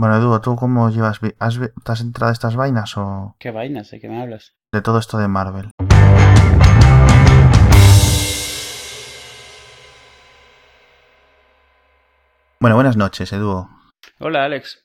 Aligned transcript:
Bueno, 0.00 0.16
Edu, 0.16 0.40
¿tú 0.40 0.56
cómo 0.56 0.88
llevas? 0.88 1.20
¿Has, 1.38 1.58
¿Te 1.60 1.92
has 1.92 2.00
enterado 2.00 2.30
de 2.30 2.32
estas 2.32 2.56
vainas 2.56 2.96
o 2.96 3.36
¿Qué 3.38 3.50
vainas? 3.50 3.90
¿De 3.90 4.00
qué 4.00 4.08
me 4.08 4.22
hablas? 4.22 4.54
de 4.72 4.80
todo 4.80 4.98
esto 4.98 5.18
de 5.18 5.28
Marvel? 5.28 5.72
Bueno, 12.60 12.76
buenas 12.76 12.96
noches, 12.96 13.32
Edu. 13.32 13.68
Hola, 14.18 14.44
Alex. 14.44 14.84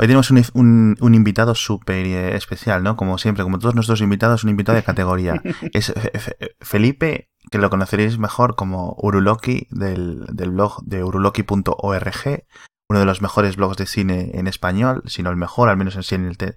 Hoy 0.00 0.06
tenemos 0.06 0.30
un, 0.30 0.42
un- 0.54 0.96
un 1.00 1.14
invitado 1.14 1.56
súper 1.56 2.06
eh, 2.06 2.36
especial, 2.36 2.84
¿no? 2.84 2.96
Como 2.96 3.18
siempre, 3.18 3.42
como 3.42 3.58
todos 3.58 3.74
nuestros 3.74 4.00
invitados, 4.00 4.44
un 4.44 4.50
invitado 4.50 4.76
de 4.76 4.84
categoría. 4.84 5.42
Es 5.72 5.92
Fe- 5.92 6.36
Felipe, 6.60 7.30
que 7.50 7.58
lo 7.58 7.68
conoceréis 7.68 8.16
mejor 8.18 8.54
como 8.54 8.94
Uruloki 8.98 9.66
del, 9.70 10.24
del 10.32 10.50
blog 10.50 10.84
de 10.84 11.02
uruloki.org, 11.02 12.44
uno 12.90 13.00
de 13.00 13.06
los 13.06 13.20
mejores 13.22 13.56
blogs 13.56 13.76
de 13.76 13.86
cine 13.86 14.30
en 14.34 14.46
español, 14.46 15.02
si 15.06 15.22
no 15.22 15.30
el 15.30 15.36
mejor, 15.36 15.68
al 15.68 15.76
menos 15.76 15.96
en 15.96 16.02
sí 16.02 16.14
en 16.14 16.26
el, 16.26 16.38
te- 16.38 16.54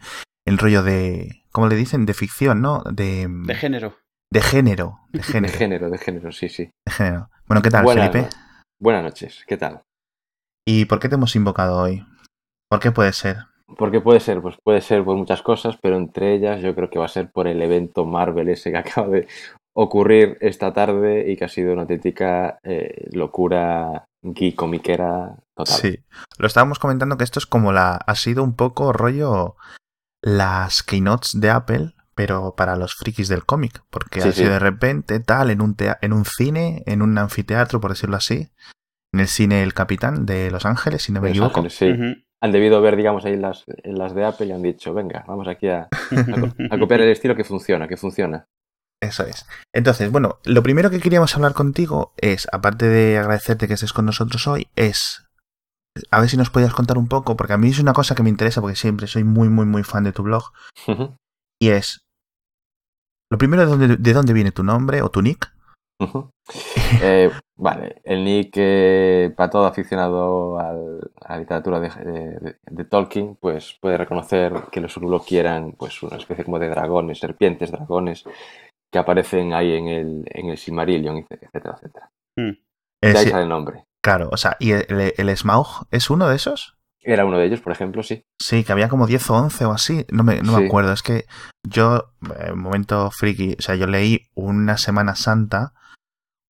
el 0.48 0.58
rollo 0.58 0.82
de, 0.84 1.44
¿cómo 1.52 1.68
le 1.68 1.76
dicen? 1.76 2.06
De 2.06 2.14
ficción, 2.14 2.62
¿no? 2.62 2.84
De, 2.92 3.28
De 3.30 3.56
género. 3.56 3.96
de 4.32 4.42
género. 4.42 5.00
De 5.12 5.20
De 5.20 5.24
género. 5.24 5.54
género, 5.54 5.90
de 5.90 5.98
género, 5.98 6.32
sí, 6.32 6.50
sí. 6.50 6.70
de 6.88 6.92
género. 6.94 7.30
Bueno, 7.48 7.62
¿qué 7.62 7.70
tal, 7.70 7.84
Buenas, 7.84 8.12
Felipe? 8.12 8.30
buenas 8.80 9.04
noches, 9.04 9.44
¿qué 9.48 9.58
tal? 9.58 9.82
¿Y 10.66 10.86
por 10.86 11.00
qué 11.00 11.10
te 11.10 11.16
hemos 11.16 11.36
invocado 11.36 11.78
hoy? 11.82 12.06
¿Por 12.70 12.80
qué 12.80 12.92
puede 12.92 13.12
ser? 13.14 13.38
¿Por 13.78 13.92
qué 13.92 14.00
puede 14.02 14.20
ser? 14.20 14.42
Pues 14.42 14.56
puede 14.64 14.82
ser 14.82 15.04
por 15.04 15.16
muchas 15.18 15.42
cosas, 15.42 15.78
pero 15.82 15.98
entre 15.98 16.34
ellas 16.34 16.62
yo 16.62 16.74
creo 16.76 16.90
que 16.90 17.00
va 17.00 17.06
a 17.06 17.10
ser 17.10 17.32
por 17.32 17.48
el 17.48 17.62
evento 17.62 18.06
Marvel 18.06 18.50
ese 18.50 18.72
que 18.72 18.78
acaba 18.78 19.08
de 19.10 19.28
ocurrir 19.76 20.38
esta 20.42 20.72
tarde 20.74 21.30
y 21.32 21.36
que 21.38 21.46
ha 21.46 21.50
sido 21.50 21.74
una 21.74 21.84
auténtica 21.84 22.60
eh, 22.64 23.08
locura 23.14 24.06
geek 24.22 24.56
comiquera 24.56 25.36
total. 25.56 25.76
Sí, 25.76 26.04
lo 26.38 26.48
estábamos 26.48 26.80
comentando 26.80 27.18
que 27.18 27.24
esto 27.24 27.40
es 27.40 27.46
como 27.46 27.72
la. 27.72 27.96
Ha 27.96 28.16
sido 28.16 28.44
un 28.44 28.56
poco 28.56 28.94
rollo 28.94 29.56
las 30.22 30.84
keynotes 30.84 31.40
de 31.40 31.50
Apple, 31.50 31.94
pero 32.16 32.56
para 32.56 32.76
los 32.76 32.96
frikis 32.96 33.28
del 33.28 33.46
cómic. 33.46 33.84
Porque 33.90 34.22
Sí, 34.22 34.30
ha 34.30 34.32
sido 34.32 34.48
sí. 34.48 34.54
de 34.54 34.60
repente 34.60 35.20
tal, 35.20 35.50
en 35.50 35.62
un, 35.62 35.76
tea- 35.76 35.98
en 36.02 36.14
un 36.14 36.26
cine, 36.26 36.84
en 36.86 37.02
un 37.02 37.18
anfiteatro, 37.18 37.80
por 37.82 37.92
decirlo 37.92 38.18
así. 38.18 38.50
En 39.14 39.20
el 39.20 39.28
cine 39.28 39.64
El 39.64 39.74
Capitán 39.74 40.26
de 40.26 40.52
Los 40.52 40.66
Ángeles, 40.66 41.02
si 41.04 41.12
no 41.12 41.20
me 41.22 41.30
Los 41.30 41.38
equivoco. 41.38 41.60
Ángeles, 41.60 41.74
sí. 41.76 42.26
Han 42.44 42.52
debido 42.52 42.82
ver, 42.82 42.96
digamos, 42.96 43.26
ahí 43.26 43.36
las, 43.38 43.66
en 43.84 43.98
las 44.00 44.16
de 44.16 44.26
Apple 44.26 44.48
y 44.48 44.52
han 44.52 44.62
dicho, 44.64 44.94
venga, 44.94 45.24
vamos 45.28 45.48
aquí 45.48 45.68
a, 45.68 45.82
a 45.92 46.40
co- 46.40 46.56
a 46.72 46.80
copiar 46.80 47.02
el 47.02 47.10
estilo 47.10 47.36
que 47.36 47.44
funciona, 47.44 47.88
que 47.88 47.98
funciona. 47.98 48.48
Eso 49.02 49.24
es. 49.26 49.48
Entonces, 49.74 50.12
bueno, 50.12 50.38
lo 50.46 50.62
primero 50.62 50.90
que 50.90 51.00
queríamos 51.00 51.36
hablar 51.36 51.54
contigo 51.54 52.14
es, 52.18 52.48
aparte 52.52 52.88
de 52.88 53.18
agradecerte 53.18 53.68
que 53.68 53.74
estés 53.74 53.94
con 53.94 54.06
nosotros 54.06 54.48
hoy, 54.48 54.68
es 54.76 55.28
a 56.12 56.20
ver 56.22 56.30
si 56.30 56.38
nos 56.38 56.50
podías 56.50 56.74
contar 56.74 56.98
un 56.98 57.08
poco, 57.08 57.36
porque 57.36 57.54
a 57.54 57.58
mí 57.58 57.70
es 57.70 57.80
una 57.80 57.94
cosa 57.94 58.16
que 58.16 58.24
me 58.24 58.30
interesa, 58.30 58.62
porque 58.62 58.76
siempre 58.78 59.08
soy 59.08 59.24
muy, 59.24 59.50
muy, 59.50 59.66
muy 59.66 59.84
fan 59.84 60.04
de 60.04 60.14
tu 60.14 60.24
blog, 60.24 60.52
y 61.60 61.70
es, 61.70 62.02
lo 63.32 63.38
primero, 63.38 63.64
¿de 63.64 63.70
dónde, 63.70 63.98
de 63.98 64.14
dónde 64.14 64.34
viene 64.34 64.52
tu 64.52 64.64
nombre 64.64 65.02
o 65.02 65.10
tu 65.10 65.22
nick? 65.22 65.52
Eh, 67.02 67.32
vale, 67.58 68.02
el 68.04 68.24
nick 68.24 68.54
eh, 68.56 69.34
para 69.36 69.50
todo 69.50 69.66
aficionado 69.66 70.60
al- 70.60 71.12
a 71.26 71.34
la 71.34 71.40
literatura 71.40 71.80
de, 71.80 71.90
de- 71.90 72.56
de 72.64 72.86
Tolkien, 72.86 73.36
pues 73.36 73.78
puede 73.82 73.98
reconocer 73.98 74.54
que 74.72 74.82
los 74.82 74.96
Uruloki 74.98 75.38
eran 75.38 75.74
pues 75.74 76.02
una 76.04 76.18
especie 76.18 76.44
como 76.44 76.60
de 76.60 76.70
dragones, 76.70 77.20
serpientes, 77.20 77.72
dragones 77.72 78.24
que 78.92 79.00
aparecen 79.00 79.54
ahí 79.54 79.74
en 79.74 79.88
el, 79.88 80.24
en 80.26 80.50
el 80.50 80.58
Silmarillion, 80.58 81.26
etcétera, 81.30 81.76
etcétera. 81.78 82.12
Mm. 82.36 82.52
De 83.02 83.18
ahí 83.18 83.26
sí, 83.26 83.30
sale 83.30 83.44
el 83.44 83.50
nombre. 83.50 83.86
claro, 84.04 84.30
o 84.32 84.38
sea, 84.38 84.58
¿y 84.60 84.72
el, 84.72 85.14
el 85.18 85.38
Smaug 85.38 85.88
es 85.92 86.10
uno 86.10 86.28
de 86.28 86.36
esos? 86.36 86.78
Era 87.04 87.26
uno 87.26 87.40
de 87.40 87.46
ellos, 87.46 87.62
por 87.62 87.72
ejemplo, 87.72 88.04
sí. 88.04 88.24
Sí, 88.40 88.64
que 88.64 88.72
había 88.72 88.90
como 88.90 89.08
10 89.08 89.30
o 89.32 89.36
11 89.36 89.66
o 89.66 89.72
así, 89.72 90.06
no 90.12 90.24
me, 90.24 90.42
no 90.42 90.58
me 90.58 90.66
acuerdo, 90.66 90.94
es 90.94 91.02
que 91.02 91.26
yo, 91.68 92.12
eh, 92.40 92.54
momento 92.54 93.10
friki, 93.10 93.56
o 93.58 93.62
sea, 93.62 93.76
yo 93.76 93.88
leí 93.88 94.30
una 94.36 94.78
Semana 94.78 95.16
Santa 95.16 95.74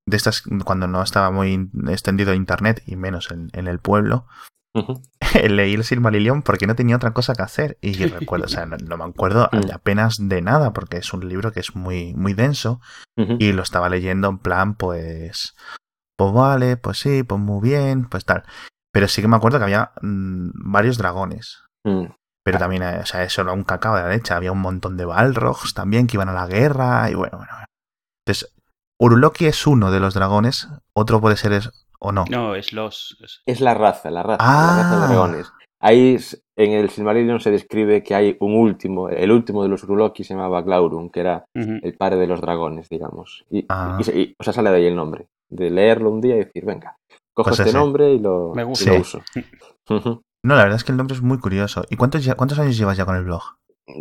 de 0.06 0.18
estas 0.18 0.42
cuando 0.66 0.88
no 0.88 1.02
estaba 1.02 1.32
muy 1.32 1.70
extendido 1.88 2.34
internet 2.34 2.84
y 2.86 2.98
menos 2.98 3.32
en, 3.32 3.50
en 3.54 3.68
el 3.68 3.80
pueblo, 3.80 4.26
Leí 5.50 5.74
el 5.74 5.84
Silmarillion 5.84 6.42
porque 6.42 6.68
no 6.68 6.76
tenía 6.76 6.96
otra 6.96 7.14
cosa 7.14 7.34
que 7.34 7.42
hacer 7.44 7.78
y 7.82 7.94
recuerdo, 8.06 8.46
o 8.46 8.50
sea, 8.50 8.66
no, 8.66 8.78
no 8.78 8.98
me 8.98 9.04
acuerdo 9.04 9.50
Mm. 9.52 9.72
apenas 9.74 10.18
de 10.20 10.42
nada 10.42 10.74
porque 10.74 10.98
es 10.98 11.14
un 11.14 11.28
libro 11.28 11.52
que 11.52 11.60
es 11.60 11.76
muy, 11.76 12.14
muy 12.14 12.34
denso 12.34 12.80
y 13.18 13.52
lo 13.52 13.62
estaba 13.62 13.90
leyendo 13.90 14.30
en 14.30 14.40
plan, 14.40 14.74
pues, 14.76 15.54
pues 16.18 16.34
vale, 16.34 16.78
pues 16.78 16.98
sí, 17.00 17.24
pues 17.24 17.40
muy 17.40 17.62
bien, 17.62 18.10
pues 18.10 18.26
tal. 18.26 18.44
Pero 18.92 19.08
sí 19.08 19.22
que 19.22 19.28
me 19.28 19.36
acuerdo 19.36 19.60
que 19.60 19.66
había 19.66 19.92
mm, 20.02 20.50
varios 20.72 20.98
dragones. 20.98 21.64
Mm. 21.86 22.06
Pero 22.44 22.58
también, 22.58 22.82
eh, 22.82 23.00
o 23.02 23.06
sea, 23.06 23.24
eso 23.24 23.44
era 23.44 23.52
un 23.54 23.64
cacao 23.64 23.96
de 23.96 24.02
la 24.02 24.10
leche. 24.10 24.34
Había 24.34 24.52
un 24.52 24.62
montón 24.62 24.98
de 24.98 25.06
Balrogs 25.06 25.76
también 25.76 26.08
que 26.08 26.18
iban 26.18 26.30
a 26.30 26.34
la 26.34 26.48
guerra 26.48 27.10
y 27.12 27.14
bueno, 27.14 27.38
bueno, 27.38 27.54
bueno. 27.54 27.66
Entonces, 28.26 28.54
Uruloki 29.00 29.46
es 29.46 29.68
uno 29.68 29.92
de 29.92 30.00
los 30.00 30.14
dragones, 30.16 30.68
otro 30.94 31.22
puede 31.22 31.38
ser 31.38 31.54
es, 31.54 31.70
o 32.02 32.12
no. 32.12 32.26
No, 32.30 32.56
es 32.56 32.74
los. 32.74 33.18
es- 33.24 33.42
Es 33.46 33.62
la 33.62 33.74
raza, 33.74 34.10
la 34.12 34.24
raza, 34.24 34.38
Ah. 34.42 34.76
la 34.78 34.84
raza 34.84 34.96
de 35.02 35.08
dragones. 35.08 35.54
Ahí 35.84 36.18
en 36.58 36.72
el 36.74 36.90
Silmarillion 36.92 37.40
se 37.40 37.50
describe 37.50 38.04
que 38.04 38.14
hay 38.14 38.38
un 38.40 38.54
último, 38.56 39.10
el 39.10 39.32
último 39.32 39.64
de 39.64 39.70
los 39.70 39.84
Uruloki 39.84 40.24
se 40.24 40.36
llamaba 40.36 40.62
Glaurung, 40.62 41.10
que 41.12 41.22
era 41.22 41.46
el 41.56 41.96
padre 41.98 42.18
de 42.18 42.28
los 42.28 42.40
dragones, 42.42 42.88
digamos. 42.90 43.46
Y, 43.50 43.66
Ah. 43.70 44.00
y 44.14 44.36
o 44.40 44.44
sea, 44.44 44.54
sale 44.54 44.70
de 44.70 44.76
ahí 44.78 44.86
el 44.86 44.96
nombre. 44.96 45.28
De 45.50 45.70
leerlo 45.72 46.12
un 46.12 46.22
día 46.22 46.36
y 46.36 46.40
decir, 46.46 46.66
venga, 46.66 46.96
cojo 47.36 47.50
Pues 47.50 47.60
este 47.60 47.70
ese. 47.72 47.78
nombre 47.80 48.14
y 48.14 48.20
lo, 48.20 48.54
Me 48.54 48.62
y 48.62 48.66
gusta. 48.66 48.92
lo 48.92 48.96
Sí. 48.96 49.02
uso. 49.02 49.22
No, 50.44 50.56
la 50.56 50.64
verdad 50.64 50.78
es 50.78 50.84
que 50.84 50.92
el 50.92 50.98
nombre 50.98 51.16
es 51.16 51.22
muy 51.22 51.38
curioso. 51.38 51.84
¿Y 51.92 51.98
cuántos, 51.98 52.28
cuántos 52.36 52.58
años 52.58 52.76
llevas 52.76 52.98
ya 52.98 53.06
con 53.06 53.16
el 53.16 53.24
blog? 53.24 53.44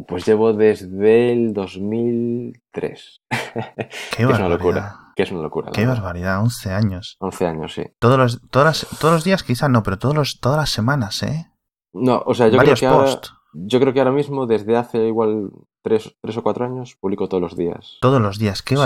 Pues 0.08 0.26
llevo 0.26 0.52
desde 0.52 1.32
el 1.32 1.52
2003. 1.54 3.22
Qué 3.30 4.22
es 4.22 4.28
una 4.28 4.28
barbaridad. 4.38 4.48
locura. 4.50 4.96
Que 5.16 5.22
es 5.24 5.32
una 5.32 5.42
locura. 5.42 5.70
Qué 5.72 5.86
barbaridad, 5.86 6.40
11 6.40 6.72
años. 6.72 7.16
11 7.20 7.46
años, 7.46 7.74
sí. 7.74 7.82
Todos 7.98 8.18
los, 8.18 8.40
todas 8.50 8.82
las- 8.82 8.98
todos 8.98 9.14
los 9.14 9.24
días 9.24 9.42
quizá 9.42 9.68
no, 9.68 9.82
pero 9.82 9.98
todos 9.98 10.14
los, 10.14 10.40
todas 10.40 10.58
las 10.58 10.70
semanas, 10.70 11.22
¿eh? 11.22 11.50
No, 11.92 12.22
o 12.24 12.34
sea, 12.34 12.48
yo 12.48 12.58
creo, 12.58 12.74
que 12.76 12.86
ahora, 12.86 13.04
posts. 13.06 13.34
yo 13.52 13.80
creo 13.80 13.92
que 13.92 13.98
ahora 14.00 14.12
mismo, 14.12 14.46
desde 14.46 14.76
hace 14.76 15.08
igual 15.08 15.50
tres, 15.82 16.16
tres 16.22 16.36
o 16.36 16.42
cuatro 16.42 16.64
años, 16.64 16.96
publico 17.00 17.28
todos 17.28 17.40
los 17.42 17.56
días. 17.56 17.98
Todos 18.00 18.20
los 18.20 18.38
días, 18.38 18.62
qué 18.62 18.76
Sí. 18.76 18.80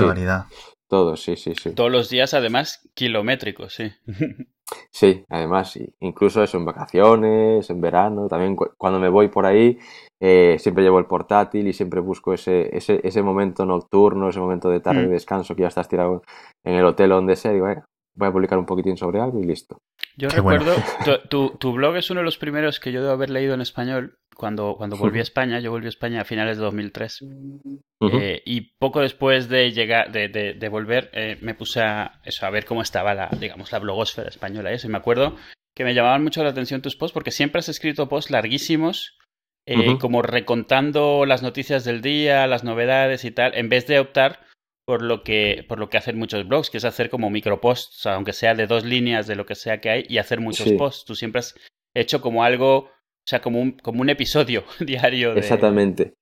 Todos, 0.88 1.22
sí, 1.22 1.36
sí, 1.36 1.54
sí. 1.54 1.74
Todos 1.74 1.90
los 1.90 2.10
días, 2.10 2.34
además, 2.34 2.88
kilométricos, 2.94 3.74
sí. 3.74 3.92
Sí, 4.90 5.24
además, 5.28 5.78
incluso 6.00 6.42
eso 6.42 6.56
en 6.56 6.64
vacaciones, 6.64 7.68
en 7.68 7.80
verano, 7.82 8.28
también 8.28 8.56
cu- 8.56 8.70
cuando 8.78 8.98
me 8.98 9.10
voy 9.10 9.28
por 9.28 9.44
ahí, 9.44 9.78
eh, 10.20 10.56
siempre 10.58 10.82
llevo 10.82 10.98
el 10.98 11.04
portátil 11.06 11.68
y 11.68 11.74
siempre 11.74 12.00
busco 12.00 12.32
ese, 12.32 12.74
ese, 12.74 12.98
ese 13.06 13.22
momento 13.22 13.66
nocturno, 13.66 14.28
ese 14.30 14.40
momento 14.40 14.70
de 14.70 14.80
tarde 14.80 15.02
de 15.02 15.08
Mm. 15.08 15.10
descanso 15.10 15.54
que 15.54 15.62
ya 15.62 15.68
estás 15.68 15.88
tirado 15.88 16.22
en 16.64 16.74
el 16.76 16.84
hotel 16.86 17.12
o 17.12 17.16
donde 17.16 17.36
sea, 17.36 17.50
y 17.50 17.54
digo, 17.54 17.66
"Venga, 17.66 17.84
voy 18.14 18.28
a 18.28 18.32
publicar 18.32 18.58
un 18.58 18.66
poquitín 18.66 18.96
sobre 18.96 19.20
algo 19.20 19.40
y 19.40 19.46
listo. 19.46 19.78
Yo 20.16 20.28
Qué 20.28 20.40
bueno. 20.40 20.60
recuerdo, 20.64 20.82
tu, 21.04 21.28
tu- 21.28 21.56
tu 21.58 21.72
blog 21.72 21.96
es 21.96 22.10
uno 22.10 22.20
de 22.20 22.24
los 22.24 22.38
primeros 22.38 22.80
que 22.80 22.92
yo 22.92 23.00
debo 23.00 23.12
haber 23.12 23.30
leído 23.30 23.54
en 23.54 23.60
español 23.60 24.18
cuando, 24.36 24.74
cuando 24.76 24.96
volví 24.96 25.18
a 25.18 25.22
España. 25.22 25.60
Yo 25.60 25.70
volví 25.70 25.86
a 25.86 25.88
España 25.90 26.20
a 26.20 26.24
finales 26.24 26.56
de 26.58 26.64
2003. 26.64 27.22
Ujú. 27.22 27.80
Eh, 28.18 28.42
y 28.44 28.76
poco 28.78 29.00
después 29.00 29.48
de 29.48 29.72
llegar, 29.72 30.12
de, 30.12 30.28
de- 30.28 30.54
de 30.54 30.68
volver, 30.68 31.10
eh, 31.12 31.38
me 31.40 31.54
puse 31.54 31.80
a, 31.80 32.20
eso, 32.24 32.46
a 32.46 32.50
ver 32.50 32.64
cómo 32.64 32.82
estaba 32.82 33.14
la, 33.14 33.28
digamos, 33.40 33.72
la 33.72 33.78
blogosfera 33.78 34.28
española. 34.28 34.70
y 34.70 34.74
Eso. 34.74 34.86
Y 34.86 34.90
me 34.90 34.98
acuerdo 34.98 35.36
que 35.76 35.84
me 35.84 35.94
llamaban 35.94 36.22
mucho 36.22 36.42
la 36.44 36.50
atención 36.50 36.82
tus 36.82 36.96
posts 36.96 37.12
porque 37.14 37.30
siempre 37.32 37.58
has 37.60 37.68
escrito 37.68 38.08
posts 38.08 38.30
larguísimos, 38.30 39.18
eh, 39.66 39.96
como 39.98 40.20
recontando 40.22 41.24
las 41.26 41.42
noticias 41.42 41.84
del 41.84 42.00
día, 42.02 42.46
las 42.46 42.64
novedades 42.64 43.24
y 43.24 43.30
tal, 43.30 43.54
en 43.56 43.68
vez 43.68 43.86
de 43.86 43.98
optar 43.98 44.40
por 44.86 45.02
lo 45.02 45.22
que, 45.22 45.64
por 45.68 45.78
lo 45.78 45.88
que 45.88 45.96
hacen 45.96 46.18
muchos 46.18 46.46
blogs, 46.46 46.70
que 46.70 46.78
es 46.78 46.84
hacer 46.84 47.10
como 47.10 47.30
microposts, 47.30 48.06
aunque 48.06 48.32
sea 48.32 48.54
de 48.54 48.66
dos 48.66 48.84
líneas 48.84 49.26
de 49.26 49.36
lo 49.36 49.46
que 49.46 49.54
sea 49.54 49.80
que 49.80 49.90
hay, 49.90 50.06
y 50.08 50.18
hacer 50.18 50.40
muchos 50.40 50.68
Sí. 50.68 50.76
posts. 50.76 51.04
Tú 51.04 51.14
siempre 51.14 51.40
has 51.40 51.54
hecho 51.94 52.20
como 52.20 52.44
algo, 52.44 52.76
o 52.76 52.90
sea, 53.26 53.40
como 53.40 53.60
un, 53.60 53.72
como 53.72 54.02
un 54.02 54.10
episodio 54.10 54.64
diario 54.80 55.34
de. 55.34 55.40
Exactamente. 55.40 56.14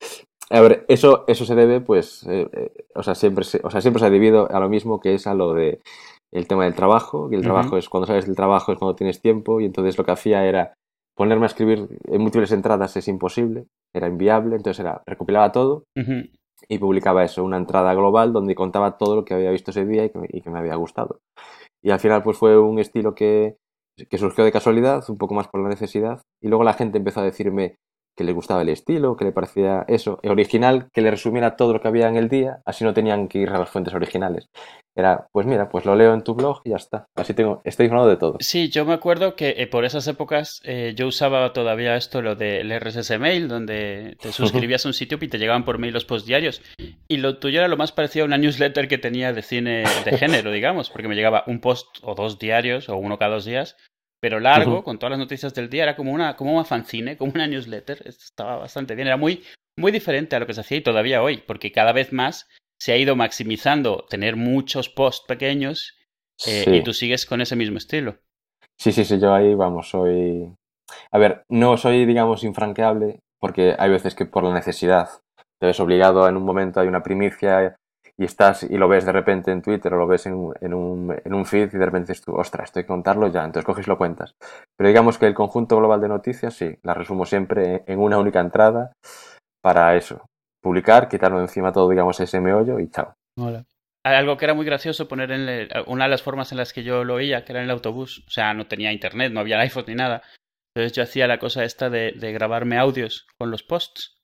A 0.51 0.61
ver, 0.61 0.85
eso, 0.89 1.25
eso 1.29 1.47
se 1.47 1.55
debe, 1.55 1.81
pues, 1.81 2.25
eh, 2.29 2.47
eh, 2.53 2.73
o, 2.95 3.03
sea, 3.03 3.15
siempre 3.15 3.45
se, 3.45 3.61
o 3.65 3.71
sea, 3.71 3.81
siempre 3.81 4.01
se 4.01 4.07
ha 4.07 4.11
debido 4.11 4.51
a 4.51 4.61
lo 4.61 4.69
mismo 4.69 5.01
que 5.01 5.15
es 5.15 5.27
a 5.27 5.35
lo 5.35 5.55
de 5.55 5.81
el 6.31 6.47
tema 6.47 6.65
del 6.65 6.75
trabajo, 6.75 7.29
que 7.29 7.37
el 7.37 7.43
trabajo 7.43 7.77
es 7.77 7.89
cuando 7.89 8.07
sales 8.07 8.27
del 8.27 8.37
trabajo 8.37 8.73
es 8.73 8.79
cuando 8.79 8.97
tienes 8.97 9.21
tiempo, 9.21 9.61
y 9.61 9.65
entonces 9.65 9.97
lo 9.99 10.05
que 10.05 10.13
hacía 10.13 10.47
era 10.47 10.75
ponerme 11.15 11.45
a 11.45 11.47
escribir 11.47 11.89
en 12.05 12.21
múltiples 12.21 12.53
entradas 12.53 12.97
es 12.97 13.09
imposible, 13.09 13.67
era 13.95 14.09
inviable, 14.09 14.57
entonces 14.57 14.81
era, 14.81 15.03
recopilaba 15.07 15.53
todo. 15.53 15.85
Y 16.69 16.79
publicaba 16.79 17.25
eso, 17.25 17.45
una 17.45 17.57
entrada 17.59 17.95
global 17.95 18.33
donde 18.33 18.55
contaba 18.55 18.97
todo 18.99 19.17
lo 19.17 19.25
que 19.25 19.35
había 19.35 19.51
visto 19.51 19.71
ese 19.71 19.87
día 19.87 20.05
y 20.05 20.11
que, 20.11 20.51
me- 20.51 20.59
había 20.59 20.77
gustado. 20.77 21.21
Y 21.83 21.91
al 21.91 22.01
final 22.01 22.23
pues 22.23 22.39
fue 22.39 22.59
un 22.59 22.79
estilo 22.79 23.15
que 23.15 24.19
surgió 24.19 24.45
de 24.45 24.53
casualidad, 24.53 25.05
un 25.09 25.19
poco 25.19 25.35
más 25.35 25.49
por 25.49 25.63
la 25.63 25.69
necesidad, 25.69 26.23
y 26.43 26.49
luego 26.49 26.65
la 26.65 26.75
gente 26.75 26.99
empezó 26.99 27.21
a 27.21 27.25
decirme, 27.25 27.77
que 28.17 28.25
le 28.25 28.33
gustaba 28.33 28.63
el 28.63 28.69
estilo, 28.69 29.17
que 29.17 29.25
le 29.25 29.33
parecía 29.33 29.85
eso, 29.89 30.19
original, 30.25 30.89
que 30.93 31.01
le 31.01 31.11
resumiera 31.11 31.57
todo 31.57 31.73
lo 31.73 31.81
que 31.81 31.89
había 31.89 32.09
en 32.09 32.17
el 32.17 32.29
día, 32.29 32.61
así 32.65 32.85
no 32.85 32.95
tenían 32.95 33.29
que 33.29 33.39
ir 33.39 33.51
a 33.51 33.59
las 33.59 33.71
fuentes 33.71 33.95
originales. 33.95 34.49
Era, 34.95 35.29
pues 35.33 35.47
mira, 35.47 35.71
pues 35.71 35.87
lo 35.87 35.95
leo 35.97 36.13
en 36.13 36.23
tu 36.23 36.35
blog 36.35 36.61
y 36.65 36.71
ya 36.71 36.77
está. 36.77 37.07
Así 37.15 37.33
tengo, 37.33 37.63
estoy 37.65 37.87
informado 37.87 38.11
de 38.11 38.19
todo. 38.19 38.37
Sí, 38.41 38.69
yo 38.69 38.85
me 38.85 38.93
acuerdo 38.93 39.37
que 39.37 39.55
eh, 39.57 39.67
por 39.67 39.87
esas 39.87 40.07
épocas 40.07 40.61
eh, 40.65 40.93
yo 40.95 41.07
usaba 41.07 41.53
todavía 41.55 41.97
esto, 41.97 42.21
lo 42.21 42.37
del 42.37 42.71
RSS 42.79 43.19
Mail, 43.19 43.49
donde 43.49 44.17
te 44.21 44.33
suscribías 44.33 44.85
a 44.85 44.91
un 44.91 44.95
sitio 44.95 45.19
y 45.21 45.29
te 45.29 45.39
llegaban 45.39 45.65
por 45.65 45.79
mail 45.79 45.95
los 45.95 46.05
post 46.05 46.27
diarios. 46.27 46.61
Y 47.09 47.17
lo 47.19 47.39
tuyo 47.39 47.61
era 47.61 47.69
lo 47.69 47.79
más 47.79 47.93
parecido 47.93 48.25
a 48.25 48.27
una 48.27 48.37
newsletter 48.37 48.87
que 48.87 48.99
tenía 48.99 49.33
de 49.33 49.43
cine 49.43 49.85
de 50.05 50.13
género, 50.19 50.53
digamos, 50.53 50.91
porque 50.91 51.09
me 51.09 51.15
llegaba 51.15 51.45
un 51.47 51.61
post 51.61 51.87
o 52.03 52.15
dos 52.15 52.39
diarios 52.39 52.91
o 52.91 52.97
uno 52.97 53.19
cada 53.19 53.35
dos 53.35 53.47
días 53.47 53.77
pero 54.23 54.39
largo, 54.39 54.85
con 54.85 55.01
todas 55.01 55.11
las 55.11 55.19
noticias 55.19 55.53
del 55.53 55.69
día, 55.69 55.83
era 55.83 55.97
como 55.97 56.13
una, 56.13 56.37
como 56.37 56.55
una 56.55 56.65
fanzine, 56.65 57.17
como 57.17 57.33
una 57.35 57.49
newsletter, 57.49 58.07
estaba 58.07 58.57
bastante 58.57 58.95
bien, 58.95 59.09
era 59.09 59.17
muy, 59.17 59.43
muy 59.77 59.91
diferente 59.91 60.37
a 60.37 60.39
lo 60.39 60.47
que 60.47 60.55
se 60.55 60.61
hacía 60.61 60.79
y 60.79 60.83
todavía 60.83 61.25
hoy, 61.25 61.39
porque 61.39 61.73
cada 61.73 61.93
vez 61.93 62.13
más 62.13 62.49
se 62.81 62.93
ha 62.93 62.97
ido 62.97 63.17
maximizando 63.17 64.07
tener 64.09 64.37
muchos 64.37 64.89
posts 64.89 65.27
pequeños 65.27 65.99
eh, 66.47 66.65
y 66.69 66.85
tú 66.85 66.93
sigues 66.93 67.27
con 67.27 67.41
ese 67.41 67.57
mismo 67.57 67.79
estilo. 67.79 68.19
Sí, 68.79 68.93
sí, 68.93 69.05
sí, 69.05 69.19
yo 69.19 69.35
ahí, 69.35 69.57
vamos, 69.57 69.91
soy... 69.91 70.55
A 71.11 71.19
ver, 71.19 71.43
no 71.49 71.77
soy, 71.77 72.07
digamos, 72.07 72.45
infranqueable, 72.45 73.19
porque 73.41 73.75
hay 73.77 73.91
veces 73.91 74.15
que 74.15 74.27
por 74.27 74.45
la 74.45 74.55
necesidad 74.55 75.09
te 75.59 75.67
ves 75.67 75.81
obligado 75.81 76.29
en 76.29 76.37
un 76.37 76.45
momento, 76.45 76.79
hay 76.79 76.87
una 76.87 77.03
primicia 77.03 77.75
y 78.19 78.25
estás 78.25 78.63
y 78.63 78.77
lo 78.77 78.89
ves 78.89 79.05
de 79.05 79.13
repente 79.13 79.51
en 79.51 79.63
Twitter 79.63 79.93
o 79.95 79.99
lo 79.99 80.07
ves 80.07 80.27
en, 80.27 80.35
un, 80.35 80.55
en 80.61 81.35
un 81.35 81.47
feed 81.47 81.71
y 81.73 81.79
de 81.79 81.85
repente 81.85 82.13
dices 82.13 82.25
tú, 82.25 82.35
ostras, 82.35 82.67
estoy 82.67 82.83
que 82.83 82.89
contarlo 82.89 83.29
ya, 83.29 83.45
entonces 83.45 83.65
coges 83.65 83.87
y 83.87 83.91
lo 83.91 83.99
cuentas. 83.99 84.35
Pero 84.77 84.89
digamos 84.89 85.19
que 85.19 85.27
el 85.27 85.35
conjunto 85.35 85.77
global 85.79 86.01
de 86.01 86.09
noticias, 86.09 86.55
sí, 86.55 86.79
la 86.83 86.95
resumo 86.95 87.25
siempre 87.25 87.85
en 87.87 87.99
una 87.99 88.19
única 88.19 88.41
entrada 88.41 88.93
para 89.63 89.97
eso, 89.97 90.27
publicar, 90.63 91.09
quitarlo 91.09 91.41
encima 91.41 91.73
todo, 91.73 91.89
digamos, 91.89 92.21
ese 92.21 92.41
meollo 92.41 92.79
y 92.79 92.91
chao. 92.91 93.15
Hola. 93.39 93.65
Algo 94.05 94.37
que 94.37 94.47
era 94.47 94.55
muy 94.55 94.67
gracioso 94.67 95.07
poner 95.07 95.31
en 95.31 95.69
una 95.87 96.05
de 96.05 96.11
las 96.11 96.23
formas 96.23 96.51
en 96.51 96.59
las 96.59 96.73
que 96.73 96.83
yo 96.83 97.05
lo 97.05 97.15
oía, 97.15 97.45
que 97.45 97.53
era 97.53 97.61
en 97.61 97.67
el 97.67 97.71
autobús, 97.71 98.25
o 98.27 98.31
sea, 98.31 98.53
no 98.53 98.67
tenía 98.67 98.93
internet, 98.93 99.33
no 99.33 99.39
había 99.39 99.61
iPhone 99.61 99.85
ni 99.87 99.95
nada. 99.95 100.23
Entonces 100.75 100.97
yo 100.97 101.05
hacía 101.05 101.29
la 101.29 101.39
cosa 101.39 101.65
esta 101.65 101.89
de, 101.89 102.13
de 102.17 102.33
grabarme 102.33 102.79
audios 102.79 103.27
con 103.39 103.53
los 103.53 103.63
posts 103.63 104.22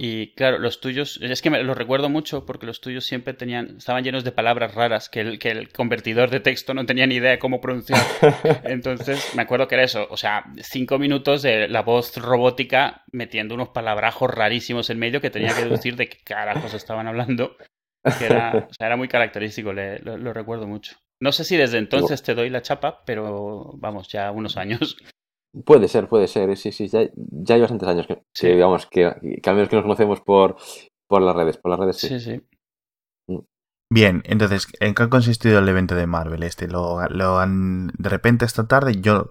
y, 0.00 0.34
claro, 0.34 0.58
los 0.58 0.80
tuyos, 0.80 1.18
es 1.22 1.42
que 1.42 1.50
me, 1.50 1.62
los 1.62 1.76
recuerdo 1.76 2.08
mucho 2.08 2.44
porque 2.46 2.66
los 2.66 2.80
tuyos 2.80 3.04
siempre 3.04 3.34
tenían, 3.34 3.76
estaban 3.78 4.04
llenos 4.04 4.24
de 4.24 4.32
palabras 4.32 4.74
raras 4.74 5.08
que 5.08 5.20
el, 5.20 5.38
que 5.38 5.50
el 5.50 5.72
convertidor 5.72 6.30
de 6.30 6.40
texto 6.40 6.74
no 6.74 6.86
tenía 6.86 7.06
ni 7.06 7.16
idea 7.16 7.30
de 7.30 7.38
cómo 7.38 7.60
pronunciar. 7.60 8.00
Entonces, 8.64 9.34
me 9.34 9.42
acuerdo 9.42 9.68
que 9.68 9.76
era 9.76 9.84
eso, 9.84 10.06
o 10.10 10.16
sea, 10.16 10.44
cinco 10.62 10.98
minutos 10.98 11.42
de 11.42 11.68
la 11.68 11.82
voz 11.82 12.16
robótica 12.16 13.04
metiendo 13.12 13.54
unos 13.54 13.70
palabrajos 13.70 14.30
rarísimos 14.30 14.90
en 14.90 14.98
medio 14.98 15.20
que 15.20 15.30
tenía 15.30 15.54
que 15.54 15.64
deducir 15.64 15.96
de 15.96 16.08
qué 16.08 16.18
carajos 16.24 16.74
estaban 16.74 17.06
hablando. 17.06 17.56
Que 18.18 18.26
era, 18.26 18.68
o 18.70 18.74
sea, 18.74 18.86
era 18.86 18.96
muy 18.96 19.08
característico, 19.08 19.72
lo, 19.72 20.32
recuerdo 20.32 20.66
mucho. 20.66 20.96
No 21.20 21.32
sé 21.32 21.44
si 21.44 21.56
desde 21.56 21.78
entonces 21.78 22.22
te 22.22 22.34
doy 22.34 22.48
la 22.48 22.62
chapa, 22.62 23.02
pero 23.04 23.72
vamos, 23.74 24.08
ya 24.08 24.30
unos 24.30 24.56
años. 24.56 24.96
Puede 25.64 25.88
ser, 25.88 26.08
puede 26.08 26.28
ser, 26.28 26.56
sí, 26.56 26.72
sí, 26.72 26.88
ya, 26.88 27.08
ya 27.14 27.54
hay 27.54 27.60
bastantes 27.60 27.88
años 27.88 28.06
que, 28.06 28.48
digamos, 28.48 28.86
que, 28.86 29.40
que, 29.42 29.50
al 29.50 29.56
menos 29.56 29.68
que 29.68 29.76
nos 29.76 29.84
conocemos 29.84 30.20
por, 30.20 30.56
por 31.06 31.22
las 31.22 31.34
redes, 31.34 31.56
por 31.56 31.70
las 31.70 31.80
redes 31.80 31.96
sí. 31.96 32.08
Sí, 32.08 32.20
sí. 32.20 32.42
Mm. 33.26 33.38
Bien, 33.90 34.22
entonces, 34.26 34.68
¿en 34.80 34.94
qué 34.94 35.02
ha 35.04 35.08
consistido 35.08 35.58
el 35.58 35.68
evento 35.68 35.94
de 35.94 36.06
Marvel 36.06 36.42
este? 36.42 36.68
Lo, 36.68 37.06
lo 37.08 37.38
han, 37.38 37.88
de 37.98 38.08
repente 38.08 38.44
esta 38.44 38.66
tarde, 38.66 39.00
yo 39.00 39.30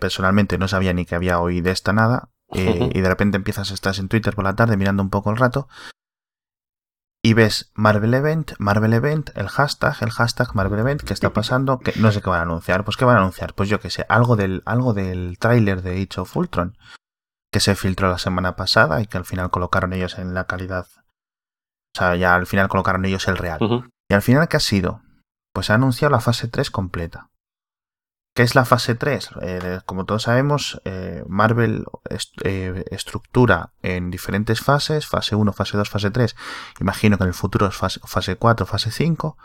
personalmente 0.00 0.58
no 0.58 0.68
sabía 0.68 0.92
ni 0.92 1.04
que 1.04 1.14
había 1.14 1.40
oído 1.40 1.70
esta 1.70 1.92
nada, 1.92 2.30
eh, 2.52 2.90
y 2.94 3.00
de 3.00 3.08
repente 3.08 3.36
empiezas, 3.36 3.70
estás 3.70 3.98
en 3.98 4.08
Twitter 4.08 4.34
por 4.34 4.44
la 4.44 4.56
tarde 4.56 4.76
mirando 4.76 5.02
un 5.02 5.10
poco 5.10 5.30
el 5.30 5.36
rato, 5.36 5.68
y 7.28 7.34
ves 7.34 7.70
Marvel 7.74 8.14
Event, 8.14 8.52
Marvel 8.58 8.94
Event, 8.94 9.36
el 9.36 9.48
hashtag, 9.48 9.94
el 10.00 10.08
hashtag 10.08 10.54
Marvel 10.54 10.80
Event, 10.80 11.02
¿qué 11.02 11.12
está 11.12 11.30
pasando? 11.34 11.78
Que 11.78 11.92
no 12.00 12.10
sé 12.10 12.22
qué 12.22 12.30
van 12.30 12.38
a 12.38 12.44
anunciar. 12.44 12.84
Pues 12.84 12.96
qué 12.96 13.04
van 13.04 13.16
a 13.16 13.20
anunciar, 13.20 13.52
pues 13.52 13.68
yo 13.68 13.80
qué 13.80 13.90
sé, 13.90 14.06
algo 14.08 14.34
del, 14.34 14.62
algo 14.64 14.94
del 14.94 15.36
tráiler 15.38 15.82
de 15.82 16.00
Age 16.00 16.22
of 16.22 16.34
Ultron, 16.34 16.78
que 17.52 17.60
se 17.60 17.74
filtró 17.74 18.08
la 18.08 18.16
semana 18.16 18.56
pasada 18.56 19.02
y 19.02 19.06
que 19.06 19.18
al 19.18 19.26
final 19.26 19.50
colocaron 19.50 19.92
ellos 19.92 20.18
en 20.18 20.32
la 20.32 20.44
calidad. 20.44 20.86
O 21.94 21.98
sea, 21.98 22.16
ya 22.16 22.34
al 22.34 22.46
final 22.46 22.68
colocaron 22.68 23.04
ellos 23.04 23.28
el 23.28 23.36
real. 23.36 23.58
Y 24.08 24.14
al 24.14 24.22
final, 24.22 24.48
¿qué 24.48 24.56
ha 24.56 24.60
sido? 24.60 25.02
Pues 25.52 25.68
ha 25.68 25.74
anunciado 25.74 26.12
la 26.12 26.20
fase 26.20 26.48
3 26.48 26.70
completa. 26.70 27.28
¿Qué 28.38 28.44
es 28.44 28.54
la 28.54 28.64
fase 28.64 28.94
3? 28.94 29.30
Eh, 29.42 29.80
como 29.84 30.04
todos 30.04 30.22
sabemos, 30.22 30.80
eh, 30.84 31.24
Marvel 31.26 31.86
eh, 32.44 32.84
estructura 32.92 33.72
en 33.82 34.12
diferentes 34.12 34.60
fases, 34.60 35.08
fase 35.08 35.34
1, 35.34 35.52
fase 35.52 35.76
2, 35.76 35.90
fase 35.90 36.12
3. 36.12 36.36
Imagino 36.78 37.18
que 37.18 37.24
en 37.24 37.30
el 37.30 37.34
futuro 37.34 37.66
es 37.66 37.74
fase, 37.74 37.98
fase 38.04 38.36
4, 38.36 38.64
fase 38.64 38.92
5, 38.92 39.36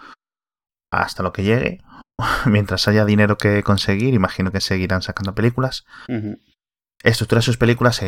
hasta 0.91 1.23
lo 1.23 1.33
que 1.33 1.41
llegue. 1.41 1.81
Mientras 2.45 2.87
haya 2.87 3.03
dinero 3.03 3.39
que 3.39 3.63
conseguir, 3.63 4.13
imagino 4.13 4.51
que 4.51 4.61
seguirán 4.61 5.01
sacando 5.01 5.33
películas. 5.33 5.85
Estructura 7.01 7.41
sus 7.41 7.57
películas, 7.57 7.99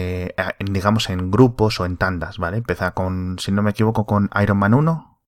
digamos, 0.59 1.09
en 1.09 1.31
grupos 1.31 1.79
o 1.79 1.87
en 1.87 1.97
tandas, 1.97 2.37
¿vale? 2.37 2.57
Empieza 2.57 2.91
con, 2.91 3.39
si 3.39 3.51
no 3.51 3.63
me 3.63 3.71
equivoco, 3.71 4.05
con 4.05 4.29
Iron 4.39 4.59
Man 4.59 4.75
1, 4.75 5.19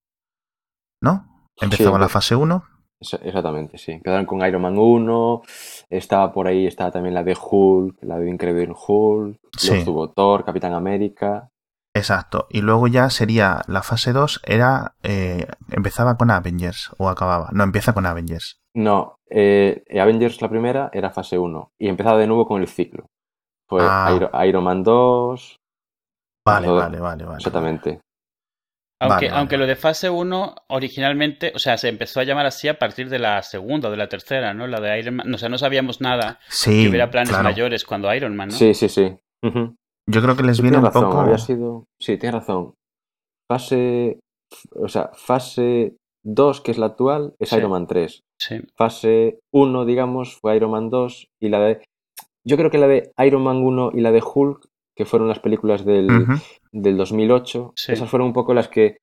¿no? 1.02 1.50
Empezó 1.60 1.90
con 1.90 2.02
la 2.02 2.10
fase 2.10 2.36
1, 2.36 2.64
Exactamente, 3.00 3.78
sí. 3.78 4.02
Quedaron 4.04 4.26
con 4.26 4.46
Iron 4.46 4.62
Man 4.62 4.78
1, 4.78 5.42
estaba 5.90 6.32
por 6.32 6.48
ahí, 6.48 6.66
estaba 6.66 6.92
también 6.92 7.14
la 7.14 7.24
de 7.24 7.38
Hulk, 7.40 7.98
la 8.02 8.18
de 8.18 8.30
Incredible 8.30 8.74
Hulk, 8.76 9.40
sí. 9.58 9.84
tuvo 9.86 10.10
Thor, 10.10 10.44
Capitán 10.44 10.74
América. 10.74 11.50
Exacto. 11.94 12.48
Y 12.50 12.62
luego 12.62 12.88
ya 12.88 13.10
sería 13.10 13.62
la 13.68 13.82
fase 13.82 14.14
2, 14.14 14.42
era 14.46 14.96
eh, 15.04 15.48
empezaba 15.72 16.18
con 16.18 16.32
Avengers 16.32 16.92
o 16.98 17.10
acababa. 17.10 17.50
No, 17.54 17.64
empieza 17.64 17.94
con 17.94 18.06
Avengers. 18.06 18.60
No, 18.74 19.20
eh, 19.30 19.84
Avengers 20.00 20.42
la 20.42 20.50
primera 20.50 20.90
era 20.94 21.10
fase 21.10 21.38
1 21.38 21.72
y 21.80 21.88
empezaba 21.90 22.18
de 22.18 22.28
nuevo 22.28 22.48
con 22.48 22.62
el 22.62 22.68
ciclo. 22.68 23.08
Fue 23.68 23.82
ah. 23.84 24.46
Iron, 24.46 24.64
Man 24.64 24.84
2. 24.84 25.60
Vale, 26.46 26.68
vale, 26.70 27.00
vale, 27.00 27.26
vale. 27.26 27.38
Exactamente. 27.38 28.00
Aunque, 29.00 29.30
aunque 29.30 29.58
lo 29.58 29.68
de 29.68 29.76
fase 29.76 30.10
1 30.10 30.56
originalmente, 30.70 31.52
o 31.54 31.60
sea, 31.60 31.78
se 31.78 31.88
empezó 31.88 32.20
a 32.20 32.24
llamar 32.24 32.48
así 32.48 32.68
a 32.68 32.80
partir 32.80 33.10
de 33.10 33.20
la 33.20 33.44
segunda 33.44 33.90
o 33.90 33.92
de 33.92 33.98
la 33.98 34.10
tercera, 34.10 34.56
¿no? 34.56 34.66
La 34.66 34.80
de 34.80 35.00
Iron 35.00 35.18
Man. 35.18 35.34
O 35.34 35.38
sea, 35.38 35.50
no 35.50 35.60
sabíamos 35.60 36.02
nada 36.02 36.40
sí, 36.50 36.84
que 36.84 36.90
hubiera 36.90 37.12
planes 37.12 37.40
mayores 37.44 37.86
cuando 37.86 38.14
Iron 38.14 38.36
Man, 38.36 38.50
¿no? 38.50 38.56
Sí, 38.56 38.74
sí, 38.74 38.90
sí. 38.90 39.16
Yo 40.10 40.22
creo 40.22 40.36
que 40.36 40.44
les 40.44 40.62
viene 40.62 40.78
un 40.78 40.86
razón, 40.86 41.04
poco. 41.04 41.20
Había 41.20 41.38
sido... 41.38 41.86
Sí, 42.02 42.18
tienes 42.18 42.40
razón. 42.40 42.74
Fase. 43.48 44.20
O 44.76 44.88
sea, 44.88 45.12
fase 45.14 45.96
2, 46.24 46.62
que 46.62 46.72
es 46.72 46.78
la 46.78 46.88
actual, 46.88 47.36
es 47.40 47.52
Iron 47.54 47.72
Man 47.72 47.86
3. 47.86 48.22
Sí. 48.40 48.62
Fase 48.76 49.40
1, 49.54 49.86
digamos, 49.86 50.40
fue 50.40 50.56
Iron 50.56 50.72
Man 50.72 50.90
2. 50.90 51.28
Y 51.42 51.50
la 51.50 51.60
de. 51.60 51.84
Yo 52.48 52.58
creo 52.58 52.72
que 52.72 52.78
la 52.78 52.88
de 52.88 53.12
Iron 53.20 53.44
Man 53.44 53.58
1 53.58 53.92
y 53.94 54.02
la 54.02 54.12
de 54.12 54.24
Hulk 54.24 54.68
que 54.98 55.06
fueron 55.06 55.28
las 55.28 55.40
películas 55.40 55.86
del, 55.86 56.08
del 56.72 56.98
2008, 56.98 57.74
esas 57.88 58.10
fueron 58.10 58.30
un 58.30 58.34
poco 58.34 58.56
las 58.56 58.68
que, 58.68 58.98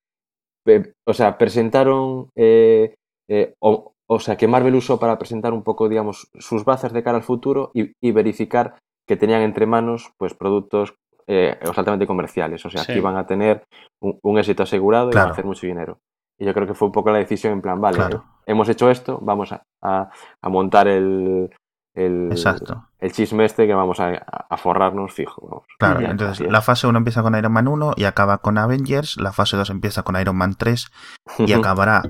o 1.07 1.13
sea, 1.13 1.37
presentaron, 1.37 2.29
eh, 2.35 2.95
eh, 3.29 3.53
o, 3.59 3.93
o, 4.05 4.19
sea, 4.19 4.35
que 4.35 4.49
Marvel 4.49 4.75
usó 4.75 4.99
para 4.99 5.17
presentar 5.17 5.53
un 5.53 5.63
poco, 5.63 5.87
digamos, 5.87 6.29
sus 6.37 6.65
bazas 6.65 6.91
de 6.91 7.01
cara 7.01 7.17
al 7.17 7.23
futuro 7.23 7.71
y, 7.73 8.11
verificar 8.11 8.75
que 9.07 9.15
tenían 9.15 9.41
entre 9.41 9.65
manos, 9.67 10.11
pues, 10.17 10.33
productos 10.33 10.95
eh, 11.27 11.57
altamente 11.75 12.05
comerciales, 12.05 12.65
o 12.65 12.69
sea, 12.69 12.83
que 12.85 12.97
iban 12.97 13.15
a 13.15 13.25
tener 13.25 13.63
un, 14.01 14.37
éxito 14.37 14.63
asegurado 14.63 15.11
y 15.13 15.17
a 15.17 15.29
hacer 15.29 15.45
mucho 15.45 15.65
dinero. 15.65 15.99
Y 16.37 16.45
yo 16.45 16.53
creo 16.53 16.67
que 16.67 16.73
fue 16.73 16.89
un 16.89 16.91
poco 16.91 17.09
la 17.09 17.19
decisión 17.19 17.53
en 17.53 17.61
plan, 17.61 17.79
vale, 17.79 17.99
hemos 18.45 18.67
hecho 18.67 18.91
esto, 18.91 19.17
vamos 19.21 19.53
a, 19.53 19.63
a 19.81 20.49
montar 20.49 20.89
el, 20.89 21.49
el, 21.95 22.27
Exacto. 22.29 22.89
el 22.99 23.11
chisme 23.11 23.45
este 23.45 23.65
que 23.65 23.73
vamos 23.73 23.99
a, 23.99 24.57
forrarnos 24.57 25.13
fijo. 25.13 25.65
Claro, 25.79 26.01
entonces 26.01 26.45
la 26.51 26.61
fase 26.61 26.87
1 26.87 26.97
empieza 26.97 27.23
con 27.23 27.35
Iron 27.35 27.51
Man 27.51 27.67
1 27.67 27.93
y 27.95 28.03
acaba 28.03 28.39
con 28.39 28.57
Avengers, 28.57 29.17
la 29.17 29.31
fase 29.31 29.57
2 29.57 29.69
empieza 29.69 30.03
con 30.03 30.19
Iron 30.19 30.35
Man 30.35 30.55
3 30.57 30.91
y 31.39 31.53
acabará, 31.53 32.03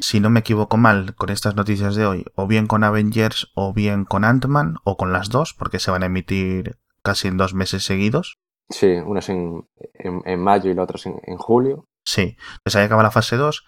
si 0.00 0.20
no 0.20 0.30
me 0.30 0.40
equivoco 0.40 0.76
mal, 0.78 1.14
con 1.14 1.30
estas 1.30 1.54
noticias 1.54 1.94
de 1.94 2.06
hoy, 2.06 2.24
o 2.34 2.46
bien 2.46 2.66
con 2.66 2.84
Avengers 2.84 3.52
o 3.54 3.72
bien 3.72 4.04
con 4.04 4.24
Ant-Man 4.24 4.76
o 4.84 4.96
con 4.96 5.12
las 5.12 5.28
dos, 5.28 5.54
porque 5.54 5.78
se 5.78 5.90
van 5.90 6.02
a 6.02 6.06
emitir 6.06 6.78
casi 7.02 7.28
en 7.28 7.36
dos 7.36 7.54
meses 7.54 7.84
seguidos. 7.84 8.38
Sí, 8.70 8.86
unas 8.86 9.28
en, 9.28 9.68
en, 9.94 10.42
mayo 10.42 10.70
y 10.70 10.74
la 10.74 10.84
otra 10.84 10.98
en, 11.04 11.20
en 11.24 11.36
julio. 11.36 11.84
Sí, 12.04 12.36
pues 12.64 12.74
ahí 12.76 12.86
acaba 12.86 13.02
la 13.02 13.10
fase 13.10 13.36
2 13.36 13.64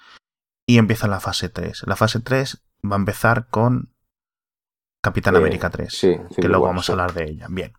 y 0.67 0.79
empieza 0.79 1.07
la 1.07 1.21
fase 1.21 1.51
3. 1.51 1.85
La 1.87 1.97
fase 1.97 2.21
3 2.21 2.65
va 2.91 2.97
a 2.97 2.99
empezar 2.99 3.49
con 3.49 3.94
Capitán 5.05 5.37
América 5.37 5.69
3, 5.69 6.01
que 6.35 6.49
luego 6.49 6.65
vamos 6.65 6.89
a 6.89 6.93
hablar 6.93 7.13
de 7.13 7.25
ella. 7.25 7.47
Bien. 7.51 7.75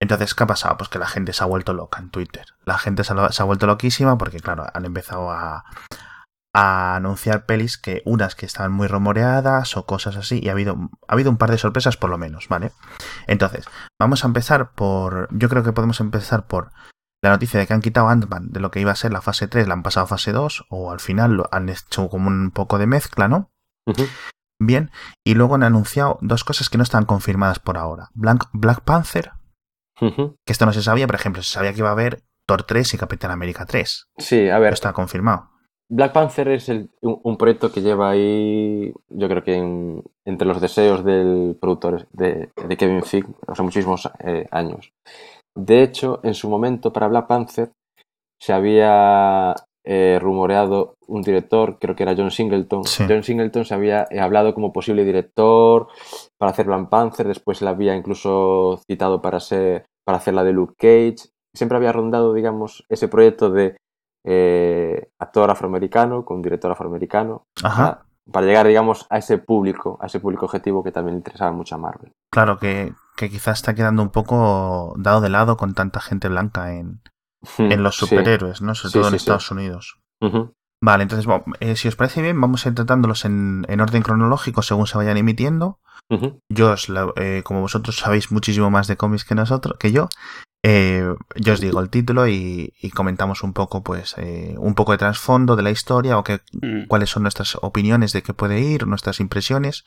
Entonces, 0.00 0.34
¿qué 0.34 0.42
ha 0.42 0.46
pasado? 0.48 0.76
Pues 0.76 0.90
que 0.90 0.98
la 0.98 1.06
gente 1.06 1.32
se 1.32 1.44
ha 1.44 1.46
vuelto 1.46 1.72
loca 1.72 2.00
en 2.00 2.10
Twitter. 2.10 2.46
La 2.64 2.78
gente 2.78 3.04
se 3.04 3.12
ha, 3.12 3.44
vuelto 3.44 3.68
loquísima 3.68 4.18
porque, 4.18 4.40
claro, 4.40 4.66
han 4.74 4.84
empezado 4.84 5.30
a, 5.30 5.64
a 6.52 6.96
anunciar 6.96 7.46
pelis 7.46 7.78
que 7.78 8.02
unas 8.04 8.34
que 8.34 8.44
estaban 8.44 8.72
muy 8.72 8.88
rumoreadas 8.88 9.76
o 9.76 9.86
cosas 9.86 10.16
así 10.16 10.40
y 10.42 10.48
ha 10.48 10.52
habido 10.52 10.90
ha 11.06 11.12
habido 11.12 11.30
un 11.30 11.36
par 11.36 11.52
de 11.52 11.58
sorpresas 11.58 11.96
por 11.96 12.10
lo 12.10 12.18
menos, 12.18 12.48
¿vale? 12.48 12.72
Entonces, 13.28 13.64
vamos 14.00 14.24
a 14.24 14.26
empezar 14.26 14.72
por 14.72 15.28
yo 15.30 15.48
creo 15.48 15.62
que 15.62 15.72
podemos 15.72 16.00
empezar 16.00 16.48
por 16.48 16.72
la 17.22 17.30
noticia 17.30 17.60
de 17.60 17.68
que 17.68 17.74
han 17.74 17.82
quitado 17.82 18.08
Ant-Man 18.08 18.50
de 18.50 18.58
lo 18.58 18.72
que 18.72 18.80
iba 18.80 18.90
a 18.90 18.96
ser 18.96 19.12
la 19.12 19.20
fase 19.20 19.46
3, 19.46 19.68
la 19.68 19.74
han 19.74 19.84
pasado 19.84 20.06
a 20.06 20.08
fase 20.08 20.32
2 20.32 20.66
o 20.70 20.90
al 20.90 20.98
final 20.98 21.34
lo 21.34 21.48
han 21.52 21.68
hecho 21.68 22.08
como 22.08 22.26
un 22.26 22.50
poco 22.50 22.78
de 22.78 22.88
mezcla, 22.88 23.28
¿no? 23.28 23.52
Bien, 24.60 24.90
y 25.24 25.34
luego 25.34 25.54
han 25.54 25.62
anunciado 25.62 26.18
dos 26.20 26.44
cosas 26.44 26.68
que 26.68 26.78
no 26.78 26.82
están 26.82 27.04
confirmadas 27.04 27.58
por 27.60 27.78
ahora. 27.78 28.08
Black, 28.14 28.48
Black 28.52 28.82
Panther, 28.82 29.32
que 29.98 30.52
esto 30.52 30.66
no 30.66 30.72
se 30.72 30.82
sabía, 30.82 31.06
por 31.06 31.16
ejemplo, 31.16 31.42
se 31.42 31.52
sabía 31.52 31.72
que 31.72 31.78
iba 31.78 31.88
a 31.88 31.92
haber 31.92 32.22
Thor 32.46 32.62
3 32.62 32.94
y 32.94 32.98
Capitán 32.98 33.30
América 33.30 33.66
3. 33.66 34.06
Sí, 34.18 34.48
a 34.48 34.58
ver. 34.58 34.72
está 34.72 34.92
confirmado. 34.92 35.50
Black 35.90 36.12
Panther 36.12 36.48
es 36.48 36.70
un, 37.00 37.36
proyecto 37.38 37.72
que 37.72 37.80
lleva 37.80 38.10
ahí, 38.10 38.92
yo 39.08 39.28
creo 39.28 39.42
que 39.42 40.02
entre 40.24 40.46
los 40.46 40.60
deseos 40.60 41.02
del 41.02 41.56
productor 41.58 42.06
de, 42.12 42.50
Kevin 42.76 43.02
Feige, 43.02 43.28
sea, 43.54 43.64
muchísimos 43.64 44.10
eh, 44.18 44.46
años. 44.50 44.92
De 45.54 45.82
hecho, 45.82 46.20
en 46.24 46.34
su 46.34 46.50
momento 46.50 46.92
para 46.92 47.08
Black 47.08 47.26
Panther 47.26 47.72
se 48.38 48.52
había 48.52 49.54
eh, 49.90 50.18
rumoreado 50.20 50.98
un 51.06 51.22
director, 51.22 51.78
creo 51.78 51.96
que 51.96 52.02
era 52.02 52.14
John 52.14 52.30
Singleton. 52.30 52.82
John 53.08 53.22
Singleton 53.22 53.64
se 53.64 53.72
había 53.72 54.06
eh, 54.10 54.20
hablado 54.20 54.52
como 54.52 54.70
posible 54.70 55.02
director 55.02 55.88
para 56.36 56.50
hacer 56.50 56.66
Black 56.66 56.90
Panther, 56.90 57.26
después 57.26 57.62
la 57.62 57.70
había 57.70 57.96
incluso 57.96 58.82
citado 58.86 59.22
para, 59.22 59.40
ser, 59.40 59.86
para 60.04 60.18
hacer 60.18 60.34
la 60.34 60.44
de 60.44 60.52
Luke 60.52 60.74
Cage. 60.76 61.30
Siempre 61.54 61.78
había 61.78 61.92
rondado, 61.92 62.34
digamos, 62.34 62.84
ese 62.90 63.08
proyecto 63.08 63.50
de 63.50 63.78
eh, 64.26 65.08
actor 65.18 65.50
afroamericano 65.50 66.22
con 66.22 66.42
director 66.42 66.70
afroamericano. 66.70 67.44
Para, 67.62 68.04
para, 68.30 68.46
llegar, 68.46 68.66
digamos, 68.66 69.06
a 69.08 69.16
ese 69.16 69.38
público, 69.38 69.96
a 70.02 70.06
ese 70.06 70.20
público 70.20 70.44
objetivo 70.44 70.84
que 70.84 70.92
también 70.92 71.16
interesaba 71.16 71.52
mucho 71.52 71.76
a 71.76 71.78
Marvel. 71.78 72.12
Claro, 72.30 72.58
que, 72.58 72.92
que 73.16 73.30
quizás 73.30 73.60
está 73.60 73.74
quedando 73.74 74.02
un 74.02 74.10
poco 74.10 74.92
dado 74.98 75.22
de 75.22 75.30
lado 75.30 75.56
con 75.56 75.72
tanta 75.72 76.00
gente 76.00 76.28
blanca 76.28 76.74
en, 76.74 77.00
hmm, 77.58 77.72
en 77.72 77.82
los 77.82 77.96
superhéroes, 77.96 78.62
¿no? 78.62 78.74
Sobre 78.74 78.92
todo 78.92 79.08
en 79.08 79.14
Estados 79.14 79.50
Unidos. 79.50 79.98
Vale, 80.80 81.02
entonces, 81.02 81.26
eh, 81.60 81.76
si 81.76 81.88
os 81.88 81.96
parece 81.96 82.22
bien, 82.22 82.40
vamos 82.40 82.64
a 82.64 82.68
ir 82.68 82.74
tratándolos 82.74 83.24
en, 83.24 83.66
en 83.68 83.80
orden 83.80 84.02
cronológico 84.02 84.62
según 84.62 84.86
se 84.86 84.96
vayan 84.96 85.16
emitiendo. 85.16 85.80
Yo, 86.48 86.72
os 86.72 86.88
eh, 87.16 87.42
como 87.44 87.60
vosotros 87.60 87.96
sabéis 87.96 88.30
muchísimo 88.30 88.70
más 88.70 88.86
de 88.86 88.96
cómics 88.96 89.24
que 89.24 89.34
nosotros, 89.34 89.76
que 89.78 89.92
yo, 89.92 90.08
eh, 90.64 91.06
yo 91.36 91.52
os 91.52 91.60
digo 91.60 91.80
el 91.80 91.90
título 91.90 92.26
y, 92.26 92.72
comentamos 92.94 93.42
un 93.42 93.52
poco, 93.52 93.82
pues, 93.82 94.14
eh, 94.16 94.54
un 94.58 94.74
poco 94.74 94.92
de 94.92 94.98
trasfondo 94.98 95.54
de 95.54 95.62
la 95.62 95.70
historia 95.70 96.18
o 96.18 96.24
que, 96.24 96.40
mm. 96.52 96.86
cuáles 96.88 97.10
son 97.10 97.24
nuestras 97.24 97.56
opiniones 97.60 98.12
de 98.12 98.22
qué 98.22 98.32
puede 98.32 98.60
ir, 98.60 98.86
nuestras 98.86 99.20
impresiones 99.20 99.84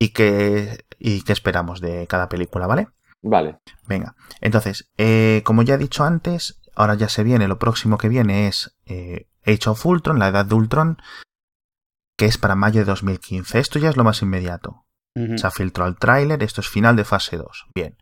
y 0.00 0.08
qué, 0.08 0.84
y 0.98 1.22
qué 1.22 1.32
esperamos 1.32 1.80
de 1.80 2.06
cada 2.08 2.28
película, 2.28 2.66
¿vale? 2.66 2.88
Vale. 3.24 3.58
Venga, 3.88 4.14
entonces, 4.40 4.90
eh, 4.98 5.42
como 5.44 5.62
ya 5.62 5.74
he 5.74 5.78
dicho 5.78 6.04
antes, 6.04 6.60
ahora 6.76 6.94
ya 6.94 7.08
se 7.08 7.24
viene, 7.24 7.48
lo 7.48 7.58
próximo 7.58 7.98
que 7.98 8.08
viene 8.08 8.46
es 8.46 8.76
eh, 8.86 9.26
Age 9.46 9.70
of 9.70 9.84
Ultron, 9.84 10.18
la 10.18 10.28
edad 10.28 10.44
de 10.44 10.54
Ultron, 10.54 10.98
que 12.16 12.26
es 12.26 12.38
para 12.38 12.54
mayo 12.54 12.80
de 12.80 12.84
2015. 12.84 13.58
Esto 13.58 13.78
ya 13.78 13.88
es 13.88 13.96
lo 13.96 14.04
más 14.04 14.22
inmediato. 14.22 14.84
Se 15.36 15.46
ha 15.46 15.52
filtrado 15.52 15.88
el 15.88 15.96
tráiler, 15.96 16.42
esto 16.42 16.60
es 16.60 16.68
final 16.68 16.96
de 16.96 17.04
fase 17.04 17.36
2. 17.36 17.66
Bien. 17.72 17.96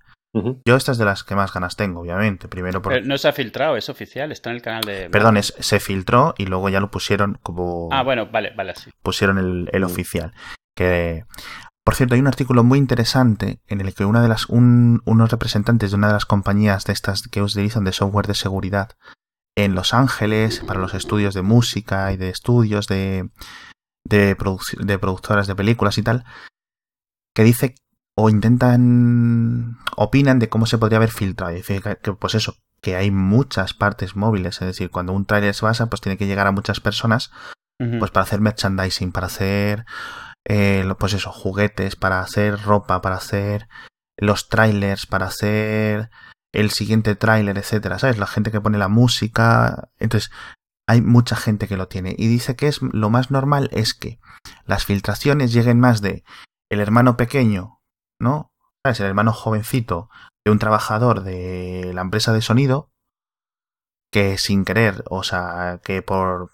Yo 0.65 0.77
esta 0.77 0.93
es 0.93 0.99
de 0.99 1.05
las 1.05 1.25
que 1.25 1.35
más 1.35 1.53
ganas 1.53 1.77
tengo, 1.77 2.01
obviamente. 2.01 2.49
Primero 2.49 2.81
por... 2.81 3.05
no 3.05 3.19
se 3.19 3.29
ha 3.29 3.33
filtrado, 3.33 3.77
es 3.77 3.91
oficial, 3.91 4.33
está 4.33 4.49
en 4.49 4.57
el 4.57 4.63
canal 4.63 4.81
de... 4.83 5.11
Perdón, 5.11 5.43
se 5.43 5.79
filtró 5.79 6.35
y 6.39 6.47
luego 6.47 6.71
ya 6.71 6.81
lo 6.81 6.91
pusieron 6.91 7.39
como... 7.43 7.91
Ah, 7.93 8.03
bueno, 8.03 8.31
vale, 8.31 8.53
vale, 8.57 8.75
sí. 8.75 8.91
Pusieron 9.03 9.69
el, 9.71 9.85
oficial. 9.85 10.33
Que 10.75 11.27
por 11.85 11.95
cierto, 11.97 12.15
hay 12.15 12.21
un 12.21 12.29
artículo 12.29 12.63
muy 12.63 12.79
interesante 12.79 13.61
en 13.67 13.81
el 13.81 13.93
que 13.95 14.05
una 14.05 14.23
de 14.23 14.29
las, 14.29 14.47
unos 14.49 15.31
representantes 15.31 15.91
de 15.91 15.97
una 15.97 16.09
de 16.09 16.13
las 16.13 16.27
compañías 16.27 16.85
de 16.85 16.93
estas 16.93 17.29
que 17.29 17.43
utilizan 17.43 17.85
de 17.85 17.93
software 17.93 18.27
de 18.27 18.35
seguridad 18.35 18.91
en 19.57 19.75
Los 19.75 19.93
Ángeles 19.93 20.61
para 20.61 20.81
los 20.81 20.95
estudios 20.95 21.35
de 21.35 21.43
música 21.43 22.13
y 22.13 22.17
de 22.17 22.29
estudios 22.29 22.87
de, 22.87 23.31
de, 24.05 24.37
de 24.79 24.99
productoras 24.99 25.47
de 25.47 25.55
películas 25.55 25.99
y 25.99 26.03
tal, 26.03 26.25
que 27.35 27.45
dice 27.45 27.75
o 28.15 28.29
intentan, 28.29 29.79
opinan 29.97 30.39
de 30.39 30.49
cómo 30.49 30.67
se 30.67 30.79
podría 30.79 30.99
haber 30.99 31.11
filtrado. 31.11 31.53
Y 31.53 31.57
decir 31.57 31.83
que, 31.83 32.13
pues 32.13 32.35
eso, 32.35 32.57
que 32.81 32.97
hay 32.97 33.11
muchas 33.11 33.75
partes 33.75 34.17
móviles, 34.17 34.61
es 34.61 34.67
decir, 34.67 34.91
cuando 34.91 35.13
un 35.13 35.25
trailer 35.25 35.55
se 35.55 35.65
basa, 35.65 35.87
pues 35.87 36.01
tiene 36.01 36.19
que 36.19 36.27
llegar 36.27 36.47
a 36.47 36.53
muchas 36.53 36.81
personas, 36.81 37.31
pues 37.99 38.13
para 38.13 38.23
hacer 38.23 38.41
merchandising, 38.41 39.11
para 39.11 39.27
hacer 39.27 39.85
eh, 40.45 40.85
pues 40.99 41.15
eso, 41.15 41.33
juguetes, 41.33 41.97
para 41.97 42.21
hacer 42.21 42.63
ropa, 42.63 43.01
para 43.01 43.17
hacer 43.17 43.69
los 44.19 44.49
trailers, 44.49 45.07
para 45.07 45.27
hacer 45.27 46.11
el 46.53 46.71
siguiente 46.71 47.15
tráiler, 47.17 47.59
etcétera, 47.59 47.99
¿sabes? 47.99 48.19
La 48.19 48.27
gente 48.27 48.51
que 48.51 48.61
pone 48.61 48.79
la 48.79 48.89
música. 48.89 49.91
Entonces, 49.99 50.31
hay 50.87 51.01
mucha 51.01 51.37
gente 51.37 51.69
que 51.69 51.77
lo 51.77 51.89
tiene. 51.89 52.15
Y 52.19 52.29
dice 52.29 52.57
que 52.57 52.69
es 52.69 52.81
lo 52.83 53.11
más 53.11 53.31
normal 53.31 53.69
es 53.73 53.95
que 53.95 54.21
las 54.67 54.85
filtraciones 54.85 55.53
lleguen 55.53 55.81
más 55.81 56.03
de 56.03 56.25
el 56.71 56.81
hermano 56.81 57.17
pequeño, 57.17 57.81
¿no? 58.21 58.53
¿Sabes? 58.85 59.01
El 59.01 59.07
hermano 59.07 59.33
jovencito 59.33 60.11
de 60.45 60.53
un 60.53 60.59
trabajador 60.59 61.23
de 61.23 61.93
la 61.95 62.03
empresa 62.03 62.33
de 62.33 62.43
sonido 62.43 62.91
que 64.13 64.37
sin 64.37 64.65
querer, 64.65 65.05
o 65.09 65.23
sea, 65.23 65.81
que 65.83 66.03
por 66.03 66.51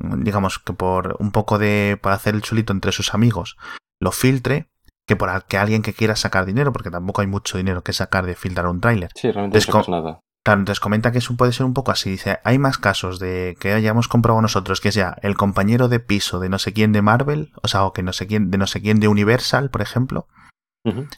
digamos 0.00 0.58
que 0.58 0.72
por 0.72 1.16
un 1.18 1.32
poco 1.32 1.58
de 1.58 1.98
para 2.00 2.16
hacer 2.16 2.34
el 2.34 2.42
chulito 2.42 2.72
entre 2.72 2.92
sus 2.92 3.14
amigos 3.14 3.56
lo 4.00 4.12
filtre 4.12 4.68
que 5.06 5.16
por 5.16 5.44
que 5.44 5.58
alguien 5.58 5.82
que 5.82 5.94
quiera 5.94 6.16
sacar 6.16 6.46
dinero 6.46 6.72
porque 6.72 6.90
tampoco 6.90 7.20
hay 7.20 7.26
mucho 7.26 7.58
dinero 7.58 7.82
que 7.82 7.92
sacar 7.92 8.26
de 8.26 8.34
filtrar 8.34 8.66
un 8.66 8.80
tráiler 8.80 9.10
sí 9.14 9.30
realmente 9.30 9.60
no 9.72 9.82
nada 9.88 10.20
Claro, 10.48 10.60
entonces 10.60 10.80
comenta 10.80 11.12
que 11.12 11.18
eso 11.18 11.36
puede 11.36 11.52
ser 11.52 11.66
un 11.66 11.74
poco 11.74 11.90
así. 11.90 12.08
Dice, 12.08 12.38
hay 12.42 12.58
más 12.58 12.78
casos 12.78 13.18
de 13.18 13.54
que 13.60 13.74
hayamos 13.74 14.08
comprobado 14.08 14.40
nosotros, 14.40 14.80
que 14.80 14.92
sea 14.92 15.18
el 15.20 15.36
compañero 15.36 15.88
de 15.88 16.00
piso 16.00 16.40
de 16.40 16.48
no 16.48 16.58
sé 16.58 16.72
quién 16.72 16.92
de 16.92 17.02
Marvel, 17.02 17.52
o 17.62 17.68
sea, 17.68 17.84
o 17.84 17.92
que 17.92 18.02
no 18.02 18.14
sé 18.14 18.26
quién, 18.26 18.50
de 18.50 18.56
no 18.56 18.66
sé 18.66 18.80
quién 18.80 18.98
de 18.98 19.08
Universal, 19.08 19.68
por 19.68 19.82
ejemplo, 19.82 20.26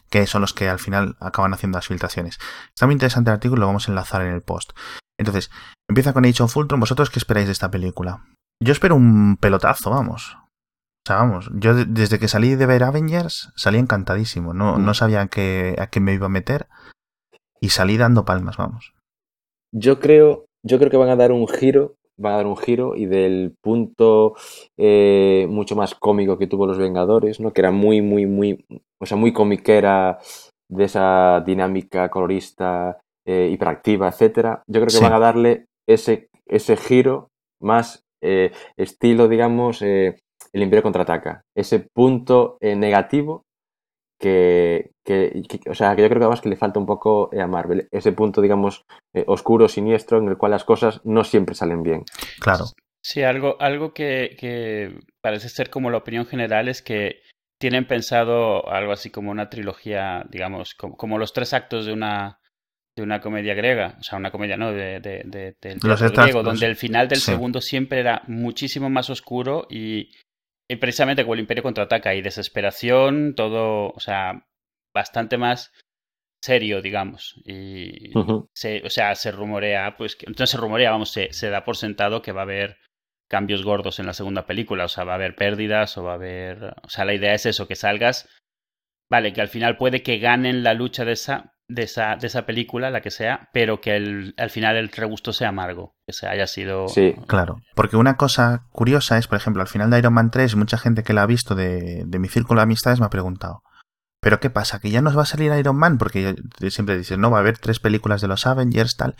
que 0.09 0.27
son 0.27 0.41
los 0.41 0.53
que 0.53 0.67
al 0.67 0.79
final 0.79 1.15
acaban 1.21 1.53
haciendo 1.53 1.77
las 1.77 1.87
filtraciones. 1.87 2.39
Está 2.75 2.87
muy 2.87 2.93
interesante 2.93 3.29
el 3.29 3.35
artículo, 3.35 3.61
lo 3.61 3.67
vamos 3.67 3.87
a 3.87 3.91
enlazar 3.91 4.21
en 4.21 4.33
el 4.33 4.41
post. 4.41 4.73
Entonces, 5.17 5.49
empieza 5.87 6.11
con 6.11 6.25
Age 6.25 6.43
of 6.43 6.57
Ultron. 6.57 6.81
¿Vosotros 6.81 7.09
qué 7.09 7.19
esperáis 7.19 7.47
de 7.47 7.53
esta 7.53 7.71
película? 7.71 8.25
Yo 8.61 8.73
espero 8.73 8.95
un 8.95 9.37
pelotazo, 9.37 9.89
vamos. 9.89 10.37
O 11.03 11.07
sea, 11.07 11.15
vamos, 11.15 11.49
yo 11.55 11.73
desde 11.73 12.19
que 12.19 12.27
salí 12.27 12.53
de 12.53 12.67
ver 12.67 12.83
Avengers 12.83 13.51
salí 13.55 13.79
encantadísimo. 13.79 14.53
No, 14.53 14.77
no 14.77 14.93
sabía 14.93 15.21
a 15.21 15.27
qué, 15.27 15.75
a 15.79 15.87
qué 15.87 15.99
me 15.99 16.13
iba 16.13 16.27
a 16.27 16.29
meter 16.29 16.67
y 17.59 17.69
salí 17.69 17.97
dando 17.97 18.23
palmas, 18.23 18.57
vamos. 18.57 18.93
Yo 19.73 19.99
creo, 19.99 20.45
yo 20.63 20.77
creo 20.77 20.91
que 20.91 20.97
van 20.97 21.09
a 21.09 21.15
dar 21.15 21.31
un 21.31 21.47
giro, 21.47 21.95
van 22.19 22.33
a 22.33 22.37
dar 22.37 22.45
un 22.45 22.55
giro 22.55 22.95
y 22.95 23.07
del 23.07 23.55
punto 23.63 24.35
eh, 24.77 25.47
mucho 25.49 25.75
más 25.75 25.95
cómico 25.95 26.37
que 26.37 26.45
tuvo 26.45 26.67
los 26.67 26.77
Vengadores, 26.77 27.39
¿no? 27.39 27.51
Que 27.53 27.61
era 27.61 27.71
muy, 27.71 28.03
muy, 28.03 28.27
muy, 28.27 28.63
o 29.01 29.05
sea, 29.07 29.17
muy 29.17 29.33
comiquera 29.33 30.19
de 30.69 30.83
esa 30.83 31.41
dinámica 31.43 32.09
colorista, 32.09 32.99
eh, 33.25 33.49
hiperactiva, 33.51 34.09
etcétera. 34.09 34.61
Yo 34.67 34.81
creo 34.81 34.99
que 34.99 35.03
van 35.03 35.13
a 35.13 35.19
darle 35.19 35.65
ese, 35.89 36.29
ese 36.45 36.77
giro 36.77 37.29
más 37.59 38.03
eh, 38.21 38.51
estilo, 38.77 39.27
digamos, 39.27 39.81
eh, 39.81 40.17
el 40.53 40.61
Imperio 40.61 40.83
contraataca. 40.83 41.41
Ese 41.55 41.79
punto 41.79 42.57
eh, 42.61 42.75
negativo 42.75 43.43
que, 44.19 44.91
o 45.67 45.73
sea, 45.73 45.95
que 45.95 46.03
yo 46.03 46.07
creo 46.07 46.19
que 46.19 46.25
además 46.25 46.41
que 46.41 46.49
le 46.49 46.55
falta 46.55 46.79
un 46.79 46.85
poco 46.85 47.31
a 47.35 47.47
Marvel. 47.47 47.87
Ese 47.91 48.11
punto, 48.11 48.39
digamos, 48.41 48.85
oscuro, 49.25 49.67
siniestro, 49.67 50.19
en 50.19 50.27
el 50.27 50.37
cual 50.37 50.51
las 50.51 50.63
cosas 50.63 51.01
no 51.03 51.23
siempre 51.23 51.55
salen 51.55 51.81
bien. 51.81 52.03
Claro. 52.39 52.65
Sí, 53.03 53.23
algo, 53.23 53.59
algo 53.59 53.95
que, 53.95 54.35
que 54.39 54.99
parece 55.21 55.49
ser 55.49 55.71
como 55.71 55.89
la 55.89 55.97
opinión 55.97 56.27
general 56.27 56.67
es 56.67 56.83
que 56.83 57.21
tienen 57.59 57.87
pensado 57.87 58.67
algo 58.69 58.91
así 58.91 59.09
como 59.09 59.31
una 59.31 59.49
trilogía, 59.49 60.25
digamos, 60.29 60.75
como 60.75 61.17
los 61.17 61.33
tres 61.33 61.53
actos 61.53 61.87
de 61.87 61.93
una 61.93 62.40
de 62.95 63.03
una 63.03 63.21
comedia 63.21 63.53
griega, 63.53 63.95
o 63.99 64.03
sea, 64.03 64.17
una 64.17 64.31
comedia, 64.31 64.57
¿no? 64.57 64.71
De, 64.71 64.99
de, 64.99 65.23
de 65.25 65.55
del 65.61 65.79
griego, 65.79 66.43
donde 66.43 66.65
el 66.65 66.75
final 66.75 67.07
del 67.07 67.19
segundo 67.19 67.61
siempre 67.61 67.99
era 67.99 68.23
muchísimo 68.27 68.89
más 68.89 69.09
oscuro 69.09 69.67
y, 69.69 70.11
precisamente 70.79 71.23
como 71.23 71.35
el 71.35 71.41
Imperio 71.41 71.63
contraataca 71.63 72.13
y 72.15 72.21
desesperación, 72.21 73.33
todo, 73.35 73.89
o 73.89 73.99
sea, 73.99 74.47
bastante 74.93 75.37
más 75.37 75.71
serio, 76.43 76.81
digamos. 76.81 77.41
Y, 77.45 78.11
se, 78.53 78.81
o 78.83 78.89
sea, 78.89 79.15
se 79.15 79.31
rumorea, 79.31 79.95
pues, 79.97 80.15
que, 80.15 80.25
entonces 80.25 80.51
se 80.51 80.57
rumorea, 80.57 80.91
vamos, 80.91 81.11
se, 81.11 81.31
se 81.31 81.49
da 81.49 81.63
por 81.63 81.77
sentado 81.77 82.21
que 82.21 82.33
va 82.33 82.41
a 82.41 82.43
haber 82.43 82.77
cambios 83.29 83.63
gordos 83.63 83.99
en 83.99 84.05
la 84.05 84.13
segunda 84.13 84.45
película, 84.45 84.83
o 84.83 84.89
sea, 84.89 85.05
va 85.05 85.13
a 85.13 85.15
haber 85.15 85.35
pérdidas 85.35 85.97
o 85.97 86.03
va 86.03 86.11
a 86.11 86.15
haber, 86.15 86.75
o 86.83 86.89
sea, 86.89 87.05
la 87.05 87.13
idea 87.13 87.33
es 87.33 87.45
eso, 87.45 87.65
que 87.65 87.75
salgas, 87.75 88.27
vale, 89.09 89.31
que 89.31 89.39
al 89.39 89.47
final 89.47 89.77
puede 89.77 90.03
que 90.03 90.17
ganen 90.17 90.63
la 90.63 90.73
lucha 90.73 91.05
de 91.05 91.13
esa, 91.13 91.50
de 91.71 91.83
esa, 91.83 92.15
de 92.17 92.27
esa 92.27 92.45
película, 92.45 92.89
la 92.89 93.01
que 93.01 93.11
sea, 93.11 93.49
pero 93.53 93.81
que 93.81 93.95
el, 93.95 94.33
al 94.37 94.49
final 94.49 94.75
el 94.75 94.89
regusto 94.89 95.33
sea 95.33 95.49
amargo, 95.49 95.95
que 96.05 96.13
se 96.13 96.27
haya 96.27 96.47
sido... 96.47 96.87
Sí. 96.87 97.15
Claro, 97.27 97.57
porque 97.75 97.97
una 97.97 98.17
cosa 98.17 98.67
curiosa 98.71 99.17
es, 99.17 99.27
por 99.27 99.37
ejemplo, 99.37 99.61
al 99.61 99.67
final 99.67 99.89
de 99.89 99.99
Iron 99.99 100.13
Man 100.13 100.31
3, 100.31 100.55
mucha 100.55 100.77
gente 100.77 101.03
que 101.03 101.13
la 101.13 101.23
ha 101.23 101.27
visto 101.27 101.55
de, 101.55 102.03
de 102.05 102.19
mi 102.19 102.27
círculo 102.27 102.59
de 102.59 102.63
amistades 102.63 102.99
me 102.99 103.05
ha 103.05 103.09
preguntado, 103.09 103.63
¿pero 104.21 104.39
qué 104.39 104.49
pasa? 104.49 104.79
¿Que 104.79 104.91
ya 104.91 105.01
nos 105.01 105.17
va 105.17 105.23
a 105.23 105.25
salir 105.25 105.51
Iron 105.53 105.77
Man? 105.77 105.97
Porque 105.97 106.35
siempre 106.69 106.97
dices, 106.97 107.17
no, 107.17 107.31
va 107.31 107.37
a 107.37 107.41
haber 107.41 107.57
tres 107.57 107.79
películas 107.79 108.21
de 108.21 108.27
los 108.27 108.45
Avengers, 108.45 108.95
tal. 108.95 109.15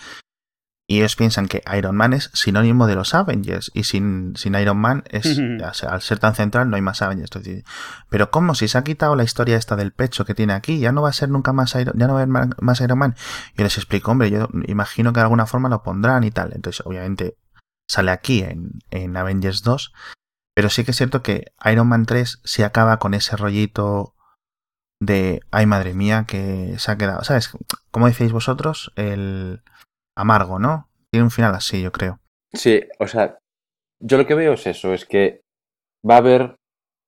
Y 0.91 0.97
ellos 0.97 1.15
piensan 1.15 1.47
que 1.47 1.63
Iron 1.77 1.95
Man 1.95 2.11
es 2.11 2.29
sinónimo 2.33 2.85
de 2.85 2.95
los 2.95 3.13
Avengers. 3.13 3.71
Y 3.73 3.85
sin, 3.85 4.35
sin 4.35 4.55
Iron 4.55 4.77
Man, 4.77 5.05
es, 5.09 5.39
al 5.87 6.01
ser 6.01 6.19
tan 6.19 6.35
central, 6.35 6.69
no 6.69 6.75
hay 6.75 6.81
más 6.81 7.01
Avengers. 7.01 7.31
Entonces, 7.33 7.63
pero 8.09 8.29
¿cómo? 8.29 8.55
Si 8.55 8.67
se 8.67 8.77
ha 8.77 8.83
quitado 8.83 9.15
la 9.15 9.23
historia 9.23 9.55
esta 9.55 9.77
del 9.77 9.93
pecho 9.93 10.25
que 10.25 10.35
tiene 10.35 10.51
aquí, 10.51 10.79
ya 10.79 10.91
no 10.91 11.01
va 11.01 11.07
a 11.07 11.13
ser 11.13 11.29
nunca 11.29 11.53
más 11.53 11.75
Iron, 11.75 11.97
ya 11.97 12.07
no 12.07 12.15
va 12.15 12.19
a 12.19 12.23
haber 12.23 12.53
más 12.59 12.81
Iron 12.81 12.99
Man. 12.99 13.15
Y 13.57 13.63
les 13.63 13.77
explico, 13.77 14.11
hombre, 14.11 14.31
yo 14.31 14.49
imagino 14.67 15.13
que 15.13 15.21
de 15.21 15.23
alguna 15.23 15.45
forma 15.45 15.69
lo 15.69 15.81
pondrán 15.81 16.25
y 16.25 16.31
tal. 16.31 16.51
Entonces, 16.53 16.85
obviamente, 16.85 17.37
sale 17.87 18.11
aquí 18.11 18.41
en, 18.41 18.71
en 18.89 19.15
Avengers 19.15 19.63
2. 19.63 19.93
Pero 20.53 20.69
sí 20.69 20.83
que 20.83 20.91
es 20.91 20.97
cierto 20.97 21.23
que 21.23 21.53
Iron 21.71 21.87
Man 21.87 22.05
3 22.05 22.41
se 22.43 22.65
acaba 22.65 22.99
con 22.99 23.13
ese 23.13 23.37
rollito 23.37 24.13
de, 24.99 25.39
ay 25.51 25.67
madre 25.67 25.93
mía, 25.93 26.25
que 26.27 26.75
se 26.79 26.91
ha 26.91 26.97
quedado, 26.97 27.23
¿sabes? 27.23 27.49
Como 27.91 28.07
decís 28.07 28.33
vosotros, 28.33 28.91
el 28.97 29.61
amargo, 30.21 30.59
¿no? 30.59 30.87
Tiene 31.11 31.25
un 31.25 31.31
final 31.31 31.53
así, 31.55 31.81
yo 31.81 31.91
creo. 31.91 32.19
Sí, 32.53 32.81
o 32.99 33.07
sea, 33.07 33.37
yo 33.99 34.17
lo 34.17 34.25
que 34.25 34.35
veo 34.35 34.53
es 34.53 34.67
eso, 34.67 34.93
es 34.93 35.05
que 35.05 35.41
va 36.07 36.15
a 36.15 36.17
haber, 36.17 36.55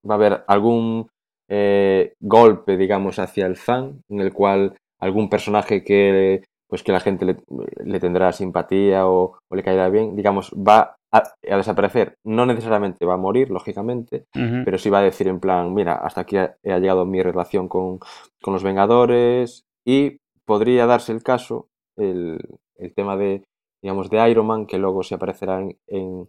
va 0.10 0.14
a 0.14 0.18
haber 0.18 0.44
algún 0.48 1.10
eh, 1.50 2.14
golpe, 2.20 2.78
digamos, 2.78 3.20
hacia 3.20 3.46
el 3.46 3.56
fan, 3.56 4.02
en 4.10 4.20
el 4.20 4.34
cual 4.34 4.76
algún 5.00 5.30
personaje 5.30 5.84
que 5.84 6.44
pues 6.74 6.82
que 6.82 6.92
la 6.92 7.02
gente 7.02 7.38
le, 7.86 8.00
tendrá 8.00 8.32
simpatía 8.32 9.06
o, 9.06 9.38
le 9.52 9.62
caerá 9.62 9.90
bien, 9.90 10.16
digamos, 10.16 10.52
va 10.54 10.96
a, 11.12 11.22
desaparecer. 11.44 12.16
No 12.24 12.48
necesariamente 12.48 13.06
va 13.06 13.14
a 13.14 13.18
morir, 13.18 13.52
lógicamente, 13.52 14.26
pero 14.34 14.80
sí 14.80 14.90
va 14.90 14.98
a 14.98 15.04
decir 15.04 15.28
en 15.28 15.40
plan, 15.40 15.72
mira, 15.72 15.94
hasta 15.94 16.22
aquí 16.22 16.38
ha, 16.38 16.56
llegado 16.64 17.06
mi 17.06 17.22
relación 17.22 17.68
con, 17.68 18.00
con, 18.42 18.54
los 18.54 18.64
Vengadores 18.64 19.66
y 19.86 20.18
podría 20.46 20.88
darse 20.88 21.12
el 21.12 21.22
caso 21.22 21.68
el, 21.96 22.40
el 22.84 22.94
tema 22.94 23.18
de, 23.18 23.44
digamos, 23.82 24.10
de 24.10 24.30
Iron 24.30 24.48
Man, 24.48 24.66
que 24.66 24.78
luego 24.78 25.04
se 25.04 25.16
aparecerá 25.16 25.60
en, 25.60 26.28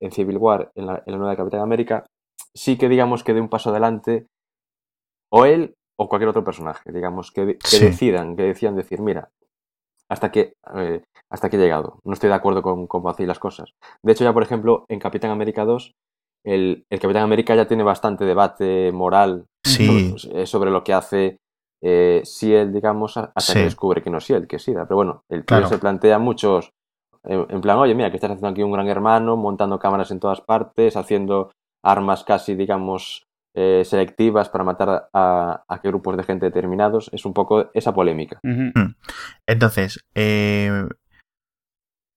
en, 0.00 0.12
Civil 0.12 0.38
War, 0.38 0.70
en 0.74 0.86
la, 0.86 1.02
en 1.04 1.12
la 1.12 1.18
nueva 1.18 1.36
Capitán 1.36 1.60
América, 1.60 2.06
sí 2.54 2.76
que 2.78 2.88
digamos 2.88 3.24
que 3.24 3.34
dé 3.34 3.40
un 3.40 3.48
paso 3.48 3.70
adelante 3.70 4.26
o 5.32 5.44
él 5.44 5.74
o 6.00 6.08
cualquier 6.08 6.28
otro 6.28 6.44
personaje, 6.44 6.92
digamos, 6.92 7.32
que, 7.32 7.58
que 7.58 7.80
decidan, 7.80 8.36
que 8.36 8.44
decidan 8.44 8.76
decir, 8.76 9.00
mira, 9.00 9.30
hasta 10.08 10.30
que, 10.30 10.54
eh, 10.74 11.02
hasta 11.30 11.50
que 11.50 11.56
he 11.56 11.60
llegado, 11.60 11.98
no 12.04 12.12
estoy 12.12 12.28
de 12.28 12.36
acuerdo 12.36 12.62
con 12.62 12.86
cómo 12.86 13.10
hacéis 13.10 13.28
las 13.28 13.38
cosas. 13.38 13.72
De 14.02 14.12
hecho, 14.12 14.24
ya 14.24 14.32
por 14.32 14.42
ejemplo, 14.42 14.84
en 14.88 15.00
Capitán 15.00 15.30
América 15.30 15.64
2, 15.64 15.92
el, 16.46 16.84
el 16.90 17.00
Capitán 17.00 17.24
América 17.24 17.54
ya 17.54 17.66
tiene 17.66 17.82
bastante 17.82 18.24
debate 18.24 18.92
moral 18.92 19.46
sobre, 19.64 20.46
sobre, 20.46 20.70
lo 20.70 20.84
que 20.84 20.94
hace 20.94 21.36
eh, 21.80 22.22
él, 22.42 22.72
digamos, 22.72 23.16
hasta 23.16 23.52
que 23.52 23.64
descubre 23.64 24.02
que 24.02 24.10
no 24.10 24.18
es 24.18 24.30
él, 24.30 24.46
que 24.46 24.56
es 24.56 24.62
Sida. 24.62 24.84
Pero 24.84 24.96
bueno, 24.96 25.24
el 25.28 25.44
tío 25.44 25.66
se 25.66 25.78
plantea 25.78 26.18
muchos, 26.18 26.72
en, 27.24 27.60
plan, 27.60 27.78
oye, 27.78 27.94
mira, 27.94 28.10
que 28.10 28.16
estás 28.16 28.30
haciendo 28.30 28.48
aquí 28.48 28.62
un 28.62 28.72
gran 28.72 28.88
hermano, 28.88 29.36
montando 29.36 29.78
cámaras 29.78 30.10
en 30.10 30.20
todas 30.20 30.40
partes, 30.40 30.96
haciendo 30.96 31.52
armas 31.82 32.24
casi, 32.24 32.54
digamos, 32.54 33.26
eh, 33.54 33.82
selectivas 33.84 34.48
para 34.48 34.64
matar 34.64 35.08
a, 35.12 35.64
a 35.68 35.80
qué 35.80 35.88
grupos 35.88 36.16
de 36.16 36.22
gente 36.22 36.46
determinados. 36.46 37.10
Es 37.12 37.24
un 37.24 37.34
poco 37.34 37.70
esa 37.74 37.94
polémica. 37.94 38.38
Mm. 38.42 38.94
Entonces, 39.46 40.04
eh, 40.14 40.86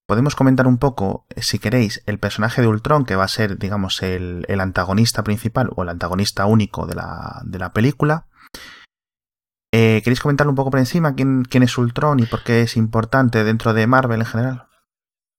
podemos 0.06 0.34
comentar 0.34 0.66
un 0.66 0.78
poco, 0.78 1.26
si 1.36 1.58
queréis, 1.58 2.02
el 2.06 2.18
personaje 2.18 2.62
de 2.62 2.68
Ultron, 2.68 3.04
que 3.04 3.16
va 3.16 3.24
a 3.24 3.28
ser, 3.28 3.58
digamos, 3.58 4.02
el, 4.02 4.44
el 4.48 4.60
antagonista 4.60 5.22
principal 5.22 5.70
o 5.74 5.82
el 5.82 5.88
antagonista 5.88 6.46
único 6.46 6.86
de 6.86 6.94
la, 6.94 7.42
de 7.44 7.58
la 7.58 7.72
película. 7.72 8.26
Eh, 9.74 10.02
¿Queréis 10.04 10.20
comentar 10.20 10.46
un 10.48 10.54
poco 10.54 10.70
por 10.70 10.80
encima 10.80 11.14
quién, 11.14 11.44
quién 11.44 11.62
es 11.62 11.78
Ultron 11.78 12.20
y 12.20 12.26
por 12.26 12.44
qué 12.44 12.60
es 12.60 12.76
importante 12.76 13.42
dentro 13.42 13.72
de 13.72 13.86
Marvel 13.86 14.20
en 14.20 14.26
general? 14.26 14.66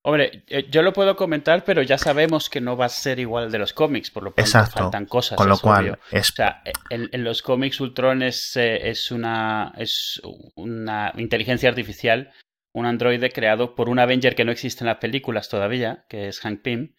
Hombre, 0.05 0.43
eh, 0.47 0.67
yo 0.69 0.81
lo 0.81 0.91
puedo 0.91 1.15
comentar, 1.15 1.63
pero 1.63 1.81
ya 1.81 1.97
sabemos 1.97 2.49
que 2.49 2.59
no 2.59 2.75
va 2.75 2.85
a 2.85 2.89
ser 2.89 3.19
igual 3.19 3.51
de 3.51 3.59
los 3.59 3.71
cómics, 3.71 4.11
por 4.11 4.23
lo 4.23 4.31
tanto 4.31 4.65
faltan 4.65 5.05
cosas. 5.05 5.37
Con 5.37 5.47
lo 5.47 5.57
cual, 5.57 5.97
es... 6.11 6.31
o 6.31 6.33
sea, 6.33 6.61
en, 6.89 7.23
los 7.23 7.41
cómics 7.41 7.79
Ultron 7.79 8.21
es, 8.21 8.57
eh, 8.57 8.89
es, 8.89 9.11
una, 9.11 9.73
es 9.77 10.21
una 10.55 11.13
inteligencia 11.15 11.69
artificial, 11.69 12.33
un 12.73 12.85
androide 12.85 13.31
creado 13.31 13.75
por 13.75 13.87
un 13.87 13.99
Avenger 13.99 14.35
que 14.35 14.43
no 14.43 14.51
existe 14.51 14.83
en 14.83 14.87
las 14.87 14.97
películas 14.97 15.47
todavía, 15.47 16.05
que 16.09 16.27
es 16.27 16.41
Hank 16.41 16.63
Pym, 16.63 16.95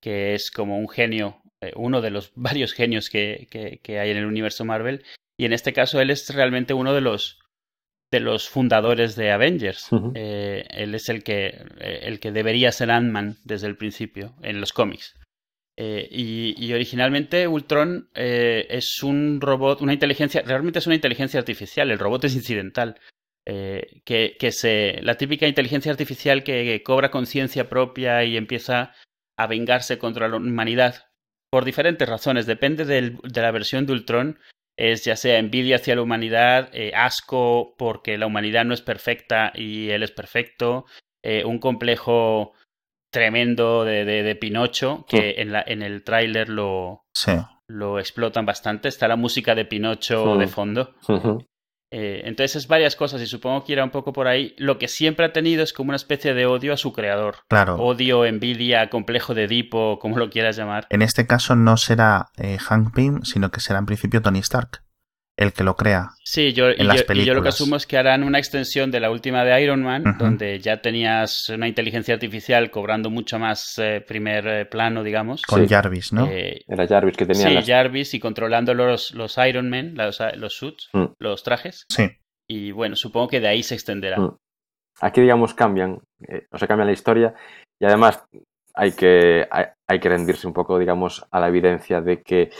que 0.00 0.34
es 0.34 0.50
como 0.50 0.78
un 0.78 0.88
genio, 0.88 1.42
uno 1.76 2.00
de 2.00 2.10
los 2.10 2.32
varios 2.34 2.72
genios 2.72 3.08
que, 3.08 3.46
que, 3.52 3.78
que 3.84 4.00
hay 4.00 4.10
en 4.10 4.16
el 4.16 4.26
universo 4.26 4.64
Marvel, 4.64 5.04
y 5.38 5.44
en 5.46 5.52
este 5.52 5.72
caso 5.72 6.00
él 6.00 6.10
es 6.10 6.28
realmente 6.34 6.74
uno 6.74 6.92
de 6.92 7.00
los 7.00 7.38
de 8.10 8.20
los 8.20 8.48
fundadores 8.48 9.16
de 9.16 9.30
Avengers. 9.30 9.88
Eh, 10.14 10.64
él 10.70 10.94
es 10.94 11.08
el 11.08 11.22
que, 11.22 11.48
eh, 11.78 12.00
el 12.04 12.20
que 12.20 12.32
debería 12.32 12.72
ser 12.72 12.90
Ant-Man 12.90 13.36
desde 13.44 13.66
el 13.66 13.76
principio 13.76 14.34
en 14.42 14.60
los 14.60 14.72
cómics. 14.72 15.14
Eh, 15.76 16.08
y, 16.10 16.72
originalmente 16.72 17.46
Ultron 17.46 18.08
es 18.14 19.02
un 19.02 19.40
robot, 19.40 19.80
una 19.80 19.92
inteligencia, 19.92 20.42
realmente 20.42 20.80
es 20.80 20.86
una 20.86 20.96
inteligencia 20.96 21.38
artificial, 21.38 21.90
el 21.90 21.98
robot 21.98 22.24
es 22.24 22.34
incidental. 22.34 22.98
que, 23.44 24.36
que 24.38 24.52
se, 24.52 25.00
la 25.02 25.16
típica 25.16 25.46
inteligencia 25.46 25.92
artificial 25.92 26.42
que, 26.42 26.82
cobra 26.82 27.10
conciencia 27.10 27.68
propia 27.68 28.24
y 28.24 28.36
empieza 28.36 28.92
a 29.38 29.46
vengarse 29.46 29.98
contra 29.98 30.28
la 30.28 30.36
humanidad 30.36 31.06
por 31.50 31.64
diferentes 31.64 32.08
razones. 32.08 32.46
Depende 32.46 32.84
de 32.84 33.40
la 33.40 33.50
versión 33.50 33.86
de 33.86 33.92
Ultron 33.92 34.38
es 34.78 35.04
ya 35.04 35.16
sea 35.16 35.38
envidia 35.38 35.76
hacia 35.76 35.96
la 35.96 36.02
humanidad, 36.02 36.70
eh, 36.72 36.92
asco 36.94 37.74
porque 37.76 38.16
la 38.16 38.26
humanidad 38.26 38.64
no 38.64 38.72
es 38.72 38.80
perfecta 38.80 39.52
y 39.54 39.90
él 39.90 40.04
es 40.04 40.12
perfecto, 40.12 40.86
eh, 41.22 41.44
un 41.44 41.58
complejo 41.58 42.52
tremendo 43.12 43.84
de, 43.84 44.04
de, 44.04 44.36
Pinocho, 44.36 45.04
que 45.08 45.36
en, 45.38 45.50
la, 45.50 45.64
en 45.66 45.82
el 45.82 46.04
tráiler 46.04 46.48
lo, 46.48 47.02
lo 47.66 47.98
explotan 47.98 48.46
bastante. 48.46 48.88
Está 48.88 49.08
la 49.08 49.16
música 49.16 49.54
de 49.54 49.64
Pinocho 49.64 50.36
de 50.36 50.46
fondo. 50.46 50.94
Eh, 51.90 52.22
entonces 52.24 52.56
es 52.56 52.68
varias 52.68 52.96
cosas 52.96 53.20
y 53.22 53.26
supongo 53.26 53.64
que 53.64 53.72
irá 53.72 53.84
un 53.84 53.90
poco 53.90 54.12
por 54.12 54.28
ahí. 54.28 54.54
Lo 54.58 54.78
que 54.78 54.88
siempre 54.88 55.26
ha 55.26 55.32
tenido 55.32 55.62
es 55.62 55.72
como 55.72 55.88
una 55.88 55.96
especie 55.96 56.34
de 56.34 56.46
odio 56.46 56.72
a 56.72 56.76
su 56.76 56.92
creador. 56.92 57.36
Claro. 57.48 57.76
Odio, 57.76 58.24
envidia, 58.24 58.90
complejo 58.90 59.34
de 59.34 59.44
Edipo, 59.44 59.98
como 59.98 60.18
lo 60.18 60.30
quieras 60.30 60.56
llamar. 60.56 60.86
En 60.90 61.02
este 61.02 61.26
caso 61.26 61.56
no 61.56 61.76
será 61.76 62.28
eh, 62.36 62.58
Hank 62.58 62.94
Pym, 62.94 63.22
sino 63.22 63.50
que 63.50 63.60
será 63.60 63.78
en 63.78 63.86
principio 63.86 64.22
Tony 64.22 64.40
Stark 64.40 64.82
el 65.38 65.52
que 65.52 65.62
lo 65.62 65.76
crea. 65.76 66.10
Sí, 66.24 66.52
yo, 66.52 66.70
y, 66.70 67.24
yo, 67.24 67.34
lo 67.34 67.42
que 67.42 67.48
asumo 67.48 67.76
es 67.76 67.86
que 67.86 67.96
harán 67.96 68.24
una 68.24 68.38
extensión 68.38 68.90
de 68.90 68.98
la 68.98 69.08
última 69.08 69.44
de 69.44 69.62
Iron 69.62 69.84
Man, 69.84 70.02
donde 70.18 70.58
ya 70.58 70.82
tenías 70.82 71.48
una 71.48 71.68
inteligencia 71.68 72.14
artificial 72.14 72.72
cobrando 72.72 73.08
mucho 73.08 73.38
más 73.38 73.78
eh, 73.78 74.04
primer 74.06 74.48
eh, 74.48 74.66
plano, 74.66 75.04
digamos. 75.04 75.42
Con 75.42 75.68
Jarvis, 75.68 76.12
¿no? 76.12 76.26
Eh, 76.26 76.64
Era 76.66 76.88
Jarvis 76.88 77.16
que 77.16 77.24
tenía. 77.24 77.62
Sí, 77.62 77.70
Jarvis 77.70 78.14
y 78.14 78.20
controlando 78.20 78.74
los, 78.74 79.14
los 79.14 79.38
Iron 79.38 79.70
Man, 79.70 79.94
los, 79.94 80.20
los 80.34 80.54
suits, 80.54 80.90
mm. 80.92 81.04
los 81.20 81.44
trajes. 81.44 81.86
Sí. 81.88 82.10
Y 82.48 82.72
bueno, 82.72 82.96
supongo 82.96 83.28
que 83.28 83.38
de 83.38 83.46
ahí 83.46 83.62
se 83.62 83.76
extenderá. 83.76 84.18
Mm. 84.18 84.36
Aquí, 85.02 85.20
digamos, 85.20 85.54
cambian, 85.54 86.00
o 86.50 86.58
sea, 86.58 86.66
cambia 86.66 86.84
la 86.84 86.92
historia 86.92 87.32
y 87.78 87.84
además 87.84 88.24
hay 88.74 88.90
que, 88.90 89.46
hay 89.52 90.00
que 90.00 90.08
rendirse 90.08 90.48
un 90.48 90.52
poco, 90.52 90.80
digamos, 90.80 91.24
a 91.30 91.38
la 91.38 91.46
evidencia 91.46 92.00
de 92.00 92.22
que 92.22 92.50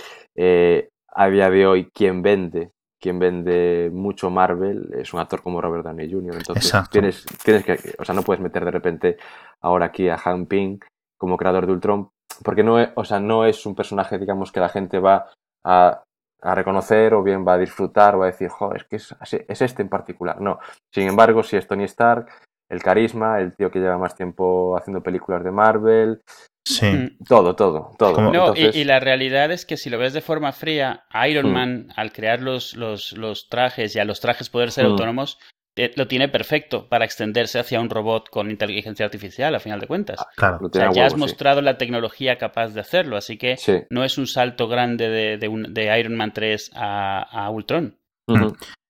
a 1.18 1.28
día 1.28 1.50
de 1.50 1.66
hoy 1.66 1.90
quien 1.92 2.22
vende 2.22 2.70
quien 3.00 3.18
vende 3.18 3.90
mucho 3.92 4.30
Marvel 4.30 4.90
es 4.94 5.12
un 5.14 5.20
actor 5.20 5.42
como 5.42 5.60
Robert 5.60 5.84
Downey 5.84 6.10
Jr. 6.10 6.36
Entonces 6.36 6.90
tienes, 6.90 7.24
tienes 7.44 7.64
que, 7.64 7.94
o 7.98 8.04
sea, 8.04 8.14
no 8.14 8.22
puedes 8.22 8.42
meter 8.42 8.64
de 8.64 8.70
repente 8.70 9.16
ahora 9.60 9.86
aquí 9.86 10.08
a 10.08 10.18
Han 10.24 10.46
Ping 10.46 10.78
como 11.16 11.36
creador 11.36 11.66
de 11.66 11.72
Ultron, 11.72 12.10
porque 12.42 12.64
no 12.64 12.80
es, 12.80 12.90
o 12.94 13.04
sea, 13.04 13.20
no 13.20 13.44
es 13.44 13.64
un 13.66 13.74
personaje, 13.74 14.18
digamos, 14.18 14.50
que 14.50 14.60
la 14.60 14.68
gente 14.68 14.98
va 14.98 15.28
a, 15.64 16.02
a 16.42 16.54
reconocer 16.54 17.14
o 17.14 17.22
bien 17.22 17.46
va 17.46 17.54
a 17.54 17.58
disfrutar 17.58 18.14
o 18.14 18.20
va 18.20 18.26
a 18.26 18.30
decir, 18.30 18.48
joder, 18.48 18.82
es 18.82 18.84
que 18.88 18.96
es, 18.96 19.44
es 19.48 19.62
este 19.62 19.82
en 19.82 19.88
particular. 19.88 20.40
No. 20.40 20.58
Sin 20.92 21.08
embargo, 21.08 21.42
si 21.42 21.56
es 21.56 21.66
Tony 21.66 21.84
Stark, 21.84 22.28
el 22.68 22.82
carisma, 22.82 23.40
el 23.40 23.54
tío 23.54 23.70
que 23.70 23.78
lleva 23.78 23.98
más 23.98 24.14
tiempo 24.14 24.76
haciendo 24.76 25.02
películas 25.02 25.42
de 25.42 25.50
Marvel, 25.50 26.20
Sí. 26.68 26.86
Mm. 26.86 27.24
Todo, 27.26 27.56
todo, 27.56 27.92
todo. 27.98 28.30
No, 28.30 28.54
y, 28.54 28.84
la 28.84 29.00
realidad 29.00 29.50
es 29.50 29.64
que 29.64 29.78
si 29.78 29.88
lo 29.88 29.96
ves 29.96 30.12
de 30.12 30.20
forma 30.20 30.52
fría, 30.52 31.04
Iron 31.26 31.50
mm. 31.50 31.52
Man, 31.52 31.88
al 31.96 32.12
crear 32.12 32.42
los, 32.42 32.76
los, 32.76 33.12
los, 33.12 33.48
trajes 33.48 33.96
y 33.96 33.98
a 33.98 34.04
los 34.04 34.20
trajes 34.20 34.50
poder 34.50 34.70
ser 34.70 34.84
mm. 34.84 34.90
autónomos, 34.90 35.38
eh, 35.76 35.92
lo 35.96 36.06
tiene 36.08 36.28
perfecto 36.28 36.86
para 36.90 37.06
extenderse 37.06 37.58
hacia 37.58 37.80
un 37.80 37.88
robot 37.88 38.28
con 38.28 38.50
inteligencia 38.50 39.06
artificial, 39.06 39.54
a 39.54 39.60
final 39.60 39.80
de 39.80 39.86
cuentas. 39.86 40.18
Ah, 40.20 40.26
claro, 40.36 40.58
o 40.62 40.70
sea, 40.70 40.92
ya 40.92 41.06
has 41.06 41.16
mostrado 41.16 41.62
la 41.62 41.78
tecnología 41.78 42.36
capaz 42.36 42.68
de 42.74 42.80
hacerlo, 42.80 43.16
así 43.16 43.38
que 43.38 43.56
no 43.88 44.04
es 44.04 44.18
un 44.18 44.26
salto 44.26 44.68
grande 44.68 45.08
de, 45.08 45.38
de, 45.38 45.48
un, 45.48 45.72
de 45.72 45.98
Iron 45.98 46.16
Man 46.16 46.34
3 46.34 46.72
a, 46.74 47.22
a 47.22 47.48
Ultron. 47.48 47.96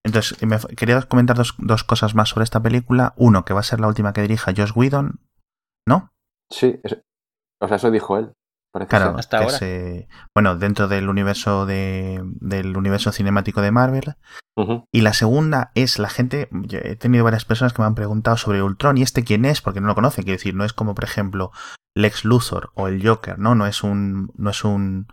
Entonces, 0.02 0.42
me, 0.42 0.58
quería 0.74 1.00
comentar 1.02 1.36
dos, 1.36 1.54
dos, 1.58 1.84
cosas 1.84 2.16
más 2.16 2.30
sobre 2.30 2.42
esta 2.42 2.60
película. 2.60 3.14
Uno, 3.16 3.44
que 3.44 3.54
va 3.54 3.60
a 3.60 3.62
ser 3.62 3.78
la 3.78 3.86
última 3.86 4.12
que 4.12 4.22
dirija 4.22 4.52
Josh 4.56 4.72
Whedon, 4.74 5.20
¿no? 5.86 6.10
Sí, 6.50 6.80
es, 6.82 6.98
o 7.60 7.68
sea, 7.68 7.76
eso 7.76 7.90
dijo 7.90 8.18
él. 8.18 8.32
Claro, 8.86 9.16
hasta 9.18 9.38
ahora. 9.38 9.50
Se, 9.58 10.08
bueno, 10.34 10.56
dentro 10.56 10.88
del 10.88 11.08
universo 11.08 11.66
de, 11.66 12.20
del 12.40 12.76
universo 12.76 13.12
cinemático 13.12 13.60
de 13.62 13.70
Marvel. 13.72 14.14
Uh 14.56 14.62
-huh. 14.62 14.84
Y 14.92 15.00
la 15.00 15.14
segunda 15.14 15.72
es 15.74 15.98
la 15.98 16.10
gente. 16.10 16.48
he 16.70 16.96
tenido 16.96 17.24
varias 17.24 17.44
personas 17.44 17.72
que 17.72 17.82
me 17.82 17.86
han 17.86 17.94
preguntado 17.94 18.36
sobre 18.36 18.62
Ultron 18.62 18.98
y 18.98 19.02
este 19.02 19.24
quién 19.24 19.44
es, 19.44 19.62
porque 19.62 19.80
no 19.80 19.88
lo 19.88 19.94
conocen. 19.94 20.24
Quiero 20.24 20.36
decir, 20.36 20.54
no 20.54 20.64
es 20.64 20.72
como, 20.72 20.94
por 20.94 21.04
ejemplo, 21.04 21.50
Lex 21.94 22.24
Luthor 22.24 22.70
o 22.74 22.88
el 22.88 23.04
Joker, 23.06 23.38
¿no? 23.38 23.54
No 23.54 23.66
es 23.66 23.82
un. 23.82 24.32
No 24.36 24.50
es 24.50 24.62
un 24.64 25.08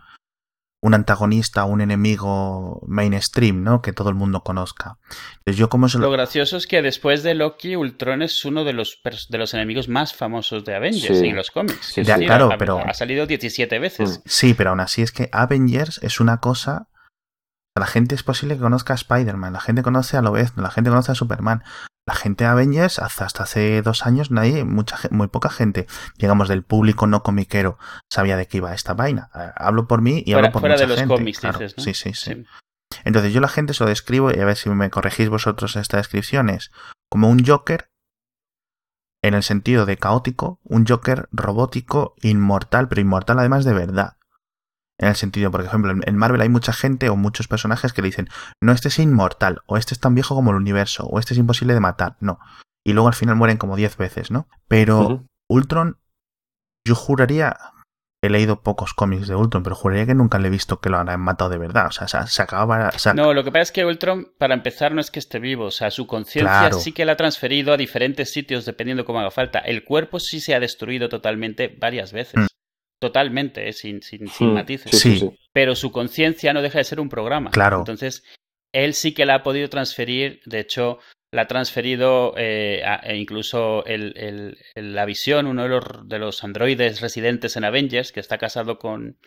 un 0.82 0.94
antagonista, 0.94 1.64
un 1.64 1.80
enemigo 1.80 2.82
mainstream, 2.86 3.64
¿no? 3.64 3.82
Que 3.82 3.92
todo 3.92 4.08
el 4.10 4.14
mundo 4.14 4.42
conozca. 4.42 4.98
Entonces, 5.38 5.56
yo 5.56 5.68
como 5.68 5.86
lo... 5.88 5.98
lo... 5.98 6.10
gracioso 6.10 6.56
es 6.56 6.66
que 6.66 6.82
después 6.82 7.22
de 7.22 7.34
Loki, 7.34 7.76
Ultron 7.76 8.22
es 8.22 8.44
uno 8.44 8.62
de 8.64 8.72
los, 8.72 9.00
de 9.28 9.38
los 9.38 9.54
enemigos 9.54 9.88
más 9.88 10.14
famosos 10.14 10.64
de 10.64 10.74
Avengers 10.76 11.18
Sí. 11.18 11.26
en 11.28 11.36
los 11.36 11.50
cómics. 11.50 11.86
Sí, 11.94 12.04
ya, 12.04 12.18
claro, 12.18 12.52
ha, 12.52 12.58
pero- 12.58 12.78
ha 12.78 12.94
salido 12.94 13.26
17 13.26 13.78
veces. 13.78 14.22
Sí, 14.26 14.54
pero 14.54 14.70
aún 14.70 14.80
así 14.80 15.02
es 15.02 15.12
que 15.12 15.28
Avengers 15.32 15.98
es 16.02 16.20
una 16.20 16.38
cosa... 16.38 16.88
La 17.74 17.86
gente 17.86 18.14
es 18.14 18.22
posible 18.22 18.54
que 18.54 18.60
conozca 18.62 18.94
a 18.94 18.96
Spider-Man, 18.96 19.52
la 19.52 19.60
gente 19.60 19.82
conoce 19.82 20.16
a 20.16 20.22
Lobezno, 20.22 20.62
la 20.62 20.70
gente 20.70 20.88
conoce 20.88 21.12
a 21.12 21.14
Superman. 21.14 21.62
La 22.06 22.14
gente 22.14 22.44
de 22.44 22.50
Avengers, 22.50 23.00
hasta, 23.00 23.24
hasta 23.24 23.42
hace 23.42 23.82
dos 23.82 24.06
años, 24.06 24.30
nadie, 24.30 24.64
mucha, 24.64 24.96
muy 25.10 25.26
poca 25.26 25.50
gente, 25.50 25.86
digamos, 26.18 26.48
del 26.48 26.62
público 26.62 27.08
no 27.08 27.24
comiquero, 27.24 27.78
sabía 28.08 28.36
de 28.36 28.46
qué 28.46 28.58
iba 28.58 28.72
esta 28.72 28.94
vaina. 28.94 29.28
Eh, 29.34 29.50
Hablo 29.56 29.88
por 29.88 30.02
mí 30.02 30.22
y 30.24 30.32
Fuera, 30.32 30.38
hablo 30.38 30.52
por 30.52 30.60
fuera 30.60 30.74
mucha 30.76 30.84
de 30.84 30.88
los 30.88 30.98
gente, 31.00 31.14
cómics, 31.14 31.40
claro. 31.40 31.58
dices, 31.58 31.76
¿no? 31.76 31.82
Sí, 31.82 31.94
sí, 31.94 32.14
sí. 32.14 32.34
Sí. 32.34 32.46
Entonces 33.04 33.32
yo 33.32 33.40
la 33.40 33.48
gente 33.48 33.74
se 33.74 33.82
lo 33.82 33.90
describo 33.90 34.30
y 34.30 34.38
a 34.38 34.44
ver 34.44 34.56
si 34.56 34.70
me 34.70 34.90
corregís 34.90 35.28
vosotros 35.28 35.74
esta 35.74 35.96
descripción 35.96 36.48
es 36.48 36.70
como 37.10 37.28
un 37.28 37.44
Joker 37.44 37.90
en 39.22 39.34
el 39.34 39.42
sentido 39.42 39.86
de 39.86 39.96
caótico, 39.96 40.60
un 40.62 40.86
Joker 40.86 41.28
robótico, 41.32 42.14
inmortal, 42.22 42.88
pero 42.88 43.00
inmortal 43.00 43.40
además 43.40 43.64
de 43.64 43.74
verdad. 43.74 44.15
En 44.98 45.08
el 45.08 45.14
sentido, 45.16 45.50
por 45.50 45.62
ejemplo, 45.62 45.92
en 45.92 46.16
Marvel 46.16 46.40
hay 46.40 46.48
mucha 46.48 46.72
gente 46.72 47.08
o 47.10 47.16
muchos 47.16 47.48
personajes 47.48 47.92
que 47.92 48.00
le 48.02 48.08
dicen, 48.08 48.28
no, 48.62 48.72
este 48.72 48.88
es 48.88 48.98
inmortal, 48.98 49.60
o 49.66 49.76
este 49.76 49.92
es 49.94 50.00
tan 50.00 50.14
viejo 50.14 50.34
como 50.34 50.50
el 50.52 50.56
universo, 50.56 51.04
o 51.06 51.18
este 51.18 51.34
es 51.34 51.38
imposible 51.38 51.74
de 51.74 51.80
matar, 51.80 52.16
no. 52.20 52.38
Y 52.84 52.92
luego 52.94 53.08
al 53.08 53.14
final 53.14 53.36
mueren 53.36 53.58
como 53.58 53.76
10 53.76 53.96
veces, 53.96 54.30
¿no? 54.30 54.48
Pero. 54.68 55.24
Ultron, 55.48 55.98
yo 56.86 56.94
juraría, 56.96 57.56
he 58.22 58.30
leído 58.30 58.62
pocos 58.62 58.94
cómics 58.94 59.28
de 59.28 59.34
Ultron, 59.36 59.62
pero 59.62 59.76
juraría 59.76 60.06
que 60.06 60.14
nunca 60.14 60.38
le 60.38 60.48
he 60.48 60.50
visto 60.50 60.80
que 60.80 60.88
lo 60.88 60.98
han 60.98 61.20
matado 61.20 61.50
de 61.50 61.58
verdad. 61.58 61.86
O 61.88 61.92
sea, 61.92 62.08
se, 62.08 62.26
se 62.26 62.42
acababa... 62.42 62.90
se- 62.92 63.14
No, 63.14 63.32
lo 63.34 63.44
que 63.44 63.52
pasa 63.52 63.62
es 63.62 63.72
que 63.72 63.84
Ultron, 63.84 64.32
para 64.38 64.54
empezar, 64.54 64.92
no 64.92 65.00
es 65.00 65.10
que 65.10 65.18
esté 65.20 65.38
vivo. 65.38 65.66
O 65.66 65.70
sea, 65.70 65.90
su 65.92 66.06
conciencia 66.06 66.58
Claro. 66.60 66.78
sí 66.78 66.92
que 66.92 67.04
la 67.04 67.12
ha 67.12 67.16
transferido 67.16 67.72
a 67.72 67.76
diferentes 67.76 68.32
sitios 68.32 68.64
dependiendo 68.64 69.04
cómo 69.04 69.20
haga 69.20 69.30
falta. 69.30 69.58
El 69.60 69.84
cuerpo 69.84 70.18
sí 70.20 70.40
se 70.40 70.54
ha 70.54 70.60
destruido 70.60 71.08
totalmente 71.08 71.76
varias 71.80 72.12
veces. 72.12 72.34
Mm. 72.42 72.46
Totalmente, 73.00 73.68
eh, 73.68 73.72
sin, 73.72 74.02
sin, 74.02 74.26
sin 74.28 74.50
Mm, 74.50 74.54
matices. 74.54 74.90
Sí, 74.90 74.98
sí, 74.98 75.18
Sí. 75.18 75.28
sí. 75.30 75.38
Pero 75.52 75.74
su 75.74 75.92
conciencia 75.92 76.52
no 76.52 76.62
deja 76.62 76.78
de 76.78 76.84
ser 76.84 76.98
un 77.00 77.08
programa. 77.08 77.50
Claro. 77.50 77.78
Entonces, 77.78 78.24
él 78.74 78.94
sí 78.94 79.12
que 79.12 79.26
la 79.26 79.36
ha 79.36 79.42
podido 79.42 79.68
transferir. 79.68 80.40
De 80.46 80.60
hecho, 80.60 80.98
la 81.32 81.42
ha 81.42 81.46
transferido 81.46 82.34
eh, 82.38 82.82
a- 82.84 82.96
e 83.04 83.16
incluso 83.16 83.84
el, 83.84 84.14
el- 84.16 84.58
el- 84.74 84.94
la 84.94 85.04
visión, 85.04 85.46
uno 85.46 85.64
de 85.64 85.68
los, 85.68 85.82
de 86.08 86.18
los 86.18 86.42
androides 86.44 87.00
residentes 87.00 87.56
en 87.56 87.64
Avengers, 87.64 88.12
que 88.12 88.20
está 88.20 88.38
casado 88.38 88.78
con 88.78 89.18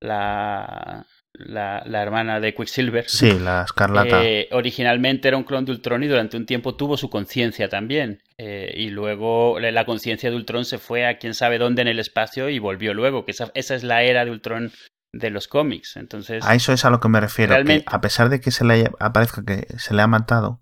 la, 0.00 1.06
la, 1.44 1.82
la 1.86 2.02
hermana 2.02 2.40
de 2.40 2.54
Quicksilver. 2.54 3.08
Sí, 3.08 3.38
la 3.38 3.62
escarlata. 3.62 4.24
Eh, 4.24 4.48
originalmente 4.52 5.28
era 5.28 5.36
un 5.36 5.44
clon 5.44 5.64
de 5.64 5.72
Ultron 5.72 6.02
y 6.02 6.08
durante 6.08 6.36
un 6.36 6.46
tiempo 6.46 6.74
tuvo 6.76 6.96
su 6.96 7.10
conciencia 7.10 7.68
también. 7.68 8.22
Eh, 8.38 8.72
y 8.76 8.90
luego 8.90 9.58
la 9.60 9.84
conciencia 9.84 10.30
de 10.30 10.36
Ultron 10.36 10.64
se 10.64 10.78
fue 10.78 11.06
a 11.06 11.18
quién 11.18 11.34
sabe 11.34 11.58
dónde 11.58 11.82
en 11.82 11.88
el 11.88 11.98
espacio 11.98 12.48
y 12.48 12.58
volvió 12.58 12.94
luego, 12.94 13.24
que 13.24 13.30
esa, 13.32 13.50
esa 13.54 13.74
es 13.74 13.84
la 13.84 14.02
era 14.02 14.24
de 14.24 14.30
Ultron 14.30 14.72
de 15.14 15.30
los 15.30 15.46
cómics. 15.48 15.96
Entonces, 15.96 16.44
A 16.46 16.54
eso 16.54 16.72
es 16.72 16.84
a 16.84 16.90
lo 16.90 17.00
que 17.00 17.08
me 17.08 17.20
refiero. 17.20 17.52
Realmente- 17.52 17.84
Que 17.84 17.94
a 17.94 18.00
pesar 18.00 18.28
de 18.30 18.40
que 18.40 18.50
se 18.50 18.64
le 18.64 18.74
haya, 18.74 18.90
aparezca 18.98 19.44
que 19.44 19.66
se 19.78 19.94
le 19.94 20.02
ha 20.02 20.06
matado, 20.06 20.60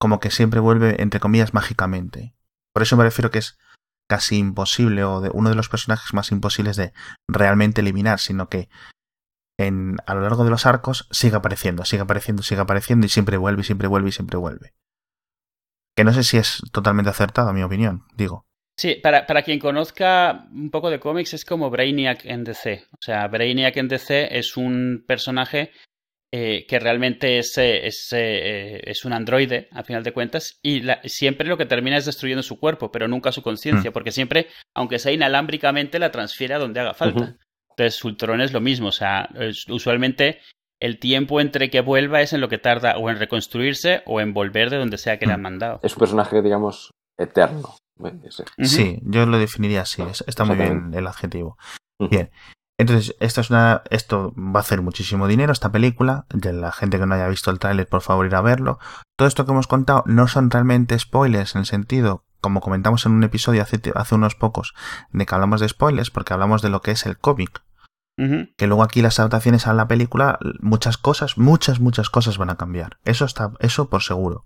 como 0.00 0.18
que 0.20 0.30
siempre 0.30 0.60
vuelve, 0.60 1.00
entre 1.02 1.20
comillas, 1.20 1.54
mágicamente. 1.54 2.34
Por 2.72 2.82
eso 2.82 2.96
me 2.96 3.04
refiero 3.04 3.30
que 3.30 3.38
es 3.38 3.58
casi 4.08 4.38
imposible, 4.38 5.04
o 5.04 5.20
de 5.20 5.30
uno 5.32 5.50
de 5.50 5.54
los 5.54 5.68
personajes 5.68 6.12
más 6.14 6.32
imposibles 6.32 6.76
de 6.76 6.92
realmente 7.28 7.80
eliminar, 7.80 8.18
sino 8.18 8.48
que 8.48 8.68
en, 9.66 9.96
a 10.06 10.14
lo 10.14 10.20
largo 10.22 10.44
de 10.44 10.50
los 10.50 10.66
arcos 10.66 11.06
sigue 11.10 11.36
apareciendo, 11.36 11.84
sigue 11.84 12.02
apareciendo, 12.02 12.42
sigue 12.42 12.60
apareciendo, 12.60 13.06
y 13.06 13.10
siempre 13.10 13.36
vuelve, 13.36 13.62
y 13.62 13.64
siempre 13.64 13.88
vuelve, 13.88 14.08
y 14.08 14.12
siempre 14.12 14.38
vuelve. 14.38 14.72
Que 15.96 16.04
no 16.04 16.12
sé 16.12 16.22
si 16.24 16.36
es 16.36 16.62
totalmente 16.72 17.10
acertado, 17.10 17.48
a 17.48 17.52
mi 17.52 17.62
opinión, 17.62 18.04
digo. 18.14 18.46
Sí, 18.78 18.94
para, 19.02 19.26
para 19.26 19.42
quien 19.42 19.58
conozca 19.58 20.46
un 20.52 20.70
poco 20.70 20.88
de 20.90 21.00
cómics 21.00 21.34
es 21.34 21.44
como 21.44 21.68
Brainiac 21.68 22.24
en 22.24 22.44
DC. 22.44 22.86
O 22.92 22.98
sea, 23.00 23.26
Brainiac 23.28 23.76
en 23.76 23.88
DC 23.88 24.38
es 24.38 24.56
un 24.56 25.04
personaje 25.06 25.72
eh, 26.32 26.64
que 26.66 26.78
realmente 26.78 27.38
es, 27.38 27.58
eh, 27.58 27.86
es, 27.86 28.08
eh, 28.12 28.80
es 28.88 29.04
un 29.04 29.12
androide, 29.12 29.68
a 29.72 29.82
final 29.82 30.04
de 30.04 30.12
cuentas, 30.12 30.60
y 30.62 30.80
la- 30.80 31.00
siempre 31.04 31.48
lo 31.48 31.58
que 31.58 31.66
termina 31.66 31.96
es 31.96 32.06
destruyendo 32.06 32.42
su 32.44 32.58
cuerpo, 32.60 32.90
pero 32.92 33.08
nunca 33.08 33.32
su 33.32 33.42
conciencia, 33.42 33.90
porque 33.92 34.12
siempre, 34.12 34.46
aunque 34.74 34.98
sea 35.00 35.12
inalámbricamente, 35.12 35.98
la 35.98 36.12
transfiere 36.12 36.54
a 36.54 36.58
donde 36.60 36.80
haga 36.80 36.94
falta. 36.94 37.36
Entonces, 37.80 38.04
Ultron 38.04 38.40
es 38.42 38.52
lo 38.52 38.60
mismo, 38.60 38.88
o 38.88 38.92
sea, 38.92 39.28
es- 39.36 39.66
usualmente 39.68 40.38
el 40.80 40.98
tiempo 40.98 41.40
entre 41.40 41.70
que 41.70 41.80
vuelva 41.80 42.20
es 42.20 42.32
en 42.32 42.40
lo 42.40 42.48
que 42.48 42.58
tarda 42.58 42.96
o 42.98 43.08
en 43.10 43.18
reconstruirse 43.18 44.02
o 44.06 44.20
en 44.20 44.32
volver 44.34 44.68
de 44.70 44.76
donde 44.76 44.98
sea 44.98 45.18
que 45.18 45.26
le 45.26 45.32
han 45.32 45.42
mandado. 45.42 45.80
Es 45.82 45.94
un 45.94 46.00
personaje, 46.00 46.42
digamos, 46.42 46.90
eterno. 47.18 47.74
Sí, 48.58 48.98
yo 49.02 49.26
lo 49.26 49.38
definiría 49.38 49.82
así. 49.82 50.02
es- 50.02 50.24
Está 50.26 50.44
muy 50.44 50.56
bien 50.56 50.92
el 50.94 51.06
adjetivo. 51.06 51.56
Bien. 51.98 52.30
Entonces, 52.78 53.14
esto 53.20 53.42
es 53.42 53.50
una, 53.50 53.82
esto 53.90 54.32
va 54.38 54.60
a 54.60 54.62
hacer 54.62 54.80
muchísimo 54.80 55.28
dinero, 55.28 55.52
esta 55.52 55.70
película. 55.70 56.24
De 56.32 56.52
la 56.54 56.72
gente 56.72 56.98
que 56.98 57.04
no 57.06 57.14
haya 57.14 57.28
visto 57.28 57.50
el 57.50 57.58
tráiler, 57.58 57.86
por 57.86 58.00
favor, 58.00 58.24
ir 58.26 58.34
a 58.34 58.40
verlo. 58.40 58.78
Todo 59.18 59.28
esto 59.28 59.44
que 59.44 59.52
hemos 59.52 59.66
contado 59.66 60.02
no 60.06 60.28
son 60.28 60.50
realmente 60.50 60.98
spoilers 60.98 61.54
en 61.54 61.60
el 61.60 61.66
sentido, 61.66 62.24
como 62.40 62.62
comentamos 62.62 63.04
en 63.04 63.12
un 63.12 63.22
episodio 63.22 63.60
hace, 63.60 63.78
hace 63.94 64.14
unos 64.14 64.34
pocos, 64.34 64.72
de 65.12 65.26
que 65.26 65.34
hablamos 65.34 65.60
de 65.60 65.68
spoilers, 65.68 66.10
porque 66.10 66.32
hablamos 66.32 66.62
de 66.62 66.70
lo 66.70 66.80
que 66.80 66.92
es 66.92 67.04
el 67.04 67.18
cómic. 67.18 67.60
Que 68.56 68.66
luego 68.66 68.82
aquí 68.82 69.02
las 69.02 69.18
adaptaciones 69.18 69.66
a 69.66 69.72
la 69.74 69.88
película, 69.88 70.38
muchas 70.60 70.98
cosas, 70.98 71.38
muchas, 71.38 71.80
muchas 71.80 72.10
cosas 72.10 72.38
van 72.38 72.50
a 72.50 72.56
cambiar. 72.56 72.98
Eso 73.04 73.24
está, 73.24 73.52
eso 73.60 73.88
por 73.90 74.02
seguro. 74.02 74.44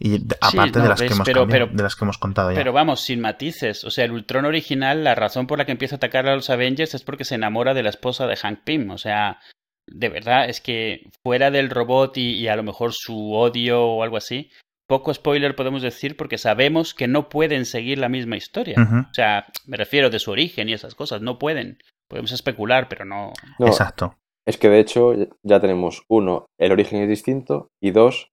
Y 0.00 0.24
aparte 0.40 0.78
no, 0.78 0.82
de 0.84 0.88
las 0.90 1.00
ves, 1.00 1.08
que 1.08 1.14
hemos 1.14 1.26
pero- 1.26 1.40
cambiado- 1.42 1.66
pero- 1.66 1.76
de 1.76 1.82
las 1.82 1.96
que 1.96 2.04
hemos 2.04 2.18
contado 2.18 2.50
ya. 2.52 2.56
Pero 2.56 2.72
vamos, 2.72 3.00
sin 3.00 3.20
matices. 3.20 3.82
O 3.84 3.90
sea, 3.90 4.04
el 4.04 4.12
Ultron 4.12 4.44
original, 4.44 5.02
la 5.02 5.14
razón 5.14 5.46
por 5.46 5.58
la 5.58 5.64
que 5.64 5.72
empieza 5.72 5.96
a 5.96 5.98
atacar 5.98 6.28
a 6.28 6.34
los 6.36 6.50
Avengers 6.50 6.94
es 6.94 7.02
porque 7.02 7.24
se 7.24 7.34
enamora 7.34 7.74
de 7.74 7.82
la 7.82 7.90
esposa 7.90 8.26
de 8.26 8.36
Hank 8.36 8.60
Pym. 8.64 8.90
O 8.90 8.98
sea, 8.98 9.40
de 9.88 10.08
verdad, 10.08 10.48
es 10.48 10.60
que 10.60 11.10
fuera 11.24 11.50
del 11.50 11.70
robot 11.70 12.16
y, 12.16 12.34
y 12.36 12.48
a 12.48 12.54
lo 12.56 12.62
mejor 12.62 12.92
su 12.92 13.32
odio 13.32 13.82
o 13.84 14.02
algo 14.04 14.16
así, 14.16 14.50
poco 14.86 15.12
spoiler 15.12 15.56
podemos 15.56 15.82
decir 15.82 16.16
porque 16.16 16.38
sabemos 16.38 16.94
que 16.94 17.08
no 17.08 17.28
pueden 17.28 17.64
seguir 17.66 17.98
la 17.98 18.08
misma 18.08 18.36
historia. 18.36 18.76
O 19.10 19.14
sea, 19.14 19.46
me 19.66 19.76
refiero 19.76 20.10
de 20.10 20.18
su 20.20 20.30
origen 20.30 20.68
y 20.68 20.74
esas 20.74 20.94
cosas, 20.94 21.22
no 21.22 21.38
pueden. 21.38 21.78
Podemos 22.08 22.32
especular, 22.32 22.88
pero 22.88 23.04
no. 23.04 23.32
No, 23.58 23.66
Exacto. 23.66 24.14
es 24.46 24.56
que 24.56 24.68
de 24.68 24.80
hecho 24.80 25.12
ya 25.42 25.60
tenemos, 25.60 26.02
uno, 26.08 26.46
el 26.58 26.72
origen 26.72 27.02
es 27.02 27.08
distinto, 27.08 27.68
y 27.82 27.90
dos, 27.90 28.30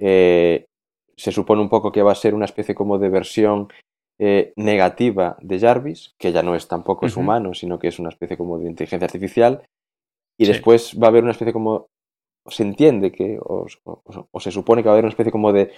eh, 0.00 0.64
se 1.16 1.32
supone 1.32 1.60
un 1.62 1.68
poco 1.68 1.92
que 1.92 2.02
va 2.02 2.12
a 2.12 2.16
ser 2.16 2.34
una 2.34 2.46
especie 2.46 2.74
como 2.74 2.98
de 2.98 3.08
versión 3.10 3.68
eh, 4.18 4.52
negativa 4.56 5.36
de 5.40 5.58
Jarvis, 5.60 6.14
que 6.18 6.32
ya 6.32 6.42
no 6.42 6.54
es 6.54 6.66
tampoco 6.68 7.06
es 7.06 7.16
humano, 7.16 7.54
sino 7.54 7.78
que 7.78 7.88
es 7.88 7.98
una 7.98 8.08
especie 8.10 8.36
como 8.36 8.58
de 8.58 8.66
inteligencia 8.68 9.06
artificial, 9.06 9.62
y 10.38 10.46
Sí. 10.46 10.52
después 10.52 10.98
va 11.00 11.06
a 11.06 11.10
haber 11.10 11.22
una 11.22 11.32
especie 11.32 11.52
como, 11.52 11.86
se 12.48 12.62
entiende 12.62 13.12
que, 13.12 13.38
o, 13.40 13.66
o- 13.84 14.02
o 14.30 14.40
se 14.40 14.50
supone 14.50 14.82
que 14.82 14.88
va 14.88 14.92
a 14.92 14.96
haber 14.96 15.04
una 15.04 15.10
especie 15.10 15.30
como 15.32 15.52
de, 15.52 15.72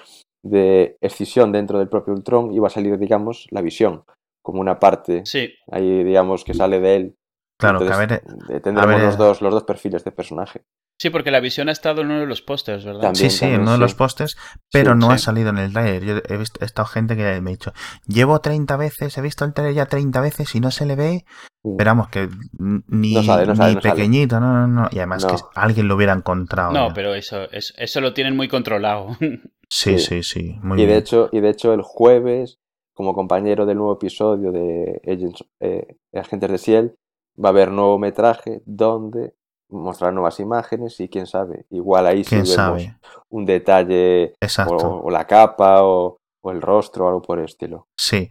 de 0.44 0.96
escisión 1.00 1.50
dentro 1.52 1.78
del 1.78 1.88
propio 1.88 2.14
Ultron 2.14 2.52
y 2.52 2.58
va 2.60 2.68
a 2.68 2.70
salir, 2.70 2.96
digamos, 2.98 3.46
la 3.50 3.60
visión, 3.62 4.04
como 4.42 4.60
una 4.60 4.78
parte 4.78 5.22
Sí, 5.26 5.52
ahí, 5.70 6.02
digamos, 6.04 6.44
que 6.44 6.54
sale 6.54 6.80
de 6.80 6.96
él. 6.96 7.14
Claro, 7.62 7.78
que 7.78 7.84
a 7.84 8.02
Entonces, 8.02 8.22
ver, 8.48 8.56
eh, 8.56 8.60
tendremos 8.60 8.94
a 8.94 8.96
ver, 8.98 9.06
los, 9.06 9.16
dos, 9.16 9.40
los 9.42 9.54
dos 9.54 9.64
perfiles 9.64 10.04
de 10.04 10.12
personaje. 10.12 10.64
sí, 10.98 11.10
porque 11.10 11.30
la 11.30 11.40
visión 11.40 11.68
ha 11.68 11.72
estado 11.72 12.02
en 12.02 12.08
uno 12.10 12.20
de 12.20 12.26
los 12.26 12.42
pósters, 12.42 12.84
¿verdad? 12.84 13.00
También. 13.00 13.30
Sí, 13.30 13.36
sí, 13.38 13.44
en 13.46 13.62
uno 13.62 13.72
de 13.72 13.78
los 13.78 13.94
postes, 13.94 14.36
pero 14.70 14.92
Sí, 14.92 14.98
no 14.98 15.10
ha 15.10 15.18
salido 15.18 15.50
en 15.50 15.58
el 15.58 15.72
trailer. 15.72 16.04
Yo 16.04 16.16
he 16.28 16.36
visto, 16.36 16.60
he 16.62 16.64
estado 16.64 16.86
gente 16.86 17.16
que 17.16 17.40
me 17.40 17.50
ha 17.50 17.54
dicho, 17.54 17.72
llevo 18.06 18.40
30 18.40 18.76
veces, 18.76 19.16
he 19.16 19.22
visto 19.22 19.44
el 19.44 19.52
trailer 19.54 19.74
ya 19.74 19.86
30 19.86 20.20
veces 20.20 20.54
y 20.54 20.60
no 20.60 20.70
se 20.70 20.86
le 20.86 20.94
ve. 20.96 21.24
Mm. 21.64 21.70
Esperamos 21.72 22.08
que 22.08 22.28
ni, 22.58 23.14
No 23.14 23.22
sale, 23.22 23.46
no 23.46 23.56
sale, 23.56 23.68
ni 23.70 23.74
no 23.76 23.80
sale. 23.80 23.94
pequeñito, 23.94 24.40
no, 24.40 24.52
no, 24.52 24.66
no. 24.66 24.88
Y 24.92 24.98
además 24.98 25.24
No. 25.24 25.30
que 25.36 25.42
alguien 25.54 25.88
lo 25.88 25.96
hubiera 25.96 26.12
encontrado. 26.12 26.72
No, 26.72 26.88
ya. 26.88 26.94
pero 26.94 27.14
eso, 27.14 27.50
eso, 27.52 27.72
eso 27.76 28.00
lo 28.00 28.12
tienen 28.14 28.36
muy 28.36 28.48
controlado. 28.48 29.16
Sí, 29.74 29.98
Sí. 29.98 30.20
sí, 30.20 30.22
sí. 30.22 30.58
Muy 30.62 30.76
Y 30.76 30.82
de, 30.82 30.86
bien. 30.88 30.98
hecho, 30.98 31.30
y 31.32 31.40
de 31.40 31.48
hecho, 31.48 31.72
el 31.72 31.80
jueves, 31.80 32.58
como 32.92 33.14
compañero 33.14 33.64
del 33.64 33.78
nuevo 33.78 33.94
episodio 33.94 34.52
de 34.52 35.00
Agents, 35.06 35.46
eh, 35.60 35.96
Agentes 36.12 36.50
de 36.50 36.58
Ciel, 36.58 36.94
va 37.42 37.48
a 37.48 37.52
haber 37.52 37.70
nuevo 37.70 37.98
metraje 37.98 38.62
donde 38.66 39.34
mostrar 39.68 40.12
nuevas 40.12 40.38
imágenes 40.38 41.00
y 41.00 41.08
quién 41.08 41.26
sabe, 41.26 41.66
igual 41.70 42.06
ahí 42.06 42.24
sí 42.24 42.30
¿Quién 42.30 42.42
vemos 42.42 42.54
sabe? 42.54 42.96
un 43.30 43.46
detalle 43.46 44.34
Exacto. 44.40 44.74
o, 44.74 45.06
o 45.06 45.10
la 45.10 45.26
capa 45.26 45.82
o, 45.82 46.18
o 46.42 46.50
el 46.50 46.60
rostro 46.60 47.06
o 47.06 47.08
algo 47.08 47.22
por 47.22 47.38
el 47.38 47.46
estilo. 47.46 47.88
Sí. 47.96 48.30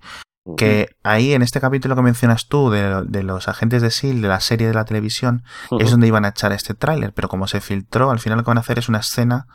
Que 0.58 0.88
ahí, 1.04 1.34
en 1.34 1.44
este 1.44 1.62
capítulo 1.62 1.96
que 1.96 2.02
mencionas 2.02 2.48
tú, 2.48 2.72
de, 2.72 3.04
de 3.06 3.22
los 3.22 3.48
agentes 3.48 3.82
de 3.82 3.90
S.H.I.E.L.D., 3.90 4.22
de 4.24 4.28
la 4.28 4.40
serie 4.40 4.68
de 4.68 4.74
la 4.74 4.86
televisión, 4.86 5.44
es 5.80 5.92
donde 5.92 6.08
iban 6.08 6.26
a 6.26 6.30
echar 6.30 6.52
este 6.52 6.74
tráiler, 6.74 7.14
pero 7.14 7.30
como 7.30 7.46
se 7.46 7.62
filtró, 7.62 8.10
al 8.10 8.20
final 8.20 8.40
lo 8.40 8.44
que 8.44 8.50
van 8.50 8.58
a 8.58 8.62
hacer 8.62 8.80
es 8.80 8.90
una 8.90 9.00
escena, 9.00 9.46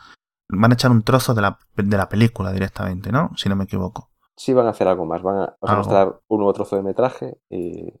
van 0.49 0.71
a 0.71 0.75
echar 0.75 0.91
un 0.91 1.03
trozo 1.03 1.33
de 1.33 1.41
la, 1.41 1.59
de 1.75 1.97
la 1.97 2.07
película 2.07 2.53
directamente, 2.53 3.11
¿no? 3.11 3.31
Si 3.35 3.49
no 3.49 3.57
me 3.57 3.65
equivoco. 3.65 4.11
Sí 4.37 4.53
van 4.53 4.67
a 4.67 4.69
hacer 4.69 4.87
algo 4.87 5.05
más, 5.05 5.21
van 5.21 5.49
a, 5.61 5.75
mostrar 5.75 6.21
un 6.27 6.37
nuevo 6.37 6.53
trozo 6.53 6.77
de 6.77 6.83
metraje 6.83 7.37
y, 7.49 7.93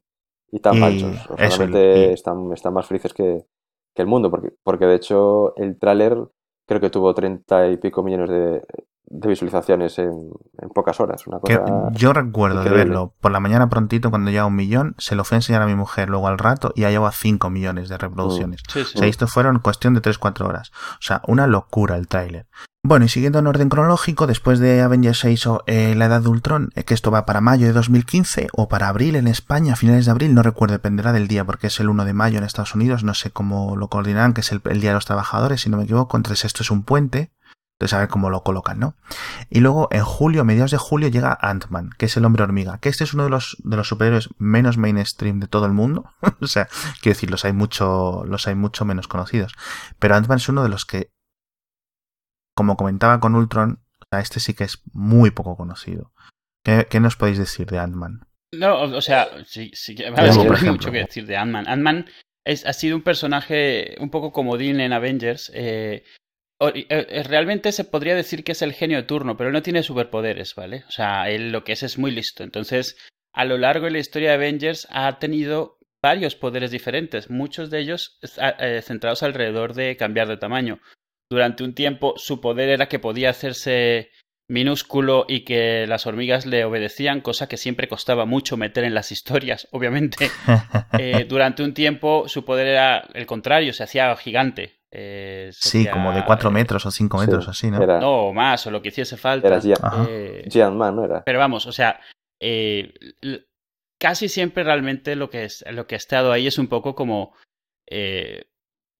y 0.51 0.59
tan 0.59 0.75
Y. 0.75 1.03
O 1.03 1.37
sea, 1.37 1.47
eso, 1.47 1.57
realmente 1.59 2.09
y- 2.09 2.13
están, 2.13 2.51
están 2.53 2.73
más 2.73 2.87
felices 2.87 3.13
que, 3.13 3.45
que 3.95 4.01
el 4.01 4.07
mundo, 4.07 4.29
porque, 4.31 4.49
porque 4.63 4.85
de 4.85 4.95
hecho 4.95 5.55
el 5.57 5.77
tráiler 5.79 6.17
creo 6.67 6.81
que 6.81 6.89
tuvo 6.89 7.13
treinta 7.13 7.67
y 7.67 7.77
pico 7.77 8.03
millones 8.03 8.29
de, 8.29 8.63
de 9.09 9.27
visualizaciones 9.29 9.97
en, 9.99 10.11
en 10.61 10.69
pocas 10.69 10.99
horas. 10.99 11.25
Una 11.27 11.39
Que 11.39 11.57
cosa... 11.57 11.89
yo 11.93 12.11
recuerdo 12.11 12.57
de 12.59 12.65
increíble. 12.65 12.89
verlo 12.91 13.13
por 13.21 13.31
la 13.31 13.39
mañana 13.39 13.69
prontito 13.69 14.09
cuando 14.09 14.31
llega 14.31 14.45
un 14.45 14.55
millón, 14.55 14.95
se 14.97 15.15
lo 15.15 15.23
fui 15.23 15.35
a 15.35 15.39
enseñar 15.39 15.61
a 15.61 15.65
mi 15.65 15.75
mujer 15.75 16.09
luego 16.09 16.27
al 16.27 16.37
rato 16.37 16.73
y 16.75 16.81
ya 16.81 16.89
lleva 16.89 17.11
5 17.13 17.49
millones 17.49 17.87
de 17.87 17.97
reproducciones. 17.97 18.61
Sí, 18.67 18.83
sí. 18.83 18.93
O 18.95 18.99
sea, 18.99 19.07
esto 19.07 19.27
fueron 19.27 19.59
cuestión 19.59 19.93
de 19.93 20.01
3-4 20.01 20.45
horas. 20.45 20.71
O 20.95 21.01
sea, 21.01 21.21
una 21.27 21.47
locura 21.47 21.95
el 21.95 22.07
tráiler. 22.09 22.47
Bueno, 22.87 23.03
y 23.03 23.09
siguiendo 23.09 23.39
en 23.39 23.47
orden 23.47 23.67
cronológico, 23.67 24.27
después 24.27 24.59
de 24.59 24.81
Avengers 24.81 25.19
6 25.19 25.47
o 25.47 25.63
eh, 25.67 25.93
La 25.93 26.05
Edad 26.05 26.21
de 26.21 26.29
Ultron, 26.29 26.71
eh, 26.73 26.85
que 26.85 26.93
esto 26.93 27.11
va 27.11 27.25
para 27.25 27.41
mayo 27.41 27.67
de 27.67 27.73
2015 27.73 28.47
o 28.53 28.69
para 28.69 28.87
abril 28.87 29.17
en 29.17 29.27
España, 29.27 29.75
finales 29.75 30.05
de 30.05 30.11
abril, 30.11 30.33
no 30.33 30.41
recuerdo, 30.41 30.71
dependerá 30.71 31.11
del 31.11 31.27
día, 31.27 31.43
porque 31.43 31.67
es 31.67 31.77
el 31.81 31.89
1 31.89 32.05
de 32.05 32.13
mayo 32.13 32.37
en 32.37 32.45
Estados 32.45 32.75
Unidos, 32.75 33.03
no 33.03 33.13
sé 33.13 33.29
cómo 33.29 33.75
lo 33.75 33.89
coordinarán, 33.89 34.31
que 34.31 34.39
es 34.39 34.53
el, 34.53 34.61
el 34.63 34.79
Día 34.79 34.91
de 34.91 34.93
los 34.93 35.05
Trabajadores, 35.05 35.59
si 35.59 35.69
no 35.69 35.75
me 35.75 35.83
equivoco, 35.83 36.15
entonces 36.15 36.45
esto 36.45 36.63
es 36.63 36.71
un 36.71 36.83
puente, 36.83 37.33
entonces 37.73 37.93
a 37.93 37.99
ver 37.99 38.07
cómo 38.07 38.29
lo 38.29 38.41
colocan, 38.43 38.79
¿no? 38.79 38.95
Y 39.49 39.59
luego 39.59 39.89
en 39.91 40.05
julio, 40.05 40.39
a 40.39 40.43
mediados 40.45 40.71
de 40.71 40.77
julio, 40.77 41.09
llega 41.09 41.37
Ant-Man, 41.41 41.89
que 41.97 42.05
es 42.05 42.15
el 42.15 42.23
hombre 42.23 42.43
hormiga, 42.43 42.77
que 42.77 42.87
este 42.87 43.03
es 43.03 43.13
uno 43.13 43.25
de 43.25 43.29
los, 43.29 43.57
de 43.65 43.75
los 43.75 43.89
superhéroes 43.89 44.29
menos 44.37 44.77
mainstream 44.77 45.41
de 45.41 45.47
todo 45.47 45.65
el 45.65 45.73
mundo. 45.73 46.05
o 46.41 46.47
sea, 46.47 46.69
quiero 47.01 47.15
decir, 47.15 47.29
los 47.29 47.43
hay 47.43 47.51
mucho, 47.51 48.23
los 48.25 48.47
hay 48.47 48.55
mucho 48.55 48.85
menos 48.85 49.09
conocidos. 49.09 49.55
Pero 49.99 50.15
Ant-Man 50.15 50.37
es 50.37 50.47
uno 50.47 50.63
de 50.63 50.69
los 50.69 50.85
que, 50.85 51.11
como 52.57 52.75
comentaba 52.75 53.19
con 53.21 53.35
Ultron, 53.35 53.79
o 54.01 54.05
sea, 54.11 54.19
este 54.19 54.39
sí 54.41 54.53
que 54.53 54.63
es 54.65 54.81
muy 54.91 55.31
poco 55.31 55.55
conocido. 55.55 56.11
¿Qué, 56.65 56.87
qué 56.89 56.99
nos 56.99 57.15
podéis 57.15 57.37
decir 57.37 57.67
de 57.67 57.77
Ant-Man? 57.79 58.27
No, 58.53 58.81
o 58.81 58.97
o 58.97 59.01
sea, 59.01 59.27
sí, 59.45 59.71
sí, 59.73 59.95
a 60.03 60.09
ver, 60.11 60.31
hay 60.31 60.69
mucho 60.71 60.91
que 60.91 60.97
decir 60.99 61.25
de 61.27 61.37
Ant-Man. 61.37 61.67
Ant-Man 61.67 62.05
es- 62.45 62.65
ha 62.65 62.73
sido 62.73 62.95
un 62.97 63.03
personaje 63.03 63.95
un 63.99 64.09
poco 64.09 64.31
comodín 64.31 64.79
en 64.81 64.91
Avengers. 64.91 65.51
eh, 65.53 66.03
eh, 66.59 66.87
eh, 66.89 67.23
realmente 67.23 67.71
se 67.71 67.83
podría 67.83 68.15
decir 68.15 68.43
que 68.43 68.53
es 68.53 68.63
el 68.63 68.73
genio 68.73 68.97
de 68.97 69.03
turno, 69.03 69.37
pero 69.37 69.49
él 69.49 69.53
no 69.53 69.61
tiene 69.61 69.83
superpoderes, 69.83 70.55
¿vale? 70.55 70.85
O 70.87 70.91
sea, 70.91 71.29
él 71.29 71.51
lo 71.51 71.63
que 71.63 71.73
es 71.73 71.83
es 71.83 71.99
muy 71.99 72.09
listo. 72.09 72.43
Entonces, 72.43 72.97
a 73.31 73.45
lo 73.45 73.57
largo 73.59 73.85
de 73.85 73.91
la 73.91 73.99
historia 73.99 74.29
de 74.29 74.35
Avengers 74.37 74.87
ha 74.89 75.19
tenido 75.19 75.77
varios 76.01 76.35
poderes 76.35 76.71
diferentes, 76.71 77.29
muchos 77.29 77.69
de 77.69 77.79
ellos 77.79 78.17
eh, 78.59 78.81
centrados 78.81 79.21
alrededor 79.23 79.73
de 79.75 79.97
cambiar 79.97 80.27
de 80.27 80.37
tamaño. 80.37 80.79
Durante 81.29 81.63
un 81.63 81.73
tiempo 81.73 82.13
su 82.17 82.39
poder 82.41 82.69
era 82.69 82.87
que 82.87 82.99
podía 82.99 83.29
hacerse 83.29 84.11
minúsculo 84.49 85.25
y 85.27 85.41
que 85.43 85.85
las 85.87 86.07
hormigas 86.07 86.45
le 86.45 86.63
obedecían, 86.63 87.19
cosa 87.19 87.49
que 87.49 87.57
siempre 87.57 87.89
costaba 87.89 88.25
mucho 88.25 88.55
meter 88.55 88.85
en 88.85 88.93
las 88.93 89.11
historias, 89.11 89.67
obviamente. 89.71 90.29
Eh, 90.97 91.25
durante 91.27 91.63
un 91.63 91.73
tiempo 91.73 92.27
su 92.27 92.45
poder 92.45 92.67
era 92.67 92.99
el 93.13 93.25
contrario, 93.25 93.73
se 93.73 93.83
hacía 93.83 94.15
gigante. 94.15 94.79
Eh, 94.89 95.49
se 95.51 95.69
sí, 95.69 95.77
hacía, 95.79 95.91
como 95.91 96.13
de 96.13 96.23
4 96.23 96.49
eh, 96.49 96.53
metros 96.53 96.85
o 96.85 96.91
5 96.91 97.17
metros, 97.17 97.43
Sí, 97.43 97.51
así, 97.51 97.71
¿no? 97.71 97.83
Era, 97.83 97.99
No, 97.99 98.27
o 98.27 98.33
más, 98.33 98.65
o 98.67 98.71
lo 98.71 98.81
que 98.81 98.87
hiciese 98.87 99.17
falta. 99.17 99.47
era 99.47 99.59
Gian, 99.59 99.77
Ajá. 99.81 100.05
Eh, 100.09 100.47
Man, 100.71 100.95
¿no 100.95 101.03
era? 101.03 101.23
pero 101.25 101.39
vamos, 101.39 101.65
o 101.65 101.73
sea, 101.73 101.99
eh, 102.39 102.93
casi 103.99 104.29
siempre 104.29 104.63
realmente 104.63 105.17
lo 105.17 105.29
que, 105.29 105.43
es, 105.43 105.65
lo 105.71 105.87
que 105.87 105.95
ha 105.95 105.97
estado 105.97 106.31
ahí 106.31 106.47
es 106.47 106.57
un 106.57 106.67
poco 106.67 106.95
como 106.95 107.33
eh, 107.89 108.45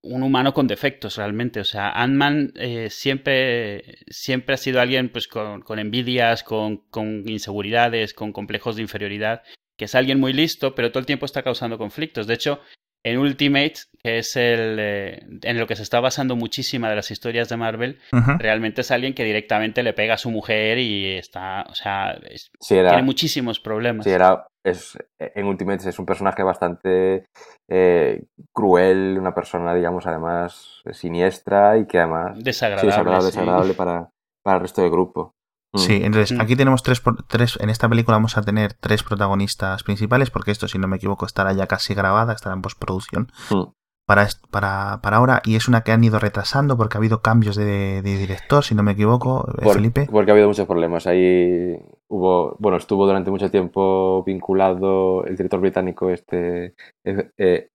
un 0.08 0.24
humano 0.24 0.54
con 0.54 0.68
defectos 0.68 1.18
realmente. 1.18 1.60
O 1.60 1.64
sea, 1.66 1.90
Ant-Man 1.92 2.54
eh, 2.56 2.90
siempre, 2.90 3.98
siempre 4.10 4.56
ha 4.56 4.58
sido 4.58 4.82
alguien 4.82 5.10
pues 5.10 5.28
con, 5.28 5.62
con 5.62 5.80
envidias, 5.80 6.44
con, 6.44 6.78
con 6.90 7.28
inseguridades, 7.30 8.14
con 8.14 8.32
complejos 8.34 8.76
de 8.76 8.82
inferioridad, 8.84 9.44
que 9.78 9.86
es 9.86 9.96
alguien 9.96 10.20
muy 10.20 10.34
listo, 10.34 10.76
pero 10.76 10.90
todo 10.92 11.00
el 11.00 11.06
tiempo 11.06 11.26
está 11.26 11.44
causando 11.44 11.78
conflictos. 11.78 12.28
De 12.28 12.34
hecho, 12.34 12.60
en 13.04 13.20
Ultimate, 13.20 13.76
que 14.04 14.18
es 14.18 14.36
el 14.36 14.78
eh, 14.80 15.20
en 15.44 15.60
lo 15.60 15.68
que 15.68 15.76
se 15.76 15.84
está 15.84 16.00
basando 16.00 16.36
muchísima 16.36 16.90
de 16.90 16.96
las 16.96 17.12
historias 17.12 17.48
de 17.48 17.56
Marvel, 17.58 18.00
realmente 18.40 18.82
es 18.82 18.92
alguien 18.92 19.14
que 19.14 19.24
directamente 19.24 19.84
le 19.84 19.94
pega 19.94 20.16
a 20.16 20.18
su 20.18 20.32
mujer 20.32 20.78
y 20.80 21.14
está, 21.16 21.66
o 21.70 21.76
sea, 21.76 22.18
es- 22.30 22.50
Sí, 22.60 22.76
era, 22.76 22.90
tiene 22.90 23.04
muchísimos 23.04 23.60
problemas. 23.60 24.04
sí, 24.06 24.10
era 24.12 24.48
es, 24.70 24.98
en 25.20 25.46
Ultimates 25.46 25.86
es 25.86 26.00
un 26.00 26.06
personaje 26.06 26.44
bastante 26.44 27.26
eh, 27.70 28.26
cruel, 28.54 29.18
una 29.20 29.34
persona, 29.34 29.74
digamos, 29.74 30.06
además 30.08 30.82
siniestra 30.92 31.78
y 31.78 31.86
que 31.88 32.00
además 32.00 32.44
Desagradable. 32.44 32.82
sí, 32.82 32.88
desagradable, 32.88 33.22
sí. 33.32 33.38
desagradable 33.38 33.74
para, 33.74 34.10
para 34.44 34.58
el 34.58 34.62
resto 34.62 34.82
del 34.82 34.92
grupo. 34.92 35.34
Mm. 35.74 35.80
Sí, 35.80 36.00
entonces 36.04 36.38
Mm. 36.38 36.42
aquí 36.42 36.56
tenemos 36.56 36.82
tres, 36.84 37.02
tres, 37.28 37.58
en 37.62 37.70
esta 37.70 37.90
película 37.90 38.18
vamos 38.18 38.38
a 38.38 38.42
tener 38.42 38.74
tres 38.74 39.04
protagonistas 39.04 39.84
principales, 39.84 40.32
porque 40.32 40.52
esto, 40.52 40.68
si 40.68 40.78
no 40.78 40.88
me 40.88 40.96
equivoco, 40.98 41.26
estará 41.26 41.54
ya 41.54 41.68
casi 41.68 41.94
grabada, 41.94 42.34
estará 42.34 42.56
en 42.56 42.62
postproducción 42.62 43.28
Mm. 43.52 43.64
para, 44.08 44.28
para, 44.50 45.00
para 45.04 45.18
ahora, 45.18 45.42
y 45.44 45.58
es 45.58 45.68
una 45.68 45.82
que 45.82 45.92
han 45.92 46.04
ido 46.04 46.20
retrasando 46.20 46.78
porque 46.78 46.98
ha 46.98 47.00
habido 47.00 47.22
cambios 47.22 47.58
de, 47.58 48.02
de 48.02 48.18
director, 48.18 48.64
si 48.64 48.74
no 48.76 48.82
me 48.84 48.94
equivoco, 48.94 49.46
eh, 49.60 49.64
Por- 49.64 49.74
Felipe. 49.76 50.08
Porque 50.10 50.32
ha 50.32 50.34
habido 50.34 50.48
muchos 50.48 50.66
problemas. 50.68 51.06
Ahí 51.08 51.78
hubo, 52.10 52.56
bueno, 52.60 52.78
estuvo 52.78 53.06
durante 53.06 53.32
mucho 53.32 53.52
tiempo 53.52 54.24
vinculado 54.26 55.26
el 55.26 55.36
director 55.38 55.60
británico 55.60 56.10
este 56.10 56.76
Ed- 57.04 57.32
eh, 57.38 57.70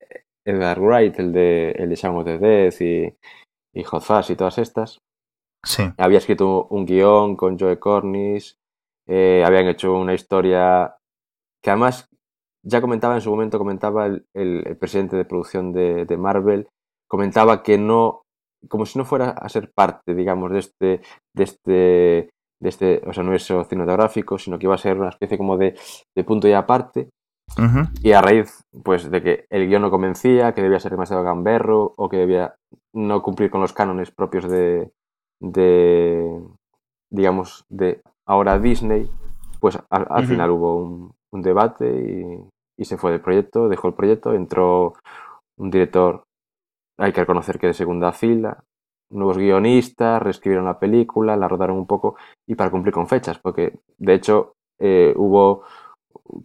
Edgar 0.45 0.81
Wright, 0.81 1.19
el 1.19 1.33
de 1.33 1.71
el 1.73 1.89
de 1.91 1.95
Shaun 1.97 2.17
of 2.19 2.25
the 2.25 2.39
Dead 2.39 2.75
y, 2.81 3.15
y 3.75 3.85
Hot 3.85 4.03
Fuzz 4.03 4.31
y 4.31 4.37
todas 4.37 4.59
estas. 4.59 4.99
Sí, 5.65 5.83
Había 5.99 6.19
escrito 6.19 6.67
un 6.71 6.87
guion 6.87 7.37
con 7.37 7.59
Joe 7.59 7.79
Cornish, 7.79 8.57
eh, 9.07 9.43
habían 9.47 9.67
hecho 9.69 9.95
una 9.97 10.15
historia 10.15 10.97
que 11.63 11.71
además 11.71 12.07
ya 12.65 12.81
comentaba 12.81 13.15
en 13.17 13.21
su 13.21 13.31
momento, 13.31 13.59
comentaba 13.59 14.07
el, 14.07 14.27
el- 14.35 14.65
el 14.67 14.77
presidente 14.79 15.17
de 15.17 15.25
producción 15.25 15.73
de, 15.73 16.05
de 16.07 16.17
Marvel, 16.17 16.69
comentaba 17.09 17.63
que 17.63 17.79
no, 17.79 18.23
como 18.69 18.87
si 18.87 18.99
no 18.99 19.05
fuera 19.05 19.31
a 19.31 19.49
ser 19.49 19.73
parte, 19.73 20.15
digamos, 20.15 20.53
de 20.53 20.59
este, 20.61 21.03
de 21.35 21.45
este, 21.45 22.31
de 22.63 22.69
este, 22.69 23.03
o 23.07 23.13
sea, 23.13 23.23
universo 23.23 23.65
cinematográfico, 23.65 24.39
sino 24.39 24.59
que 24.59 24.67
iba 24.67 24.75
a 24.75 24.79
ser 24.79 24.99
una 24.99 25.09
especie 25.09 25.37
como 25.37 25.57
de, 25.59 25.75
de 26.17 26.25
punto 26.25 26.47
y 26.47 26.53
aparte. 26.53 27.09
Y 28.03 28.13
a 28.13 28.23
raíz, 28.23 28.65
pues, 28.83 29.11
de 29.11 29.21
que 29.21 29.45
el 29.51 29.69
guion 29.69 29.83
no 29.83 29.91
convencía, 29.91 30.55
que 30.55 30.63
debía 30.63 30.81
ser 30.81 30.93
demasiado 30.93 31.23
gamberro, 31.23 31.93
o 31.97 32.09
que 32.09 32.17
debía 32.17 32.55
no 32.95 33.21
cumplir 33.21 33.51
con 33.51 33.61
los 33.61 33.73
cánones 33.73 34.11
propios 34.11 34.49
de, 34.49 34.91
de 35.41 36.41
digamos, 37.11 37.67
de 37.69 38.01
ahora 38.27 38.59
Disney, 38.59 39.11
pues 39.61 39.79
al, 39.91 40.07
al 40.09 40.27
final 40.27 40.51
hubo 40.51 40.77
un, 40.77 41.13
un 41.33 41.43
debate 41.43 41.87
y, 41.87 42.49
y 42.81 42.85
se 42.85 42.97
fue 42.97 43.11
del 43.11 43.21
proyecto, 43.21 43.69
dejó 43.69 43.89
el 43.89 43.95
proyecto, 43.95 44.33
entró 44.33 44.95
un 45.59 45.71
director, 45.71 46.23
hay 46.99 47.13
que 47.13 47.21
reconocer 47.21 47.59
que 47.59 47.67
de 47.67 47.75
segunda 47.75 48.13
fila, 48.13 48.65
nuevos 49.13 49.39
guionistas, 49.39 50.23
reescribieron 50.23 50.65
la 50.67 50.79
película, 50.79 51.37
la 51.37 51.49
rodaron 51.49 51.79
un 51.79 51.87
poco 51.87 52.17
y 52.47 52.55
para 52.55 52.71
cumplir 52.71 52.95
con 52.95 53.07
fechas, 53.09 53.39
porque 53.39 53.79
de 53.99 54.15
hecho 54.15 54.55
eh, 54.79 55.13
hubo 55.17 55.63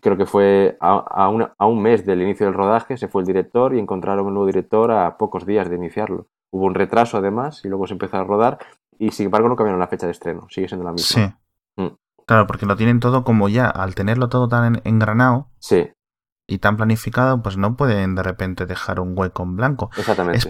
creo 0.02 0.18
que 0.18 0.26
fue 0.26 0.78
a, 0.80 0.98
a, 0.98 1.30
una- 1.30 1.54
a 1.58 1.66
un 1.66 1.82
mes 1.82 2.06
del 2.06 2.22
inicio 2.22 2.46
del 2.46 2.56
rodaje, 2.56 2.98
se 2.98 3.08
fue 3.08 3.22
el 3.22 3.28
director 3.28 3.74
y 3.76 3.80
encontraron 3.80 4.26
un 4.28 4.34
nuevo 4.34 4.48
director 4.48 4.92
a 4.92 5.18
pocos 5.18 5.46
días 5.46 5.70
de 5.70 5.76
iniciarlo. 5.76 6.28
Hubo 6.52 6.66
un 6.66 6.76
retraso 6.76 7.18
además 7.18 7.64
y 7.64 7.70
luego 7.70 7.88
se 7.88 7.94
empezó 7.94 8.18
a 8.18 8.24
rodar 8.24 8.58
y 8.98 9.12
sin 9.12 9.26
embargo 9.26 9.50
no 9.50 9.56
cambiaron 9.56 9.80
la 9.80 9.88
fecha 9.88 10.06
de 10.08 10.12
estreno, 10.14 10.48
sigue 10.50 10.68
siendo 10.68 10.86
la 10.86 10.98
sí. 10.98 11.20
misma. 11.20 11.40
Mm. 11.78 11.96
Claro, 12.26 12.48
porque 12.48 12.66
lo 12.66 12.76
tienen 12.76 13.00
todo 13.00 13.24
como 13.24 13.48
ya, 13.50 13.68
al 13.70 13.96
tenerlo 13.96 14.30
todo 14.30 14.48
tan 14.48 14.76
en- 14.76 14.82
engranado 14.84 15.50
Sí, 15.60 15.90
y 16.48 16.60
tan 16.60 16.78
planificado, 16.78 17.42
pues 17.42 17.58
no 17.58 17.76
pueden 17.76 18.16
de 18.16 18.24
repente 18.24 18.66
dejar 18.66 19.00
un 19.00 19.14
hueco 19.18 19.44
en 19.44 19.56
blanco. 19.56 19.90
exactamente. 19.98 20.38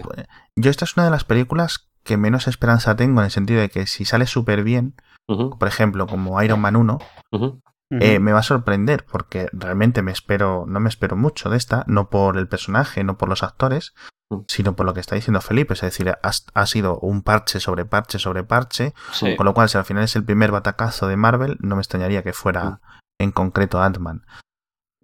yo 0.56 0.70
esta 0.70 0.84
es 0.84 0.96
una 0.96 1.04
de 1.04 1.10
las 1.10 1.24
películas 1.24 1.88
que 2.08 2.16
menos 2.16 2.48
esperanza 2.48 2.96
tengo 2.96 3.20
en 3.20 3.26
el 3.26 3.30
sentido 3.30 3.60
de 3.60 3.68
que 3.68 3.86
si 3.86 4.04
sale 4.04 4.26
súper 4.26 4.64
bien, 4.64 4.94
por 5.26 5.68
ejemplo, 5.68 6.06
como 6.06 6.42
Iron 6.42 6.60
Man 6.60 6.74
1, 6.74 6.98
ujú, 7.32 7.44
Ujú. 7.44 7.60
eh, 7.90 8.18
me 8.18 8.32
va 8.32 8.40
a 8.40 8.42
sorprender 8.42 9.04
porque 9.04 9.48
realmente 9.52 10.02
me 10.02 10.10
espero, 10.10 10.64
no 10.66 10.80
me 10.80 10.88
espero 10.88 11.16
mucho 11.16 11.50
de 11.50 11.58
esta, 11.58 11.84
no 11.86 12.08
por 12.08 12.36
el 12.38 12.48
personaje, 12.48 13.04
no 13.04 13.16
por 13.18 13.28
los 13.28 13.42
actores, 13.42 13.92
Mm. 14.30 14.40
sino 14.46 14.76
por 14.76 14.84
lo 14.84 14.92
que 14.92 15.00
está 15.00 15.14
diciendo 15.14 15.40
Felipe, 15.40 15.72
es 15.74 15.80
decir, 15.80 16.10
ha, 16.10 16.18
ha 16.54 16.66
sido 16.66 16.98
un 17.00 17.22
parche 17.22 17.60
sobre 17.60 17.84
parche 17.86 18.18
sobre 18.18 18.44
parche, 18.44 18.92
Sí. 19.12 19.36
con 19.36 19.46
lo 19.46 19.54
cual 19.54 19.68
si 19.70 19.78
al 19.78 19.84
final 19.86 20.04
es 20.04 20.16
el 20.16 20.24
primer 20.24 20.50
batacazo 20.50 21.06
de 21.08 21.16
Marvel, 21.16 21.56
no 21.60 21.76
me 21.76 21.80
extrañaría 21.80 22.22
que 22.22 22.32
fuera 22.34 22.64
Mm. 22.64 22.78
en 23.20 23.32
concreto 23.32 23.80
Ant-Man. 23.80 24.24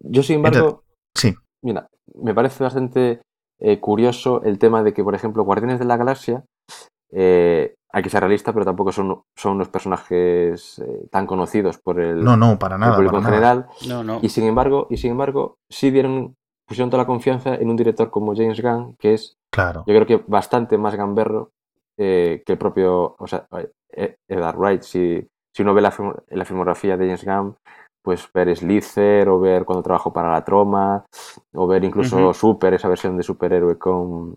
Yo 0.00 0.22
sin 0.22 0.36
embargo, 0.36 0.84
Sí, 1.16 1.34
mira, 1.62 1.86
me 2.22 2.34
parece 2.34 2.64
bastante 2.64 3.22
eh, 3.60 3.78
curioso 3.80 4.42
el 4.42 4.58
tema 4.58 4.82
de 4.82 4.92
que, 4.92 5.04
por 5.04 5.14
ejemplo, 5.14 5.44
Guardianes 5.44 5.78
de 5.78 5.84
la 5.86 5.96
Galaxia, 5.96 6.44
eh, 7.14 7.74
hay 7.92 8.02
que 8.02 8.10
ser 8.10 8.20
realista, 8.20 8.52
pero 8.52 8.64
tampoco 8.64 8.90
son, 8.90 9.22
son 9.36 9.52
unos 9.54 9.68
personajes 9.68 10.80
eh, 10.80 11.06
tan 11.10 11.26
conocidos 11.26 11.78
por 11.78 12.00
el, 12.00 12.24
No, 12.24 12.36
no, 12.36 12.58
para 12.58 12.74
el 12.74 12.80
nada. 12.80 12.96
público 12.96 13.12
para 13.12 13.18
en 13.18 13.40
nada. 13.40 13.52
general. 13.62 13.66
No, 13.88 14.02
no. 14.04 14.18
Y 14.20 14.28
sin 14.28 14.44
embargo, 14.44 14.86
y 14.90 14.96
sin 14.96 15.12
embargo, 15.12 15.56
sí 15.70 15.90
dieron, 15.92 16.34
pusieron 16.66 16.90
toda 16.90 17.04
la 17.04 17.06
confianza 17.06 17.54
en 17.54 17.70
un 17.70 17.76
director 17.76 18.10
como 18.10 18.34
James 18.34 18.60
Gunn, 18.60 18.96
que 18.98 19.14
es, 19.14 19.36
Claro. 19.52 19.84
yo 19.86 19.94
creo 19.94 20.06
que 20.06 20.24
bastante 20.26 20.76
más 20.76 20.96
gamberro 20.96 21.50
eh, 21.96 22.42
que 22.44 22.52
el 22.54 22.58
propio, 22.58 23.14
o 23.16 23.26
sea, 23.28 23.46
eh, 23.92 24.16
Edgar 24.28 24.56
Wright. 24.58 24.82
Si, 24.82 25.24
si 25.54 25.62
uno 25.62 25.72
ve 25.74 25.80
la, 25.82 25.94
la 26.30 26.44
filmografía 26.44 26.96
de 26.96 27.04
James 27.06 27.24
Gunn, 27.24 27.56
pues 28.02 28.28
ver 28.34 28.54
Slither 28.56 29.28
o 29.28 29.38
ver 29.38 29.64
cuando 29.64 29.82
trabajó 29.84 30.12
para 30.12 30.32
la 30.32 30.44
Troma, 30.44 31.04
o 31.54 31.66
ver 31.68 31.84
incluso. 31.84 32.34
Super, 32.34 32.74
esa 32.74 32.88
versión 32.88 33.16
de 33.16 33.22
superhéroe 33.22 33.78
con 33.78 34.34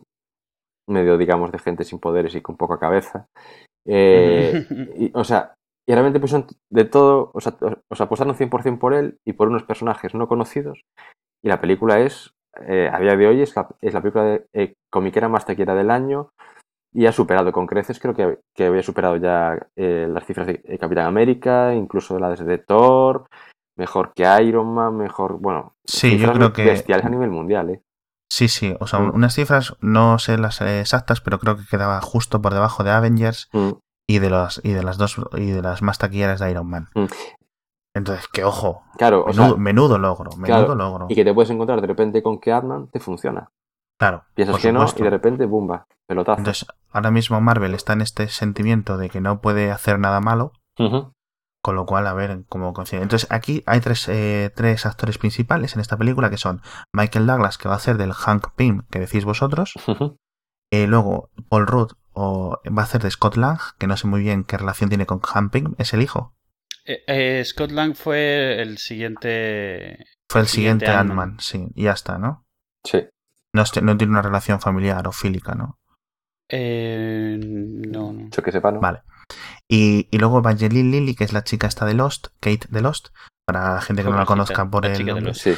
medio, 0.87 1.17
digamos, 1.17 1.51
de 1.51 1.59
gente 1.59 1.83
sin 1.83 1.99
poderes 1.99 2.35
y 2.35 2.41
con 2.41 2.57
poca 2.57 2.79
cabeza. 2.79 3.27
Eh, 3.85 4.65
y, 4.97 5.11
o 5.13 5.23
sea, 5.23 5.53
y 5.87 5.93
realmente 5.93 6.19
pusieron 6.19 6.47
de 6.69 6.85
todo, 6.85 7.31
o 7.33 7.39
sea, 7.41 7.55
o 7.89 7.95
sea, 7.95 8.05
apostaron 8.05 8.35
100% 8.35 8.79
por 8.79 8.93
él 8.93 9.17
y 9.25 9.33
por 9.33 9.47
unos 9.47 9.63
personajes 9.63 10.13
no 10.13 10.27
conocidos. 10.27 10.81
Y 11.43 11.49
la 11.49 11.61
película 11.61 11.99
es, 11.99 12.31
eh, 12.67 12.89
a 12.91 12.99
día 12.99 13.15
de 13.15 13.27
hoy, 13.27 13.41
es 13.41 13.55
la, 13.55 13.67
es 13.81 13.93
la 13.93 14.01
película 14.01 14.23
de, 14.25 14.45
eh, 14.53 14.73
comiquera 14.91 15.29
más 15.29 15.45
taquillera 15.45 15.75
del 15.75 15.91
año 15.91 16.29
y 16.93 17.05
ha 17.05 17.11
superado 17.11 17.51
con 17.51 17.67
creces, 17.67 17.99
creo 17.99 18.15
que, 18.15 18.39
que 18.55 18.65
había 18.65 18.81
superado 18.81 19.17
ya 19.17 19.57
eh, 19.75 20.07
las 20.09 20.25
cifras 20.25 20.47
de, 20.47 20.61
de 20.63 20.77
Capitán 20.77 21.05
América, 21.05 21.73
incluso 21.75 22.17
las 22.17 22.43
de 22.43 22.57
Thor, 22.57 23.27
mejor 23.77 24.13
que 24.13 24.23
Iron 24.43 24.73
Man, 24.73 24.97
mejor, 24.97 25.37
bueno, 25.39 25.73
Sí, 25.85 26.17
yo 26.17 26.33
creo 26.33 26.53
que- 26.53 26.65
bestiales 26.65 27.05
a 27.05 27.09
nivel 27.09 27.29
mundial, 27.29 27.69
¿eh? 27.69 27.81
Sí, 28.29 28.47
sí. 28.47 28.75
O 28.79 28.87
sea, 28.87 28.99
Mm. 28.99 29.15
unas 29.15 29.33
cifras, 29.35 29.75
no 29.81 30.19
sé 30.19 30.37
las 30.37 30.61
exactas, 30.61 31.21
pero 31.21 31.39
creo 31.39 31.57
que 31.57 31.65
quedaba 31.65 32.01
justo 32.01 32.41
por 32.41 32.53
debajo 32.53 32.83
de 32.83 32.91
Avengers 32.91 33.49
Mm. 33.53 33.69
y 34.07 34.19
de 34.19 34.29
los 34.29 34.61
y 34.63 34.71
de 34.73 34.83
las 34.83 34.97
dos 34.97 35.15
y 35.37 35.47
de 35.51 35.61
las 35.61 35.81
más 35.81 35.97
taquilleras 35.97 36.39
de 36.39 36.51
Iron 36.51 36.69
Man. 36.69 36.89
Mm. 36.95 37.05
Entonces, 37.95 38.27
que 38.27 38.43
ojo, 38.43 38.83
Claro, 38.97 39.25
o 39.25 39.33
sea, 39.33 39.43
menudo, 39.43 39.57
menudo 39.57 39.97
logro, 39.97 40.31
menudo 40.37 40.65
claro, 40.65 40.75
logro. 40.75 41.05
y 41.09 41.15
que 41.15 41.23
te 41.23 41.33
puedes 41.33 41.49
encontrar 41.49 41.81
de 41.81 41.87
repente 41.87 42.21
con 42.21 42.39
que 42.39 42.51
Ant-Man 42.51 42.89
te 42.91 42.99
funciona. 42.99 43.49
Claro, 43.99 44.23
Piensas 44.35 44.61
que 44.61 44.71
no 44.71 44.85
y 44.95 45.01
de 45.01 45.09
repente, 45.09 45.45
bumba, 45.47 45.87
pelotazo. 46.05 46.37
Entonces, 46.37 46.67
ahora 46.91 47.09
mismo 47.09 47.41
Marvel 47.41 47.73
está 47.73 47.93
en 47.93 48.01
este 48.01 48.27
sentimiento 48.27 48.97
de 48.97 49.09
que 49.09 49.19
no 49.21 49.41
puede 49.41 49.71
hacer 49.71 49.97
nada 49.97 50.19
malo. 50.19 50.51
Con 51.67 51.75
lo 51.75 51.85
cual, 51.85 52.07
a 52.07 52.13
ver 52.13 52.45
cómo 52.47 52.71
coincide. 52.71 53.01
Entonces, 53.01 53.29
aquí 53.29 53.61
hay 53.65 53.81
tres, 53.81 54.07
eh, 54.07 54.53
tres 54.55 54.85
actores 54.85 55.17
principales 55.17 55.75
en 55.75 55.81
esta 55.81 55.97
película 55.97 56.29
que 56.29 56.37
son 56.37 56.61
Michael 56.93 57.27
Douglas, 57.27 57.57
que 57.57 57.67
va 57.67 57.73
a 57.73 57.77
hacer 57.77 57.97
del 57.97 58.13
Hank 58.13 58.53
Pym, 58.55 58.83
que 58.89 59.01
decís 59.01 59.25
vosotros. 59.25 59.73
Eh, 60.71 60.87
luego, 60.87 61.29
Paul 61.49 61.67
Rudd 61.67 61.91
o, 62.13 62.57
va 62.65 62.83
a 62.83 62.85
hacer 62.85 63.01
de 63.01 63.11
Scott 63.11 63.35
Lang, 63.35 63.59
que 63.77 63.85
no 63.85 63.97
sé 63.97 64.07
muy 64.07 64.21
bien 64.21 64.45
qué 64.45 64.57
relación 64.57 64.87
tiene 64.87 65.05
con 65.05 65.19
Hank 65.19 65.51
Pym, 65.51 65.75
es 65.77 65.93
el 65.93 66.01
hijo. 66.01 66.37
Eh, 66.85 67.03
eh, 67.05 67.43
Scott 67.43 67.71
Lang 67.71 67.95
fue 67.95 68.61
el 68.61 68.77
siguiente. 68.77 70.05
Fue 70.29 70.39
el 70.39 70.47
Siguiente 70.47 70.85
siguiente 70.85 70.87
Ant-Man. 70.87 71.35
Sí, 71.41 71.67
y 71.75 71.83
ya 71.83 71.91
está, 71.91 72.17
¿no? 72.17 72.45
Sí. 72.85 73.09
No, 73.51 73.63
no 73.81 73.97
tiene 73.97 74.11
una 74.11 74.21
relación 74.21 74.61
familiar 74.61 75.05
o 75.05 75.11
fílica, 75.11 75.53
¿no? 75.53 75.79
Eh, 76.47 77.37
no, 77.41 78.13
no. 78.13 78.29
Yo 78.29 78.41
que 78.41 78.53
sepa, 78.53 78.71
¿no? 78.71 78.79
Vale. 78.79 79.01
Y, 79.67 80.07
y 80.11 80.17
luego 80.17 80.39
Evangeline 80.39 80.91
Lilly, 80.91 81.15
que 81.15 81.23
es 81.23 81.33
la 81.33 81.43
chica 81.43 81.67
esta 81.67 81.85
de 81.85 81.93
Lost, 81.93 82.27
Kate 82.39 82.67
de 82.69 82.81
Lost, 82.81 83.09
para 83.45 83.75
la 83.75 83.81
gente 83.81 84.03
que 84.03 84.09
no 84.09 84.17
la 84.17 84.25
conozca 84.25 84.69
por 84.69 84.83
la 84.85 84.91
el 84.91 84.97
chica 84.97 85.13
de 85.13 85.21
nombre. 85.21 85.29
Lost. 85.31 85.41
Sí, 85.41 85.53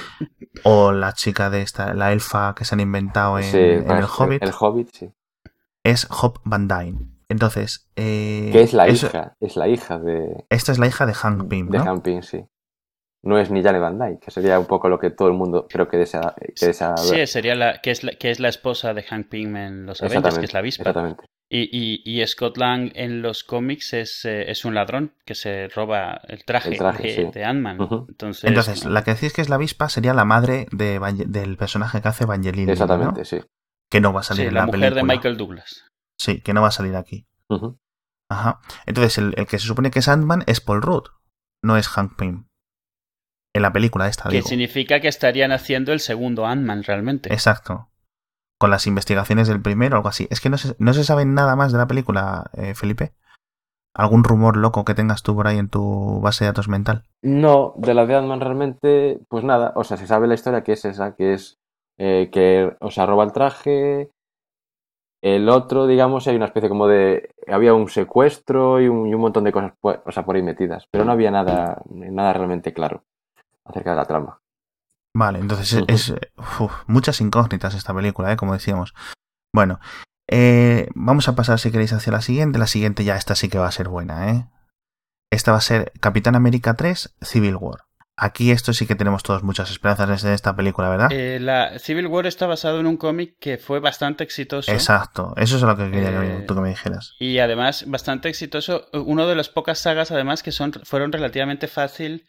O 0.64 0.92
la 0.92 1.14
chica 1.14 1.50
de 1.50 1.62
esta, 1.62 1.94
la 1.94 2.12
elfa 2.12 2.54
que 2.56 2.66
se 2.66 2.76
han 2.76 2.80
inventado 2.82 3.38
en, 3.38 3.44
sí, 3.46 3.58
en 3.58 3.86
para- 3.86 4.00
el 4.00 4.06
Hobbit, 4.06 4.44
El 4.44 4.54
Hobbit, 4.60 4.90
sí. 4.94 5.10
es 5.84 6.08
Hop 6.10 6.40
Van 6.44 6.68
Dyne. 6.68 7.00
Entonces, 7.30 7.88
eh, 7.96 8.50
Que 8.52 8.62
es 8.62 8.74
la 8.74 8.88
eso- 8.88 9.06
hija, 9.08 9.36
es 9.40 9.56
la 9.56 9.68
hija 9.68 10.00
de, 10.00 10.46
Esta 10.50 10.72
es 10.72 10.80
la 10.80 10.88
hija 10.88 11.06
de 11.06 11.14
Hank 11.14 11.48
Pym, 11.48 11.70
de 11.70 11.78
¿no? 11.78 11.84
Han 11.92 12.02
Pym, 12.02 12.24
sí. 12.24 12.44
No 13.22 13.38
es 13.38 13.52
ni 13.52 13.62
Jane 13.62 13.80
Van 13.80 14.00
Dyke, 14.00 14.20
que 14.20 14.32
sería 14.32 14.58
un 14.60 14.66
poco 14.66 14.88
lo 14.90 14.98
que 14.98 15.10
todo 15.12 15.28
el 15.28 15.34
mundo 15.34 15.68
creo 15.70 15.88
que 15.90 15.98
desea, 15.98 16.34
que 16.56 16.68
desea 16.68 16.96
Sí, 16.98 17.12
ver. 17.18 17.28
sería 17.28 17.54
la 17.54 17.82
que 17.82 17.92
es 17.92 18.04
la, 18.04 18.14
que 18.14 18.32
es 18.32 18.40
la 18.40 18.48
esposa 18.48 18.94
de 18.94 19.04
Hank 19.04 19.28
Pym 19.28 19.58
en 19.58 19.86
los 19.86 20.02
Avengers, 20.02 20.40
que 20.40 20.46
es 20.46 20.54
la 20.54 20.60
avispa. 20.60 20.84
Exactamente. 20.84 21.26
Y, 21.52 21.62
y, 21.72 22.04
y 22.22 22.26
Scott 22.28 22.58
Lang 22.58 22.92
en 22.94 23.24
los 23.24 23.44
cómics 23.44 23.94
es, 23.94 24.24
eh, 24.26 24.52
es 24.52 24.66
un 24.66 24.76
ladrón 24.76 25.16
que 25.26 25.34
se 25.34 25.68
roba 25.70 26.22
el 26.28 26.46
traje, 26.46 26.70
El 26.70 26.78
traje, 26.78 27.04
de, 27.08 27.16
sí. 27.16 27.24
de 27.34 27.44
Ant-Man. 27.44 27.78
Entonces, 28.08 28.44
Entonces, 28.44 28.86
no. 28.86 28.92
la 28.92 29.04
que 29.04 29.16
decís 29.16 29.34
que 29.34 29.42
es 29.42 29.50
la 29.50 29.56
avispa 29.56 29.90
sería 29.90 30.14
la 30.14 30.26
madre 30.26 30.68
de 30.72 31.00
del 31.28 31.58
personaje 31.58 32.02
que 32.04 32.08
hace 32.08 32.26
Evangeline 32.26 32.72
Exactamente, 32.72 33.22
¿no? 33.22 33.26
sí. 33.26 33.40
Que 33.90 34.00
no 34.00 34.14
va 34.14 34.20
a 34.20 34.24
salir 34.24 34.44
Sí, 34.44 34.48
en 34.50 34.54
la 34.54 34.60
la, 34.62 34.66
mujer 34.68 34.80
película. 34.82 35.02
de 35.02 35.08
Michael 35.18 35.38
Douglas. 35.38 35.86
Sí, 36.20 36.42
que 36.42 36.54
no 36.54 36.62
va 36.62 36.68
a 36.68 36.72
salir 36.72 36.96
aquí. 36.96 37.26
Ajá. 38.30 38.60
Entonces, 38.86 39.18
el, 39.18 39.34
el 39.36 39.48
que 39.48 39.58
se 39.58 39.66
supone 39.66 39.90
que 39.90 40.00
es 40.00 40.08
Ant-Man 40.08 40.44
es 40.46 40.62
Paul 40.62 40.84
Rudd, 40.84 41.06
no 41.64 41.78
es 41.78 41.88
Hank 41.88 42.16
Pym. 42.16 42.46
En 43.56 43.64
la 43.64 43.74
película 43.74 44.08
esta, 44.08 44.30
Que 44.30 44.36
digo. 44.38 44.48
significa 44.48 45.00
que 45.00 45.08
estarían 45.08 45.52
haciendo 45.52 45.92
el 45.94 46.00
segundo 46.00 46.46
Ant-Man 46.46 46.84
realmente. 46.84 47.34
Exacto. 47.34 47.90
Con 48.60 48.70
las 48.70 48.86
investigaciones 48.86 49.48
del 49.48 49.62
primero 49.62 49.96
algo 49.96 50.10
así. 50.10 50.28
Es 50.30 50.42
que 50.42 50.50
no 50.50 50.58
se, 50.58 50.76
no 50.78 50.94
se 50.94 51.04
sabe 51.04 51.26
nada 51.26 51.56
más 51.56 51.72
de 51.72 51.80
la 51.80 51.88
película, 51.88 52.52
eh, 52.54 52.76
Felipe. 52.76 53.14
¿Algún 53.96 54.24
rumor 54.24 54.58
loco 54.58 54.86
que 54.86 54.94
tengas 54.94 55.24
tú 55.24 55.36
por 55.36 55.48
ahí 55.48 55.58
en 55.58 55.70
tu 55.70 56.20
base 56.22 56.44
de 56.44 56.50
datos 56.50 56.68
mental? 56.68 57.04
No, 57.24 57.74
de 57.78 57.94
la 57.94 58.06
de 58.06 58.16
Ant-Man 58.16 58.42
realmente, 58.42 59.20
pues 59.30 59.44
nada, 59.44 59.74
o 59.76 59.84
sea, 59.84 59.98
se 59.98 60.06
sabe 60.06 60.28
la 60.28 60.36
historia 60.36 60.64
que 60.64 60.74
es 60.74 60.86
esa, 60.86 61.16
que 61.16 61.34
es 61.34 61.58
eh, 61.98 62.30
que, 62.32 62.76
o 62.80 62.92
sea, 62.92 63.06
roba 63.06 63.24
el 63.24 63.34
traje. 63.34 64.12
El 65.22 65.50
otro, 65.50 65.86
digamos, 65.88 66.28
hay 66.28 66.36
una 66.36 66.46
especie 66.46 66.70
como 66.70 66.88
de. 66.88 67.32
Había 67.48 67.74
un 67.74 67.90
secuestro 67.90 68.82
y 68.82 68.88
un, 68.88 69.08
y 69.08 69.14
un 69.14 69.22
montón 69.22 69.44
de 69.44 69.52
cosas, 69.52 69.74
pues, 69.82 70.00
o 70.06 70.12
sea, 70.12 70.24
por 70.24 70.36
ahí 70.36 70.44
metidas. 70.44 70.88
Pero 70.92 71.04
no 71.04 71.12
había 71.12 71.32
nada, 71.32 71.82
nada 71.90 72.34
realmente 72.34 72.74
claro 72.74 73.04
acerca 73.66 73.92
de 73.92 73.96
la 73.98 74.06
trama. 74.06 74.42
Vale, 75.16 75.40
entonces 75.40 75.74
es, 75.88 76.10
es- 76.10 76.14
uf, 76.60 76.72
muchas 76.88 77.20
incógnitas 77.22 77.74
esta 77.76 77.94
película, 77.94 78.32
¿eh? 78.32 78.38
como 78.38 78.54
decíamos. 78.54 78.94
Bueno, 79.54 79.80
eh, 80.30 80.88
vamos 80.94 81.28
a 81.28 81.36
pasar 81.36 81.60
si 81.60 81.72
queréis 81.72 81.94
hacia 81.94 82.12
la 82.14 82.22
siguiente. 82.22 82.60
La 82.60 82.68
siguiente 82.68 83.04
ya 83.04 83.16
esta 83.16 83.36
sí 83.36 83.50
que 83.50 83.58
va 83.58 83.68
a 83.68 83.72
ser 83.72 83.90
buena, 83.90 84.32
¿eh? 84.32 84.46
Esta 85.32 85.52
va 85.52 85.58
a 85.58 85.62
ser 85.62 85.92
Capitán 86.00 86.36
América 86.36 86.76
3 86.76 87.16
Civil 87.22 87.56
War. 87.56 87.82
Aquí 88.22 88.52
esto 88.52 88.74
sí 88.74 88.86
que 88.86 88.96
tenemos 88.96 89.24
todos 89.24 89.44
muchas 89.44 89.72
esperanzas 89.72 90.26
en 90.26 90.34
esta 90.34 90.54
película, 90.56 90.90
¿verdad? 90.90 91.08
Eh, 91.12 91.40
la 91.40 91.80
Civil 91.80 92.08
War 92.08 92.28
está 92.28 92.48
basado 92.48 92.80
en 92.82 92.86
un 92.88 92.98
cómic 92.98 93.38
que 93.40 93.58
fue 93.58 93.80
bastante 93.80 94.26
exitoso. 94.26 94.72
Exacto, 94.72 95.34
eso 95.38 95.56
es 95.56 95.62
lo 95.62 95.78
que 95.78 95.90
quería 95.90 96.12
que 96.20 96.28
Eh, 96.40 96.46
tú 96.46 96.54
que 96.54 96.62
me 96.62 96.70
dijeras. 96.70 97.16
Y 97.20 97.40
además, 97.40 97.86
bastante 97.88 98.28
exitoso. 98.28 98.88
Uno 98.92 99.26
de 99.26 99.36
las 99.36 99.48
pocas 99.48 99.80
sagas, 99.80 100.12
además, 100.12 100.44
que 100.44 100.52
son, 100.52 100.74
fueron 100.84 101.14
relativamente 101.14 101.68
fácil 101.70 102.28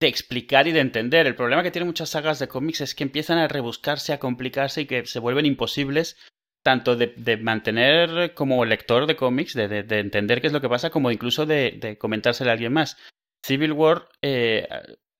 de 0.00 0.08
explicar 0.08 0.68
y 0.68 0.72
de 0.72 0.80
entender. 0.80 1.26
El 1.26 1.34
problema 1.34 1.62
que 1.62 1.70
tienen 1.70 1.88
muchas 1.88 2.10
sagas 2.10 2.38
de 2.38 2.48
cómics 2.48 2.80
es 2.80 2.94
que 2.94 3.04
empiezan 3.04 3.38
a 3.38 3.48
rebuscarse, 3.48 4.12
a 4.12 4.18
complicarse 4.18 4.82
y 4.82 4.86
que 4.86 5.06
se 5.06 5.18
vuelven 5.18 5.46
imposibles 5.46 6.16
tanto 6.64 6.96
de, 6.96 7.36
mantener 7.38 8.34
como 8.34 8.64
lector 8.64 9.06
de 9.06 9.16
cómics, 9.16 9.54
de, 9.54 9.68
de- 9.68 9.82
de 9.84 10.00
entender 10.00 10.40
qué 10.40 10.48
es 10.48 10.52
lo 10.52 10.60
que 10.60 10.68
pasa, 10.68 10.90
como 10.90 11.10
incluso 11.10 11.46
de, 11.46 11.78
de 11.80 11.96
comentárselo 11.96 12.50
a 12.50 12.52
alguien 12.52 12.72
más. 12.72 12.96
Civil 13.44 13.72
War 13.72 14.08
eh, 14.22 14.68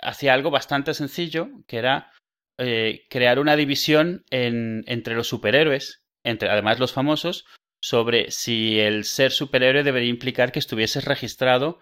hacía 0.01 0.35
algo 0.35 0.51
bastante 0.51 0.93
sencillo, 0.95 1.49
que 1.67 1.79
era 1.79 2.13
eh, 2.59 3.07
crear 3.09 3.39
una 3.39 3.57
división 3.57 4.25
en- 4.31 4.85
entre 4.89 5.15
los 5.15 5.29
superhéroes, 5.29 6.03
entre 6.25 6.51
además 6.51 6.79
los 6.81 6.93
famosos, 6.93 7.47
sobre 7.81 8.31
si 8.31 8.81
el 8.81 9.05
ser 9.05 9.31
superhéroe 9.31 9.85
debería 9.85 10.11
implicar 10.11 10.51
que 10.53 10.59
estuvieses 10.59 11.05
registrado, 11.05 11.79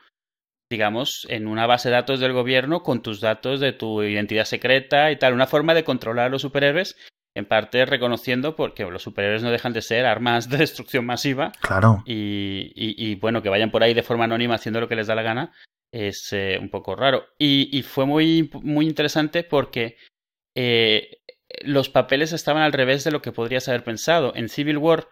digamos, 0.71 1.27
en 1.31 1.47
una 1.47 1.67
base 1.67 1.89
de 1.89 1.95
datos 1.95 2.21
del 2.21 2.33
gobierno 2.33 2.83
con 2.83 3.03
tus 3.03 3.21
datos 3.21 3.61
de 3.61 3.73
tu 3.73 4.03
identidad 4.03 4.45
secreta 4.45 5.11
y 5.11 5.17
tal. 5.17 5.33
Una 5.33 5.47
forma 5.47 5.75
de 5.75 5.85
controlar 5.85 6.27
a 6.27 6.29
los 6.31 6.43
superhéroes, 6.43 6.97
en 7.37 7.45
parte 7.45 7.85
reconociendo 7.85 8.57
porque 8.57 8.85
los 8.85 9.03
superhéroes 9.03 9.43
no 9.43 9.51
dejan 9.51 9.73
de 9.75 9.83
ser 9.83 10.07
armas 10.07 10.49
de 10.49 10.57
destrucción 10.59 11.05
masiva 11.05 11.53
Claro. 11.61 12.03
y, 12.07 12.73
y- 12.75 12.95
y, 13.11 13.15
bueno, 13.17 13.43
que 13.43 13.49
vayan 13.51 13.71
por 13.71 13.83
ahí 13.83 13.93
de 13.95 14.03
forma 14.03 14.25
anónima 14.25 14.55
haciendo 14.55 14.81
lo 14.81 14.89
que 14.89 14.97
les 14.97 15.07
da 15.07 15.15
la 15.15 15.23
gana 15.23 15.53
es 15.93 16.33
eh, 16.33 16.59
un 16.61 16.71
poco 16.71 16.97
raro. 16.97 17.27
Y, 17.39 17.69
y 17.77 17.83
fue 17.83 18.07
muy, 18.07 18.51
muy 18.63 18.87
interesante 18.87 19.45
porque 19.45 19.97
eh, 20.55 21.19
los 21.63 21.89
papeles 21.89 22.33
estaban 22.33 22.63
al 22.63 22.73
revés 22.73 23.05
de 23.05 23.13
lo 23.13 23.23
que 23.23 23.33
podrías 23.33 23.69
haber 23.69 23.85
pensado. 23.85 24.35
En 24.35 24.49
Civil 24.49 24.79
War, 24.79 25.07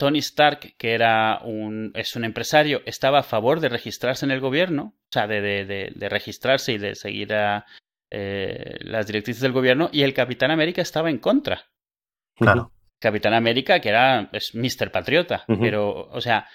Tony 0.00 0.18
Stark, 0.20 0.74
que 0.78 0.94
era 0.94 1.38
un, 1.44 1.92
es 1.94 2.16
un 2.16 2.24
empresario, 2.24 2.80
estaba 2.86 3.18
a 3.20 3.22
favor 3.22 3.60
de 3.60 3.68
registrarse 3.68 4.24
en 4.24 4.32
el 4.32 4.40
gobierno, 4.40 4.94
o 4.96 5.12
sea, 5.12 5.26
de, 5.28 5.40
de, 5.42 5.64
de, 5.66 5.92
de 5.94 6.08
registrarse 6.08 6.72
y 6.72 6.78
de 6.78 6.94
seguir 6.94 7.32
a, 7.34 7.66
eh, 8.10 8.78
las 8.80 9.06
directrices 9.06 9.42
del 9.42 9.52
gobierno, 9.52 9.90
y 9.92 10.02
el 10.02 10.14
Capitán 10.14 10.50
América 10.50 10.82
estaba 10.82 11.10
en 11.10 11.18
contra. 11.18 11.66
Claro. 12.36 12.72
Capitán 12.98 13.34
América, 13.34 13.80
que 13.80 13.90
era 13.90 14.28
es 14.32 14.54
Mr. 14.54 14.90
Patriota. 14.90 15.44
Pero, 15.46 16.08
o 16.10 16.20
sea, 16.20 16.48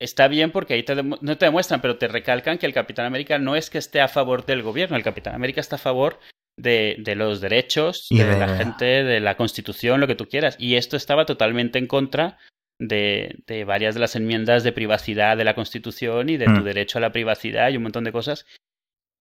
está 0.00 0.28
bien 0.28 0.50
porque 0.52 0.74
ahí 0.74 0.82
te 0.82 0.94
no 1.02 1.16
te 1.38 1.46
demuestran, 1.46 1.80
pero 1.80 1.96
te 1.98 2.08
recalcan 2.08 2.58
que 2.58 2.66
el 2.66 2.72
Capitán 2.74 3.06
América 3.06 3.38
no 3.38 3.56
es 3.56 3.70
que 3.70 3.78
esté 3.78 4.00
a 4.00 4.08
favor 4.08 4.44
del 4.44 4.62
gobierno, 4.62 4.96
el 4.96 5.02
Capitán 5.02 5.34
América 5.34 5.60
está 5.60 5.76
a 5.76 5.80
favor 5.80 6.18
de, 6.56 6.96
de 6.98 7.14
los 7.14 7.40
derechos 7.40 8.06
Y 8.10 8.18
de, 8.18 8.26
de- 8.26 8.38
la 8.38 8.56
gente, 8.56 8.84
de 9.04 9.20
la 9.20 9.36
constitución, 9.36 10.00
lo 10.00 10.06
que 10.06 10.14
tú 10.16 10.26
quieras. 10.26 10.56
Y 10.58 10.74
esto 10.76 10.96
estaba 10.96 11.24
totalmente 11.24 11.78
en 11.78 11.86
contra 11.86 12.38
de, 12.80 13.40
de 13.46 13.64
varias 13.64 13.94
de 13.94 14.00
las 14.00 14.14
enmiendas 14.16 14.62
de 14.64 14.72
privacidad 14.72 15.36
de 15.36 15.44
la 15.44 15.54
constitución 15.54 16.28
y 16.28 16.36
de 16.36 16.46
tu 16.46 16.60
Mm. 16.60 16.64
derecho 16.64 16.98
a 16.98 17.00
la 17.00 17.12
privacidad 17.12 17.70
y 17.70 17.76
un 17.76 17.82
montón 17.82 18.04
de 18.04 18.12
cosas. 18.12 18.46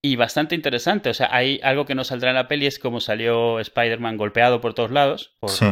Y 0.04 0.16
bastante 0.16 0.54
interesante. 0.56 1.10
O 1.10 1.14
sea, 1.14 1.30
hay 1.36 1.60
algo 1.64 1.86
que 1.86 1.96
no 1.96 2.04
saldrá 2.04 2.30
en 2.30 2.36
la 2.36 2.48
peli, 2.48 2.68
es 2.68 2.78
como 2.78 3.00
salió 3.02 3.60
Spider-Man 3.60 4.18
golpeado 4.18 4.62
por 4.62 4.74
todos 4.76 4.92
lados. 4.92 5.36
Por, 5.40 5.50
Sí. 5.50 5.66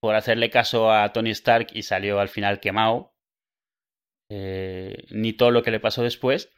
por 0.00 0.14
hacerle 0.16 0.50
caso 0.50 0.92
a 0.92 1.12
Tony 1.12 1.30
Stark 1.30 1.68
y 1.72 1.82
salió 1.84 2.18
al 2.20 2.28
final 2.28 2.58
quemado. 2.60 3.12
Eh, 4.30 5.06
ni 5.10 5.32
todo 5.32 5.50
lo 5.50 5.62
que 5.62 5.70
le 5.70 5.80
pasó 5.80 6.02
después. 6.02 6.50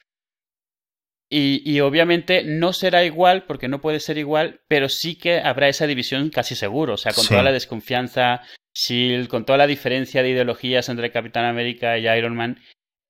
Y, 1.33 1.63
y 1.65 1.81
obviamente 1.81 2.43
no 2.45 2.73
será 2.73 3.05
igual, 3.05 3.45
porque 3.45 3.69
no 3.69 3.81
puede 3.81 4.01
ser 4.01 4.19
igual, 4.19 4.63
pero 4.67 4.89
sí 4.89 5.17
que 5.17 5.39
habrá 5.39 5.69
esa 5.69 5.87
división 5.87 6.31
casi 6.31 6.57
seguro. 6.57 6.95
O 6.95 6.97
sea, 6.97 7.13
con 7.13 7.23
Sí. 7.23 7.29
toda 7.31 7.45
la 7.45 7.53
desconfianza, 7.53 8.43
Shield, 8.75 9.29
con 9.29 9.45
toda 9.45 9.59
la 9.59 9.67
diferencia 9.67 10.23
de 10.23 10.31
ideologías 10.31 10.89
entre 10.89 11.11
Capitán 11.13 11.45
América 11.45 11.99
y 11.99 12.09
Iron 12.09 12.37
Man, 12.37 12.59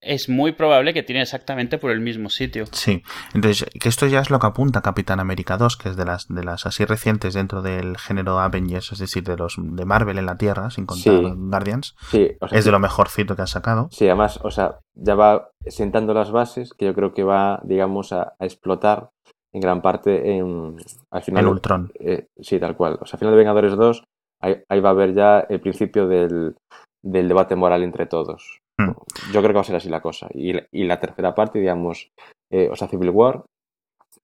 es 0.03 0.31
muy 0.31 0.53
probable 0.53 0.95
que 0.95 1.03
tiene 1.03 1.21
exactamente 1.21 1.77
por 1.77 1.91
el 1.91 2.01
mismo 2.01 2.31
sitio. 2.31 2.65
Sí, 2.73 3.03
entonces, 3.35 3.69
que 3.79 3.91
esto 3.91 4.07
ya 4.07 4.21
es 4.21 4.31
lo 4.31 4.39
que 4.39 4.47
apunta 4.47 4.81
Capitán 4.81 5.21
América 5.21 5.59
2, 5.59 5.77
que 5.77 5.91
es 5.91 5.97
de 5.97 6.07
las, 6.07 6.27
de 6.29 6.43
las 6.43 6.65
así 6.65 6.87
recientes 6.87 7.35
dentro 7.35 7.61
del 7.61 7.99
género 7.99 8.39
Avengers, 8.41 8.93
es 8.93 8.99
decir, 8.99 9.23
de 9.25 9.37
los 9.37 9.57
de 9.59 9.85
Marvel 9.85 10.17
en 10.17 10.25
la 10.25 10.39
Tierra, 10.39 10.71
sin 10.71 10.87
contar 10.87 11.13
Sí. 11.13 11.33
Guardians. 11.37 11.95
Sí, 12.11 12.31
o 12.41 12.49
sea, 12.49 12.59
Es 12.59 12.65
de 12.65 12.71
lo 12.71 12.79
mejorcito 12.79 13.37
que 13.37 13.43
ha 13.43 13.47
sacado. 13.47 13.89
Sí, 13.93 14.07
además, 14.07 14.41
o 14.43 14.51
sea, 14.51 14.79
ya 14.95 15.15
va 15.17 15.51
sentando 15.67 16.15
las 16.15 16.31
bases 16.31 16.73
que 16.73 16.87
yo 16.87 16.95
creo 16.95 17.13
que 17.13 17.23
va, 17.23 17.61
digamos, 17.65 18.15
a, 18.15 18.33
a 18.39 18.45
explotar 18.47 19.11
en 19.53 19.61
gran 19.61 19.83
parte 19.83 20.37
en, 20.39 20.77
al 21.11 21.23
final. 21.23 21.45
El 21.45 21.51
Ultron. 21.51 21.93
eh, 22.01 22.27
sí, 22.41 22.59
tal 22.59 22.75
cual. 22.75 22.97
O 23.03 23.05
sea, 23.05 23.17
al 23.17 23.19
final 23.19 23.33
de 23.35 23.39
Vengadores 23.39 23.77
2, 23.77 24.03
ahí, 24.41 24.63
ahí 24.69 24.81
va 24.81 24.91
a 24.91 24.93
haber 24.93 25.15
ya 25.15 25.41
el 25.41 25.61
principio 25.61 26.07
del, 26.09 26.55
del 27.03 27.29
debate 27.29 27.57
moral 27.57 27.83
entre 27.83 28.07
todos. 28.07 28.59
Hmm. 28.79 28.93
Yo 29.33 29.41
creo 29.41 29.49
que 29.49 29.53
va 29.55 29.61
a 29.61 29.65
ser 29.65 29.77
así 29.77 29.89
la 29.89 30.01
cosa. 30.01 30.29
Y, 30.35 30.53
la- 30.55 30.67
y 30.73 30.85
la 30.85 30.99
tercera 31.01 31.35
parte, 31.35 31.59
digamos, 31.59 32.11
eh, 32.53 32.69
o 32.71 32.77
sea, 32.77 32.89
Civil 32.89 33.11
War, 33.11 33.45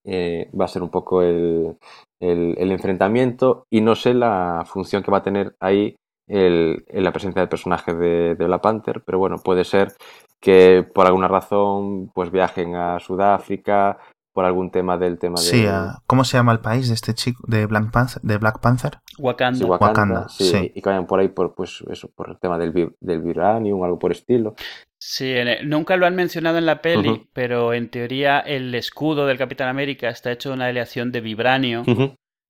eh, 0.05 0.49
va 0.59 0.65
a 0.65 0.69
ser 0.69 0.81
un 0.83 0.89
poco 0.89 1.21
el, 1.21 1.77
el- 2.21 2.55
el 2.57 2.71
enfrentamiento 2.71 3.63
y 3.71 3.81
no 3.81 3.95
sé 3.95 4.13
la 4.13 4.63
función 4.65 5.03
que 5.03 5.11
va 5.11 5.19
a 5.19 5.23
tener 5.23 5.55
ahí 5.59 5.95
el, 6.29 6.83
en 6.87 7.03
la 7.03 7.11
presencia 7.11 7.41
del 7.41 7.49
personaje 7.49 7.93
de, 7.93 8.35
de 8.35 8.45
Black 8.45 8.61
Panther, 8.61 9.01
pero 9.05 9.17
bueno, 9.19 9.37
puede 9.37 9.63
ser 9.63 9.93
que 10.41 10.83
por 10.93 11.05
alguna 11.05 11.27
razón 11.27 12.09
pues 12.13 12.31
viajen 12.31 12.75
a 12.75 12.99
Sudáfrica 12.99 13.97
por 14.37 14.45
algún 14.45 14.69
tema 14.69 14.99
del 14.99 15.17
tema 15.17 15.39
de 15.41 15.47
Sí, 15.47 15.65
ah, 15.67 16.03
¿cómo 16.05 16.23
se 16.23 16.37
llama 16.37 16.51
el 16.51 16.59
país 16.59 16.89
de 16.89 16.93
este 16.93 17.15
chico 17.15 17.43
de 17.47 17.65
Black 17.65 17.89
Panther? 17.89 18.21
De 18.21 18.37
Black 18.37 18.59
Panther? 18.61 18.99
Wakanda. 19.17 19.57
sí, 19.57 19.63
Wakanda, 19.65 19.87
Wakanda, 19.89 20.29
sí, 20.29 20.43
sí. 20.43 20.71
y 20.75 20.79
que 20.79 20.87
vayan 20.91 21.07
por 21.07 21.19
ahí 21.19 21.29
por 21.29 21.55
pues 21.55 21.83
eso, 21.89 22.11
por 22.15 22.29
el 22.29 22.37
tema 22.37 22.59
del, 22.59 22.93
del 22.99 23.21
vibranium, 23.23 23.83
algo 23.83 23.97
por 23.97 24.11
estilo. 24.11 24.53
Sí, 24.99 25.31
el- 25.31 25.67
nunca 25.67 25.97
lo 25.97 26.05
han 26.05 26.13
mencionado 26.15 26.59
en 26.59 26.67
la 26.67 26.83
peli, 26.83 27.27
pero 27.33 27.73
en 27.73 27.89
teoría 27.89 28.37
el 28.37 28.75
escudo 28.75 29.25
del 29.25 29.39
Capitán 29.39 29.69
América 29.69 30.07
está 30.09 30.31
hecho 30.31 30.49
de 30.49 30.55
una 30.57 30.67
aleación 30.67 31.11
de 31.11 31.21
vibranio, 31.21 31.83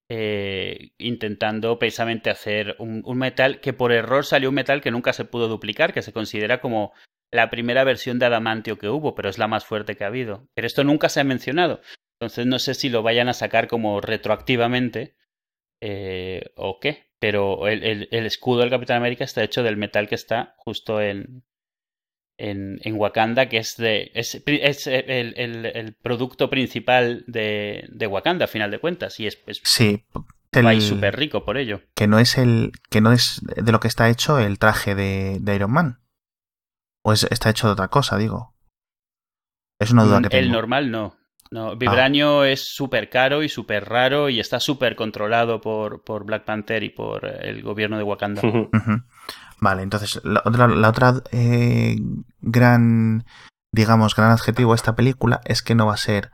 eh, 0.10 0.90
intentando 0.98 1.80
precisamente 1.80 2.30
hacer 2.30 2.76
un, 2.80 3.02
un 3.06 3.18
metal 3.18 3.62
que 3.62 3.72
por 3.72 3.94
error 3.94 4.26
salió 4.26 4.50
un 4.50 4.56
metal 4.56 4.82
que 4.82 4.92
nunca 4.92 5.14
se 5.14 5.24
pudo 5.24 5.48
duplicar, 5.48 5.94
que 5.94 6.02
se 6.02 6.12
considera 6.12 6.60
como 6.60 6.92
la 7.32 7.50
primera 7.50 7.84
versión 7.84 8.20
de 8.20 8.26
adamantio 8.26 8.78
que 8.78 8.90
hubo, 8.90 9.14
pero 9.16 9.30
es 9.30 9.38
la 9.38 9.48
más 9.48 9.66
fuerte 9.66 9.96
que 9.96 10.04
ha 10.04 10.08
habido. 10.08 10.48
Pero 10.54 10.68
esto 10.68 10.84
nunca 10.84 11.10
se 11.10 11.20
ha 11.20 11.24
mencionado. 11.24 11.82
Entonces 12.20 12.46
no 12.46 12.58
sé 12.60 12.74
si 12.74 12.90
lo 12.90 13.04
vayan 13.04 13.28
a 13.30 13.34
sacar 13.34 13.68
como 13.68 14.02
retroactivamente 14.02 15.16
eh, 15.82 16.52
o 16.56 16.80
qué. 16.80 17.08
Pero 17.20 17.68
el, 17.68 17.84
el- 17.84 18.08
el 18.12 18.26
escudo 18.26 18.60
del 18.62 18.70
Capitán 18.70 18.98
América 18.98 19.24
está 19.24 19.44
hecho 19.44 19.64
del 19.64 19.78
metal 19.78 20.08
que 20.08 20.16
está 20.16 20.54
justo 20.58 21.02
en, 21.02 21.44
en, 22.38 22.80
en 22.84 22.96
Wakanda, 22.96 23.50
que 23.50 23.58
es, 23.58 23.76
de, 23.78 24.12
es, 24.14 24.36
el, 24.88 25.34
el- 25.36 25.96
producto 26.02 26.50
principal 26.50 27.24
de, 27.28 27.86
de 27.92 28.08
Wakanda, 28.08 28.46
a 28.46 28.48
final 28.48 28.72
de 28.72 28.80
cuentas. 28.80 29.20
Y 29.20 29.28
es, 29.28 29.38
es 29.48 29.62
Sí, 29.64 30.06
país 30.52 30.84
el- 30.84 30.90
súper 30.90 31.16
rico 31.16 31.44
por 31.44 31.58
ello. 31.58 31.82
que 31.96 32.08
no 32.08 32.20
es 32.20 32.38
el 32.38 32.72
que 32.90 33.02
no 33.02 33.12
es 33.12 33.42
de 33.44 33.72
lo 33.72 33.80
que 33.80 33.88
está 33.88 34.10
hecho 34.10 34.40
el 34.40 34.60
traje 34.60 34.96
de, 34.96 35.38
de 35.42 35.56
Iron 35.56 35.72
Man. 35.72 36.00
O 37.08 37.14
es- 37.14 37.24
está 37.32 37.50
hecho 37.50 37.68
de 37.68 37.74
otra 37.74 37.88
cosa, 37.88 38.18
digo. 38.18 38.54
Es 39.80 39.92
una 39.92 40.04
duda 40.04 40.22
que 40.22 40.38
El 40.38 40.46
tengo. 40.46 40.56
normal 40.56 40.92
no. 40.92 41.16
No, 41.50 41.78
Vibranio 41.78 42.44
es 42.44 42.76
súper 42.76 43.10
caro 43.10 43.42
y 43.42 43.48
súper 43.48 43.88
raro 43.88 44.28
y 44.28 44.42
está 44.42 44.60
súper 44.60 44.98
controlado 44.98 45.62
por, 45.62 46.04
por 46.04 46.26
Black 46.26 46.44
Panther 46.44 46.84
y 46.84 46.90
por 46.90 47.24
el 47.26 47.62
gobierno 47.64 47.96
de 47.98 48.04
Wakanda. 48.04 48.42
Vale, 49.62 49.82
entonces 49.84 50.20
la 50.26 50.42
otra, 50.44 50.68
la 50.68 50.90
otra 50.90 51.14
eh, 51.32 51.96
gran, 52.42 53.24
digamos, 53.74 54.14
gran 54.14 54.32
adjetivo 54.32 54.74
de 54.74 54.76
esta 54.76 54.96
película 54.98 55.40
es 55.46 55.62
que 55.64 55.74
no 55.74 55.86
va 55.86 55.94
a 55.94 55.98
ser, 55.98 56.32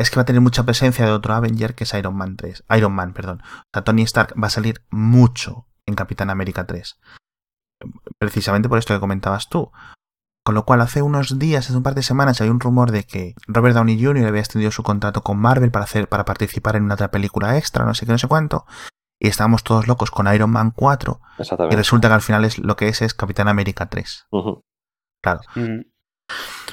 es 0.00 0.08
que 0.10 0.16
va 0.16 0.22
a 0.22 0.26
tener 0.26 0.40
mucha 0.40 0.64
presencia 0.64 1.04
de 1.04 1.12
otro 1.12 1.34
Avenger 1.34 1.74
que 1.74 1.84
es 1.84 1.92
Iron 1.92 2.16
Man 2.16 2.36
3, 2.36 2.64
Iron 2.78 2.94
Man, 2.94 3.12
perdón. 3.12 3.42
O 3.44 3.62
sea, 3.74 3.84
Tony 3.84 4.02
Stark 4.04 4.34
va 4.42 4.46
a 4.46 4.50
salir 4.50 4.82
mucho 4.88 5.66
en 5.84 5.94
Capitán 5.96 6.30
América 6.30 6.66
3. 6.66 6.98
Precisamente 8.18 8.68
por 8.70 8.78
esto 8.78 8.94
que 8.94 9.00
comentabas 9.00 9.48
tú. 9.50 9.70
Con 10.46 10.54
lo 10.54 10.64
cual, 10.64 10.80
hace 10.80 11.02
unos 11.02 11.40
días, 11.40 11.66
hace 11.66 11.76
un 11.76 11.82
par 11.82 11.96
de 11.96 12.04
semanas, 12.04 12.40
hay 12.40 12.50
un 12.50 12.60
rumor 12.60 12.92
de 12.92 13.02
que 13.02 13.34
Robert 13.48 13.74
Downey 13.74 14.00
Jr. 14.00 14.28
había 14.28 14.38
extendido 14.38 14.70
su 14.70 14.84
contrato 14.84 15.22
con 15.22 15.38
Marvel 15.38 15.72
para 15.72 15.86
hacer, 15.86 16.08
para 16.08 16.24
participar 16.24 16.76
en 16.76 16.84
una 16.84 16.94
otra 16.94 17.10
película 17.10 17.58
extra, 17.58 17.84
no 17.84 17.94
sé 17.94 18.06
qué, 18.06 18.12
no 18.12 18.18
sé 18.18 18.28
cuánto. 18.28 18.64
Y 19.20 19.26
estábamos 19.26 19.64
todos 19.64 19.88
locos 19.88 20.12
con 20.12 20.32
Iron 20.32 20.50
Man 20.50 20.70
4. 20.70 21.20
Y 21.68 21.74
resulta 21.74 22.06
que 22.06 22.14
al 22.14 22.20
final 22.20 22.44
es 22.44 22.58
lo 22.58 22.76
que 22.76 22.86
es 22.86 23.02
es 23.02 23.12
Capitán 23.12 23.48
América 23.48 23.86
3. 23.86 24.28
Ujú. 24.30 24.60
Mm. 25.56 25.80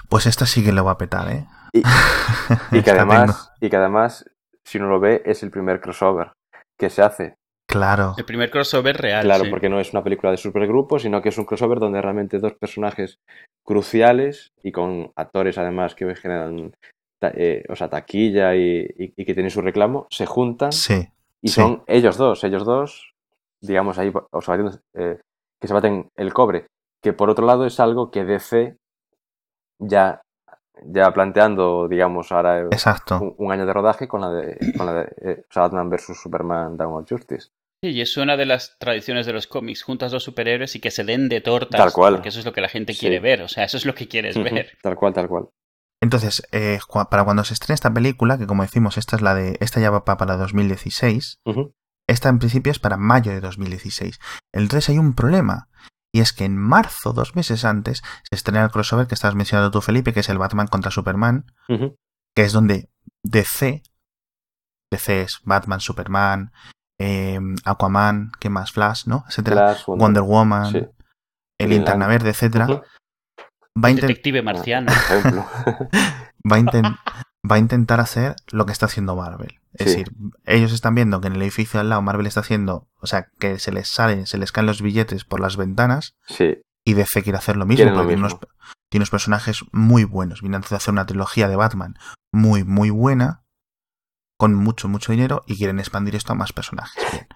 Pues 0.08 0.28
esta 0.28 0.46
sí 0.46 0.64
que 0.64 0.72
lo 0.72 0.86
va 0.86 0.92
a 0.92 0.98
petar, 1.00 1.32
¿eh? 1.32 1.48
Y, 1.72 1.82
y 2.78 2.84
que 2.84 2.92
además, 2.92 3.54
y 3.60 3.72
que 3.72 3.78
además, 3.78 4.24
si 4.64 4.78
uno 4.78 4.88
lo 4.88 5.00
ve, 5.00 5.24
es 5.26 5.42
el 5.42 5.50
primer 5.50 5.82
crossover 5.82 6.34
que 6.78 6.92
se 6.92 7.02
hace. 7.02 7.38
Claro. 7.68 8.14
El 8.18 8.26
primer 8.26 8.52
crossover 8.52 8.98
real. 8.98 9.24
Claro, 9.24 9.46
sí. 9.46 9.50
porque 9.50 9.70
no 9.70 9.80
es 9.80 9.92
una 9.94 10.04
película 10.04 10.32
de 10.32 10.38
supergrupo, 10.38 11.00
sino 11.00 11.22
que 11.22 11.30
es 11.30 11.38
un 11.38 11.46
crossover 11.46 11.80
donde 11.80 12.02
realmente 12.02 12.40
dos 12.40 12.54
personajes 12.54 13.18
cruciales 13.66 14.52
y 14.62 14.72
con 14.72 15.12
actores 15.16 15.58
además 15.58 15.96
que 15.96 16.14
generan 16.16 16.74
eh, 17.22 17.64
o 17.70 17.76
sea, 17.76 17.90
taquilla 17.90 18.54
y, 18.56 18.82
y- 18.98 19.14
y 19.16 19.26
que 19.26 19.34
tienen 19.34 19.50
su 19.50 19.62
reclamo, 19.62 20.08
se 20.10 20.26
juntan 20.26 20.74
Sí. 20.74 21.08
y 21.42 21.48
sí. 21.48 21.56
son 21.56 21.84
ellos 21.88 22.18
dos, 22.18 22.44
ellos 22.44 22.66
dos, 22.66 23.14
digamos 23.62 23.98
ahí, 23.98 24.12
o 24.32 24.42
sea, 24.42 24.56
eh, 24.96 25.20
que 25.62 25.68
se 25.68 25.74
baten 25.74 26.10
el 26.18 26.34
cobre. 26.34 26.68
Que 27.02 27.14
por 27.14 27.30
otro 27.30 27.46
lado 27.46 27.66
es 27.66 27.80
algo 27.80 28.12
que 28.12 28.26
DC 28.26 28.76
ya, 29.80 30.22
ya 30.88 31.12
planteando, 31.14 31.88
digamos, 31.88 32.32
ahora 32.32 32.62
Exacto. 32.72 33.20
un, 33.20 33.36
un 33.38 33.52
año 33.52 33.66
de 33.66 33.74
rodaje 33.74 34.08
con 34.08 34.22
la 34.22 34.30
de, 34.30 34.58
con 34.78 34.86
la 34.86 34.94
de 34.94 35.12
eh, 35.22 35.46
Batman 35.56 35.90
vs 35.90 36.18
Superman 36.22 36.78
Dawn 36.78 37.02
of 37.04 37.10
Justice. 37.10 37.50
Sí, 37.84 37.90
y 37.90 38.02
es 38.02 38.16
una 38.18 38.38
de 38.38 38.46
las 38.46 38.78
tradiciones 38.80 39.26
de 39.26 39.34
los 39.34 39.46
cómics, 39.48 39.84
juntas 39.84 40.12
dos 40.12 40.24
superhéroes 40.24 40.76
y 40.76 40.80
que 40.80 40.90
se 40.92 41.04
den 41.04 41.28
de 41.28 41.42
tortas. 41.42 41.80
Tal 41.82 41.92
cual. 41.92 42.14
Porque 42.16 42.30
eso 42.30 42.40
es 42.40 42.46
lo 42.46 42.54
que 42.54 42.62
la 42.62 42.70
gente 42.70 42.94
Sí. 42.94 43.00
quiere 43.02 43.20
ver, 43.20 43.42
o 43.42 43.48
sea, 43.50 43.66
eso 43.66 43.76
es 43.78 43.86
lo 43.86 43.94
que 43.94 44.08
quieres 44.08 44.42
ver. 44.42 44.72
Tal 44.82 44.96
cual, 44.96 45.14
tal 45.14 45.28
cual. 45.28 45.50
Entonces, 46.02 46.44
eh, 46.52 46.80
para 47.10 47.24
cuando 47.24 47.44
se 47.44 47.54
estrene 47.54 47.76
esta 47.76 47.94
película, 47.94 48.38
que 48.38 48.48
como 48.48 48.64
decimos, 48.64 48.98
esta 48.98 49.16
es 49.16 49.22
la 49.22 49.36
de. 49.36 49.58
Esta 49.62 49.80
ya 49.80 49.90
va 49.90 50.04
pa- 50.06 50.18
para 50.18 50.36
2016. 50.38 51.40
Ujú. 51.46 51.74
Esta 52.08 52.28
en 52.30 52.40
principio 52.40 52.72
es 52.72 52.80
para 52.80 52.98
mayo 52.98 53.32
de 53.32 53.40
2016. 53.40 54.20
El 54.52 54.68
3 54.68 54.90
hay 54.90 54.98
un 54.98 55.14
problema. 55.16 55.70
Y 56.14 56.20
es 56.22 56.32
que 56.32 56.46
en 56.46 56.58
marzo, 56.58 57.12
dos 57.12 57.36
meses 57.36 57.66
antes, 57.66 58.04
se 58.30 58.36
estrena 58.36 58.64
el 58.64 58.70
crossover 58.72 59.08
que 59.08 59.16
estás 59.16 59.34
mencionando 59.36 59.72
tú, 59.72 59.82
Felipe, 59.82 60.14
que 60.14 60.20
es 60.20 60.30
el 60.30 60.38
Batman 60.38 60.68
contra 60.68 60.92
Superman, 60.92 61.46
que 61.68 62.44
es 62.44 62.54
donde 62.54 62.90
DC, 63.24 63.82
DC 64.92 65.22
es 65.22 65.40
Batman, 65.44 65.80
Superman, 65.80 66.52
eh, 67.00 67.40
Aquaman, 67.66 68.32
¿qué 68.40 68.50
más? 68.50 68.72
Flash, 68.72 69.08
¿no? 69.08 69.26
Etcétera. 69.28 69.74
Flash, 69.74 69.86
Wonder 69.88 70.22
Woman, 70.24 70.72
Sí. 70.72 70.86
el 71.60 71.70
Linterna 71.72 72.06
Verde, 72.08 72.30
etcétera. 72.30 72.66
Ujú. 72.66 72.82
Va, 73.84 73.88
a 73.88 73.92
inten- 73.92 74.02
Detective 74.02 74.44
marciano. 74.44 74.92
Por 75.08 75.18
ejemplo. 75.18 75.46
va, 76.52 76.56
a 76.58 76.60
va 77.50 77.56
a 77.58 77.60
intentar 77.60 78.00
hacer 78.00 78.36
lo 78.52 78.66
que 78.66 78.72
está 78.72 78.86
haciendo 78.86 79.16
Marvel. 79.16 79.60
Es 79.74 79.92
Sí. 79.92 79.98
decir, 80.00 80.14
ellos 80.46 80.72
están 80.72 80.96
viendo 80.96 81.20
que 81.20 81.28
en 81.28 81.34
el 81.34 81.42
edificio 81.42 81.80
al 81.80 81.90
lado 81.90 82.02
Marvel 82.02 82.28
está 82.28 82.40
haciendo, 82.42 82.88
o 83.00 83.08
sea, 83.08 83.28
que 83.40 83.60
se 83.60 83.72
les 83.72 83.88
salen, 83.90 84.28
se 84.28 84.38
les 84.38 84.52
caen 84.52 84.68
los 84.68 84.82
billetes 84.82 85.26
por 85.26 85.40
las 85.40 85.58
ventanas 85.58 86.16
sí, 86.28 86.62
y 86.86 86.94
DC 86.94 87.24
quiere 87.24 87.38
hacer 87.38 87.58
lo 87.58 87.66
mismo 87.66 87.78
Quieren 87.78 87.94
lo 87.96 88.02
porque 88.02 88.16
tiene 88.16 88.24
mismo. 88.24 88.40
unos, 88.40 88.50
tiene 88.90 89.02
unos 89.02 89.10
personajes 89.10 89.64
muy 89.72 90.04
buenos. 90.04 90.42
Viene 90.42 90.58
a 90.58 90.60
hacer 90.60 90.92
una 90.92 91.06
trilogía 91.06 91.48
de 91.48 91.56
Batman 91.56 91.96
muy, 92.32 92.64
muy 92.64 92.90
buena, 92.92 93.44
con 94.38 94.54
mucho, 94.56 94.88
mucho 94.88 95.12
dinero 95.12 95.44
y 95.48 95.58
quieren 95.58 95.80
expandir 95.80 96.16
esto 96.16 96.34
a 96.34 96.36
más 96.36 96.54
personajes. 96.54 97.04
Bien. 97.12 97.28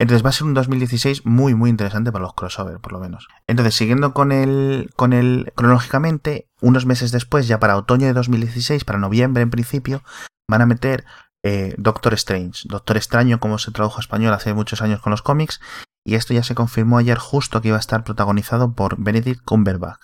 Entonces 0.00 0.24
va 0.24 0.30
a 0.30 0.32
ser 0.32 0.46
un 0.46 0.54
2016 0.54 1.26
muy, 1.26 1.54
muy 1.54 1.70
interesante 1.70 2.12
para 2.12 2.22
los 2.22 2.34
crossover, 2.34 2.78
por 2.78 2.92
lo 2.92 3.00
menos. 3.00 3.26
Entonces, 3.48 3.74
siguiendo 3.74 4.14
con 4.14 4.30
el, 4.30 4.90
con 4.94 5.12
el 5.12 5.52
cronológicamente, 5.56 6.48
unos 6.60 6.86
meses 6.86 7.10
después, 7.10 7.48
ya 7.48 7.58
para 7.58 7.76
otoño 7.76 8.06
de 8.06 8.12
2016, 8.12 8.84
para 8.84 9.00
noviembre 9.00 9.42
en 9.42 9.50
principio, 9.50 10.02
van 10.48 10.62
a 10.62 10.66
meter 10.66 11.04
eh, 11.42 11.74
Doctor 11.78 12.14
Strange. 12.14 12.68
Doctor 12.68 12.96
Extraño, 12.96 13.40
como 13.40 13.58
se 13.58 13.72
tradujo 13.72 13.96
a 13.96 14.00
español 14.00 14.32
hace 14.32 14.54
muchos 14.54 14.82
años 14.82 15.00
con 15.00 15.10
los 15.10 15.22
cómics. 15.22 15.60
Y 16.04 16.14
esto 16.14 16.32
ya 16.32 16.44
se 16.44 16.54
confirmó 16.54 16.98
ayer 16.98 17.18
justo 17.18 17.60
que 17.60 17.68
iba 17.68 17.76
a 17.76 17.80
estar 17.80 18.04
protagonizado 18.04 18.74
por 18.74 19.02
Benedict 19.02 19.44
Cumberbatch. 19.44 20.00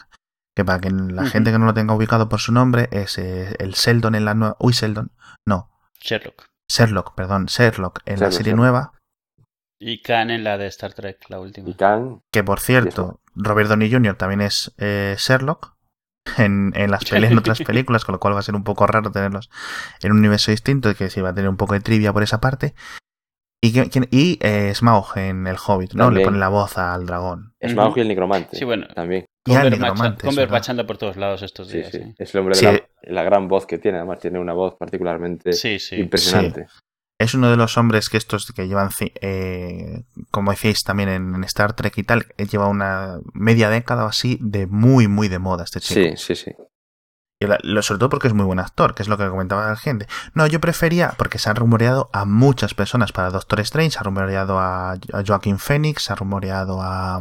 Que 0.57 0.64
para 0.64 0.80
que 0.80 0.90
la 0.90 1.26
gente 1.26 1.53
que 1.53 1.59
no 1.59 1.66
lo 1.66 1.74
tenga 1.74 1.95
ubicado 1.95 2.28
por 2.28 2.40
su 2.40 2.53
nombre 2.53 2.88
es 2.92 3.18
eh, 3.18 3.55
el 3.59 3.72
Sheldon 3.72 4.14
en 4.14 4.24
la 4.24 4.34
nueva... 4.34 4.57
Uy, 4.59 4.72
Sheldon. 4.72 5.12
No. 5.47 5.70
Sherlock. 6.01 6.47
Sherlock, 6.68 7.14
perdón. 7.14 7.47
Sherlock 7.47 8.01
en 8.07 8.20
la 8.20 8.30
serie 8.30 8.55
nueva. 8.55 8.92
Y 9.87 10.01
Khan 10.01 10.30
en 10.30 10.45
la 10.45 10.57
de 10.57 10.66
Star 10.68 10.95
Trek, 10.95 11.18
la 11.28 11.41
última. 11.41 11.68
Y 11.68 11.74
Khan. 11.74 12.22
Que 12.32 12.43
por 12.43 12.59
cierto, 12.59 13.20
Robert 13.35 13.68
Downey 13.68 13.93
Jr. 13.93 14.16
también 14.16 14.41
es 14.41 14.74
eh, 14.78 15.14
Sherlock 15.18 15.76
en, 16.39 16.72
en 16.74 16.91
las 16.91 17.12
en 17.12 17.37
otras 17.37 17.61
películas, 17.66 18.07
con 18.07 18.14
lo 18.14 18.18
cual 18.18 18.35
va 18.35 18.39
a 18.39 18.43
ser 18.43 18.55
un 18.55 18.64
poco 18.64 18.87
raro 18.87 19.12
tenerlos 19.12 19.51
en 20.03 20.12
un 20.12 20.20
universo 20.20 20.53
distinto 20.53 20.91
y 20.91 20.95
que 20.95 21.11
sí 21.11 21.20
va 21.20 21.30
a 21.30 21.35
tener 21.35 21.51
un 21.51 21.59
poco 21.59 21.74
de 21.74 21.80
trivia 21.80 22.14
por 22.14 22.22
esa 22.22 22.41
parte. 22.41 22.74
Y, 23.61 23.78
y 24.11 24.39
eh, 24.41 24.74
Smaug 24.74 25.16
en 25.16 25.47
El 25.47 25.57
Hobbit, 25.57 25.93
¿no? 25.93 26.11
Le 26.11 26.24
pone 26.24 26.39
la 26.39 26.49
voz 26.49 26.78
al 26.78 27.05
dragón. 27.05 27.55
Smaug 27.62 27.97
y 27.99 28.01
el 28.01 28.09
necromante. 28.09 28.57
Sí, 28.57 28.64
bueno. 28.64 28.87
También. 28.95 29.26
Y 29.47 29.55
al 29.55 29.70
necromante. 29.70 30.47
bachando 30.47 30.87
por 30.87 30.97
todos 30.97 31.18
lados 31.18 31.43
estos 31.43 31.68
días. 31.68 31.91
Sí, 31.91 31.99
sí. 31.99 32.14
Es 32.18 32.35
el 32.35 32.41
hombre 32.41 32.59
de 32.59 32.89
la, 33.03 33.22
gran 33.22 33.49
voz 33.49 33.66
que 33.66 33.76
tiene. 33.76 33.99
Además, 33.99 34.18
tiene 34.18 34.39
una 34.39 34.55
voz 34.55 34.76
particularmente 34.78 35.51
impresionante. 35.93 36.66
Es 37.19 37.35
uno 37.35 37.51
de 37.51 37.57
los 37.57 37.79
hombres 37.79 38.09
que 38.11 38.17
estos 38.17 38.53
que 38.53 38.67
llevan, 38.67 38.91
eh, 39.01 40.03
como 40.31 40.51
decíais 40.51 40.83
también 40.85 41.09
en, 41.09 41.45
Star 41.45 41.75
Trek 41.75 41.97
y 41.99 42.03
tal, 42.03 42.27
lleva 42.51 42.69
una 42.69 43.21
media 43.33 43.71
década 43.71 44.05
o 44.05 44.09
así 44.09 44.39
de 44.41 44.67
muy, 44.67 45.07
muy 45.09 45.29
de 45.29 45.39
moda 45.39 45.65
este 45.65 45.81
chico. 45.81 46.17
Sí, 46.17 46.35
sí, 46.35 46.35
sí 46.35 46.53
sobre 47.83 47.99
todo 47.99 48.09
porque 48.09 48.29
es 48.29 48.35
muy 48.35 48.45
buen 48.45 48.59
actor, 48.59 48.95
que 48.95 49.03
es 49.03 49.09
lo 49.09 49.17
que 49.17 49.29
comentaba 49.29 49.69
la 49.69 49.77
gente. 49.77 50.07
No, 50.35 50.47
yo 50.47 50.61
prefería, 50.61 51.15
porque 51.17 51.39
se 51.39 51.51
han 51.51 51.57
rumoreado 51.57 52.11
a 52.12 52.25
muchas 52.25 52.75
personas 52.75 53.12
para 53.12 53.31
Doctor 53.31 53.61
Strange, 53.61 53.93
se 53.93 53.99
ha 53.99 54.03
rumoreado 54.03 54.59
a, 54.59 54.97
Joaquin 55.27 55.59
Phoenix, 55.59 56.05
se 56.05 56.12
ha 56.12 56.17
rumoreado 56.17 56.81
a... 56.81 57.21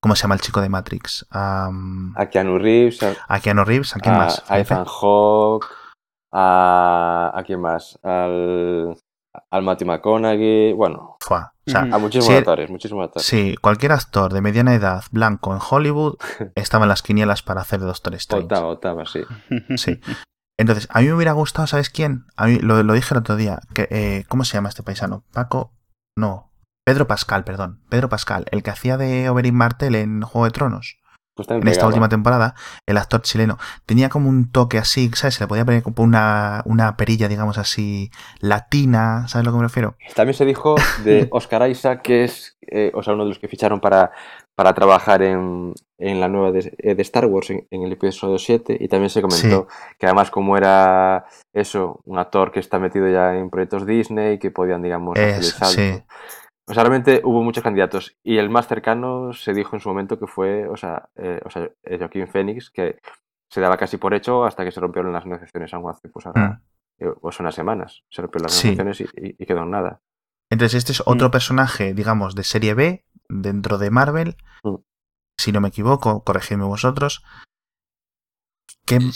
¿Cómo 0.00 0.14
se 0.16 0.22
llama 0.22 0.34
el 0.34 0.40
chico 0.40 0.60
de 0.60 0.68
Matrix? 0.68 1.26
A, 1.30 1.70
a 2.16 2.26
Keanu 2.26 2.58
Reeves. 2.58 3.00
A, 3.28 3.40
Keanu 3.40 3.64
Reeves, 3.64 3.96
¿a 3.96 4.00
quién 4.00 4.16
más? 4.16 4.42
A 4.48 4.58
Ethan 4.58 4.84
Hawke. 4.84 5.66
A, 6.32 7.32
¿A 7.34 7.42
quién 7.42 7.60
más? 7.60 7.98
Al, 8.02 8.96
al 9.50 9.62
Matthew 9.62 9.86
McConaughey, 9.86 10.72
bueno, 10.72 11.16
a 11.74 11.98
muchísimos 11.98 12.38
actores, 12.38 12.70
muchísimos 12.70 13.04
actores. 13.04 13.26
Sí, 13.26 13.56
cualquier 13.60 13.92
actor 13.92 14.32
de 14.32 14.40
mediana 14.40 14.74
edad, 14.74 15.04
blanco 15.10 15.52
en 15.54 15.60
Hollywood, 15.68 16.16
estaba 16.54 16.84
en 16.84 16.88
las 16.88 17.02
quinielas 17.02 17.42
para 17.42 17.60
hacer 17.60 17.80
Doctor 17.80 18.14
Strange. 18.14 18.46
Otava, 18.46 18.66
Otava, 18.66 19.06
sí. 19.06 19.22
Sí. 19.76 20.00
Entonces, 20.58 20.88
a 20.90 21.00
mí 21.00 21.06
me 21.06 21.14
hubiera 21.14 21.32
gustado, 21.32 21.66
¿sabes 21.66 21.88
quién? 21.88 22.26
A 22.36 22.46
mí 22.46 22.58
lo, 22.58 22.82
lo 22.82 22.92
dije 22.92 23.14
el 23.14 23.20
otro 23.20 23.36
día, 23.36 23.60
que, 23.72 23.88
eh, 23.90 24.24
¿cómo 24.28 24.44
se 24.44 24.54
llama 24.54 24.68
este 24.68 24.82
paisano? 24.82 25.24
Paco, 25.32 25.72
no, 26.16 26.50
Pedro 26.84 27.06
Pascal, 27.06 27.44
perdón, 27.44 27.82
Pedro 27.88 28.08
Pascal, 28.08 28.46
el 28.50 28.62
que 28.62 28.70
hacía 28.70 28.96
de 28.96 29.28
Oberyn 29.30 29.54
Martel 29.54 29.94
en 29.94 30.22
Juego 30.22 30.44
de 30.46 30.50
Tronos. 30.50 30.99
Pues 31.34 31.48
en 31.48 31.66
esta 31.68 31.86
última 31.86 32.08
temporada, 32.08 32.54
el 32.86 32.98
actor 32.98 33.22
chileno 33.22 33.56
tenía 33.86 34.08
como 34.08 34.28
un 34.28 34.50
toque 34.50 34.78
así, 34.78 35.10
¿sabes? 35.14 35.34
Se 35.34 35.44
le 35.44 35.48
podía 35.48 35.64
poner 35.64 35.82
como 35.82 36.02
una, 36.02 36.62
una 36.66 36.96
perilla, 36.96 37.28
digamos 37.28 37.56
así, 37.56 38.10
latina, 38.40 39.26
¿sabes 39.28 39.46
a 39.46 39.50
lo 39.50 39.52
que 39.52 39.58
me 39.58 39.64
refiero? 39.64 39.96
También 40.14 40.34
se 40.34 40.44
dijo 40.44 40.74
de 41.04 41.28
Oscar 41.30 41.70
Isaac, 41.70 42.02
que 42.02 42.24
es, 42.24 42.58
eh, 42.62 42.90
o 42.94 43.02
sea, 43.02 43.14
uno 43.14 43.24
de 43.24 43.30
los 43.30 43.38
que 43.38 43.48
ficharon 43.48 43.80
para, 43.80 44.10
para 44.54 44.74
trabajar 44.74 45.22
en, 45.22 45.72
en 45.98 46.20
la 46.20 46.28
nueva 46.28 46.50
de, 46.50 46.74
eh, 46.78 46.96
Star 46.98 47.26
Wars, 47.26 47.50
en, 47.50 47.66
el 47.70 47.92
episodio 47.92 48.38
7, 48.38 48.76
y 48.78 48.88
también 48.88 49.10
se 49.10 49.22
comentó 49.22 49.68
que 49.98 50.06
además 50.06 50.30
como 50.30 50.56
era 50.56 51.26
eso, 51.52 52.00
un 52.04 52.18
actor 52.18 52.50
que 52.50 52.60
está 52.60 52.78
metido 52.78 53.08
ya 53.08 53.36
en 53.36 53.50
proyectos 53.50 53.86
Disney, 53.86 54.38
que 54.38 54.50
podían, 54.50 54.82
digamos, 54.82 55.18
es, 55.18 55.56
sí. 55.62 56.02
O 56.70 56.74
sea, 56.74 56.84
realmente 56.84 57.20
hubo 57.24 57.42
muchos 57.42 57.64
candidatos 57.64 58.16
y 58.22 58.38
el 58.38 58.48
más 58.48 58.68
cercano 58.68 59.32
se 59.32 59.52
dijo 59.52 59.74
en 59.74 59.80
su 59.80 59.88
momento 59.88 60.18
que 60.18 60.28
fue, 60.28 60.68
o 60.68 60.76
sea, 60.76 61.08
eh, 61.16 61.40
o 61.44 61.50
sea 61.50 61.68
eh, 61.82 61.98
Joaquín 61.98 62.28
Phoenix, 62.28 62.70
que 62.70 63.00
se 63.50 63.60
daba 63.60 63.76
casi 63.76 63.96
por 63.96 64.14
hecho 64.14 64.44
hasta 64.44 64.64
que 64.64 64.70
se 64.70 64.78
rompieron 64.78 65.12
las 65.12 65.26
negociaciones 65.26 65.74
aún 65.74 65.90
hace 65.90 66.08
pues 66.08 66.26
ahora, 66.26 66.62
mm. 67.00 67.04
eh, 67.04 67.12
pues 67.20 67.40
unas 67.40 67.56
semanas. 67.56 68.04
Se 68.08 68.22
rompieron 68.22 68.44
las 68.44 68.64
negociaciones 68.64 69.00
y, 69.00 69.46
quedó 69.46 69.64
en 69.64 69.70
nada. 69.70 70.00
Entonces, 70.48 70.78
este 70.78 70.92
es 70.92 71.02
otro 71.04 71.28
mm. 71.28 71.30
personaje, 71.32 71.94
digamos, 71.94 72.36
de 72.36 72.44
serie 72.44 72.74
B 72.74 73.04
dentro 73.28 73.78
de 73.78 73.90
Marvel. 73.90 74.36
Mm. 74.62 74.76
Si 75.36 75.50
no 75.50 75.60
me 75.60 75.68
equivoco, 75.68 76.22
corregidme 76.22 76.64
vosotros. 76.64 77.24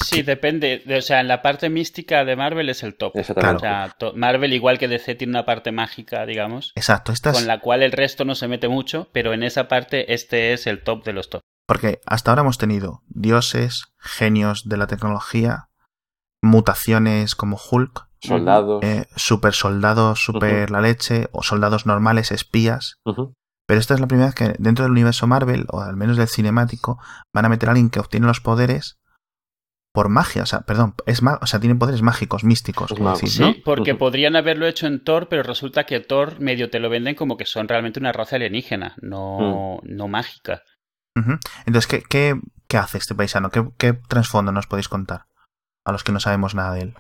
Sí, 0.05 0.23
depende. 0.23 0.83
O 0.97 1.03
sea, 1.03 1.21
en 1.21 1.29
la 1.29 1.43
parte 1.43 1.69
mística 1.69 2.25
de 2.25 2.37
Marvel 2.37 2.69
es 2.69 2.83
el 2.83 2.97
top. 2.97 3.17
Exactamente. 3.17 3.67
Marvel, 4.15 4.53
igual 4.53 4.79
que 4.79 4.89
DC, 4.89 5.15
tiene 5.15 5.33
una 5.33 5.45
parte 5.45 5.73
mágica, 5.73 6.27
digamos. 6.27 6.73
Exacto. 6.75 7.13
Con 7.33 7.47
la 7.47 7.61
cual 7.61 7.83
el 7.83 7.93
resto 7.93 8.25
no 8.25 8.35
se 8.35 8.49
mete 8.49 8.69
mucho, 8.69 9.09
pero 9.13 9.33
en 9.33 9.43
esa 9.43 9.69
parte 9.69 10.15
este 10.15 10.53
es 10.53 10.67
el 10.67 10.83
top 10.83 11.05
de 11.05 11.13
los 11.13 11.31
top. 11.31 11.41
Porque 11.67 12.01
hasta 12.07 12.31
ahora 12.31 12.43
hemos 12.43 12.59
tenido 12.59 13.03
dioses, 13.09 13.87
genios 13.99 14.69
de 14.69 14.77
la 14.77 14.87
tecnología, 14.87 15.69
mutaciones 16.43 17.35
como 17.35 17.59
Hulk. 17.59 18.09
Soldados. 18.21 18.83
Eh, 18.83 19.07
super 19.17 19.53
soldados, 19.53 20.25
super 20.25 20.71
la 20.71 20.81
leche, 20.81 21.29
o 21.33 21.43
soldados 21.43 21.85
normales, 21.85 22.33
espías. 22.33 22.97
Pero 23.67 23.81
esta 23.81 23.95
es 23.95 24.01
la 24.01 24.07
primera 24.07 24.29
vez 24.29 24.35
que 24.35 24.55
dentro 24.59 24.85
del 24.85 24.93
universo 24.93 25.27
Marvel, 25.27 25.67
o 25.71 25.81
al 25.81 25.97
menos 25.97 26.17
del 26.17 26.29
cinemático, 26.29 26.99
van 27.35 27.45
a 27.45 27.49
meter 27.49 27.69
a 27.69 27.73
alguien 27.73 27.91
que 27.91 28.01
obtiene 28.01 28.27
los 28.27 28.41
poderes 28.41 28.99
por 29.95 30.09
magia, 30.09 30.43
o 30.43 30.47
sea, 30.47 30.63
perdón, 30.63 30.95
es 31.07 31.23
o 31.23 31.47
sea, 31.47 31.61
tienen 31.61 31.79
poderes 31.79 32.03
mágicos, 32.03 32.43
místicos. 32.43 32.93
sí, 33.27 33.63
porque 33.65 33.95
podrían 33.95 34.35
haberlo 34.35 34.67
hecho 34.67 34.89
en 34.89 35.05
Thor, 35.05 35.29
pero 35.29 35.45
resulta 35.45 35.85
que 35.85 36.01
Thor 36.01 36.41
medio 36.41 36.69
te 36.69 36.81
lo 36.81 36.91
venden 36.91 37.15
como 37.15 37.37
que 37.37 37.47
son 37.47 37.69
realmente 37.69 38.01
una 38.01 38.11
raza 38.11 38.35
alienígena, 38.35 38.97
no, 39.01 39.79
mm. 39.85 39.95
no 39.95 40.09
mágica. 40.09 40.65
Entonces, 41.65 41.87
¿qué, 41.87 42.03
qué, 42.11 42.35
qué 42.67 42.77
hace 42.77 42.99
este 42.99 43.15
paisano? 43.15 43.51
¿Qué, 43.51 43.65
¿Qué, 43.79 43.93
trasfondo 43.93 44.51
nos 44.51 44.67
podéis 44.67 44.89
contar? 44.89 45.27
A 45.85 45.93
los 45.93 46.03
que 46.03 46.11
no 46.11 46.19
sabemos 46.19 46.57
nada 46.57 46.75
de 46.75 46.81
él. 46.81 46.95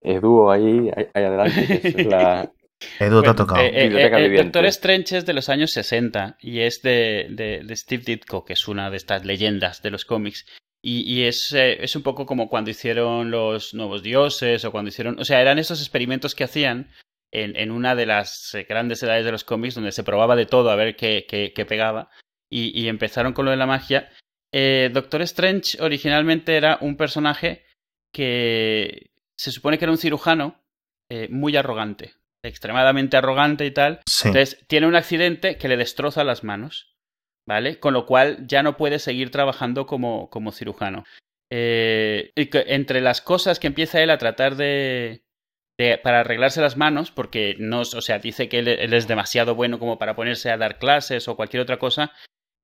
Edu, 0.00 0.50
ahí, 0.50 0.90
ahí 0.96 1.22
adelante, 1.22 1.80
es 1.84 2.06
la, 2.06 2.50
Edu 2.98 3.22
te 3.22 3.30
ha 3.30 3.34
tocado. 3.34 3.60
Eh, 3.60 3.70
eh, 3.72 4.10
eh 4.12 4.42
Doctor 4.42 4.66
Strange 4.66 5.18
es 5.18 5.24
de 5.24 5.34
los 5.34 5.48
años 5.48 5.70
60 5.70 6.38
y 6.40 6.62
es 6.62 6.82
de, 6.82 7.28
de, 7.30 7.62
de, 7.64 7.76
Steve 7.76 8.02
Ditko, 8.04 8.44
que 8.44 8.54
es 8.54 8.66
una 8.66 8.90
de 8.90 8.96
estas 8.96 9.24
leyendas 9.24 9.82
de 9.82 9.90
los 9.90 10.04
cómics. 10.04 10.44
Y, 10.88 11.24
es, 11.24 11.52
eh, 11.52 11.82
es, 11.82 11.96
un 11.96 12.04
poco 12.04 12.26
como 12.26 12.48
cuando 12.48 12.70
hicieron 12.70 13.32
los 13.32 13.74
nuevos 13.74 14.04
dioses 14.04 14.64
o 14.64 14.70
cuando 14.70 14.90
hicieron... 14.90 15.18
O 15.18 15.24
sea, 15.24 15.42
eran 15.42 15.58
esos 15.58 15.80
experimentos 15.80 16.36
que 16.36 16.44
hacían 16.44 16.92
en, 17.32 17.56
en 17.56 17.72
una 17.72 17.96
de 17.96 18.06
las 18.06 18.54
eh, 18.54 18.66
grandes 18.68 19.02
edades 19.02 19.24
de 19.24 19.32
los 19.32 19.42
cómics 19.42 19.74
donde 19.74 19.90
se 19.90 20.04
probaba 20.04 20.36
de 20.36 20.46
todo 20.46 20.70
a 20.70 20.76
ver 20.76 20.94
qué, 20.94 21.26
qué, 21.28 21.66
pegaba. 21.66 22.08
Y, 22.48 22.86
empezaron 22.86 23.32
con 23.32 23.46
lo 23.46 23.50
de 23.50 23.56
la 23.56 23.66
magia. 23.66 24.12
Eh, 24.52 24.88
Doctor 24.92 25.22
Strange 25.22 25.82
originalmente 25.82 26.56
era 26.56 26.78
un 26.80 26.96
personaje 26.96 27.64
que 28.12 29.10
se 29.36 29.50
supone 29.50 29.78
que 29.78 29.86
era 29.86 29.92
un 29.92 29.98
cirujano 29.98 30.62
muy 31.30 31.56
arrogante, 31.56 32.14
extremadamente 32.44 33.16
arrogante 33.16 33.66
y 33.66 33.72
tal. 33.72 34.02
Entonces 34.24 34.64
tiene 34.68 34.86
un 34.86 34.94
accidente 34.94 35.56
que 35.56 35.66
le 35.66 35.76
destroza 35.76 36.22
las 36.22 36.44
manos. 36.44 36.95
¿Vale? 37.46 37.78
Con 37.78 37.94
lo 37.94 38.06
cual 38.06 38.46
ya 38.46 38.62
no 38.62 38.76
puede 38.76 38.98
seguir 38.98 39.30
trabajando 39.30 39.86
como, 39.86 40.28
como 40.30 40.52
cirujano. 40.52 41.04
Eh, 41.50 42.32
entre 42.34 43.00
las 43.00 43.20
cosas 43.20 43.60
que 43.60 43.68
empieza 43.68 44.02
él 44.02 44.10
a 44.10 44.18
tratar 44.18 44.56
de, 44.56 45.22
para 46.02 46.20
arreglarse 46.20 46.60
las 46.60 46.76
manos, 46.76 47.10
porque 47.10 47.54
no, 47.58 47.80
o 47.80 47.84
sea, 47.84 48.18
dice 48.18 48.48
que 48.48 48.58
él, 48.58 48.68
es 48.68 49.06
demasiado 49.06 49.54
bueno 49.54 49.78
como 49.78 49.98
para 49.98 50.16
ponerse 50.16 50.50
a 50.50 50.56
dar 50.56 50.78
clases 50.78 51.28
o 51.28 51.36
cualquier 51.36 51.62
otra 51.62 51.78
cosa, 51.78 52.12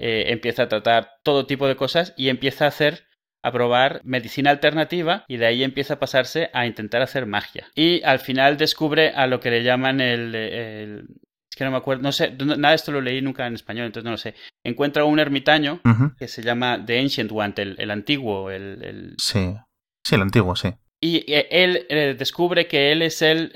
eh, 0.01 0.24
empieza 0.28 0.64
a 0.64 0.68
tratar 0.68 1.12
todo 1.22 1.47
tipo 1.47 1.68
de 1.68 1.76
cosas 1.76 2.12
y 2.16 2.28
empieza 2.28 2.64
a 2.64 2.68
hacer 2.68 3.07
a 3.45 3.53
probar 3.53 4.01
medicina 4.05 4.51
alternativa 4.51 5.24
y 5.26 5.37
de 5.37 5.47
ahí 5.47 5.64
empieza 5.64 5.95
a 5.95 5.99
pasarse 5.99 6.51
a 6.53 6.66
intentar 6.66 7.03
hacer 7.03 7.26
magia. 7.26 7.68
Y 7.74 8.03
al 8.05 8.20
final 8.20 8.57
descubre 8.57 9.11
a 9.11 9.26
lo 9.26 9.41
que 9.41 9.51
le 9.51 9.64
llaman 9.64 10.01
el, 10.01 11.07
es 11.53 11.57
que 11.57 11.65
no 11.65 11.71
me 11.71 11.77
acuerdo, 11.77 12.03
no 12.03 12.13
sé, 12.13 12.31
nada 12.31 12.71
de 12.71 12.77
esto 12.77 12.93
lo 12.93 13.03
leí 13.03 13.21
nunca 13.21 13.47
en 13.47 13.53
español, 13.53 13.85
entonces 13.85 14.07
no 14.07 14.13
lo 14.13 14.17
sé. 14.17 14.35
Encuentra 14.65 15.05
un 15.05 15.19
ermitaño 15.19 15.83
que 16.19 16.27
se 16.27 16.43
llama 16.43 16.83
The 16.83 16.99
Ancient 16.99 17.31
One, 17.31 17.53
el, 17.57 17.91
antiguo, 17.91 18.51
el, 18.51 19.15
Sí, 19.19 19.55
sí, 20.03 20.15
el 20.15 20.23
antiguo, 20.23 20.57
sí. 20.57 20.71
Y 20.99 21.27
él 21.29 21.85
eh, 21.91 22.17
descubre 22.19 22.67
que 22.69 22.91
él 22.91 23.03
es 23.03 23.21
el, 23.21 23.53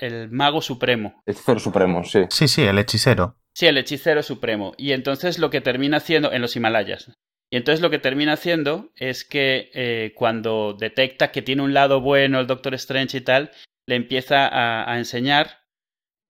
el, 0.00 0.28
mago 0.32 0.60
supremo. 0.60 1.22
El 1.24 1.34
hechicero 1.34 1.60
supremo, 1.60 2.02
sí. 2.02 2.22
Sí, 2.30 2.48
sí, 2.48 2.62
el 2.64 2.80
hechicero. 2.80 3.36
Sí, 3.54 3.66
el 3.66 3.78
hechicero 3.78 4.24
supremo. 4.24 4.72
Y 4.76 4.90
entonces 4.90 5.38
lo 5.38 5.48
que 5.48 5.60
termina 5.60 5.98
haciendo 5.98 6.32
en 6.32 6.42
los 6.42 6.56
Himalayas. 6.56 7.12
Y 7.48 7.58
entonces 7.58 7.80
lo 7.80 7.90
que 7.90 8.00
termina 8.00 8.32
haciendo 8.32 8.90
es 8.96 9.24
que 9.24 9.70
eh, 9.72 10.14
cuando 10.16 10.72
detecta 10.76 11.30
que 11.30 11.42
tiene 11.42 11.62
un 11.62 11.74
lado 11.74 12.00
bueno 12.00 12.40
el 12.40 12.48
Doctor 12.48 12.74
Strange 12.74 13.18
y 13.18 13.20
tal, 13.20 13.52
le 13.86 13.94
empieza 13.94 14.48
a 14.50 14.98
enseñar 14.98 15.65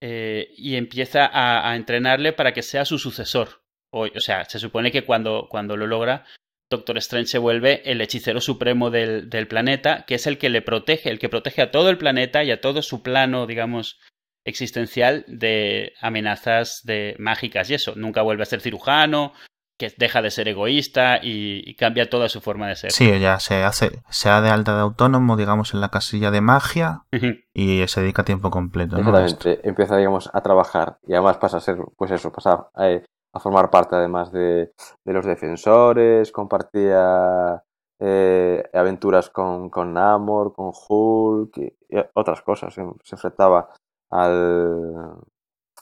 eh, 0.00 0.52
y 0.56 0.76
empieza 0.76 1.30
a, 1.32 1.74
entrenarle 1.76 2.32
para 2.32 2.52
que 2.52 2.62
sea 2.62 2.84
su 2.84 2.98
sucesor. 2.98 3.62
O, 3.90 4.06
o, 4.06 4.20
sea, 4.20 4.44
se 4.44 4.58
supone 4.58 4.92
que 4.92 5.04
cuando, 5.04 5.46
cuando 5.50 5.76
lo 5.76 5.86
logra, 5.86 6.24
Doctor 6.70 6.98
Strange 6.98 7.28
se 7.28 7.38
vuelve 7.38 7.82
el 7.90 8.00
hechicero 8.00 8.40
supremo 8.40 8.90
del, 8.90 9.30
del, 9.30 9.46
planeta, 9.46 10.04
que 10.06 10.16
es 10.16 10.26
el 10.26 10.38
que 10.38 10.50
le 10.50 10.62
protege, 10.62 11.10
el 11.10 11.18
que 11.18 11.28
protege 11.28 11.62
a 11.62 11.70
todo 11.70 11.90
el 11.90 11.98
planeta 11.98 12.42
y 12.42 12.50
a 12.50 12.60
todo 12.60 12.82
su 12.82 13.02
plano, 13.02 13.46
digamos, 13.46 14.00
existencial 14.44 15.24
de 15.28 15.92
amenazas 16.00 16.82
de 16.84 17.14
mágicas 17.18 17.70
y 17.70 17.74
eso. 17.74 17.94
Nunca 17.96 18.22
vuelve 18.22 18.42
a 18.42 18.46
ser 18.46 18.60
cirujano, 18.60 19.32
que 19.78 19.92
deja 19.96 20.22
de 20.22 20.30
ser 20.30 20.48
egoísta 20.48 21.20
y, 21.22 21.74
cambia 21.76 22.08
toda 22.08 22.28
su 22.28 22.40
forma 22.40 22.68
de 22.68 22.76
ser. 22.76 22.92
Sí, 22.92 23.18
ya 23.20 23.38
se 23.38 23.62
hace, 23.62 24.02
se 24.10 24.28
da 24.28 24.40
de 24.40 24.50
alta 24.50 24.74
de 24.74 24.80
autónomo, 24.80 25.36
digamos, 25.36 25.74
en 25.74 25.80
la 25.80 25.90
casilla 25.90 26.30
de 26.30 26.40
magia 26.40 27.04
y 27.52 27.86
se 27.86 28.00
dedica 28.00 28.22
a 28.22 28.24
tiempo 28.24 28.50
completo. 28.50 28.96
Exactamente, 28.96 29.60
empieza, 29.68 29.96
digamos, 29.96 30.30
a 30.32 30.40
trabajar 30.40 30.98
y 31.06 31.12
además 31.12 31.36
pasa 31.38 31.58
a 31.58 31.60
ser, 31.60 31.76
pues 31.96 32.10
eso, 32.10 32.32
pasa 32.32 32.68
a, 32.74 32.86
a 33.32 33.40
formar 33.40 33.70
parte 33.70 33.96
además 33.96 34.32
de, 34.32 34.72
de 35.04 35.12
los 35.12 35.26
defensores, 35.26 36.32
compartía 36.32 37.62
eh, 37.98 38.62
aventuras 38.74 39.30
con, 39.30 39.70
con 39.70 39.94
Namor, 39.94 40.52
con 40.54 40.72
Hulk 40.88 41.56
y, 41.58 41.72
otras 42.14 42.42
cosas. 42.42 42.74
Se, 42.74 42.82
enfrentaba 42.82 43.70
al, 44.10 45.16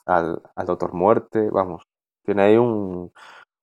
al, 0.07 0.42
al 0.55 0.66
Doctor 0.66 0.92
Muerte, 0.95 1.49
vamos. 1.51 1.82
Tiene 2.24 2.42
ahí 2.42 2.57
un, 2.57 3.12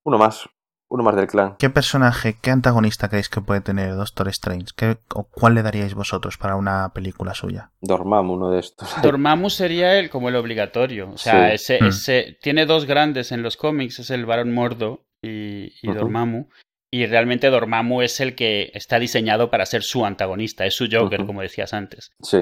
uno 0.04 0.18
más, 0.18 0.50
uno 0.90 1.04
más 1.04 1.16
del 1.16 1.28
clan. 1.28 1.56
¿Qué 1.58 1.70
personaje, 1.70 2.38
qué 2.42 2.52
antagonista 2.52 3.08
creéis 3.08 3.30
que 3.30 3.42
puede 3.42 3.62
tener 3.62 3.96
Doctor 3.96 4.28
Strange? 4.30 4.68
¿Qué, 4.76 4.98
o 5.16 5.24
¿Cuál 5.24 5.56
le 5.56 5.64
daríais 5.64 5.94
vosotros 5.94 6.38
para 6.38 6.56
una 6.56 6.92
película 6.94 7.34
suya? 7.34 7.72
Dormammu, 7.82 8.34
uno 8.34 8.52
de 8.52 8.60
estos. 8.60 8.90
Dormammu 9.02 9.50
sería 9.50 9.98
el 9.98 10.10
como 10.10 10.30
el 10.30 10.36
obligatorio. 10.36 11.12
O 11.12 11.18
sea, 11.18 11.54
ese, 11.54 11.82
mm. 11.82 11.86
ese, 11.86 12.38
tiene 12.42 12.66
dos 12.66 12.86
grandes 12.86 13.32
en 13.32 13.42
los 13.42 13.58
cómics, 13.58 14.00
es 14.00 14.10
el 14.10 14.26
Barón 14.26 14.54
Mordo 14.54 15.06
y, 15.22 15.74
y 15.82 15.94
Dormammu. 15.94 16.48
Y 16.94 17.06
realmente 17.06 17.50
Dormammu 17.50 18.02
es 18.02 18.20
el 18.20 18.36
que 18.36 18.70
está 18.74 19.00
diseñado 19.00 19.50
para 19.50 19.66
ser 19.66 19.84
su 19.84 20.06
antagonista, 20.06 20.66
es 20.66 20.76
su 20.76 20.90
Joker, 20.92 21.26
como 21.26 21.42
decías 21.42 21.74
antes. 21.74 22.12
Sí. 22.22 22.40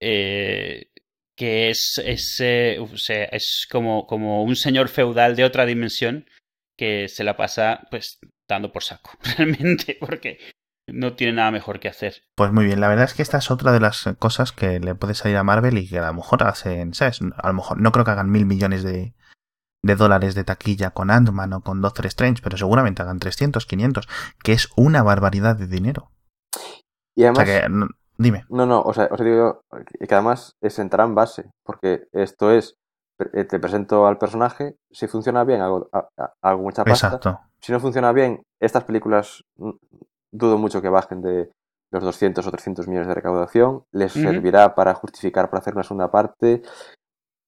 Eh, 0.00 0.90
que 1.36 1.70
es, 1.70 2.02
es, 2.04 2.40
eh, 2.40 2.78
es 3.30 3.68
como, 3.70 4.06
como 4.06 4.42
un 4.42 4.56
señor 4.56 4.88
feudal 4.88 5.36
de 5.36 5.44
otra 5.44 5.66
dimensión 5.66 6.26
que 6.80 7.08
se 7.08 7.24
la 7.24 7.36
pasa 7.36 7.86
pues 7.90 8.18
dando 8.48 8.72
por 8.72 8.82
saco, 8.82 9.10
realmente, 9.36 9.98
porque 10.00 10.38
no 10.88 11.14
tiene 11.14 11.34
nada 11.34 11.50
mejor 11.50 11.78
que 11.78 11.88
hacer. 11.88 12.22
Pues 12.34 12.52
muy 12.52 12.64
bien, 12.64 12.80
la 12.80 12.88
verdad 12.88 13.04
es 13.04 13.12
que 13.12 13.20
esta 13.20 13.36
es 13.36 13.50
otra 13.50 13.70
de 13.70 13.80
las 13.80 14.08
cosas 14.18 14.52
que 14.52 14.80
le 14.80 14.94
puede 14.94 15.12
salir 15.12 15.36
a 15.36 15.44
Marvel 15.44 15.76
y 15.76 15.86
que 15.86 15.98
a 15.98 16.06
lo 16.06 16.14
mejor 16.14 16.42
hacen, 16.42 16.94
¿sabes? 16.94 17.20
A 17.36 17.48
lo 17.48 17.52
mejor 17.52 17.78
no 17.78 17.92
creo 17.92 18.06
que 18.06 18.12
hagan 18.12 18.30
mil 18.30 18.46
millones 18.46 18.82
de, 18.82 19.12
de 19.82 19.94
dólares 19.94 20.34
de 20.34 20.44
taquilla 20.44 20.92
con 20.92 21.10
Ant-Man 21.10 21.52
o 21.52 21.60
con 21.60 21.82
Doctor 21.82 22.06
Strange, 22.06 22.40
pero 22.42 22.56
seguramente 22.56 23.02
hagan 23.02 23.18
300, 23.18 23.66
500, 23.66 24.08
que 24.42 24.52
es 24.52 24.70
una 24.74 25.02
barbaridad 25.02 25.56
de 25.56 25.66
dinero. 25.66 26.10
Y 27.14 27.24
además... 27.24 27.44
que, 27.44 27.68
dime. 28.16 28.46
No, 28.48 28.64
no, 28.64 28.80
o 28.80 28.94
sea, 28.94 29.10
os 29.10 29.20
digo 29.20 29.60
que 30.08 30.14
además 30.14 30.56
es 30.62 30.78
entrar 30.78 31.06
en 31.06 31.14
base, 31.14 31.50
porque 31.62 32.08
esto 32.12 32.50
es 32.50 32.79
te 33.26 33.58
presento 33.58 34.06
al 34.06 34.18
personaje, 34.18 34.76
si 34.90 35.06
funciona 35.06 35.44
bien 35.44 35.60
hago, 35.60 35.88
hago 36.40 36.62
mucha 36.62 36.84
pasta. 36.84 37.06
Exacto. 37.08 37.40
Si 37.60 37.72
no 37.72 37.80
funciona 37.80 38.12
bien, 38.12 38.42
estas 38.60 38.84
películas 38.84 39.44
mm, 39.56 39.70
dudo 40.32 40.58
mucho 40.58 40.80
que 40.80 40.88
bajen 40.88 41.20
de 41.22 41.50
los 41.90 42.04
200 42.04 42.46
o 42.46 42.50
300 42.50 42.88
millones 42.88 43.08
de 43.08 43.14
recaudación, 43.14 43.84
les 43.92 44.12
servirá 44.12 44.74
para 44.74 44.94
justificar 44.94 45.50
para 45.50 45.60
hacer 45.60 45.74
una 45.74 45.82
segunda 45.82 46.10
parte 46.10 46.62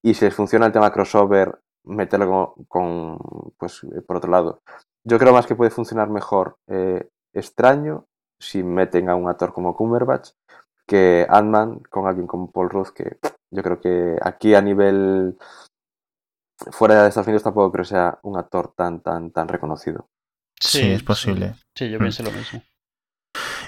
y 0.03 0.15
si 0.15 0.25
les 0.25 0.35
funciona 0.35 0.67
el 0.67 0.73
tema 0.73 0.93
crossover, 0.93 1.61
meterlo 1.85 2.55
con, 2.69 3.19
pues 3.57 3.85
eh, 3.85 4.03
por 4.03 4.17
otro 4.17 4.31
lado. 4.31 4.63
Yo 5.05 5.19
creo 5.19 5.33
más 5.33 5.47
que 5.47 5.55
puede 5.55 5.71
funcionar 5.71 6.11
mejor 6.11 6.57
eh, 6.69 7.09
extraño 7.33 8.07
si 8.41 8.63
meten 8.63 9.09
a 9.09 9.15
un 9.15 9.29
actor 9.29 9.53
como 9.53 9.77
Cumberbatch 9.77 10.31
que 10.87 11.27
Ant-Man 11.29 11.81
con 11.89 12.07
alguien 12.07 12.27
como 12.27 12.51
Paul 12.51 12.71
Rudd 12.71 12.89
que 12.89 13.19
yo 13.53 13.63
creo 13.63 13.81
que 13.81 14.17
aquí 14.23 14.55
a 14.55 14.63
nivel 14.63 15.37
fuera 16.71 17.03
de 17.03 17.09
Estados 17.09 17.27
Unidos 17.27 17.43
tampoco 17.43 17.71
creo 17.71 17.85
que 17.85 17.91
sea 17.91 18.19
un 18.23 18.39
actor 18.39 18.73
tan, 18.77 19.01
tan, 19.01 19.31
tan 19.31 19.49
reconocido. 19.49 20.09
Sí, 20.59 20.93
es 20.93 21.03
posible. 21.03 21.55
Sí, 21.77 21.91
yo 21.91 21.99
pienso 21.99 22.23
lo 22.23 22.31
mismo. 22.31 22.63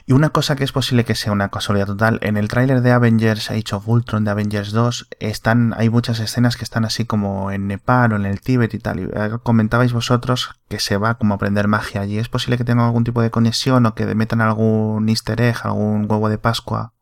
Y 0.06 0.12
una 0.12 0.30
cosa 0.30 0.54
que 0.54 0.64
es 0.64 0.72
posible 0.72 1.04
que 1.04 1.14
sea 1.14 1.32
una 1.32 1.48
casualidad 1.48 1.86
total, 1.86 2.18
en 2.22 2.36
el 2.36 2.48
tráiler 2.48 2.82
de 2.82 2.92
Avengers 2.92 3.50
Age 3.50 3.74
of 3.74 3.88
Ultron 3.88 4.24
de 4.24 4.30
Avengers 4.30 4.72
2 4.72 5.08
están, 5.18 5.74
hay 5.76 5.88
muchas 5.88 6.20
escenas 6.20 6.56
que 6.56 6.64
están 6.64 6.84
así 6.84 7.06
como 7.06 7.50
en 7.50 7.66
Nepal 7.66 8.12
o 8.12 8.16
en 8.16 8.26
el 8.26 8.40
Tíbet 8.40 8.74
y 8.74 8.78
tal. 8.78 9.00
Y 9.00 9.04
eh, 9.04 9.38
comentabais 9.42 9.92
vosotros 9.92 10.60
que 10.68 10.78
se 10.78 10.98
va 10.98 11.14
como 11.14 11.34
a 11.34 11.36
aprender 11.36 11.68
magia 11.68 12.02
allí. 12.02 12.18
¿Es 12.18 12.28
posible 12.28 12.58
que 12.58 12.64
tengan 12.64 12.86
algún 12.86 13.04
tipo 13.04 13.22
de 13.22 13.30
conexión 13.30 13.86
o 13.86 13.94
que 13.94 14.06
metan 14.14 14.42
algún 14.42 15.08
easter 15.08 15.40
egg, 15.40 15.56
algún 15.62 16.06
huevo 16.08 16.28
de 16.28 16.38
Pascua 16.38 16.93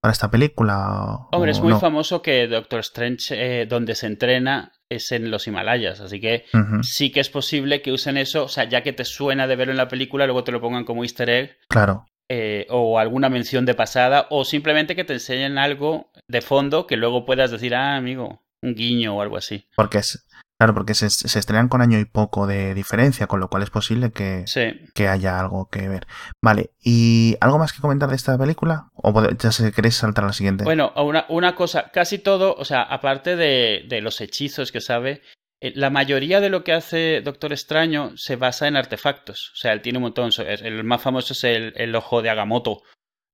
para 0.00 0.12
esta 0.12 0.30
película? 0.30 1.28
Hombre, 1.32 1.50
es 1.50 1.60
muy 1.60 1.74
famoso 1.74 2.22
que 2.22 2.46
Doctor 2.46 2.80
Strange, 2.80 3.62
eh, 3.62 3.66
donde 3.66 3.94
se 3.94 4.06
entrena, 4.06 4.72
es 4.88 5.12
en 5.12 5.30
los 5.30 5.46
Himalayas, 5.46 6.00
así 6.00 6.20
que 6.20 6.44
sí 6.82 7.10
que 7.10 7.20
es 7.20 7.28
posible 7.28 7.82
que 7.82 7.92
usen 7.92 8.16
eso, 8.16 8.44
o 8.44 8.48
sea, 8.48 8.64
ya 8.64 8.82
que 8.82 8.92
te 8.92 9.04
suena 9.04 9.46
de 9.46 9.56
verlo 9.56 9.72
en 9.72 9.76
la 9.76 9.88
película, 9.88 10.26
luego 10.26 10.44
te 10.44 10.52
lo 10.52 10.60
pongan 10.60 10.84
como 10.84 11.02
easter 11.02 11.28
egg. 11.28 11.58
Claro. 11.68 12.06
Eh, 12.30 12.66
o 12.70 12.98
alguna 12.98 13.28
mención 13.28 13.64
de 13.64 13.74
pasada, 13.74 14.26
o 14.30 14.44
simplemente 14.44 14.94
que 14.94 15.04
te 15.04 15.14
enseñen 15.14 15.58
algo 15.58 16.10
de 16.26 16.42
fondo 16.42 16.86
que 16.86 16.96
luego 16.96 17.24
puedas 17.24 17.50
decir, 17.50 17.74
ah, 17.74 17.96
amigo, 17.96 18.42
un 18.62 18.74
guiño 18.74 19.16
o 19.16 19.22
algo 19.22 19.36
así. 19.36 19.66
Porque 19.76 19.98
es, 19.98 20.26
Claro, 20.58 20.74
porque 20.74 20.94
se, 20.94 21.06
estrenan 21.06 21.68
con 21.68 21.82
año 21.82 22.00
y 22.00 22.04
poco 22.04 22.48
de 22.48 22.74
diferencia, 22.74 23.28
con 23.28 23.38
lo 23.38 23.48
cual 23.48 23.62
es 23.62 23.70
posible 23.70 24.10
que, 24.10 24.44
que 24.92 25.06
haya 25.06 25.38
algo 25.38 25.68
que 25.70 25.88
ver. 25.88 26.08
Vale, 26.42 26.70
¿y 26.82 27.36
algo 27.40 27.58
más 27.58 27.72
que 27.72 27.80
comentar 27.80 28.08
de 28.08 28.16
esta 28.16 28.36
película? 28.36 28.90
¿O 28.94 29.14
ya 29.38 29.52
se 29.52 29.70
queréis 29.70 29.94
saltar 29.94 30.24
a 30.24 30.28
la 30.28 30.32
siguiente? 30.32 30.64
Bueno, 30.64 30.92
una, 30.96 31.26
una 31.28 31.54
cosa, 31.54 31.90
casi 31.92 32.18
todo, 32.18 32.56
o 32.56 32.64
sea, 32.64 32.82
aparte 32.82 33.36
de, 33.36 33.84
de 33.88 34.00
los 34.00 34.20
hechizos 34.20 34.72
que 34.72 34.80
sabe, 34.80 35.22
eh, 35.60 35.72
la 35.76 35.90
mayoría 35.90 36.40
de 36.40 36.50
lo 36.50 36.64
que 36.64 36.72
hace 36.72 37.20
Doctor 37.20 37.52
Extraño 37.52 38.16
se 38.16 38.34
basa 38.34 38.68
en 38.68 38.76
artefactos. 38.76 39.52
O 39.54 39.56
sea, 39.56 39.72
él 39.72 39.80
tiene 39.80 39.98
un 39.98 40.04
montón. 40.04 40.30
El 40.38 40.84
más 40.84 41.02
famoso 41.02 41.34
es 41.34 41.44
el, 41.44 41.72
el 41.76 41.94
ojo 41.94 42.22
de 42.22 42.30
Agamotto, 42.30 42.82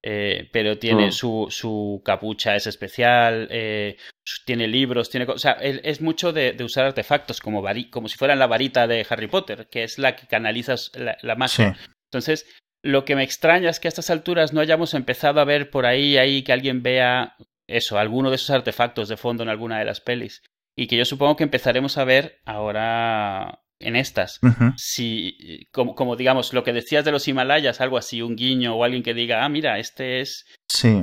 eh, 0.07 0.51
pero 0.53 0.77
tiene 0.77 1.07
mm. 1.07 1.13
su, 1.13 1.47
su, 1.49 2.03
capucha 2.05 2.55
es 2.55 2.67
especial, 2.67 3.49
eh, 3.51 3.97
tiene 4.45 4.69
libros, 4.69 5.09
tiene... 5.09 5.25
O 5.25 5.39
sea, 5.39 5.53
es 5.53 6.03
mucho 6.03 6.31
de, 6.35 6.55
usar 6.63 6.85
artefactos 6.85 7.41
como, 7.41 7.65
como 7.91 8.09
si 8.09 8.19
fueran 8.19 8.39
la 8.39 8.47
varita 8.47 8.87
de 8.87 9.07
Harry 9.09 9.29
Potter, 9.29 9.67
que 9.71 9.83
es 9.83 9.99
la 9.99 10.15
que 10.15 10.27
canaliza 10.27 10.75
la, 10.93 11.17
la 11.23 11.37
magia. 11.37 11.79
Entonces, 12.13 12.47
lo 12.83 13.07
que 13.07 13.17
me 13.17 13.23
extraña 13.23 13.71
es 13.71 13.81
que 13.81 13.89
a 13.89 13.91
estas 13.91 14.11
alturas 14.11 14.53
no 14.53 14.61
hayamos 14.61 14.93
empezado 14.93 15.41
a 15.41 15.45
ver 15.45 15.71
por 15.71 15.87
ahí, 15.87 16.19
ahí 16.19 16.43
que 16.43 16.53
alguien 16.53 16.83
vea 16.83 17.37
eso, 17.67 17.99
alguno 17.99 18.29
de 18.29 18.37
esos 18.37 18.51
artefactos 18.51 19.09
de 19.09 19.17
fondo 19.17 19.43
en 19.43 19.49
alguna 19.49 19.79
de 19.79 19.87
las 19.87 20.03
pelis. 20.03 20.43
Y 20.77 20.87
que 20.87 20.99
yo 20.99 21.07
supongo 21.07 21.37
que 21.37 21.45
empezaremos 21.45 21.97
a 21.97 22.05
ver 22.05 22.43
ahora 22.45 23.64
en 23.81 23.97
estas. 23.97 24.41
Si, 24.77 25.67
como, 25.73 25.95
como, 25.95 26.17
digamos, 26.17 26.53
lo 26.53 26.65
que 26.65 26.73
decías 26.73 27.05
de 27.05 27.13
los 27.13 27.29
Himalayas, 27.29 27.81
algo 27.81 27.99
así, 27.99 28.23
un 28.23 28.37
guiño 28.37 28.75
o 28.77 28.85
alguien 28.85 29.03
que 29.03 29.15
diga, 29.15 29.45
ah, 29.45 29.49
mira, 29.49 29.79
este 29.79 30.21
es 30.21 30.47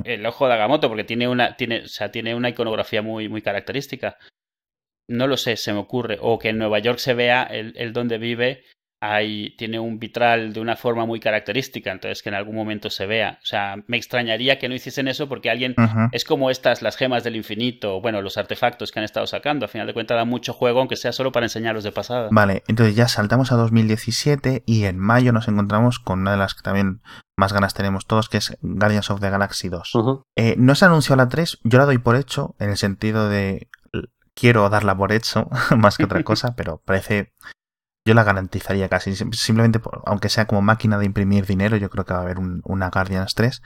el 0.04 0.26
ojo 0.26 0.46
de 0.46 0.54
Agamotto, 0.54 0.88
porque 0.88 1.04
tiene 1.04 1.28
una, 1.28 1.56
tiene, 1.56 1.82
o 1.82 1.88
sea, 1.88 2.10
tiene 2.10 2.34
una 2.34 2.50
iconografía 2.50 3.02
muy, 3.02 3.28
muy 3.28 3.42
característica. 3.42 4.16
No 5.08 5.26
lo 5.26 5.36
sé, 5.36 5.56
se 5.56 5.72
me 5.72 5.80
ocurre. 5.80 6.18
O 6.20 6.38
que 6.38 6.50
en 6.50 6.58
Nueva 6.58 6.78
York 6.78 6.98
se 6.98 7.14
vea 7.14 7.42
el, 7.42 7.74
el 7.76 7.92
donde 7.92 8.18
vive 8.18 8.64
tiene 9.56 9.80
un 9.80 9.98
vitral 9.98 10.52
de 10.52 10.60
una 10.60 10.76
forma 10.76 11.04
muy 11.06 11.18
característica, 11.18 11.90
entonces 11.90 12.22
que 12.22 12.28
en 12.28 12.36
algún 12.36 12.54
momento 12.54 12.88
se 12.88 13.06
vea. 13.06 13.38
O 13.42 13.46
sea, 13.46 13.76
me 13.86 13.96
extrañaría 13.96 14.58
que 14.58 14.68
no 14.68 14.74
hiciesen 14.74 15.08
eso 15.08 15.28
porque 15.28 15.50
alguien 15.50 15.74
es 16.12 16.24
como 16.24 16.50
estas, 16.50 16.82
las 16.82 16.96
gemas 16.96 17.24
del 17.24 17.36
infinito, 17.36 18.00
bueno, 18.00 18.22
los 18.22 18.36
artefactos 18.38 18.92
que 18.92 19.00
han 19.00 19.04
estado 19.04 19.26
sacando. 19.26 19.64
Al 19.64 19.70
final 19.70 19.86
de 19.86 19.94
cuentas 19.94 20.16
da 20.16 20.24
mucho 20.24 20.52
juego, 20.52 20.80
aunque 20.80 20.96
sea 20.96 21.12
solo 21.12 21.32
para 21.32 21.46
enseñarlos 21.46 21.84
de 21.84 21.92
pasada. 21.92 22.28
Vale, 22.30 22.62
entonces 22.68 22.94
ya 22.94 23.08
saltamos 23.08 23.50
a 23.50 23.56
2017 23.56 24.62
y 24.66 24.84
en 24.84 24.98
mayo 24.98 25.32
nos 25.32 25.48
encontramos 25.48 25.98
con 25.98 26.20
una 26.20 26.32
de 26.32 26.36
las 26.36 26.54
que 26.54 26.62
también 26.62 27.02
más 27.36 27.52
ganas 27.52 27.74
tenemos 27.74 28.06
todos, 28.06 28.28
que 28.28 28.38
es 28.38 28.56
Guardians 28.60 29.10
of 29.10 29.20
the 29.20 29.30
Galaxy 29.30 29.68
2. 29.68 29.92
Eh, 30.36 30.54
no 30.58 30.74
se 30.74 30.84
anunció 30.84 31.16
la 31.16 31.28
3, 31.28 31.58
yo 31.64 31.78
la 31.78 31.86
doy 31.86 31.98
por 31.98 32.14
hecho, 32.16 32.54
en 32.60 32.70
el 32.70 32.76
sentido 32.76 33.28
de 33.28 33.68
quiero 34.34 34.68
darla 34.70 34.96
por 34.96 35.12
hecho, 35.12 35.48
más 35.76 35.96
que 35.96 36.04
otra 36.04 36.22
cosa, 36.24 36.54
pero 36.54 36.80
parece 36.84 37.32
yo 38.04 38.14
la 38.14 38.24
garantizaría 38.24 38.88
casi. 38.88 39.14
Simplemente, 39.14 39.80
aunque 40.04 40.28
sea 40.28 40.46
como 40.46 40.62
máquina 40.62 40.98
de 40.98 41.06
imprimir 41.06 41.46
dinero, 41.46 41.76
yo 41.76 41.90
creo 41.90 42.04
que 42.04 42.14
va 42.14 42.20
a 42.20 42.22
haber 42.22 42.38
una 42.38 42.90
Guardians 42.90 43.34
3. 43.34 43.62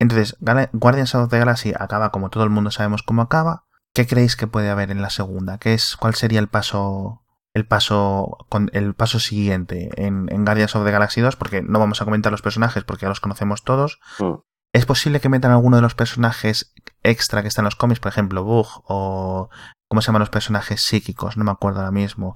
Entonces, 0.00 0.36
Guardians 0.72 1.14
of 1.14 1.30
the 1.30 1.38
Galaxy 1.38 1.72
acaba 1.78 2.10
como 2.10 2.30
todo 2.30 2.44
el 2.44 2.50
mundo 2.50 2.70
sabemos 2.70 3.02
cómo 3.02 3.22
acaba. 3.22 3.64
¿Qué 3.94 4.06
creéis 4.06 4.36
que 4.36 4.46
puede 4.46 4.70
haber 4.70 4.90
en 4.90 5.02
la 5.02 5.10
segunda? 5.10 5.58
¿Qué 5.58 5.72
es, 5.72 5.96
¿Cuál 5.96 6.14
sería 6.14 6.40
el 6.40 6.48
paso 6.48 7.20
el 7.54 7.68
paso 7.68 8.38
con 8.48 8.68
el 8.72 8.94
paso 8.94 9.20
siguiente 9.20 9.90
en, 9.94 10.26
Guardians 10.44 10.74
of 10.74 10.84
the 10.84 10.90
Galaxy 10.90 11.20
2? 11.20 11.36
Porque 11.36 11.62
no 11.62 11.78
vamos 11.78 12.02
a 12.02 12.04
comentar 12.04 12.32
los 12.32 12.42
personajes 12.42 12.82
porque 12.84 13.02
ya 13.02 13.08
los 13.08 13.20
conocemos 13.20 13.62
todos. 13.62 14.00
Mm. 14.18 14.34
¿Es 14.72 14.86
posible 14.86 15.20
que 15.20 15.28
metan 15.28 15.52
alguno 15.52 15.76
de 15.76 15.82
los 15.82 15.94
personajes 15.94 16.74
extra 17.04 17.42
que 17.42 17.48
están 17.48 17.62
en 17.62 17.66
los 17.66 17.76
cómics, 17.76 18.00
por 18.00 18.10
ejemplo, 18.10 18.42
Bug 18.42 18.66
o 18.88 19.48
¿Cómo 19.94 20.02
se 20.02 20.06
llaman 20.06 20.20
los 20.20 20.30
personajes 20.30 20.80
psíquicos? 20.80 21.36
No 21.36 21.44
me 21.44 21.52
acuerdo 21.52 21.78
ahora 21.78 21.92
mismo. 21.92 22.34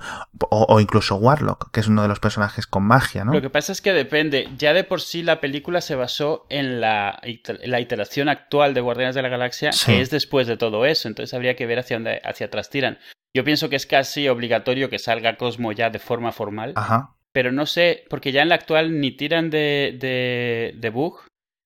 O, 0.48 0.66
o, 0.68 0.78
incluso 0.78 1.16
Warlock, 1.16 1.72
que 1.72 1.80
es 1.80 1.88
uno 1.88 2.02
de 2.02 2.08
los 2.08 2.20
personajes 2.20 2.68
con 2.68 2.84
magia, 2.84 3.24
¿no? 3.24 3.32
Lo 3.32 3.42
que 3.42 3.50
pasa 3.50 3.72
es 3.72 3.82
que 3.82 3.92
depende. 3.92 4.48
Ya 4.56 4.72
de 4.72 4.84
por 4.84 5.00
sí 5.00 5.24
la 5.24 5.40
película 5.40 5.80
se 5.80 5.96
basó 5.96 6.46
en 6.50 6.80
la, 6.80 7.20
la 7.64 7.80
iteración 7.80 8.28
actual 8.28 8.74
de 8.74 8.80
Guardianes 8.80 9.16
de 9.16 9.22
la 9.22 9.28
Galaxia, 9.28 9.72
sí. 9.72 9.86
que 9.86 10.00
es 10.00 10.10
después 10.10 10.46
de 10.46 10.56
todo 10.56 10.86
eso. 10.86 11.08
Entonces 11.08 11.34
habría 11.34 11.56
que 11.56 11.66
ver 11.66 11.80
hacia 11.80 11.96
dónde 11.96 12.20
hacia 12.22 12.46
atrás 12.46 12.70
tiran. 12.70 13.00
Yo 13.34 13.42
pienso 13.42 13.68
que 13.68 13.74
es 13.74 13.86
casi 13.86 14.28
obligatorio 14.28 14.88
que 14.88 15.00
salga 15.00 15.36
Cosmo 15.36 15.72
ya 15.72 15.90
de 15.90 15.98
forma 15.98 16.30
formal. 16.30 16.74
Ajá. 16.76 17.16
Pero 17.32 17.50
no 17.50 17.66
sé, 17.66 18.04
porque 18.08 18.30
ya 18.30 18.42
en 18.42 18.50
la 18.50 18.54
actual 18.54 19.00
ni 19.00 19.10
tiran 19.10 19.50
de, 19.50 19.98
de, 19.98 20.74
de 20.76 20.90
Bug, 20.90 21.22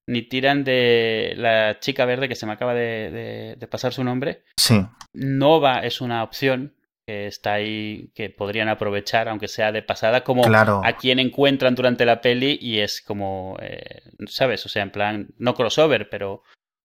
ni 0.06 0.22
tiran 0.22 0.64
de 0.64 1.34
la 1.36 1.78
chica 1.80 2.04
verde 2.04 2.28
que 2.28 2.34
se 2.34 2.46
me 2.46 2.52
acaba 2.52 2.74
de, 2.74 3.10
de, 3.10 3.56
de, 3.56 3.66
pasar 3.66 3.92
su 3.92 4.04
nombre. 4.04 4.44
Sí. 4.56 4.84
Nova 5.12 5.80
es 5.80 6.00
una 6.00 6.22
opción 6.24 6.74
que 7.06 7.26
está 7.26 7.54
ahí, 7.54 8.10
que 8.14 8.30
podrían 8.30 8.68
aprovechar, 8.68 9.28
aunque 9.28 9.48
sea 9.48 9.72
de 9.72 9.82
pasada, 9.82 10.24
como 10.24 10.42
claro. 10.42 10.80
a 10.84 10.92
quien 10.92 11.18
encuentran 11.18 11.74
durante 11.74 12.04
la 12.04 12.20
peli 12.20 12.58
y 12.60 12.80
es 12.80 13.00
como, 13.00 13.56
eh, 13.60 14.02
¿sabes? 14.26 14.64
O 14.66 14.68
sea, 14.68 14.82
en 14.82 14.90
plan, 14.90 15.28
no 15.38 15.54
crossover, 15.54 16.08
pero 16.08 16.42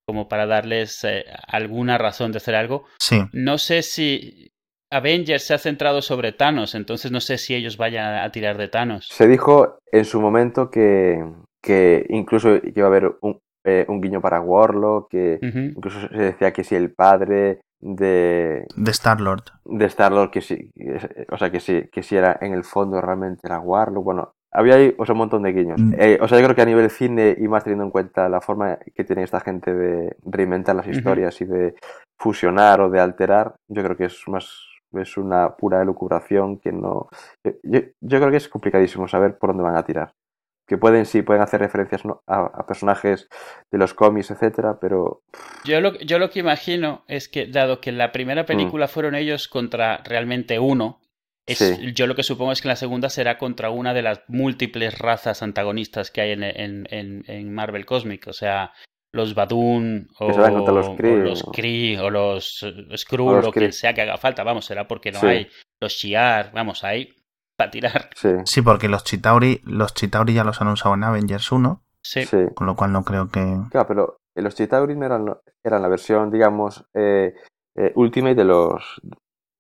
como 0.08 0.28
para 0.28 0.46
darles 0.46 1.04
eh, 1.04 1.26
alguna 1.48 1.98
razón 1.98 2.32
de 2.32 2.38
hacer 2.38 2.56
algo. 2.56 2.86
Sí. 2.98 3.22
No 3.34 3.58
sé 3.58 3.82
si 3.84 4.52
Avengers 4.90 5.44
se 5.44 5.54
ha 5.54 5.58
centrado 5.58 6.02
sobre 6.02 6.32
Thanos, 6.32 6.76
entonces 6.76 7.12
no 7.12 7.20
sé 7.20 7.38
si 7.38 7.54
ellos 7.54 7.78
vayan 7.78 8.16
a 8.16 8.32
tirar 8.32 8.58
de 8.58 8.70
Thanos. 8.70 9.10
Se 9.12 9.28
dijo 9.28 9.80
en 9.92 10.06
su 10.06 10.22
momento 10.22 10.72
que, 10.72 11.24
que 11.68 12.06
incluso 12.10 12.56
iba 12.64 12.86
a 12.86 12.88
haber 12.88 13.18
un, 13.20 13.40
eh, 13.66 13.86
un 13.90 14.00
guiño 14.00 14.22
para 14.22 14.40
Warlock, 14.40 15.10
que 15.10 15.40
uh 15.42 15.46
-huh. 15.46 15.76
incluso 15.76 16.00
se 16.08 16.18
decía 16.18 16.54
que 16.54 16.64
si 16.64 16.76
el 16.76 16.94
padre 16.94 17.60
de... 17.82 18.66
De 18.78 18.92
Star-Lord. 18.92 19.44
De 19.66 19.86
Star-Lord, 19.86 20.32
que 20.32 20.40
sí, 20.40 20.72
o 21.30 21.38
sea, 21.38 21.52
que 21.52 21.60
sí, 21.60 21.90
que 21.92 22.04
sí 22.04 22.16
era 22.16 22.38
en 22.40 22.54
el 22.54 22.64
fondo 22.64 23.02
realmente 23.02 23.42
era 23.44 23.60
Warlock, 23.60 24.06
bueno, 24.06 24.34
había 24.54 24.76
ahí 24.76 24.96
o 24.98 25.06
sea, 25.06 25.12
un 25.12 25.20
montón 25.20 25.44
de 25.44 25.52
guiños. 25.52 25.80
Mm. 25.80 25.94
Eh, 26.00 26.18
o 26.22 26.28
sea, 26.30 26.40
yo 26.40 26.46
creo 26.46 26.56
que 26.56 26.62
a 26.62 26.66
nivel 26.66 26.90
cine 26.90 27.36
y 27.38 27.48
más 27.50 27.66
teniendo 27.66 27.84
en 27.84 27.92
cuenta 27.92 28.30
la 28.30 28.40
forma 28.40 28.80
que 28.96 29.04
tiene 29.04 29.24
esta 29.24 29.42
gente 29.42 29.74
de 29.74 30.16
reinventar 30.26 30.74
las 30.74 30.88
historias 30.88 31.42
uh 31.42 31.44
-huh. 31.44 31.48
y 31.48 31.52
de 31.52 31.76
fusionar 32.18 32.80
o 32.80 32.90
de 32.90 33.02
alterar, 33.02 33.56
yo 33.68 33.84
creo 33.84 33.98
que 33.98 34.06
es 34.06 34.24
más 34.28 34.46
es 34.94 35.18
una 35.18 35.56
pura 35.58 35.82
elucubración 35.82 36.60
que 36.60 36.72
no... 36.72 37.10
Yo, 37.44 37.82
yo, 38.00 38.20
creo 38.20 38.32
que 38.32 38.38
es 38.38 38.48
complicadísimo 38.48 39.08
saber 39.08 39.38
por 39.38 39.50
dónde 39.50 39.64
van 39.64 39.76
a 39.76 39.84
tirar. 39.84 40.14
Que 40.68 40.78
pueden, 40.78 41.06
sí, 41.06 41.22
pueden 41.22 41.42
hacer 41.42 41.62
referencias 41.62 42.04
¿no? 42.04 42.24
a, 42.28 42.42
a, 42.42 42.66
personajes 42.66 43.30
de 43.72 43.78
los 43.78 43.94
cómics, 43.94 44.32
etcétera, 44.32 44.78
pero... 44.82 45.22
Yo 45.64 45.80
lo, 45.80 45.98
yo 46.00 46.20
lo 46.20 46.30
que 46.30 46.40
imagino 46.40 47.06
es 47.08 47.30
que, 47.30 47.48
dado 47.48 47.80
que 47.80 47.90
en 47.90 47.98
la 47.98 48.12
primera 48.12 48.46
película 48.46 48.86
mm. 48.86 48.90
fueron 48.90 49.16
ellos 49.16 49.48
contra 49.48 49.98
realmente 50.04 50.60
uno, 50.60 51.00
es, 51.46 51.60
sí. 51.60 51.94
yo 51.94 52.08
lo 52.08 52.16
que 52.16 52.24
supongo 52.24 52.52
es 52.52 52.62
que 52.62 52.68
en 52.68 52.72
la 52.72 52.76
segunda 52.76 53.10
será 53.10 53.38
contra 53.38 53.70
una 53.70 53.94
de 53.94 54.02
las 54.02 54.22
múltiples 54.28 55.00
razas 55.00 55.42
antagonistas 55.42 56.12
que 56.12 56.20
hay 56.20 56.32
en, 56.32 56.44
en, 56.44 56.86
en, 56.90 57.24
en 57.28 57.54
Marvel 57.54 57.86
Cosmic. 57.86 58.28
O 58.28 58.34
sea, 58.34 58.74
los 59.14 59.34
Badun 59.34 60.10
o, 60.20 60.28
los 60.28 60.90
Kree 60.98 61.22
o 61.22 61.24
los, 61.24 61.44
Kree, 61.54 62.00
o 62.00 62.10
los 62.10 62.66
Skrull 62.98 63.46
o, 63.46 63.50
o 63.50 63.52
quien 63.52 63.74
sea 63.74 63.94
que 63.94 64.02
haga 64.02 64.18
falta, 64.18 64.44
vamos, 64.44 64.66
será 64.66 64.88
porque 64.88 65.12
no 65.12 65.20
sí. 65.20 65.26
hay 65.26 65.48
los 65.80 65.94
Shiar, 65.94 66.52
vamos, 66.54 66.84
hay 66.84 67.14
para 67.58 67.72
tirar. 67.72 68.10
Sí. 68.16 68.30
sí, 68.46 68.62
porque 68.62 68.88
los 68.88 69.04
Chitauri, 69.04 69.62
los 69.66 69.94
Chitauri 69.94 70.34
ya 70.34 70.44
los 70.44 70.62
han 70.62 70.70
usado 70.70 70.96
en 70.96 71.04
Avengers 71.04 71.52
1, 71.52 71.84
sí. 72.02 72.26
sí. 72.26 72.46
con 72.56 72.68
lo 72.68 72.76
cual 72.76 72.94
no 72.94 73.04
creo 73.04 73.30
que... 73.30 73.44
Claro, 73.72 73.88
pero 73.88 74.20
los 74.36 74.56
Chitauri 74.56 74.96
no 74.96 75.06
eran, 75.06 75.26
eran 75.64 75.82
la 75.82 75.88
versión, 75.88 76.32
digamos, 76.32 76.86
eh, 76.94 77.34
eh, 77.76 77.92
Ultimate 77.96 78.36
de 78.36 78.46
los 78.46 79.02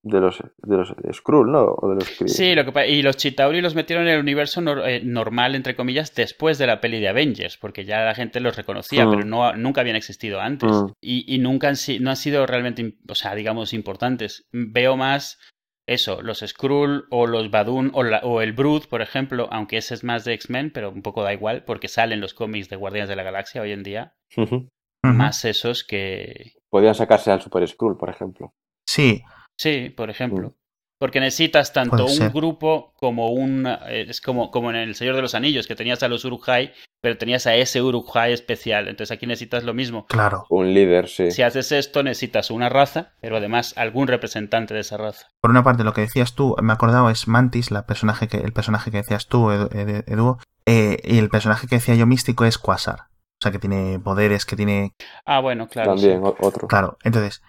de 0.03 0.21
los 0.21 0.41
de 0.57 0.77
los 0.77 0.95
Skrull, 1.11 1.51
¿no? 1.51 1.65
O 1.65 1.89
de 1.89 1.95
los. 1.95 2.31
Sí, 2.31 2.55
lo 2.55 2.65
que 2.65 2.89
y 2.89 3.01
los 3.01 3.17
Chitauri 3.17 3.61
los 3.61 3.75
metieron 3.75 4.07
en 4.07 4.13
el 4.13 4.19
universo 4.19 4.61
no, 4.61 4.85
eh, 4.85 5.01
normal 5.03 5.55
entre 5.55 5.75
comillas 5.75 6.15
después 6.15 6.57
de 6.57 6.67
la 6.67 6.79
peli 6.79 6.99
de 6.99 7.09
Avengers, 7.09 7.57
porque 7.57 7.83
ya 7.83 8.05
la 8.05 8.15
gente 8.15 8.39
los 8.39 8.55
reconocía, 8.55 9.05
mm. 9.05 9.09
pero 9.09 9.25
no 9.25 9.53
nunca 9.55 9.81
habían 9.81 9.95
existido 9.95 10.39
antes 10.39 10.71
mm. 10.71 10.91
y, 11.01 11.35
y, 11.35 11.39
nunca 11.39 11.67
han, 11.67 11.75
no 11.99 12.09
han 12.11 12.15
sido 12.15 12.45
realmente, 12.45 12.95
o 13.07 13.15
sea, 13.15 13.35
digamos 13.35 13.73
importantes. 13.73 14.47
Veo 14.51 14.95
más 14.95 15.39
eso, 15.87 16.21
los 16.21 16.39
Skrull 16.45 17.05
o 17.09 17.25
los 17.25 17.49
Badun 17.49 17.91
o, 17.93 18.03
la, 18.03 18.19
o 18.19 18.41
el 18.41 18.53
Brood, 18.53 18.83
por 18.87 19.01
ejemplo, 19.01 19.47
aunque 19.51 19.77
ese 19.77 19.93
es 19.93 20.03
más 20.03 20.25
de 20.25 20.33
X-Men, 20.33 20.71
pero 20.71 20.91
un 20.91 21.01
poco 21.01 21.23
da 21.23 21.33
igual 21.33 21.63
porque 21.63 21.87
salen 21.87 22.21
los 22.21 22.33
cómics 22.33 22.69
de 22.69 22.75
Guardianes 22.75 23.09
de 23.09 23.15
la 23.15 23.23
Galaxia 23.23 23.61
hoy 23.61 23.71
en 23.71 23.83
día. 23.83 24.13
Uh 24.35 24.43
-huh. 24.43 24.69
Más 25.01 25.45
esos 25.45 25.83
que 25.83 26.53
podían 26.69 26.93
sacarse 26.93 27.31
al 27.31 27.41
Super 27.41 27.67
Skrull, 27.67 27.97
por 27.97 28.09
ejemplo. 28.09 28.53
Sí, 28.85 29.23
Sí, 29.57 29.89
por 29.89 30.09
ejemplo. 30.09 30.55
Porque 30.99 31.19
necesitas 31.19 31.73
tanto 31.73 32.05
un 32.05 32.31
grupo 32.33 32.93
como 32.95 33.29
un... 33.29 33.67
Es 33.87 34.19
como, 34.19 34.49
como 34.49 34.71
en 34.71 34.77
El 34.77 34.95
Señor 34.95 35.15
de 35.15 35.21
los 35.21 35.35
Anillos, 35.35 35.67
que 35.67 35.75
tenías 35.75 36.01
a 36.01 36.07
los 36.07 36.25
Uruk-hai, 36.25 36.73
pero 37.01 37.17
tenías 37.17 37.45
a 37.45 37.55
ese 37.55 37.81
Uruk-hai 37.83 38.33
especial. 38.33 38.87
Entonces 38.87 39.15
aquí 39.15 39.27
necesitas 39.27 39.63
lo 39.63 39.73
mismo. 39.73 40.07
Claro. 40.07 40.45
Un 40.49 40.73
líder, 40.73 41.07
sí. 41.07 41.29
Si 41.29 41.43
haces 41.43 41.71
esto, 41.71 42.01
necesitas 42.01 42.49
una 42.49 42.69
raza, 42.69 43.13
pero 43.21 43.37
además 43.37 43.73
algún 43.77 44.07
representante 44.07 44.73
de 44.73 44.79
esa 44.79 44.97
raza. 44.97 45.27
Por 45.39 45.51
una 45.51 45.63
parte, 45.63 45.83
lo 45.83 45.93
que 45.93 46.01
decías 46.01 46.33
tú, 46.33 46.55
me 46.61 46.73
he 46.73 46.75
acordado, 46.75 47.09
es 47.09 47.27
Mantis, 47.27 47.69
la 47.69 47.85
personaje 47.85 48.27
que, 48.27 48.37
el 48.37 48.53
personaje 48.53 48.89
que 48.89 48.97
decías 48.97 49.27
tú, 49.27 49.51
Edu, 49.51 49.69
Edu 49.71 50.37
eh, 50.65 50.97
y 51.03 51.19
el 51.19 51.29
personaje 51.29 51.67
que 51.67 51.75
decía 51.75 51.95
yo 51.95 52.07
místico 52.07 52.43
es 52.45 52.57
Quasar. 52.57 53.07
O 53.39 53.43
sea, 53.43 53.51
que 53.51 53.59
tiene 53.59 53.99
poderes, 53.99 54.45
que 54.45 54.55
tiene... 54.55 54.95
Ah, 55.23 55.41
bueno, 55.41 55.67
claro. 55.67 55.93
También, 55.93 56.23
sí. 56.23 56.33
otro. 56.39 56.67
Claro, 56.67 56.97
entonces 57.03 57.43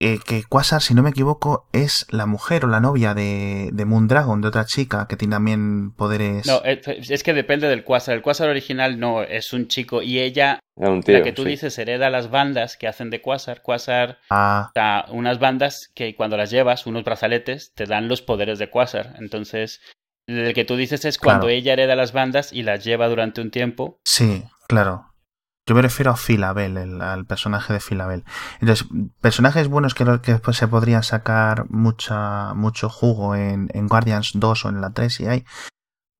eh, 0.00 0.18
que 0.24 0.44
Quasar, 0.44 0.80
si 0.80 0.94
no 0.94 1.02
me 1.02 1.10
equivoco, 1.10 1.68
es 1.72 2.06
la 2.10 2.26
mujer 2.26 2.64
o 2.64 2.68
la 2.68 2.80
novia 2.80 3.14
de, 3.14 3.70
de 3.72 3.84
Moondragon, 3.84 4.40
de 4.40 4.48
otra 4.48 4.64
chica 4.64 5.06
que 5.08 5.16
tiene 5.16 5.34
también 5.34 5.90
poderes. 5.92 6.46
No, 6.46 6.62
es 6.64 7.22
que 7.22 7.34
depende 7.34 7.68
del 7.68 7.82
Quasar. 7.82 8.14
El 8.14 8.22
Quasar 8.22 8.48
original 8.48 9.00
no, 9.00 9.22
es 9.22 9.52
un 9.52 9.66
chico 9.66 10.00
y 10.00 10.20
ella, 10.20 10.60
un 10.76 11.02
tío, 11.02 11.18
la 11.18 11.24
que 11.24 11.32
tú 11.32 11.42
sí. 11.42 11.50
dices, 11.50 11.76
hereda 11.78 12.10
las 12.10 12.30
bandas 12.30 12.76
que 12.76 12.86
hacen 12.86 13.10
de 13.10 13.20
Quasar. 13.20 13.60
Quasar, 13.62 14.18
ah. 14.30 14.70
da 14.74 15.06
unas 15.10 15.40
bandas 15.40 15.90
que 15.94 16.14
cuando 16.14 16.36
las 16.36 16.50
llevas, 16.50 16.86
unos 16.86 17.02
brazaletes, 17.02 17.72
te 17.74 17.86
dan 17.86 18.06
los 18.06 18.22
poderes 18.22 18.60
de 18.60 18.70
Quasar. 18.70 19.16
Entonces, 19.18 19.80
el 20.28 20.54
que 20.54 20.64
tú 20.64 20.76
dices 20.76 21.04
es 21.06 21.18
cuando 21.18 21.46
claro. 21.46 21.56
ella 21.56 21.72
hereda 21.72 21.96
las 21.96 22.12
bandas 22.12 22.52
y 22.52 22.62
las 22.62 22.84
lleva 22.84 23.08
durante 23.08 23.40
un 23.40 23.50
tiempo. 23.50 23.98
Sí, 24.04 24.44
claro. 24.68 25.06
Yo 25.68 25.74
me 25.74 25.82
refiero 25.82 26.10
a 26.10 26.16
Filabel, 26.16 26.78
el, 26.78 27.02
al 27.02 27.26
personaje 27.26 27.74
de 27.74 27.80
Filabel. 27.80 28.24
Entonces, 28.60 28.88
personajes 29.20 29.68
buenos 29.68 29.92
que, 29.92 30.04
que 30.22 30.32
después 30.32 30.56
se 30.56 30.66
podrían 30.66 31.02
sacar 31.02 31.68
mucha, 31.68 32.54
mucho 32.54 32.88
jugo 32.88 33.34
en, 33.34 33.68
en 33.74 33.86
Guardians 33.86 34.32
2 34.34 34.64
o 34.64 34.68
en 34.70 34.80
la 34.80 34.94
3 34.94 35.12
si 35.12 35.26
hay, 35.26 35.44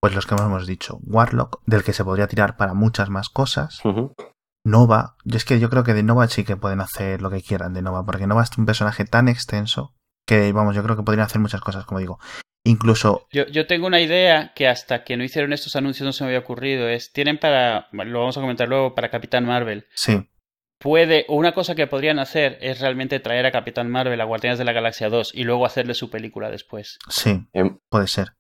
pues 0.03 0.15
los 0.15 0.27
que 0.27 0.35
hemos 0.35 0.67
dicho. 0.67 0.99
Warlock, 1.03 1.63
del 1.65 1.83
que 1.83 1.95
se 1.95 2.05
podría 2.05 2.27
tirar 2.27 2.59
para 2.59 2.75
muchas 2.75 3.09
más 3.09 3.31
cosas. 3.31 3.81
Uh 3.85 3.89
-huh. 3.89 4.15
Nova, 4.67 5.17
yo 5.25 5.39
es 5.39 5.47
que 5.47 5.59
yo 5.59 5.71
creo 5.71 5.83
que 5.83 5.95
de 5.95 6.03
Nova 6.03 6.29
sí 6.29 6.45
que 6.45 6.59
pueden 6.59 6.83
hacer 6.83 7.23
lo 7.23 7.31
que 7.31 7.41
quieran 7.41 7.73
de 7.73 7.81
Nova, 7.81 8.05
porque 8.05 8.27
Nova 8.27 8.43
es 8.43 8.51
un 8.59 8.67
personaje 8.67 9.07
tan 9.07 9.29
extenso 9.29 9.95
que, 10.27 10.53
vamos, 10.53 10.77
yo 10.77 10.83
creo 10.83 10.95
que 10.95 11.03
podrían 11.03 11.25
hacer 11.25 11.41
muchas 11.41 11.63
cosas, 11.63 11.87
como 11.87 12.01
digo. 12.01 12.19
Incluso. 12.65 13.27
Yo, 13.33 13.47
yo, 13.47 13.67
tengo 13.67 13.87
una 13.87 14.01
idea 14.01 14.53
que 14.55 14.69
hasta 14.69 15.05
que 15.05 15.17
no 15.17 15.25
hicieron 15.25 15.53
estos 15.53 15.77
anuncios 15.77 16.05
no 16.05 16.13
se 16.13 16.25
me 16.25 16.29
había 16.29 16.41
ocurrido. 16.41 16.89
Es. 16.89 17.13
Tienen 17.13 17.39
para. 17.39 17.89
Lo 17.93 18.21
vamos 18.21 18.37
a 18.37 18.41
comentar 18.41 18.69
luego 18.69 18.95
para 18.95 19.11
Capitán 19.11 19.45
Marvel. 19.45 19.87
Sí. 19.95 20.29
Puede. 20.79 21.25
O 21.29 21.37
una 21.37 21.53
cosa 21.53 21.75
que 21.75 21.87
podrían 21.87 22.19
hacer 22.19 22.59
es 22.61 22.81
realmente 22.81 23.21
traer 23.21 23.47
a 23.47 23.53
Capitán 23.53 23.91
Marvel 23.91 24.21
a 24.21 24.25
Guardianes 24.25 24.59
de 24.59 24.65
la 24.65 24.73
Galaxia 24.73 25.09
2 25.09 25.33
y 25.35 25.45
luego 25.45 25.67
hacerle 25.67 25.95
su 25.95 26.11
película 26.11 26.51
después. 26.51 26.99
Sí. 27.09 27.49
Puede 27.89 28.07
ser. 28.07 28.35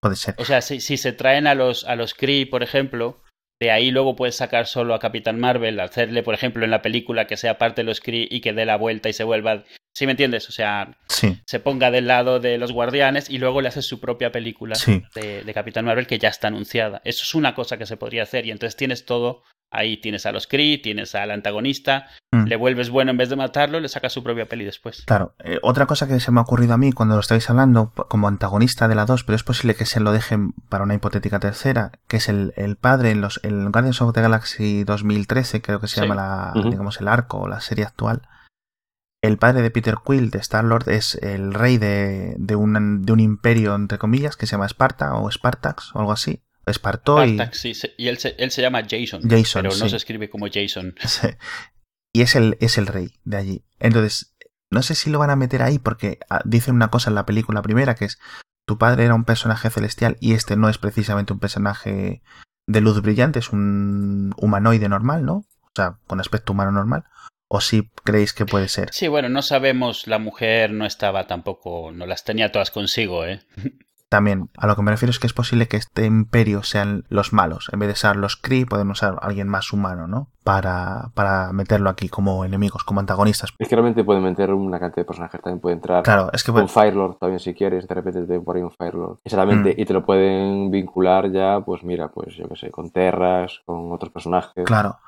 Puede 0.00 0.16
ser. 0.16 0.34
O 0.38 0.44
sea, 0.44 0.62
si, 0.62 0.80
si 0.80 0.96
se 0.96 1.12
traen 1.12 1.46
a 1.46 1.54
los, 1.54 1.84
a 1.84 1.96
los 1.96 2.14
Kree, 2.14 2.46
por 2.46 2.62
ejemplo. 2.62 3.19
De 3.60 3.70
ahí 3.70 3.90
luego 3.90 4.16
puedes 4.16 4.36
sacar 4.36 4.66
solo 4.66 4.94
a 4.94 4.98
Capitán 4.98 5.38
Marvel, 5.38 5.78
hacerle, 5.80 6.22
por 6.22 6.34
ejemplo, 6.34 6.64
en 6.64 6.70
la 6.70 6.80
película 6.80 7.26
que 7.26 7.36
sea 7.36 7.58
parte 7.58 7.82
de 7.82 7.84
los 7.84 8.00
Kree 8.00 8.26
y 8.30 8.40
que 8.40 8.54
dé 8.54 8.64
la 8.64 8.76
vuelta 8.76 9.08
y 9.10 9.12
se 9.12 9.24
vuelva 9.24 9.64
¿Sí 9.92 10.06
me 10.06 10.12
entiendes? 10.12 10.48
O 10.48 10.52
sea, 10.52 10.96
sí. 11.08 11.40
se 11.44 11.60
ponga 11.60 11.90
del 11.90 12.06
lado 12.06 12.40
de 12.40 12.58
los 12.58 12.72
guardianes 12.72 13.28
y 13.28 13.38
luego 13.38 13.60
le 13.60 13.68
hace 13.68 13.82
su 13.82 14.00
propia 14.00 14.30
película 14.30 14.76
sí. 14.76 15.02
de, 15.14 15.42
de, 15.42 15.54
Capitán 15.54 15.84
Marvel 15.84 16.06
que 16.06 16.18
ya 16.18 16.28
está 16.28 16.48
anunciada. 16.48 17.02
Eso 17.04 17.24
es 17.24 17.34
una 17.34 17.54
cosa 17.54 17.76
que 17.76 17.86
se 17.86 17.96
podría 17.96 18.22
hacer 18.22 18.46
y 18.46 18.50
entonces 18.50 18.76
tienes 18.76 19.04
todo 19.04 19.42
ahí. 19.70 19.96
Tienes 19.96 20.26
a 20.26 20.32
los 20.32 20.46
Kree, 20.46 20.78
tienes 20.78 21.14
al 21.14 21.30
antagonista, 21.30 22.08
mm. 22.32 22.44
le 22.44 22.56
vuelves 22.56 22.90
bueno 22.90 23.10
en 23.10 23.16
vez 23.16 23.28
de 23.28 23.36
matarlo, 23.36 23.80
le 23.80 23.88
sacas 23.88 24.12
su 24.12 24.22
propia 24.22 24.46
peli 24.46 24.64
después. 24.64 25.04
Claro. 25.06 25.34
Eh, 25.44 25.58
otra 25.62 25.86
cosa 25.86 26.06
que 26.06 26.20
se 26.20 26.30
me 26.30 26.40
ha 26.40 26.42
ocurrido 26.42 26.74
a 26.74 26.78
mí 26.78 26.92
cuando 26.92 27.14
lo 27.14 27.20
estáis 27.20 27.48
hablando 27.50 27.92
como 27.92 28.28
antagonista 28.28 28.88
de 28.88 28.94
la 28.94 29.06
2, 29.06 29.24
pero 29.24 29.36
es 29.36 29.44
posible 29.44 29.74
que 29.74 29.86
se 29.86 30.00
lo 30.00 30.12
dejen 30.12 30.52
para 30.68 30.84
una 30.84 30.94
hipotética 30.94 31.40
tercera, 31.40 31.92
que 32.08 32.18
es 32.18 32.28
el, 32.28 32.52
el 32.56 32.76
padre 32.76 33.10
en 33.10 33.20
los 33.20 33.40
en 33.42 33.70
Guardians 33.70 34.02
of 34.02 34.14
the 34.14 34.20
Galaxy 34.20 34.84
2013, 34.84 35.62
creo 35.62 35.80
que 35.80 35.88
se 35.88 35.96
sí. 35.96 36.00
llama 36.02 36.14
la, 36.14 36.52
uh 36.54 36.58
-huh. 36.58 36.70
digamos, 36.70 37.00
el 37.00 37.08
arco 37.08 37.38
o 37.38 37.48
la 37.48 37.60
serie 37.60 37.84
actual 37.84 38.22
el 39.22 39.36
padre 39.36 39.62
de 39.62 39.70
Peter 39.70 39.96
Quill, 40.04 40.30
de 40.30 40.38
Star-Lord, 40.38 40.88
es 40.88 41.14
el 41.16 41.52
rey 41.52 41.76
de, 41.76 42.34
de, 42.38 42.56
un, 42.56 43.02
de 43.02 43.12
un 43.12 43.20
imperio, 43.20 43.74
entre 43.74 43.98
comillas, 43.98 44.36
que 44.36 44.46
se 44.46 44.52
llama 44.52 44.66
Esparta 44.66 45.14
o 45.14 45.30
Spartax 45.30 45.94
o 45.94 45.98
algo 45.98 46.12
así. 46.12 46.42
Espartó 46.66 47.22
Spartax, 47.22 47.64
y... 47.64 47.74
sí, 47.74 47.88
y 47.96 48.08
él 48.08 48.18
se, 48.18 48.34
él 48.38 48.50
se 48.50 48.62
llama 48.62 48.82
Jason, 48.88 49.22
Jason 49.28 49.62
pero 49.62 49.70
sí. 49.70 49.82
no 49.82 49.88
se 49.88 49.96
escribe 49.96 50.30
como 50.30 50.46
Jason. 50.52 50.94
Sí. 51.06 51.28
Y 52.12 52.22
es 52.22 52.34
el, 52.34 52.56
es 52.60 52.76
el 52.76 52.88
rey 52.88 53.12
de 53.24 53.36
allí. 53.36 53.64
Entonces, 53.78 54.34
no 54.70 54.82
sé 54.82 54.94
si 54.94 55.10
lo 55.10 55.18
van 55.18 55.30
a 55.30 55.36
meter 55.36 55.62
ahí 55.62 55.78
porque 55.78 56.18
ah, 56.28 56.42
dicen 56.44 56.74
una 56.74 56.90
cosa 56.90 57.10
en 57.10 57.14
la 57.14 57.26
película 57.26 57.62
primera 57.62 57.94
que 57.94 58.06
es 58.06 58.18
tu 58.66 58.78
padre 58.78 59.04
era 59.04 59.14
un 59.14 59.24
personaje 59.24 59.70
celestial 59.70 60.16
y 60.20 60.34
este 60.34 60.56
no 60.56 60.68
es 60.68 60.78
precisamente 60.78 61.32
un 61.32 61.40
personaje 61.40 62.22
de 62.66 62.80
luz 62.80 63.02
brillante, 63.02 63.40
es 63.40 63.50
un 63.50 64.32
humanoide 64.36 64.88
normal, 64.88 65.24
¿no? 65.24 65.44
O 65.62 65.72
sea, 65.74 65.98
con 66.06 66.20
aspecto 66.20 66.52
humano 66.52 66.70
normal. 66.70 67.04
¿O 67.48 67.60
si 67.60 67.90
creéis 68.04 68.32
que 68.32 68.46
puede 68.46 68.68
ser? 68.68 68.90
Sí, 68.92 69.08
bueno, 69.08 69.28
no 69.28 69.42
sabemos, 69.42 70.06
la 70.06 70.20
mujer 70.20 70.72
no 70.72 70.86
estaba 70.86 71.26
tampoco, 71.26 71.90
no 71.90 72.06
las 72.06 72.22
tenía 72.22 72.52
todas 72.52 72.70
consigo, 72.70 73.26
¿eh? 73.26 73.42
También, 74.10 74.50
a 74.58 74.66
lo 74.66 74.74
que 74.74 74.82
me 74.82 74.90
refiero 74.90 75.10
es 75.10 75.20
que 75.20 75.28
es 75.28 75.32
posible 75.32 75.68
que 75.68 75.76
este 75.76 76.04
imperio 76.04 76.64
sean 76.64 77.04
los 77.08 77.32
malos. 77.32 77.68
En 77.72 77.78
vez 77.78 77.88
de 77.88 77.94
ser 77.94 78.16
los 78.16 78.36
Kree, 78.36 78.66
podemos 78.66 78.98
ser 78.98 79.14
alguien 79.22 79.46
más 79.46 79.72
humano, 79.72 80.08
¿no? 80.08 80.28
Para, 80.42 81.12
para 81.14 81.52
meterlo 81.52 81.88
aquí 81.90 82.08
como 82.08 82.44
enemigos, 82.44 82.82
como 82.82 82.98
antagonistas. 82.98 83.50
Es 83.56 83.68
que 83.68 83.76
realmente 83.76 84.02
pueden 84.02 84.24
meter 84.24 84.52
una 84.52 84.80
cantidad 84.80 85.02
de 85.02 85.06
personajes, 85.06 85.40
también 85.40 85.60
puede 85.60 85.76
entrar 85.76 86.02
Claro, 86.02 86.28
es 86.32 86.42
que 86.42 86.50
un 86.50 86.68
Firelord 86.68 87.18
también 87.18 87.38
si 87.38 87.54
quieres, 87.54 87.86
de 87.86 87.94
repente 87.94 88.26
te 88.26 88.40
por 88.40 88.56
ahí 88.56 88.62
un 88.62 88.72
Firelord. 88.72 89.18
Exactamente, 89.24 89.76
Mm. 89.76 89.80
y 89.80 89.84
te 89.86 89.92
lo 89.92 90.04
pueden 90.04 90.72
vincular 90.72 91.30
ya, 91.30 91.60
pues 91.64 91.84
mira, 91.84 92.08
pues 92.08 92.34
yo 92.34 92.48
qué 92.48 92.56
sé, 92.56 92.70
con 92.72 92.90
Terras, 92.90 93.60
con 93.64 93.92
otros 93.92 94.10
personajes. 94.10 94.64
Claro. 94.64 94.98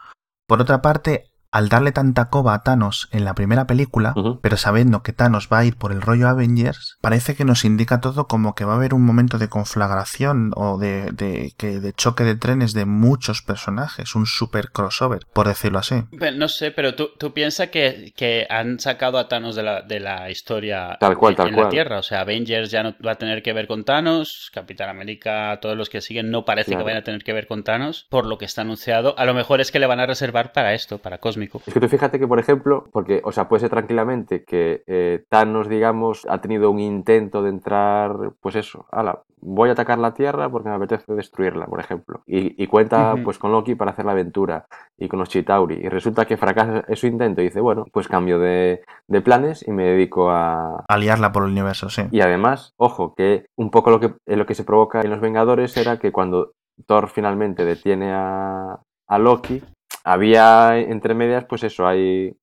Por 0.46 0.61
otra 0.61 0.80
parte, 0.80 1.32
al 1.53 1.68
darle 1.68 1.92
tanta 1.92 2.30
coba 2.30 2.55
a 2.55 2.62
Thanos 2.62 3.09
en 3.12 3.24
la 3.24 3.34
primera 3.34 3.66
película, 3.66 4.14
pero 4.40 4.57
sabiendo 4.57 5.03
que 5.03 5.12
Thanos 5.12 5.48
va 5.53 5.59
a 5.59 5.64
ir 5.64 5.76
por 5.76 5.92
el 5.92 6.00
rollo 6.03 6.28
Avengers, 6.28 6.96
parece 7.00 7.36
que 7.36 7.44
nos 7.44 7.64
indica 7.64 8.00
todo 8.00 8.26
como 8.26 8.55
que 8.55 8.64
va 8.64 8.72
a 8.72 8.76
haber 8.76 8.94
un 8.94 9.05
momento 9.05 9.38
de 9.38 9.48
conflagración 9.48 10.53
o 10.57 10.78
de, 10.78 11.11
de, 11.12 11.53
que, 11.57 11.80
de 11.80 11.92
choque 11.92 12.24
de 12.24 12.36
trenes 12.36 12.72
de 12.72 12.86
muchos 12.86 13.42
personajes, 13.42 14.14
un 14.14 14.26
super 14.26 14.70
crossover, 14.70 15.26
por 15.32 15.46
decirlo 15.48 15.78
así. 15.78 16.03
No 16.34 16.48
sé, 16.48 16.70
pero 16.70 16.94
tú, 16.94 17.11
tú 17.18 17.32
piensas 17.34 17.68
que, 17.68 18.12
que 18.16 18.46
han 18.48 18.80
sacado 18.80 19.18
a 19.18 19.28
Thanos 19.28 19.55
de 19.55 19.62
la, 19.62 19.82
de 19.82 20.00
la 20.00 20.30
historia 20.30 20.96
Tal 21.00 21.16
cual, 21.16 21.32
en, 21.32 21.36
tal 21.36 21.48
en 21.48 21.55
cual. 21.55 21.66
la 21.66 21.70
Tierra. 21.70 21.98
O 21.98 22.03
sea, 22.03 22.20
Avengers 22.22 22.70
ya 22.70 22.82
no 22.82 22.94
va 23.07 23.12
a 23.12 23.16
tener 23.16 23.42
que 23.42 23.53
ver 23.53 23.66
con 23.66 23.84
Thanos, 23.84 24.50
Capitán 24.55 24.88
América, 24.88 25.59
todos 25.61 25.76
los 25.76 25.90
que 25.90 26.00
siguen 26.00 26.30
no 26.30 26.44
parece 26.44 26.70
Claro. 26.70 26.80
que 26.80 26.84
vayan 26.84 27.00
a 27.03 27.05
tener 27.05 27.22
que 27.24 27.32
ver 27.32 27.46
con 27.46 27.62
Thanos, 27.64 28.07
por 28.09 28.24
lo 28.26 28.38
que 28.38 28.44
está 28.46 28.62
anunciado. 28.62 29.14
A 29.18 29.24
lo 29.26 29.34
mejor 29.34 29.61
es 29.61 29.70
que 29.70 29.78
le 29.78 29.86
van 29.86 30.00
a 30.00 30.07
reservar 30.07 30.53
para 30.53 30.72
esto, 30.74 30.98
para 30.98 31.18
Cósmico. 31.49 31.70
Es 31.70 31.74
que 31.74 31.80
tú 31.80 31.88
fíjate 31.88 32.18
que, 32.18 32.26
por 32.26 32.38
ejemplo, 32.38 32.84
porque, 32.93 33.20
o 33.24 33.32
sea, 33.32 33.49
puede 33.49 33.61
ser 33.61 33.70
tranquilamente 33.70 34.45
que 34.45 34.82
eh, 34.86 35.24
Thanos, 35.28 35.68
digamos, 35.68 36.26
ha 36.28 36.40
tenido 36.40 36.70
un 36.70 36.80
intento 36.80 37.43
de 37.43 37.51
entrar, 37.51 38.32
pues 38.40 38.57
eso, 38.57 38.86
ala, 38.90 39.22
voy 39.40 39.68
a 39.68 39.72
atacar 39.72 39.99
la 39.99 40.14
Tierra 40.14 40.49
porque 40.49 40.68
me 40.68 40.76
apetece 40.76 41.12
destruirla, 41.14 41.66
por 41.66 41.80
ejemplo. 41.80 42.22
Y, 42.26 42.62
y 42.62 42.66
cuenta, 42.66 43.14
pues, 43.22 43.38
con 43.38 43.53
Loki 43.53 43.74
para 43.74 43.90
hacer 43.90 44.05
la 44.05 44.12
aventura 44.12 44.66
y 44.97 45.09
con 45.09 45.18
los 45.18 45.28
Chitauri. 45.28 45.76
Y 45.82 45.88
resulta 45.88 46.24
que 46.24 46.36
fracasa 46.36 46.84
su 46.95 47.07
intento 47.07 47.40
y 47.40 47.45
dice, 47.45 47.61
bueno, 47.61 47.86
pues 47.93 48.09
cambio 48.09 48.38
de, 48.38 48.82
de 49.09 49.20
planes 49.20 49.66
y 49.66 49.72
me 49.72 49.84
dedico 49.84 50.30
a, 50.30 50.84
Aliarla 50.88 51.32
por 51.32 51.45
el 51.45 51.51
universo, 51.51 51.88
sí. 51.88 52.03
y 52.11 52.20
además, 52.20 52.74
ojo, 52.76 53.14
que 53.14 53.47
un 53.57 53.70
poco 53.70 53.90
lo 53.90 54.01
que, 54.01 54.14
lo 54.26 54.47
que 54.47 54.55
se 54.55 54.64
provoca 54.64 55.01
en 55.01 55.11
los 55.11 55.20
Vengadores 55.20 55.76
era 55.76 55.99
que 55.99 56.12
cuando 56.12 56.53
Thor 56.86 57.09
finalmente 57.09 57.64
detiene 57.64 58.12
a, 58.12 58.80
a 59.09 59.18
Loki, 59.18 59.62
había 60.05 60.78
entre 60.78 61.14
medias, 61.14 61.45
pues 61.47 61.64
eso, 61.64 61.86
hay 61.86 62.36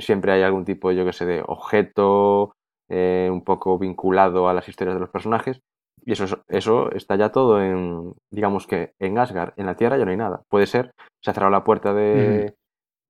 siempre 0.00 0.32
hay 0.32 0.42
algún 0.42 0.64
tipo, 0.64 0.92
yo 0.92 1.04
que 1.04 1.12
sé, 1.12 1.26
de 1.26 1.42
objeto 1.46 2.52
eh, 2.90 3.28
un 3.32 3.44
poco 3.44 3.78
vinculado 3.78 4.48
a 4.48 4.54
las 4.54 4.68
historias 4.68 4.94
de 4.96 5.00
los 5.00 5.10
personajes. 5.10 5.60
Y 6.04 6.12
eso, 6.12 6.24
es- 6.24 6.36
eso 6.48 6.92
está 6.92 7.16
ya 7.16 7.32
todo 7.32 7.62
en, 7.62 8.14
digamos 8.30 8.66
que 8.66 8.92
en 9.00 9.18
Asgard, 9.18 9.54
en 9.56 9.66
la 9.66 9.76
Tierra 9.76 9.98
ya 9.98 10.04
no 10.04 10.10
hay 10.12 10.16
nada. 10.16 10.42
Puede 10.50 10.66
ser, 10.66 10.92
se 11.22 11.30
ha 11.30 11.34
cerrado 11.34 11.50
la 11.52 11.64
puerta 11.64 11.94
de, 11.94 12.54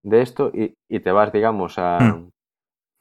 de 0.04 0.22
esto 0.22 0.50
y, 0.54 0.74
y 0.88 1.00
te 1.00 1.12
vas, 1.12 1.32
digamos, 1.32 1.78
a, 1.78 1.98
Mm. 2.00 2.30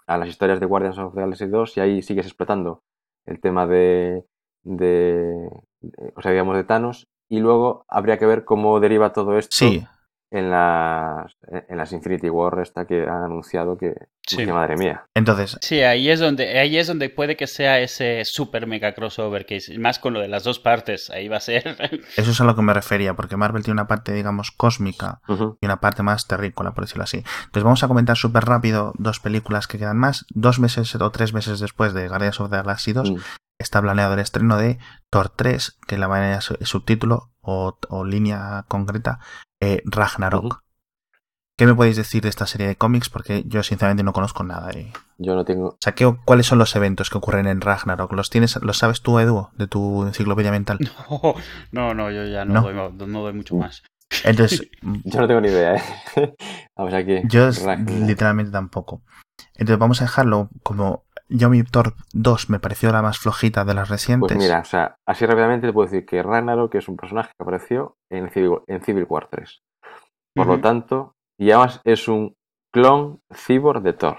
a 0.08 0.18
las 0.18 0.30
historias 0.30 0.60
de 0.60 0.66
Guardians 0.66 0.98
of 1.00 1.14
the 1.16 1.22
Galaxy 1.22 1.48
2 1.48 1.78
y 1.78 1.82
ahí 1.82 2.02
sigues 2.02 2.26
explotando 2.26 2.82
el 3.26 3.40
tema 3.40 3.68
de, 3.68 4.24
de, 4.64 5.50
de- 5.82 6.14
o 6.16 6.22
sea, 6.22 6.32
digamos, 6.32 6.56
de 6.56 6.64
Thanos. 6.64 7.06
Y 7.30 7.40
luego 7.40 7.86
habría 7.88 8.20
que 8.20 8.26
ver 8.28 8.46
cómo 8.46 8.80
deriva 8.80 9.14
todo 9.14 9.38
esto 9.38 9.56
Sí, 9.56 9.84
en 10.36 10.50
las, 10.52 11.32
en 11.70 11.78
las 11.78 11.92
Infinity 11.94 12.30
War 12.30 12.60
esta 12.62 12.86
que 12.86 13.04
han 13.04 13.24
anunciado 13.24 13.78
que, 13.78 13.94
Sí. 14.28 14.38
que 14.38 14.52
madre 14.52 14.76
mía. 14.76 15.06
entonces, 15.14 15.58
Sí, 15.62 15.82
ahí 15.84 16.10
es 16.10 16.20
donde, 16.20 16.58
ahí 16.60 16.78
es 16.80 16.88
donde 16.88 17.10
puede 17.10 17.36
que 17.38 17.46
sea 17.46 17.80
ese 17.80 18.26
super 18.26 18.66
mega 18.66 18.94
crossover, 18.94 19.46
que 19.46 19.58
es 19.58 19.78
más 19.78 20.00
con 20.00 20.14
lo 20.14 20.20
de 20.20 20.28
las 20.28 20.44
dos 20.44 20.58
partes, 20.60 21.10
ahí 21.12 21.28
va 21.28 21.38
a 21.38 21.42
ser. 21.42 21.78
eso 22.18 22.32
es 22.32 22.42
a 22.42 22.44
lo 22.44 22.56
que 22.56 22.62
me 22.64 22.74
refería, 22.74 23.14
porque 23.14 23.38
Marvel 23.38 23.64
tiene 23.64 23.80
una 23.80 23.88
parte, 23.88 24.14
digamos, 24.14 24.50
cósmica 24.52 25.22
y 25.62 25.66
una 25.66 25.80
parte 25.80 26.02
más 26.04 26.28
terrícola, 26.28 26.74
por 26.74 26.86
decirlo 26.86 27.04
así. 27.04 27.18
Entonces 27.18 27.64
vamos 27.64 27.84
a 27.84 27.88
comentar 27.88 28.18
súper 28.18 28.46
rápido 28.46 28.94
dos 28.98 29.20
películas 29.20 29.68
que 29.68 29.78
quedan 29.78 29.98
más. 29.98 30.26
Dos 30.30 30.60
meses 30.60 30.96
o 30.96 31.12
tres 31.12 31.34
meses 31.34 31.60
después 31.60 31.94
de 31.94 32.08
Guardians 32.08 32.40
of 32.40 32.50
the 32.50 32.58
Galaxy 32.58 32.94
2 32.94 33.12
Mm. 33.12 33.18
está 33.60 33.82
planeado 33.82 34.16
el 34.16 34.20
estreno 34.20 34.58
de 34.58 34.80
Thor 35.12 35.30
3, 35.30 35.78
que 35.88 35.98
la 35.98 36.08
manera 36.08 36.42
su- 36.42 36.58
subtítulo 36.62 37.32
o, 37.42 37.78
o 37.90 38.04
línea 38.04 38.66
concreta, 38.68 39.20
eh, 39.60 39.82
Ragnarok. 39.86 40.62
¿Qué 41.58 41.66
me 41.66 41.74
podéis 41.74 41.96
decir 41.96 42.22
de 42.22 42.28
esta 42.30 42.48
serie 42.48 42.68
de 42.68 42.76
cómics? 42.76 43.08
Porque 43.10 43.44
yo 43.48 43.64
sinceramente 43.64 44.04
no 44.04 44.12
conozco 44.12 44.44
nada. 44.44 44.72
Yo 45.18 45.36
no 45.36 45.46
tengo. 45.46 45.70
O 45.70 45.78
sea, 45.80 45.96
¿qué- 45.96 46.14
¿cuáles 46.26 46.48
son 46.48 46.58
los 46.60 46.76
eventos 46.76 47.10
que 47.10 47.18
ocurren 47.18 47.48
en 47.48 47.62
Ragnarok? 47.62 48.12
¿Los 48.12 48.30
tienes, 48.30 48.58
los 48.62 48.78
sabes 48.78 49.02
tú, 49.02 49.20
Edu, 49.20 49.48
de 49.54 49.68
tu 49.68 50.04
enciclopedia 50.06 50.52
mental? 50.52 50.80
No, 51.72 51.94
no, 51.94 52.12
yo 52.12 52.26
ya 52.26 52.44
no, 52.44 52.56
¿No? 52.56 52.62
Doy, 52.92 53.08
no 53.08 53.22
doy 53.22 53.34
mucho 53.34 53.56
más. 53.56 53.84
Entonces, 54.26 54.68
Yo 54.82 55.22
no 55.22 55.28
tengo 55.28 55.40
ni 55.40 55.48
idea, 55.48 55.76
¿eh? 55.76 56.36
Vamos 56.76 56.94
aquí. 56.94 57.22
Yo 57.24 57.50
Ragnarok. 57.52 57.90
literalmente 58.06 58.52
tampoco. 58.52 59.02
Entonces 59.54 59.80
vamos 59.80 60.02
a 60.02 60.06
dejarlo 60.06 60.50
como 60.62 61.05
yo 61.30 61.50
mi 61.50 61.64
Thor 61.64 61.94
2 62.14 62.50
me 62.50 62.60
pareció 62.60 62.92
la 62.92 63.02
más 63.02 63.20
flojita 63.20 63.66
de 63.66 63.74
las 63.74 63.90
recientes. 63.90 64.36
Pues 64.36 64.38
mira, 64.38 64.60
o 64.60 64.66
sea, 64.66 64.98
así 65.08 65.26
rápidamente 65.26 65.68
te 65.68 65.74
puedo 65.74 65.90
decir 65.90 66.06
que 66.06 66.22
Ragnarok 66.22 66.76
es 66.76 66.88
un 66.88 66.98
personaje 66.98 67.30
que 67.30 67.44
apareció 67.44 67.98
en 68.10 68.30
Civil, 68.30 68.60
en 68.68 68.82
Civil 68.82 69.06
War 69.08 69.28
3. 69.30 69.62
Por 70.36 70.48
lo 70.48 70.60
tanto, 70.60 71.14
y 71.40 71.52
además 71.52 71.82
es 71.84 72.08
un 72.08 72.36
clon 72.74 73.22
cyborg 73.34 73.82
de 73.82 73.94
Thor. 73.94 74.18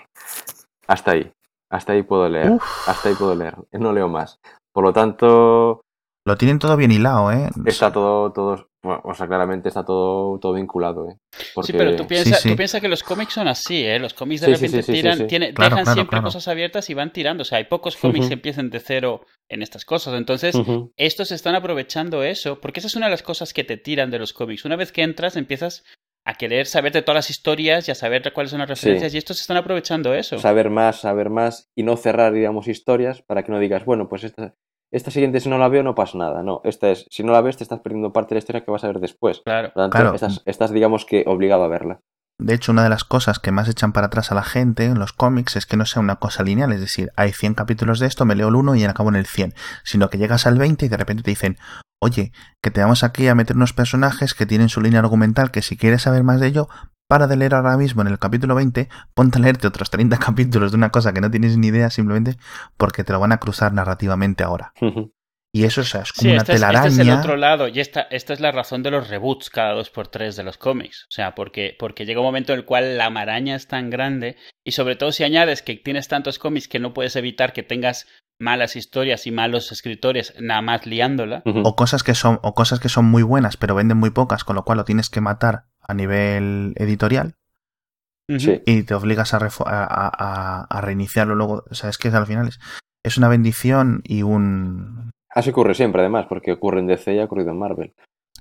Hasta 0.86 1.12
ahí. 1.12 1.32
Hasta 1.70 1.92
ahí 1.92 2.02
puedo 2.02 2.28
leer. 2.28 2.52
Uf, 2.52 2.88
Hasta 2.88 3.08
ahí 3.08 3.14
puedo 3.14 3.34
leer. 3.34 3.56
No 3.72 3.92
leo 3.92 4.08
más. 4.08 4.38
Por 4.72 4.84
lo 4.84 4.92
tanto, 4.92 5.82
lo 6.26 6.36
tienen 6.36 6.58
todo 6.58 6.76
bien 6.76 6.90
hilado, 6.90 7.30
¿eh? 7.30 7.48
está 7.66 7.92
todo, 7.92 8.32
todo, 8.32 8.68
bueno, 8.86 9.02
o 9.04 9.12
sea, 9.14 9.26
claramente 9.26 9.68
está 9.68 9.84
todo, 9.84 10.38
todo 10.38 10.54
vinculado, 10.54 11.10
¿eh? 11.10 11.16
Porque... 11.54 11.72
Sí, 11.72 11.78
pero 11.78 11.94
tú 11.96 12.06
piensas 12.06 12.40
sí. 12.40 12.48
tú 12.50 12.56
piensas 12.56 12.80
que 12.80 12.88
los 12.88 13.02
cómics 13.02 13.34
son 13.34 13.48
así, 13.48 13.84
¿eh? 13.84 13.98
Los 13.98 14.14
cómics 14.14 14.40
de 14.40 14.46
Sí, 14.46 14.52
sí, 14.54 14.58
repente 14.66 14.82
sí, 14.82 14.86
sí, 14.86 14.92
sí, 14.96 15.02
tiran, 15.02 15.18
sí. 15.18 15.24
tiene- 15.26 15.52
Claro, 15.52 15.70
dejan 15.70 15.84
claro, 15.84 15.94
siempre 15.94 16.10
claro. 16.16 16.24
cosas 16.24 16.48
abiertas 16.48 16.88
y 16.88 16.94
van 16.94 17.12
tirando. 17.12 17.42
O 17.42 17.44
sea, 17.44 17.58
hay 17.58 17.64
pocos 17.64 17.96
cómics 17.96 18.28
que 18.28 18.34
empiezan 18.34 18.70
de 18.70 18.80
cero 18.80 19.20
en 19.48 19.62
estas 19.62 19.84
cosas. 19.84 20.14
Entonces, 20.14 20.54
Ujú. 20.54 20.92
estos 20.96 21.32
están 21.32 21.54
aprovechando 21.54 22.22
eso, 22.22 22.60
porque 22.60 22.80
esa 22.80 22.86
es 22.86 22.96
una 22.96 23.06
de 23.06 23.10
las 23.10 23.22
cosas 23.22 23.52
que 23.52 23.64
te 23.64 23.76
tiran 23.76 24.10
de 24.10 24.18
los 24.18 24.32
cómics. 24.32 24.64
Una 24.64 24.76
vez 24.76 24.92
que 24.92 25.02
entras, 25.02 25.36
empiezas 25.36 25.84
a 26.24 26.34
querer 26.34 26.66
saber 26.66 26.90
de 26.92 27.02
todas 27.02 27.16
las 27.16 27.30
historias 27.30 27.86
y 27.86 27.92
a 27.92 27.94
saber 27.94 28.32
cuáles 28.32 28.50
son 28.50 28.58
las 28.58 28.68
referencias, 28.68 29.14
y 29.14 29.18
estos 29.18 29.40
están 29.40 29.58
aprovechando 29.58 30.12
eso. 30.12 30.38
saber 30.40 30.70
más, 30.70 31.00
saber 31.02 31.30
más 31.30 31.70
y 31.76 31.84
no 31.84 31.96
cerrar, 31.96 32.32
digamos, 32.32 32.66
historias 32.66 33.22
para 33.22 33.44
que 33.44 33.52
no 33.52 33.60
digas, 33.60 33.84
bueno, 33.84 34.08
pues 34.08 34.24
esta, 34.24 34.54
esta 34.92 35.10
siguiente 35.10 35.40
si 35.40 35.48
no 35.48 35.58
la 35.58 35.68
veo 35.68 35.82
no 35.82 35.94
pasa 35.94 36.18
nada. 36.18 36.42
No, 36.42 36.60
esta 36.64 36.90
es, 36.90 37.06
si 37.10 37.22
no 37.22 37.32
la 37.32 37.40
ves 37.40 37.56
te 37.56 37.64
estás 37.64 37.80
perdiendo 37.80 38.12
parte 38.12 38.30
de 38.30 38.36
la 38.36 38.38
historia 38.40 38.64
que 38.64 38.70
vas 38.70 38.84
a 38.84 38.88
ver 38.88 39.00
después. 39.00 39.40
Claro. 39.44 39.72
Por 39.72 39.82
lo 39.82 39.90
tanto, 39.90 39.98
Claro. 40.02 40.14
estás, 40.14 40.42
estás, 40.46 40.70
digamos 40.72 41.04
que 41.04 41.24
obligado 41.26 41.64
a 41.64 41.68
verla. 41.68 42.00
De 42.38 42.52
hecho, 42.52 42.70
una 42.72 42.82
de 42.82 42.90
las 42.90 43.04
cosas 43.04 43.38
que 43.38 43.50
más 43.50 43.66
echan 43.66 43.92
para 43.94 44.08
atrás 44.08 44.30
a 44.30 44.34
la 44.34 44.42
gente 44.42 44.84
en 44.84 44.98
los 44.98 45.14
cómics 45.14 45.56
es 45.56 45.64
que 45.64 45.78
no 45.78 45.86
sea 45.86 46.02
una 46.02 46.16
cosa 46.16 46.42
lineal, 46.42 46.70
es 46.72 46.80
decir, 46.80 47.10
hay 47.16 47.32
100 47.32 47.54
capítulos 47.54 47.98
de 47.98 48.06
esto, 48.06 48.26
me 48.26 48.34
leo 48.34 48.48
el 48.48 48.56
1 48.56 48.74
y 48.74 48.84
acabo 48.84 49.08
en 49.08 49.16
el 49.16 49.24
100, 49.24 49.54
sino 49.84 50.10
que 50.10 50.18
llegas 50.18 50.46
al 50.46 50.58
20 50.58 50.84
y 50.84 50.88
de 50.90 50.96
repente 50.98 51.22
te 51.22 51.30
dicen, 51.30 51.56
oye, 51.98 52.32
que 52.62 52.70
te 52.70 52.82
vamos 52.82 53.04
aquí 53.04 53.26
a 53.28 53.34
meter 53.34 53.56
unos 53.56 53.72
personajes 53.72 54.34
que 54.34 54.44
tienen 54.44 54.68
su 54.68 54.82
línea 54.82 55.00
argumental, 55.00 55.50
que 55.50 55.62
si 55.62 55.78
quieres 55.78 56.02
saber 56.02 56.24
más 56.24 56.38
de 56.38 56.48
ello, 56.48 56.68
para 57.08 57.26
de 57.26 57.36
leer 57.36 57.54
ahora 57.54 57.76
mismo 57.76 58.02
en 58.02 58.08
el 58.08 58.18
capítulo 58.18 58.54
20, 58.54 58.88
ponte 59.14 59.38
a 59.38 59.40
leerte 59.40 59.66
otros 59.66 59.90
30 59.90 60.18
capítulos 60.24 60.72
de 60.72 60.76
una 60.76 60.90
cosa 60.90 61.12
que 61.12 61.20
no 61.20 61.30
tienes 61.30 61.56
ni 61.56 61.68
idea 61.68 61.90
simplemente 61.90 62.36
porque 62.76 63.04
te 63.04 63.12
lo 63.12 63.20
van 63.20 63.32
a 63.32 63.38
cruzar 63.38 63.72
narrativamente 63.72 64.44
ahora. 64.44 64.72
Y 65.56 65.64
eso 65.64 65.80
o 65.80 65.84
sea, 65.84 66.02
es 66.02 66.12
como 66.12 66.22
Sí, 66.22 66.28
una 66.32 66.38
este 66.38 66.52
es, 66.52 66.56
este 66.62 66.66
telaraña. 66.72 66.88
es 66.88 66.98
el 66.98 67.10
otro 67.10 67.36
lado, 67.36 67.68
y 67.68 67.80
esta, 67.80 68.02
esta 68.10 68.32
es 68.34 68.40
la 68.40 68.52
razón 68.52 68.82
de 68.82 68.90
los 68.90 69.08
reboots 69.08 69.48
cada 69.48 69.72
dos 69.72 69.88
por 69.90 70.08
tres 70.08 70.36
de 70.36 70.42
los 70.42 70.58
cómics. 70.58 71.04
O 71.04 71.12
sea, 71.14 71.34
porque, 71.34 71.74
porque 71.78 72.04
llega 72.04 72.20
un 72.20 72.26
momento 72.26 72.52
en 72.52 72.58
el 72.58 72.64
cual 72.64 72.98
la 72.98 73.08
maraña 73.10 73.54
es 73.56 73.66
tan 73.66 73.88
grande, 73.88 74.36
y 74.64 74.72
sobre 74.72 74.96
todo 74.96 75.12
si 75.12 75.24
añades 75.24 75.62
que 75.62 75.76
tienes 75.76 76.08
tantos 76.08 76.38
cómics 76.38 76.68
que 76.68 76.78
no 76.78 76.92
puedes 76.92 77.16
evitar 77.16 77.52
que 77.52 77.62
tengas 77.62 78.06
malas 78.38 78.76
historias 78.76 79.26
y 79.26 79.30
malos 79.30 79.72
escritores 79.72 80.34
nada 80.38 80.60
más 80.60 80.84
liándola. 80.84 81.42
o 81.46 81.74
cosas 81.74 82.02
que 82.02 82.14
son 82.14 82.38
o 82.42 82.52
cosas 82.54 82.80
que 82.80 82.90
son 82.90 83.06
muy 83.06 83.22
buenas 83.22 83.56
pero 83.56 83.74
venden 83.74 83.96
muy 83.96 84.10
pocas 84.10 84.44
con 84.44 84.56
lo 84.56 84.64
cual 84.66 84.76
lo 84.76 84.84
tienes 84.84 85.08
que 85.08 85.22
matar 85.22 85.64
a 85.80 85.94
nivel 85.94 86.74
editorial 86.76 87.32
y 88.66 88.82
te 88.82 88.92
obligas 88.92 89.32
a, 89.32 89.38
refo- 89.38 89.64
a, 89.66 89.84
a- 89.88 90.66
a 90.68 90.80
reiniciarlo 90.82 91.34
luego 91.34 91.64
o 91.70 91.74
sea 91.74 91.88
es 91.88 91.96
que 91.96 92.08
al 92.08 92.26
final 92.26 92.48
es, 92.48 92.58
es 93.02 93.16
una 93.16 93.28
bendición 93.28 94.02
y 94.04 94.22
un 94.22 95.12
Así 95.36 95.50
ocurre 95.50 95.74
siempre, 95.74 96.00
además, 96.00 96.26
porque 96.28 96.50
ocurre 96.52 96.80
en 96.80 96.86
DC 96.88 97.14
y 97.14 97.18
ha 97.20 97.24
ocurrido 97.24 97.50
en 97.50 97.58
Marvel. 97.58 97.92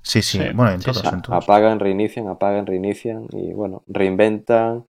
sí 0.01 0.21
sí, 0.21 0.39
Sí, 0.39 0.45
bueno 0.53 0.71
en 0.71 0.79
sí, 0.79 0.85
todos 0.85 1.01
sí. 1.01 1.07
en 1.11 1.21
todos 1.21 1.43
Apagan, 1.43 1.79
reinician, 1.79 2.27
apagan, 2.27 2.65
reinician 2.65 3.27
y 3.31 3.53
bueno, 3.53 3.83
reinventan 3.87 4.85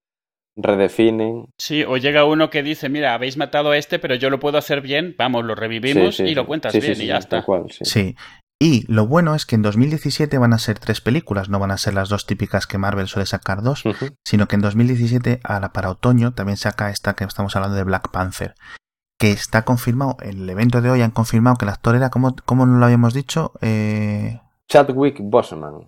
redefinen. 0.56 1.46
Sí, 1.60 1.84
o 1.84 1.96
llega 1.98 2.24
uno 2.24 2.48
que 2.50 2.62
dice, 2.62 2.88
mira, 2.88 3.12
habéis 3.14 3.36
matado 3.36 3.70
a 3.72 3.76
este, 3.76 3.98
pero 3.98 4.14
yo 4.14 4.30
lo 4.30 4.40
puedo 4.40 4.56
hacer 4.58 4.80
bien, 4.80 5.14
vamos, 5.18 5.44
lo 5.44 5.54
revivimos 5.54 6.16
Sí, 6.16 6.24
sí, 6.24 6.30
y 6.30 6.34
lo 6.34 6.42
sí. 6.42 6.46
cuentas 6.46 6.72
Sí, 6.72 6.80
sí, 6.80 6.86
bien 6.86 6.96
sí, 6.96 7.04
y 7.04 7.06
ya 7.08 7.14
sí, 7.16 7.18
está. 7.20 7.42
cual, 7.42 7.64
sí. 7.70 7.84
Sí. 7.84 8.16
Y 8.58 8.90
lo 8.90 9.06
bueno 9.06 9.34
es 9.34 9.44
que 9.44 9.54
en 9.54 9.60
2017 9.60 10.38
van 10.38 10.54
a 10.54 10.58
ser 10.58 10.78
tres 10.78 11.02
películas, 11.02 11.50
no 11.50 11.58
van 11.58 11.72
a 11.72 11.76
ser 11.76 11.92
las 11.92 12.08
dos 12.08 12.24
típicas 12.24 12.66
que 12.66 12.78
Marvel 12.78 13.06
suele 13.06 13.26
sacar 13.26 13.62
dos, 13.62 13.84
Ujú. 13.84 14.06
sino 14.24 14.48
que 14.48 14.54
en 14.56 14.62
2017, 14.62 15.40
a 15.44 15.60
la- 15.60 15.72
para 15.74 15.90
otoño, 15.90 16.32
también 16.32 16.56
saca 16.56 16.88
esta 16.90 17.14
que 17.14 17.24
estamos 17.24 17.54
hablando 17.54 17.76
de 17.76 17.84
Black 17.84 18.10
Panther, 18.10 18.54
que 19.18 19.32
está 19.32 19.64
confirmado, 19.64 20.16
en 20.20 20.42
el 20.42 20.50
evento 20.50 20.80
de 20.82 20.90
hoy 20.90 21.02
han 21.02 21.10
confirmado 21.10 21.56
que 21.56 21.64
el 21.64 21.70
actor 21.70 21.96
era, 21.96 22.10
como, 22.10 22.34
como 22.44 22.66
lo 22.66 22.84
habíamos 22.84 23.14
dicho? 23.14 23.52
Eh, 23.62 24.40
Chadwick 24.68 25.18
Boseman. 25.20 25.86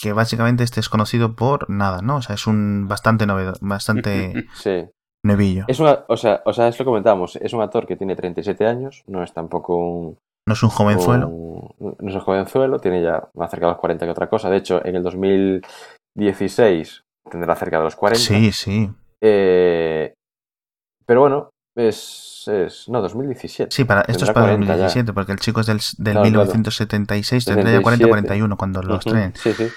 que 0.00 0.12
básicamente 0.12 0.64
este 0.64 0.80
es 0.80 0.88
conocido 0.88 1.34
por 1.34 1.68
nada, 1.70 2.02
¿no? 2.02 2.16
O 2.16 2.22
sea, 2.22 2.34
es 2.34 2.46
un 2.46 2.86
bastante 2.88 3.26
novedo, 3.26 3.54
bastante 3.60 4.46
Sí. 4.54 4.86
nevillo. 5.24 5.64
Es 5.66 5.80
una, 5.80 6.04
o 6.08 6.16
sea, 6.16 6.42
o 6.44 6.52
sea, 6.52 6.68
es 6.68 6.78
lo 6.78 6.84
que 6.84 6.90
comentábamos, 6.90 7.36
es 7.36 7.52
un 7.52 7.62
actor 7.62 7.86
que 7.86 7.96
tiene 7.96 8.14
37 8.14 8.66
años, 8.66 9.02
no 9.06 9.22
es 9.24 9.32
tampoco 9.32 9.76
un, 9.76 10.18
No 10.46 10.52
es 10.52 10.62
un 10.62 10.68
jovenzuelo. 10.68 11.28
un- 11.28 11.96
no 12.00 12.08
es 12.08 12.14
un 12.14 12.20
jovenzuelo, 12.20 12.78
tiene 12.78 13.02
ya 13.02 13.28
más 13.34 13.50
cerca 13.50 13.66
de 13.66 13.72
los 13.72 13.80
40 13.80 14.04
que 14.04 14.12
otra 14.12 14.28
cosa. 14.28 14.50
De 14.50 14.58
hecho, 14.58 14.84
en 14.84 14.94
el 14.96 15.02
2016 15.02 17.02
tendrá 17.30 17.56
cerca 17.56 17.78
de 17.78 17.84
los 17.84 17.96
40. 17.96 18.22
Sí, 18.24 18.52
sí. 18.52 18.90
Eh, 19.20 20.12
pero 21.06 21.20
bueno, 21.22 21.50
es, 21.78 22.44
es 22.48 22.88
no 22.88 23.00
2017. 23.00 23.74
Sí, 23.74 23.84
para, 23.84 24.00
esto 24.02 24.24
es 24.24 24.30
para 24.30 24.40
40 24.40 24.76
ya. 24.76 24.86
2017, 24.88 25.12
porque 25.12 25.32
el 25.32 25.38
chico 25.40 25.60
es 25.60 25.66
del, 25.66 25.80
del 25.98 26.12
Claro, 26.14 26.30
claro. 26.30 26.52
1976, 26.52 27.44
tendría 27.46 27.72
ya 27.74 27.82
40-41 27.82 28.56
cuando 28.56 28.82
lo 28.82 28.94
Ujú, 28.94 29.00
estrenen. 29.00 29.32
Sí, 29.34 29.54
sí. 29.54 29.72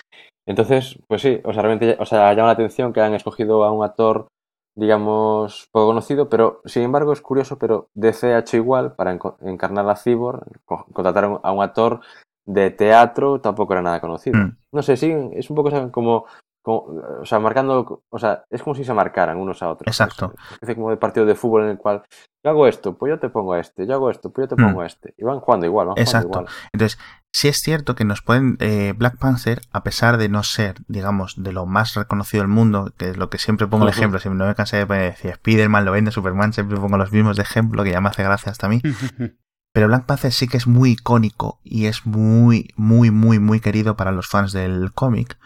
Entonces, 0.45 0.97
pues 1.07 1.21
sí, 1.21 1.39
o 1.43 1.53
sea, 1.53 1.61
realmente 1.61 1.97
o 1.99 2.05
sea, 2.05 2.33
llama 2.33 2.47
la 2.47 2.53
atención 2.53 2.93
que 2.93 3.01
han 3.01 3.13
escogido 3.13 3.63
a 3.63 3.71
un 3.71 3.83
actor, 3.85 4.27
digamos, 4.75 5.67
poco 5.71 5.87
conocido, 5.87 6.29
pero 6.29 6.61
sin 6.65 6.83
embargo 6.83 7.13
es 7.13 7.21
curioso, 7.21 7.57
pero 7.59 7.89
DC 7.93 8.33
ha 8.33 8.39
hecho 8.39 8.57
igual 8.57 8.93
para 8.95 9.17
encarnar 9.41 9.87
a 9.89 9.95
Cyborg, 9.95 10.43
co- 10.65 10.85
contrataron 10.93 11.39
a 11.43 11.51
un 11.51 11.63
actor 11.63 12.01
de 12.45 12.71
teatro, 12.71 13.39
tampoco 13.39 13.73
era 13.73 13.81
nada 13.81 14.01
conocido. 14.01 14.37
Mm. 14.37 14.55
No 14.71 14.81
sé, 14.81 14.97
sí, 14.97 15.13
es 15.33 15.49
un 15.49 15.55
poco 15.55 15.91
como, 15.91 16.25
como, 16.61 17.01
o 17.21 17.25
sea, 17.25 17.39
marcando, 17.39 18.03
o 18.09 18.19
sea, 18.19 18.43
es 18.49 18.61
como 18.63 18.75
si 18.75 18.83
se 18.83 18.93
marcaran 18.93 19.37
unos 19.37 19.61
a 19.63 19.69
otros. 19.69 19.87
Exacto. 19.87 20.33
Es 20.61 20.75
como 20.75 20.89
de 20.89 20.97
partido 20.97 21.25
de 21.25 21.35
fútbol 21.35 21.63
en 21.63 21.69
el 21.69 21.77
cual 21.77 22.03
yo 22.43 22.49
hago 22.51 22.67
esto, 22.67 22.97
pues 22.97 23.09
yo 23.11 23.19
te 23.19 23.29
pongo 23.29 23.53
a 23.53 23.59
este, 23.59 23.85
yo 23.87 23.93
hago 23.93 24.09
esto, 24.09 24.31
pues 24.31 24.47
yo 24.47 24.55
te 24.55 24.61
Mm. 24.61 24.65
pongo 24.67 24.81
a 24.81 24.85
este. 24.85 25.13
Y 25.17 25.23
van 25.23 25.39
jugando 25.39 25.65
igual, 25.65 25.87
van 25.87 25.93
jugando 25.95 26.09
Exacto. 26.09 26.27
igual. 26.29 26.45
Entonces, 26.73 26.99
sí 27.33 27.47
es 27.47 27.57
cierto 27.61 27.95
que 27.95 28.05
nos 28.05 28.21
pueden. 28.21 28.57
eh, 28.59 28.93
Black 28.97 29.17
Panther, 29.17 29.61
a 29.71 29.83
pesar 29.83 30.17
de 30.17 30.29
no 30.29 30.43
ser, 30.43 30.75
digamos, 30.87 31.35
de 31.41 31.51
lo 31.51 31.65
más 31.65 31.93
reconocido 31.95 32.41
del 32.43 32.49
mundo, 32.51 32.93
que 32.97 33.09
es 33.09 33.17
lo 33.17 33.29
que 33.29 33.37
siempre 33.37 33.67
pongo 33.67 33.83
el 33.85 33.89
ejemplo, 33.89 34.19
siempre 34.19 34.37
no 34.39 34.47
me 34.47 34.55
cansé 34.55 34.85
de 34.85 34.95
decir 34.95 35.31
Spider-Man 35.31 35.85
lo 35.85 35.91
vende, 35.91 36.11
Superman, 36.11 36.53
siempre 36.53 36.77
pongo 36.77 36.97
los 36.97 37.11
mismos 37.11 37.37
de 37.37 37.43
ejemplo, 37.43 37.83
que 37.83 37.91
ya 37.91 38.01
me 38.01 38.09
hace 38.09 38.23
gracia 38.23 38.51
hasta 38.51 38.67
a 38.67 38.69
mí. 38.69 38.81
Pero 39.73 39.87
Black 39.87 40.05
Panther 40.05 40.33
sí 40.33 40.49
que 40.49 40.57
es 40.57 40.67
muy 40.67 40.91
icónico 40.91 41.59
y 41.63 41.85
es 41.85 42.05
muy, 42.05 42.73
muy, 42.75 43.09
muy, 43.09 43.39
muy 43.39 43.61
querido 43.61 43.95
para 43.95 44.11
los 44.11 44.27
fans 44.27 44.51
del 44.51 44.91
cómic. 44.93 45.37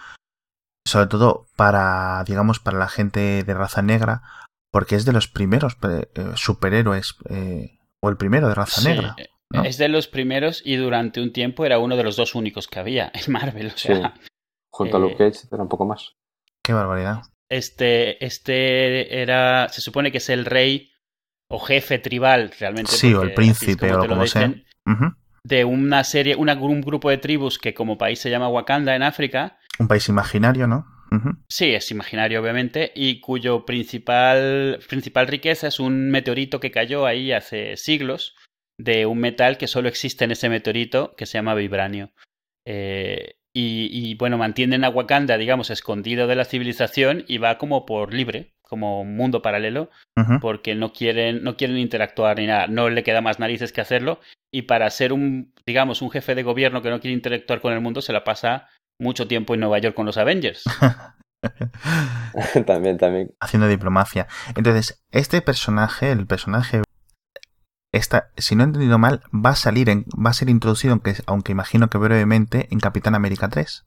Sobre 0.85 1.07
todo 1.07 1.47
para, 1.55 2.23
digamos, 2.27 2.59
para 2.59 2.77
la 2.77 2.87
gente 2.87 3.43
de 3.43 3.53
raza 3.53 3.81
negra, 3.81 4.21
porque 4.71 4.95
es 4.95 5.05
de 5.05 5.13
los 5.13 5.27
primeros 5.27 5.77
eh, 5.83 6.07
eh, 6.15 6.31
superhéroes, 6.35 7.15
eh, 7.29 7.79
o 8.01 8.09
el 8.09 8.17
primero 8.17 8.47
de 8.47 8.55
raza 8.55 8.81
Sí, 8.81 8.87
negra. 8.89 9.15
¿no? 9.51 9.63
Es 9.63 9.77
de 9.77 9.87
los 9.89 10.07
primeros 10.07 10.61
y 10.65 10.75
durante 10.75 11.21
un 11.21 11.31
tiempo 11.33 11.65
era 11.65 11.79
uno 11.79 11.95
de 11.95 12.03
los 12.03 12.15
dos 12.15 12.35
únicos 12.35 12.67
que 12.67 12.79
había 12.79 13.11
en 13.13 13.31
Marvel. 13.33 13.67
O 13.73 13.77
sea, 13.77 14.13
Junto 14.71 14.97
a 14.97 14.99
Eh, 14.99 15.03
Luke 15.03 15.15
Cage 15.17 15.47
era 15.51 15.63
un 15.63 15.69
poco 15.69 15.85
más. 15.85 16.13
Qué 16.63 16.73
barbaridad. 16.73 17.21
este, 17.49 18.23
este 18.25 19.21
era, 19.21 19.69
se 19.69 19.79
supone 19.81 20.11
que 20.11 20.17
es 20.17 20.29
el 20.29 20.45
rey 20.45 20.91
o 21.49 21.59
jefe 21.59 21.99
tribal 21.99 22.51
realmente. 22.59 22.91
Sí, 22.91 23.13
o 23.13 23.21
el 23.23 23.33
príncipe, 23.33 23.93
o 23.93 23.97
lo 23.97 24.07
como 24.07 24.25
sea. 24.27 24.53
De 25.43 25.63
una 25.63 26.03
serie, 26.03 26.35
una- 26.35 26.55
un 26.55 26.81
grupo 26.81 27.09
de 27.09 27.19
tribus 27.19 27.59
que 27.59 27.73
como 27.75 27.97
país 27.99 28.19
se 28.19 28.29
llama 28.31 28.49
Wakanda 28.49 28.95
en 28.95 29.03
África. 29.03 29.59
Un 29.79 29.87
país 29.87 30.07
imaginario, 30.09 30.67
¿no? 30.67 30.85
Sí, 31.47 31.73
es 31.73 31.91
imaginario 31.91 32.41
obviamente, 32.41 32.91
y 32.93 33.21
cuyo 33.21 33.65
principal, 33.65 34.79
principal 34.89 35.27
riqueza 35.27 35.67
es 35.67 35.79
un 35.79 36.09
meteorito 36.09 36.59
que 36.59 36.71
cayó 36.71 37.05
ahí 37.05 37.31
hace 37.31 37.77
siglos 37.77 38.35
de 38.77 39.05
un 39.05 39.19
metal 39.19 39.57
que 39.57 39.67
solo 39.67 39.87
existe 39.87 40.25
en 40.25 40.31
ese 40.31 40.49
meteorito 40.49 41.15
que 41.15 41.25
se 41.25 41.37
llama 41.37 41.55
vibranio. 41.55 42.11
Eh, 42.65 43.35
y, 43.53 43.89
y, 43.91 44.15
bueno, 44.15 44.37
mantienen 44.37 44.83
a 44.83 44.89
Wakanda, 44.89 45.37
digamos, 45.37 45.69
escondido 45.69 46.27
de 46.27 46.35
la 46.35 46.43
civilización 46.43 47.23
y 47.27 47.37
va 47.37 47.57
como 47.57 47.85
por 47.85 48.13
libre, 48.13 48.53
como 48.61 49.01
un 49.01 49.15
mundo 49.15 49.41
paralelo, 49.41 49.89
porque 50.41 50.75
no 50.75 50.91
quieren, 50.91 51.43
no 51.43 51.55
quieren 51.55 51.77
interactuar 51.77 52.37
ni 52.37 52.47
nada, 52.47 52.67
no 52.67 52.89
le 52.89 53.03
queda 53.03 53.21
más 53.21 53.39
narices 53.39 53.71
que 53.71 53.79
hacerlo, 53.79 54.19
y 54.51 54.63
para 54.63 54.89
ser 54.89 55.13
un, 55.13 55.53
digamos, 55.65 56.01
un 56.01 56.11
jefe 56.11 56.35
de 56.35 56.43
gobierno 56.43 56.81
que 56.81 56.89
no 56.89 56.99
quiere 56.99 57.13
interactuar 57.13 57.61
con 57.61 57.71
el 57.71 57.79
mundo, 57.79 58.01
se 58.01 58.11
la 58.11 58.25
pasa 58.25 58.67
mucho 58.99 59.27
tiempo 59.27 59.53
en 59.53 59.61
Nueva 59.61 59.79
York 59.79 59.95
con 59.95 60.05
los 60.05 60.17
Avengers. 60.17 60.63
también, 62.65 62.97
también. 62.97 63.31
Haciendo 63.39 63.67
diplomacia. 63.67 64.27
Entonces, 64.55 65.03
este 65.11 65.41
personaje, 65.41 66.11
el 66.11 66.25
personaje, 66.25 66.81
esta, 67.93 68.31
si 68.37 68.55
no 68.55 68.63
he 68.63 68.67
entendido 68.67 68.97
mal, 68.97 69.21
va 69.33 69.51
a 69.51 69.55
salir, 69.55 69.89
en, 69.89 70.05
va 70.13 70.31
a 70.31 70.33
ser 70.33 70.49
introducido, 70.49 70.93
aunque, 70.93 71.15
aunque 71.27 71.51
imagino 71.51 71.89
que 71.89 71.97
brevemente, 71.97 72.67
en 72.71 72.79
Capitán 72.79 73.15
América 73.15 73.49
3. 73.49 73.85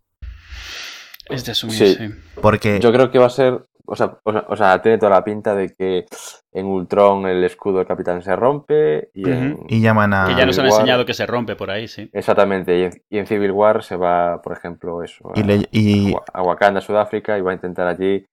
Es 1.31 1.45
de 1.45 1.53
asumir, 1.53 1.77
Sí. 1.77 1.95
sí. 1.97 2.15
Porque 2.41 2.81
Yo 2.81 2.93
creo 2.93 3.11
que 3.11 3.19
va 3.19 3.27
a 3.27 3.31
ser, 3.31 3.67
o 3.91 3.97
sea, 3.97 4.18
o 4.22 4.32
sea, 4.32 4.45
o 4.49 4.57
sea, 4.57 4.82
tiene 4.82 4.99
toda 4.99 5.11
la 5.12 5.24
pinta 5.24 5.55
de 5.55 5.74
que 5.74 6.05
en 6.53 6.66
Ultron 6.66 7.26
el 7.26 7.43
escudo 7.45 7.78
del 7.78 7.86
capitán 7.86 8.20
se 8.22 8.36
rompe 8.36 9.11
y 9.14 9.28
en, 9.28 9.64
y 9.68 9.80
llaman 9.80 10.12
a... 10.12 10.26
Que 10.26 10.34
ya 10.36 10.45
nos 10.47 10.59
han 10.59 10.64
Civil 10.66 10.70
War. 10.70 10.80
enseñado 10.80 11.07
que 11.07 11.14
se 11.14 11.26
rompe 11.26 11.57
por 11.57 11.70
ahí, 11.70 11.89
sí. 11.89 12.11
Exactamente, 12.12 12.78
y 12.78 12.82
en, 12.84 12.93
y 13.11 13.18
en 13.18 13.26
Civil 13.26 13.53
War 13.53 13.82
se 13.82 13.97
va, 13.97 14.43
por 14.43 14.53
ejemplo, 14.57 15.03
eso, 15.03 15.32
a, 15.34 15.39
y 15.41 15.43
le- 15.43 15.68
y- 15.72 16.14
a 16.14 16.39
a 16.39 16.43
Wakanda, 16.43 16.80
Sudáfrica, 16.80 17.39
y 17.39 17.41
va 17.41 17.51
a 17.53 17.55
intentar 17.55 17.86
allí 17.89 18.24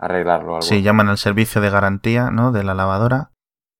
arreglarlo. 0.00 0.52
Algo. 0.56 0.62
sí, 0.62 0.82
llaman 0.82 1.08
al 1.08 1.18
servicio 1.18 1.60
de 1.60 1.70
garantía, 1.70 2.30
¿no? 2.30 2.50
De 2.50 2.64
la 2.64 2.74
lavadora. 2.74 3.30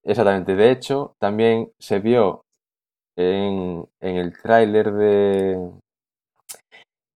Exactamente, 0.04 0.54
de 0.56 0.70
hecho, 0.70 1.14
también 1.20 1.70
se 1.80 2.00
vio 2.00 2.42
en, 3.16 3.84
en 4.00 4.16
el 4.16 4.32
tráiler 4.40 4.92
de, 4.92 5.70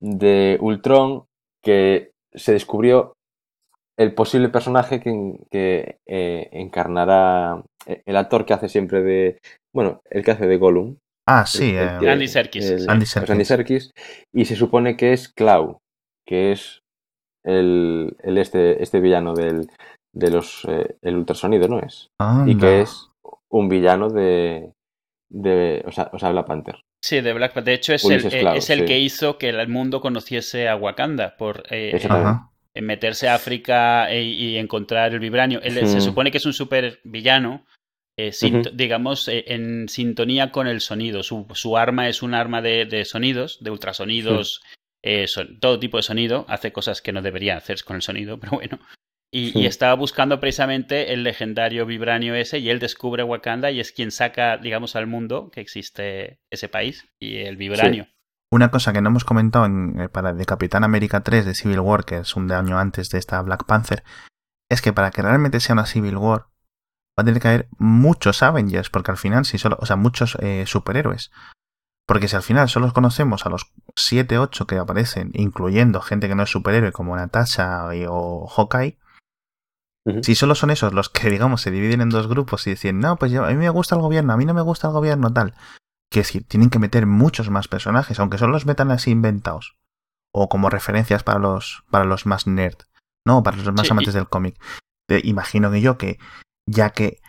de 0.00 0.58
Ultron 0.60 1.24
que 1.64 2.10
se 2.34 2.52
descubrió 2.52 3.12
el 3.98 4.14
posible 4.14 4.48
personaje 4.48 5.00
que, 5.00 5.38
que 5.50 5.98
eh, 6.06 6.48
encarnará 6.52 7.62
eh, 7.86 8.02
el 8.04 8.16
actor 8.16 8.44
que 8.44 8.54
hace 8.54 8.68
siempre 8.68 9.02
de, 9.02 9.38
bueno, 9.74 10.00
el 10.10 10.24
que 10.24 10.32
hace 10.32 10.46
de 10.46 10.56
Gollum. 10.58 10.96
Ah, 11.28 11.44
sí. 11.46 11.70
el- 11.70 11.88
eh, 11.88 11.98
el- 12.02 12.08
Andy 12.08 12.28
Serkis, 12.28 12.70
el- 12.70 12.80
sí. 12.80 12.86
Andy 12.88 13.06
Serkis. 13.06 13.30
Andy 13.30 13.44
Serkis, 13.44 13.90
y 14.34 14.44
se 14.44 14.56
supone 14.56 14.96
que 14.96 15.12
es 15.12 15.28
Clau, 15.28 15.78
que 16.26 16.52
es 16.52 16.80
el, 17.44 18.16
el 18.22 18.38
este, 18.38 18.82
este 18.82 19.00
villano 19.00 19.34
del, 19.34 19.68
de 20.14 20.30
los 20.30 20.64
el 20.64 20.96
el 21.02 21.16
ultrasonido, 21.16 21.68
¿no 21.68 21.80
es? 21.80 22.08
Y 22.46 22.56
que 22.58 22.80
es 22.80 23.10
un 23.50 23.68
villano 23.68 24.08
de, 24.10 24.72
de 25.30 25.84
o, 25.86 25.92
sea, 25.92 26.10
o 26.12 26.18
sea, 26.18 26.30
Black 26.32 26.46
Panther. 26.46 26.80
Sí, 27.04 27.20
de 27.20 27.32
Black 27.32 27.52
Panther. 27.54 27.72
De 27.72 27.74
hecho, 27.74 27.94
es 27.94 28.04
el, 28.04 28.12
Ulises 28.12 28.34
es 28.34 28.70
el 28.70 28.80
sí. 28.80 28.84
que 28.84 28.98
hizo 28.98 29.38
que 29.38 29.48
el 29.50 29.68
mundo 29.68 30.00
conociese 30.00 30.68
a 30.68 30.76
Wakanda 30.76 31.36
por 31.36 31.62
eh, 31.70 31.92
meterse 32.82 33.28
a 33.28 33.34
África 33.34 34.10
e- 34.10 34.22
y 34.24 34.56
encontrar 34.58 35.12
el 35.12 35.20
vibranio. 35.20 35.60
Él 35.62 35.74
se 35.74 35.84
Ujú. 35.84 36.00
supone 36.00 36.30
que 36.30 36.38
es 36.38 36.46
un 36.46 36.52
super 36.52 37.00
villano, 37.04 37.66
eh, 38.18 38.32
digamos, 38.74 39.28
eh, 39.28 39.44
en 39.48 39.88
sintonía 39.88 40.50
con 40.50 40.66
el 40.66 40.80
sonido. 40.80 41.22
Su, 41.22 41.46
su 41.54 41.76
arma 41.76 42.08
es 42.08 42.22
un 42.22 42.34
arma 42.34 42.62
de, 42.62 42.84
de 42.86 43.04
sonidos, 43.04 43.58
de 43.62 43.70
ultrasonidos, 43.70 44.62
eh, 45.02 45.26
son- 45.28 45.60
todo 45.60 45.78
tipo 45.78 45.96
de 45.98 46.02
sonido. 46.02 46.44
Hace 46.48 46.72
cosas 46.72 47.02
que 47.02 47.12
no 47.12 47.22
debería 47.22 47.56
hacer 47.56 47.82
con 47.84 47.96
el 47.96 48.02
sonido, 48.02 48.38
pero 48.40 48.52
bueno. 48.52 48.78
Y, 49.32 49.50
Sí. 49.50 49.60
y 49.62 49.66
estaba 49.66 49.94
buscando 49.94 50.38
precisamente 50.40 51.12
el 51.12 51.24
legendario 51.24 51.84
vibranio 51.84 52.34
ese 52.36 52.58
y 52.60 52.70
él 52.70 52.78
descubre 52.78 53.22
Wakanda 53.24 53.70
y 53.72 53.80
es 53.80 53.90
quien 53.92 54.10
saca, 54.12 54.56
digamos, 54.56 54.94
al 54.96 55.08
mundo 55.08 55.50
que 55.52 55.60
existe 55.60 56.38
ese 56.50 56.68
país 56.68 57.08
y 57.20 57.38
el 57.38 57.56
vibranio. 57.56 58.06
Una 58.52 58.70
cosa 58.70 58.92
que 58.92 59.00
no 59.02 59.08
hemos 59.10 59.24
comentado 59.24 59.64
en, 59.66 60.00
eh, 60.00 60.08
para 60.08 60.32
de 60.32 60.44
Capitán 60.46 60.84
América 60.84 61.20
3 61.22 61.44
de 61.44 61.54
Civil 61.54 61.80
War, 61.80 62.04
que 62.04 62.18
es 62.18 62.36
un 62.36 62.50
año 62.52 62.78
antes 62.78 63.10
de 63.10 63.18
esta 63.18 63.40
Black 63.42 63.64
Panther, 63.64 64.04
es 64.70 64.80
que 64.82 64.92
para 64.92 65.10
que 65.10 65.22
realmente 65.22 65.60
sea 65.60 65.72
una 65.74 65.86
Civil 65.86 66.16
War 66.16 66.46
va 67.18 67.22
a 67.22 67.24
tener 67.24 67.40
que 67.40 67.48
haber 67.48 67.68
muchos 67.78 68.42
Avengers, 68.42 68.90
porque 68.90 69.10
al 69.10 69.16
final 69.16 69.44
si 69.46 69.58
solo, 69.58 69.78
o 69.80 69.86
sea, 69.86 69.96
muchos 69.96 70.36
eh, 70.40 70.64
superhéroes. 70.66 71.30
Porque 72.06 72.28
si 72.28 72.36
al 72.36 72.42
final 72.42 72.68
solo 72.68 72.92
conocemos 72.92 73.46
a 73.46 73.48
los 73.48 73.72
7, 73.96 74.38
8 74.38 74.66
que 74.66 74.78
aparecen, 74.78 75.30
incluyendo 75.34 76.00
gente 76.00 76.28
que 76.28 76.34
no 76.36 76.44
es 76.44 76.50
superhéroe 76.50 76.92
como 76.92 77.16
Natasha 77.16 77.92
y- 77.96 78.04
o 78.08 78.46
Hawkeye, 78.46 78.98
si 80.22 80.34
solo 80.36 80.54
son 80.54 80.70
esos 80.70 80.92
los 80.92 81.08
que, 81.08 81.30
digamos, 81.30 81.62
se 81.62 81.70
dividen 81.72 82.00
en 82.00 82.10
dos 82.10 82.28
grupos 82.28 82.64
y 82.66 82.70
deciden, 82.70 83.00
no, 83.00 83.16
pues 83.16 83.32
yo- 83.32 83.44
a 83.44 83.48
mí 83.48 83.56
me 83.56 83.70
gusta 83.70 83.96
el 83.96 84.02
gobierno, 84.02 84.32
a 84.32 84.36
mí 84.36 84.44
no 84.44 84.54
me 84.54 84.62
gusta 84.62 84.86
el 84.86 84.92
gobierno, 84.92 85.32
tal. 85.32 85.54
Quiero 86.16 86.28
decir, 86.28 86.48
tienen 86.48 86.70
que 86.70 86.78
meter 86.78 87.04
muchos 87.04 87.50
más 87.50 87.68
personajes, 87.68 88.18
aunque 88.18 88.38
solo 88.38 88.52
los 88.52 88.64
metan 88.64 88.90
así 88.90 89.10
inventados. 89.10 89.76
O 90.32 90.48
como 90.48 90.70
referencias 90.70 91.22
para 91.22 91.38
los, 91.38 91.84
para 91.90 92.06
los 92.06 92.24
más 92.24 92.46
nerd, 92.46 92.78
¿no? 93.26 93.42
Para 93.42 93.58
los 93.58 93.70
más 93.74 93.86
Sí, 93.86 93.92
amantes 93.92 94.14
del 94.14 94.26
cómic. 94.26 94.58
Imagino 95.24 95.70
que 95.70 95.82
yo 95.82 95.98
que 95.98 96.18
ya 96.66 96.88
que 96.88 97.20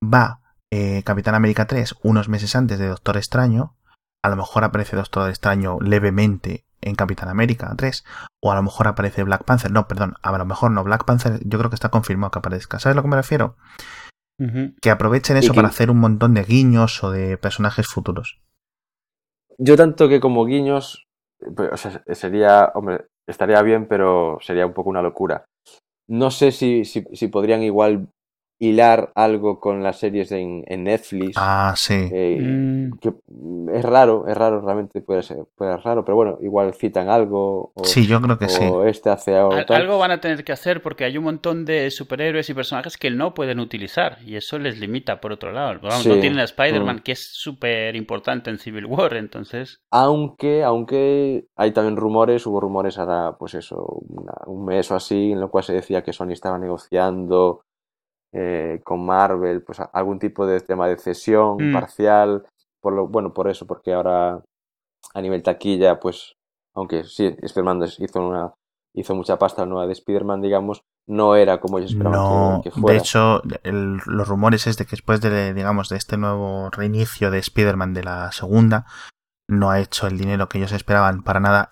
va 0.00 0.40
eh, 0.70 1.02
Capitán 1.02 1.34
América 1.34 1.66
3 1.66 1.96
unos 2.04 2.28
meses 2.28 2.54
antes 2.54 2.78
de 2.78 2.86
Doctor 2.86 3.16
Extraño, 3.16 3.74
a 4.22 4.28
lo 4.28 4.36
mejor 4.36 4.62
aparece 4.62 4.94
Doctor 4.94 5.28
Extraño 5.28 5.80
levemente 5.80 6.64
en 6.80 6.94
Capitán 6.94 7.30
América 7.30 7.74
3, 7.76 8.04
o 8.40 8.52
a 8.52 8.54
lo 8.54 8.62
mejor 8.62 8.86
aparece 8.86 9.24
Black 9.24 9.42
Panther. 9.42 9.72
No, 9.72 9.88
perdón, 9.88 10.14
a 10.22 10.30
lo 10.30 10.46
mejor 10.46 10.70
no. 10.70 10.84
Black 10.84 11.04
Panther 11.04 11.40
yo 11.44 11.58
creo 11.58 11.70
que 11.70 11.74
está 11.74 11.88
confirmado 11.88 12.30
que 12.30 12.38
aparezca. 12.38 12.78
¿Sabes 12.78 12.94
a 12.94 12.98
lo 12.98 13.02
que 13.02 13.08
me 13.08 13.16
refiero? 13.16 13.56
Que 14.80 14.90
aprovechen 14.90 15.36
eso 15.36 15.52
para 15.52 15.68
hacer 15.68 15.90
un 15.90 15.98
montón 15.98 16.34
de 16.34 16.44
guiños 16.44 17.02
o 17.02 17.10
de 17.10 17.36
personajes 17.38 17.86
futuros. 17.88 18.40
Yo 19.58 19.76
tanto 19.76 20.08
que 20.08 20.20
como 20.20 20.44
guiños, 20.44 21.08
pues, 21.56 21.70
o 21.72 21.76
sea, 21.76 22.02
sería, 22.14 22.70
hombre, 22.74 23.06
estaría 23.26 23.60
bien, 23.62 23.88
pero 23.88 24.38
sería 24.40 24.66
un 24.66 24.74
poco 24.74 24.90
una 24.90 25.02
locura. 25.02 25.44
No 26.08 26.30
sé 26.30 26.52
si, 26.52 26.84
si, 26.84 27.04
si 27.12 27.28
podrían 27.28 27.62
igual 27.62 28.08
hilar 28.58 29.12
algo 29.14 29.60
con 29.60 29.82
las 29.82 29.98
series 29.98 30.32
en, 30.32 30.64
en 30.66 30.84
Netflix. 30.84 31.36
Ah, 31.36 31.74
sí. 31.76 32.08
Eh, 32.12 32.38
mm. 32.40 32.98
que 32.98 33.12
es 33.72 33.84
raro, 33.84 34.26
es 34.26 34.36
raro, 34.36 34.60
realmente 34.60 35.00
puede 35.00 35.22
ser, 35.22 35.44
puede 35.56 35.74
ser 35.74 35.84
raro, 35.84 36.04
pero 36.04 36.16
bueno, 36.16 36.38
igual 36.40 36.74
citan 36.74 37.08
algo. 37.08 37.72
O, 37.74 37.84
sí, 37.84 38.06
yo 38.06 38.20
creo 38.20 38.38
que 38.38 38.48
sí. 38.48 38.64
este 38.86 39.10
hace 39.10 39.36
algo. 39.36 39.52
algo 39.68 39.98
van 39.98 40.10
a 40.10 40.20
tener 40.20 40.42
que 40.44 40.52
hacer 40.52 40.82
porque 40.82 41.04
hay 41.04 41.16
un 41.16 41.24
montón 41.24 41.64
de 41.64 41.90
superhéroes 41.90 42.50
y 42.50 42.54
personajes 42.54 42.96
que 42.96 43.10
no 43.10 43.32
pueden 43.34 43.60
utilizar 43.60 44.18
y 44.24 44.36
eso 44.36 44.58
les 44.58 44.78
limita 44.78 45.20
por 45.20 45.32
otro 45.32 45.52
lado. 45.52 45.74
no 45.82 46.20
tienen 46.20 46.40
a 46.40 46.44
Spider-Man, 46.44 46.96
mm. 46.96 47.00
que 47.00 47.12
es 47.12 47.30
súper 47.32 47.94
importante 47.94 48.50
en 48.50 48.58
Civil 48.58 48.86
War, 48.86 49.14
entonces. 49.14 49.80
Aunque, 49.90 50.64
aunque 50.64 51.46
hay 51.56 51.70
también 51.70 51.96
rumores, 51.96 52.46
hubo 52.46 52.60
rumores 52.60 52.98
ahora, 52.98 53.36
pues 53.38 53.54
eso, 53.54 54.02
un 54.46 54.64
mes 54.64 54.90
o 54.90 54.96
así, 54.96 55.32
en 55.32 55.40
lo 55.40 55.50
cual 55.50 55.64
se 55.64 55.74
decía 55.74 56.02
que 56.02 56.12
Sony 56.12 56.32
estaba 56.32 56.58
negociando 56.58 57.62
eh, 58.32 58.80
con 58.84 59.04
Marvel, 59.04 59.62
pues 59.62 59.80
algún 59.92 60.18
tipo 60.18 60.46
de 60.46 60.60
tema 60.60 60.88
de 60.88 60.98
cesión 60.98 61.56
mm. 61.58 61.72
parcial, 61.72 62.46
por 62.80 62.92
lo, 62.92 63.08
bueno, 63.08 63.32
por 63.32 63.48
eso, 63.48 63.66
porque 63.66 63.92
ahora 63.92 64.42
a 65.14 65.20
nivel 65.20 65.42
taquilla, 65.42 65.98
pues, 65.98 66.34
aunque 66.74 67.04
sí, 67.04 67.34
Spider-Man 67.40 67.84
hizo 67.98 68.20
una 68.20 68.52
hizo 68.94 69.14
mucha 69.14 69.38
pasta 69.38 69.64
nueva 69.64 69.86
de 69.86 69.92
Spider-Man, 69.92 70.42
digamos, 70.42 70.82
no 71.06 71.36
era 71.36 71.60
como 71.60 71.78
ellos 71.78 71.92
esperaban 71.92 72.62
que, 72.62 72.70
fuera. 72.70 72.92
De 72.92 72.98
hecho, 72.98 73.42
los 73.62 74.28
rumores 74.28 74.66
es 74.66 74.76
de 74.76 74.84
que 74.84 74.92
después 74.92 75.20
de, 75.20 75.54
digamos, 75.54 75.88
de 75.88 75.96
este 75.96 76.16
nuevo 76.16 76.70
reinicio 76.70 77.30
de 77.30 77.38
Spider-Man 77.38 77.94
de 77.94 78.04
la 78.04 78.32
segunda, 78.32 78.86
no 79.48 79.70
ha 79.70 79.80
hecho 79.80 80.06
el 80.06 80.18
dinero 80.18 80.48
que 80.48 80.58
ellos 80.58 80.72
esperaban 80.72 81.22
para 81.22 81.40
nada 81.40 81.70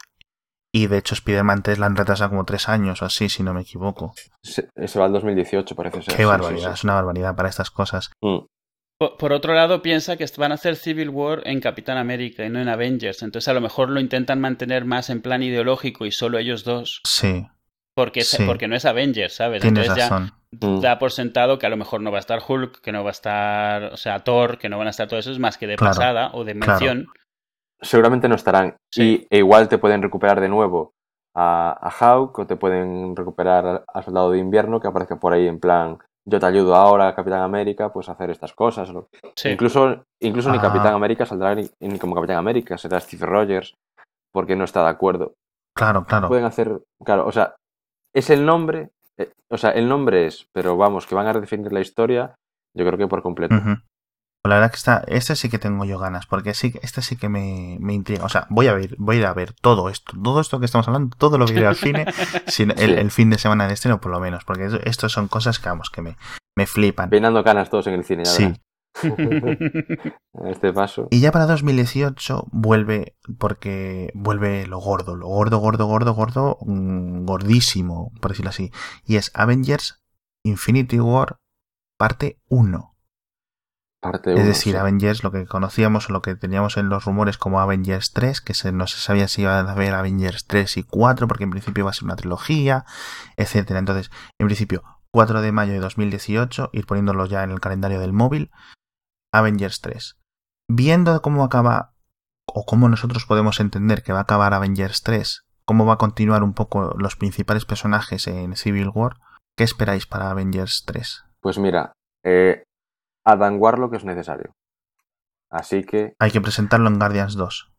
y 0.76 0.88
de 0.88 0.98
hecho, 0.98 1.14
Spider-Man 1.14 1.62
3 1.62 1.78
la 1.78 1.86
han 1.86 1.96
retrasado 1.96 2.28
como 2.28 2.44
tres 2.44 2.68
años 2.68 3.00
o 3.00 3.06
así, 3.06 3.30
si 3.30 3.42
no 3.42 3.54
me 3.54 3.62
equivoco. 3.62 4.14
Se, 4.42 4.68
va 4.98 5.06
al 5.06 5.12
2018, 5.12 5.74
parece 5.74 6.02
ser. 6.02 6.14
Qué 6.14 6.26
barbaridad, 6.26 6.74
es 6.74 6.84
una 6.84 6.92
barbaridad 6.92 7.34
para 7.34 7.48
estas 7.48 7.70
cosas. 7.70 8.10
Mm. 8.20 8.40
Por, 8.98 9.32
otro 9.32 9.54
lado, 9.54 9.80
piensa 9.80 10.18
que 10.18 10.26
van 10.36 10.52
a 10.52 10.56
hacer 10.56 10.76
Civil 10.76 11.08
War 11.08 11.40
en 11.44 11.60
Capitán 11.60 11.96
América 11.96 12.44
y 12.44 12.50
no 12.50 12.60
en 12.60 12.68
Avengers. 12.68 13.22
Entonces, 13.22 13.48
a 13.48 13.54
lo 13.54 13.62
mejor 13.62 13.88
lo 13.88 14.00
intentan 14.00 14.38
mantener 14.38 14.84
más 14.84 15.08
en 15.08 15.22
plan 15.22 15.42
ideológico 15.42 16.04
y 16.04 16.12
solo 16.12 16.36
ellos 16.38 16.62
dos. 16.62 17.00
Sí. 17.04 17.46
Porque, 17.94 18.22
porque 18.46 18.68
no 18.68 18.76
es 18.76 18.84
Avengers, 18.84 19.34
¿sabes? 19.34 19.64
Entonces 19.64 19.96
ya 19.96 20.10
mm. 20.50 20.80
da 20.80 20.98
por 20.98 21.10
sentado 21.10 21.58
que 21.58 21.64
a 21.64 21.70
lo 21.70 21.78
mejor 21.78 22.02
no 22.02 22.10
va 22.10 22.18
a 22.18 22.20
estar 22.20 22.42
Hulk, 22.46 22.82
que 22.82 22.92
no 22.92 23.02
va 23.02 23.08
a 23.08 23.12
estar, 23.12 23.84
o 23.84 23.96
sea, 23.96 24.24
Thor, 24.24 24.58
que 24.58 24.68
no 24.68 24.76
van 24.76 24.88
a 24.88 24.90
estar 24.90 25.08
todos 25.08 25.24
esos 25.24 25.38
más 25.38 25.56
que 25.56 25.66
de 25.66 25.76
pasada 25.76 26.32
o 26.34 26.44
de 26.44 26.54
mención 26.54 27.06
seguramente 27.80 28.28
no 28.28 28.34
estarán. 28.34 28.76
Y 28.94 29.26
e 29.30 29.38
igual 29.38 29.68
te 29.68 29.78
pueden 29.78 30.02
recuperar 30.02 30.40
de 30.40 30.48
nuevo 30.48 30.92
a, 31.34 31.76
a 31.80 31.90
Hawk 31.90 32.38
o 32.38 32.46
te 32.46 32.56
pueden 32.56 33.14
recuperar 33.14 33.84
al 33.86 34.04
Soldado 34.04 34.30
de 34.30 34.38
Invierno 34.38 34.80
que 34.80 34.88
aparece 34.88 35.16
por 35.16 35.32
ahí 35.32 35.46
en 35.46 35.60
plan 35.60 35.98
yo 36.28 36.40
te 36.40 36.46
ayudo 36.46 36.74
ahora, 36.74 37.14
Capitán 37.14 37.42
América, 37.42 37.92
pues 37.92 38.08
a 38.08 38.12
hacer 38.12 38.30
estas 38.30 38.52
cosas. 38.52 38.92
Incluso, 39.44 40.04
incluso 40.20 40.50
ni 40.50 40.58
Capitán 40.58 40.94
América 40.94 41.24
saldrá 41.24 41.54
ni, 41.54 41.98
como 41.98 42.16
Capitán 42.16 42.38
América, 42.38 42.76
será 42.76 42.98
Steve 42.98 43.24
Rogers, 43.24 43.74
porque 44.32 44.56
no 44.56 44.64
está 44.64 44.82
de 44.82 44.90
acuerdo. 44.90 45.34
Claro, 45.74 46.04
claro. 46.04 46.26
Pueden 46.26 46.44
hacer, 46.44 46.80
claro, 47.04 47.26
o 47.26 47.32
sea, 47.32 47.54
es 48.12 48.28
el 48.30 48.44
nombre, 48.44 48.90
eh, 49.18 49.30
o 49.50 49.56
sea, 49.56 49.70
el 49.70 49.88
nombre 49.88 50.26
es, 50.26 50.48
pero 50.52 50.76
vamos, 50.76 51.06
que 51.06 51.14
van 51.14 51.28
a 51.28 51.32
redefinir 51.32 51.72
la 51.72 51.80
historia, 51.80 52.34
yo 52.74 52.84
creo 52.84 52.98
que 52.98 53.06
por 53.06 53.22
completo. 53.22 53.54
La 54.46 54.56
verdad 54.56 54.70
que 54.70 54.76
esta, 54.76 55.04
este 55.06 55.36
sí 55.36 55.48
que 55.48 55.58
tengo 55.58 55.84
yo 55.84 55.98
ganas, 55.98 56.26
porque 56.26 56.54
sí, 56.54 56.74
este 56.82 57.02
sí 57.02 57.16
que 57.16 57.28
me, 57.28 57.78
me, 57.80 57.94
intriga. 57.94 58.24
O 58.24 58.28
sea, 58.28 58.46
voy 58.50 58.68
a 58.68 58.74
ver, 58.74 58.94
voy 58.98 59.16
a 59.16 59.18
ir 59.20 59.26
a 59.26 59.34
ver 59.34 59.52
todo 59.52 59.88
esto, 59.88 60.12
todo 60.22 60.40
esto 60.40 60.58
que 60.58 60.66
estamos 60.66 60.86
hablando, 60.88 61.16
todo 61.16 61.38
lo 61.38 61.46
que 61.46 61.54
iré 61.54 61.66
al 61.66 61.76
cine, 61.76 62.06
sin 62.46 62.72
el, 62.78 63.10
fin 63.10 63.30
de 63.30 63.38
semana 63.38 63.66
de 63.66 63.74
estreno, 63.74 64.00
por 64.00 64.12
lo 64.12 64.20
menos, 64.20 64.44
porque 64.44 64.80
esto 64.84 65.08
son 65.08 65.28
cosas 65.28 65.58
que 65.58 65.68
vamos, 65.68 65.90
que 65.90 66.02
me, 66.02 66.16
me 66.56 66.66
flipan. 66.66 67.10
Peinando 67.10 67.42
canas 67.44 67.70
todos 67.70 67.86
en 67.86 67.94
el 67.94 68.04
cine, 68.04 68.24
Sí. 68.24 68.52
este 70.46 70.72
paso. 70.72 71.08
Y 71.10 71.20
ya 71.20 71.30
para 71.30 71.44
2018 71.46 72.46
vuelve, 72.50 73.14
porque 73.38 74.10
vuelve 74.14 74.66
lo 74.66 74.78
gordo, 74.78 75.16
lo 75.16 75.26
gordo, 75.26 75.58
gordo, 75.58 75.86
gordo, 75.86 76.14
gordo, 76.14 76.58
mm, 76.62 77.26
gordísimo, 77.26 78.12
por 78.22 78.30
decirlo 78.30 78.50
así. 78.50 78.70
Y 79.04 79.16
es 79.16 79.30
Avengers 79.34 80.02
Infinity 80.44 80.98
War 80.98 81.36
parte 81.98 82.38
1 82.48 82.95
es 84.02 84.46
decir, 84.46 84.76
Avengers, 84.76 85.24
lo 85.24 85.32
que 85.32 85.46
conocíamos 85.46 86.08
o 86.08 86.12
lo 86.12 86.22
que 86.22 86.36
teníamos 86.36 86.76
en 86.76 86.88
los 86.88 87.04
rumores 87.04 87.38
como 87.38 87.60
Avengers 87.60 88.12
3, 88.12 88.40
que 88.40 88.54
se, 88.54 88.72
no 88.72 88.86
se 88.86 88.98
sabía 88.98 89.28
si 89.28 89.42
iba 89.42 89.58
a 89.58 89.70
haber 89.70 89.94
Avengers 89.94 90.46
3 90.46 90.76
y 90.76 90.82
4, 90.84 91.26
porque 91.26 91.44
en 91.44 91.50
principio 91.50 91.82
iba 91.82 91.90
a 91.90 91.94
ser 91.94 92.04
una 92.04 92.16
trilogía, 92.16 92.84
etcétera. 93.36 93.78
Entonces, 93.78 94.10
en 94.38 94.46
principio, 94.46 94.84
4 95.12 95.40
de 95.40 95.52
mayo 95.52 95.72
de 95.72 95.80
2018, 95.80 96.70
ir 96.72 96.86
poniéndolo 96.86 97.26
ya 97.26 97.42
en 97.42 97.50
el 97.50 97.60
calendario 97.60 98.00
del 98.00 98.12
móvil, 98.12 98.50
Avengers 99.32 99.80
3. 99.80 100.18
Viendo 100.68 101.20
cómo 101.22 101.44
acaba, 101.44 101.94
o 102.46 102.64
cómo 102.64 102.88
nosotros 102.88 103.26
podemos 103.26 103.60
entender 103.60 104.02
que 104.02 104.12
va 104.12 104.20
a 104.20 104.22
acabar 104.22 104.54
Avengers 104.54 105.02
3, 105.02 105.46
cómo 105.64 105.84
va 105.84 105.94
a 105.94 105.98
continuar 105.98 106.42
un 106.42 106.54
poco 106.54 106.94
los 106.98 107.16
principales 107.16 107.64
personajes 107.64 108.26
en 108.26 108.56
Civil 108.56 108.90
War, 108.94 109.16
¿qué 109.56 109.64
esperáis 109.64 110.06
para 110.06 110.30
Avengers 110.30 110.84
3? 110.86 111.24
Pues 111.40 111.58
mira, 111.58 111.92
eh, 112.24 112.62
a 113.26 113.36
Dan 113.36 113.56
Warlock 113.58 113.94
es 113.94 114.04
necesario. 114.04 114.54
Así 115.50 115.84
que. 115.84 116.14
Hay 116.18 116.30
que 116.30 116.40
presentarlo 116.40 116.88
en 116.88 116.98
Guardians 116.98 117.34
2. 117.34 117.72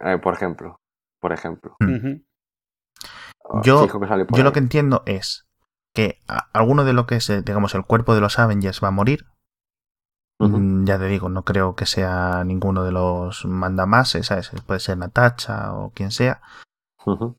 Eh, 0.00 0.18
por 0.18 0.34
ejemplo. 0.34 0.80
Por 1.20 1.32
ejemplo. 1.32 1.76
Hmm. 1.78 2.22
Oh, 3.44 3.62
yo, 3.62 3.86
yo 3.86 4.44
lo 4.44 4.52
que 4.52 4.58
entiendo 4.58 5.02
es 5.06 5.48
que 5.94 6.20
alguno 6.52 6.84
de 6.84 6.92
lo 6.92 7.06
que 7.06 7.16
es, 7.16 7.30
eh, 7.30 7.42
digamos, 7.42 7.74
el 7.74 7.84
cuerpo 7.84 8.14
de 8.14 8.20
los 8.20 8.38
Avengers 8.38 8.82
va 8.82 8.88
a 8.88 8.92
morir. 8.92 9.26
Mm, 10.40 10.84
ya 10.84 10.98
te 10.98 11.06
digo, 11.06 11.28
no 11.28 11.44
creo 11.44 11.74
que 11.74 11.86
sea 11.86 12.44
ninguno 12.44 12.84
de 12.84 12.92
los 12.92 13.44
mandamases, 13.46 14.26
¿sabes? 14.26 14.50
Puede 14.66 14.80
ser 14.80 14.98
Natacha 14.98 15.72
o 15.74 15.90
quien 15.90 16.10
sea. 16.10 16.42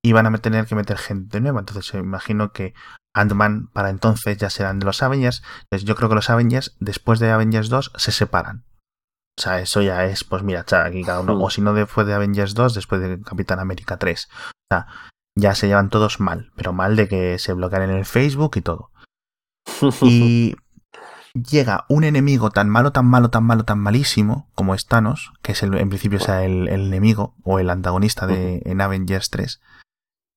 Y 0.01 0.13
van 0.13 0.25
a 0.25 0.37
tener 0.37 0.65
que 0.65 0.75
meter 0.75 0.97
gente 0.97 1.39
nueva. 1.41 1.59
Entonces, 1.59 1.93
imagino 1.93 2.51
que 2.51 2.73
Ant-Man 3.19 3.69
para 3.73 3.89
entonces 3.89 4.37
ya 4.37 4.49
serán 4.49 4.79
de 4.79 4.85
los 4.85 5.03
Avengers. 5.03 5.43
Yo 5.83 5.95
creo 5.95 6.09
que 6.09 6.15
los 6.15 6.29
Avengers, 6.29 6.75
después 6.79 7.19
de 7.19 7.31
Avengers 7.31 7.69
2, 7.69 7.93
se 7.95 8.11
separan. 8.11 8.65
O 9.37 9.41
sea, 9.41 9.59
eso 9.59 9.81
ya 9.81 10.05
es, 10.05 10.23
pues 10.23 10.43
mira, 10.43 10.65
aquí 10.69 11.03
cada 11.03 11.21
uno. 11.21 11.35
Hmm. 11.35 11.43
O 11.43 11.49
si 11.49 11.61
no, 11.61 11.73
después 11.73 12.05
de 12.05 12.13
Avengers 12.13 12.53
2, 12.55 12.73
después 12.73 13.01
de 13.01 13.21
Capitán 13.21 13.59
América 13.59 13.97
3. 13.97 14.27
O 14.29 14.75
sea, 14.75 14.87
ya 15.35 15.55
se 15.55 15.67
llevan 15.67 15.89
todos 15.89 16.19
mal, 16.19 16.51
pero 16.55 16.73
mal 16.73 16.95
de 16.95 17.07
que 17.07 17.39
se 17.39 17.53
bloquean 17.53 17.83
en 17.83 17.91
el 17.91 18.05
Facebook 18.05 18.57
y 18.57 18.61
todo. 18.61 18.91
Y 20.01 20.55
llega 21.33 21.85
un 21.87 22.03
enemigo 22.03 22.49
tan 22.49 22.69
malo, 22.69 22.91
tan 22.91 23.05
malo, 23.05 23.29
tan 23.29 23.45
malo, 23.45 23.63
tan 23.63 23.79
malísimo 23.79 24.49
como 24.55 24.75
es 24.75 24.87
Thanos, 24.87 25.31
que 25.41 25.53
es 25.53 25.63
el, 25.63 25.73
en 25.75 25.89
principio 25.89 26.19
sea 26.19 26.43
el, 26.43 26.67
enemigo 26.67 27.35
o 27.43 27.59
el 27.59 27.69
antagonista 27.69 28.27
de 28.27 28.61
en 28.65 28.81
Avengers 28.81 29.29
3, 29.29 29.61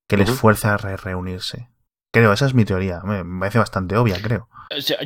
que 0.08 0.16
les 0.16 0.30
fuerza 0.30 0.74
a 0.74 0.76
reunirse. 0.76 1.71
Creo, 2.12 2.32
esa 2.34 2.44
es 2.44 2.52
mi 2.52 2.66
teoría. 2.66 3.00
Me 3.04 3.24
parece 3.40 3.58
bastante 3.58 3.96
obvia, 3.96 4.16
creo. 4.22 4.46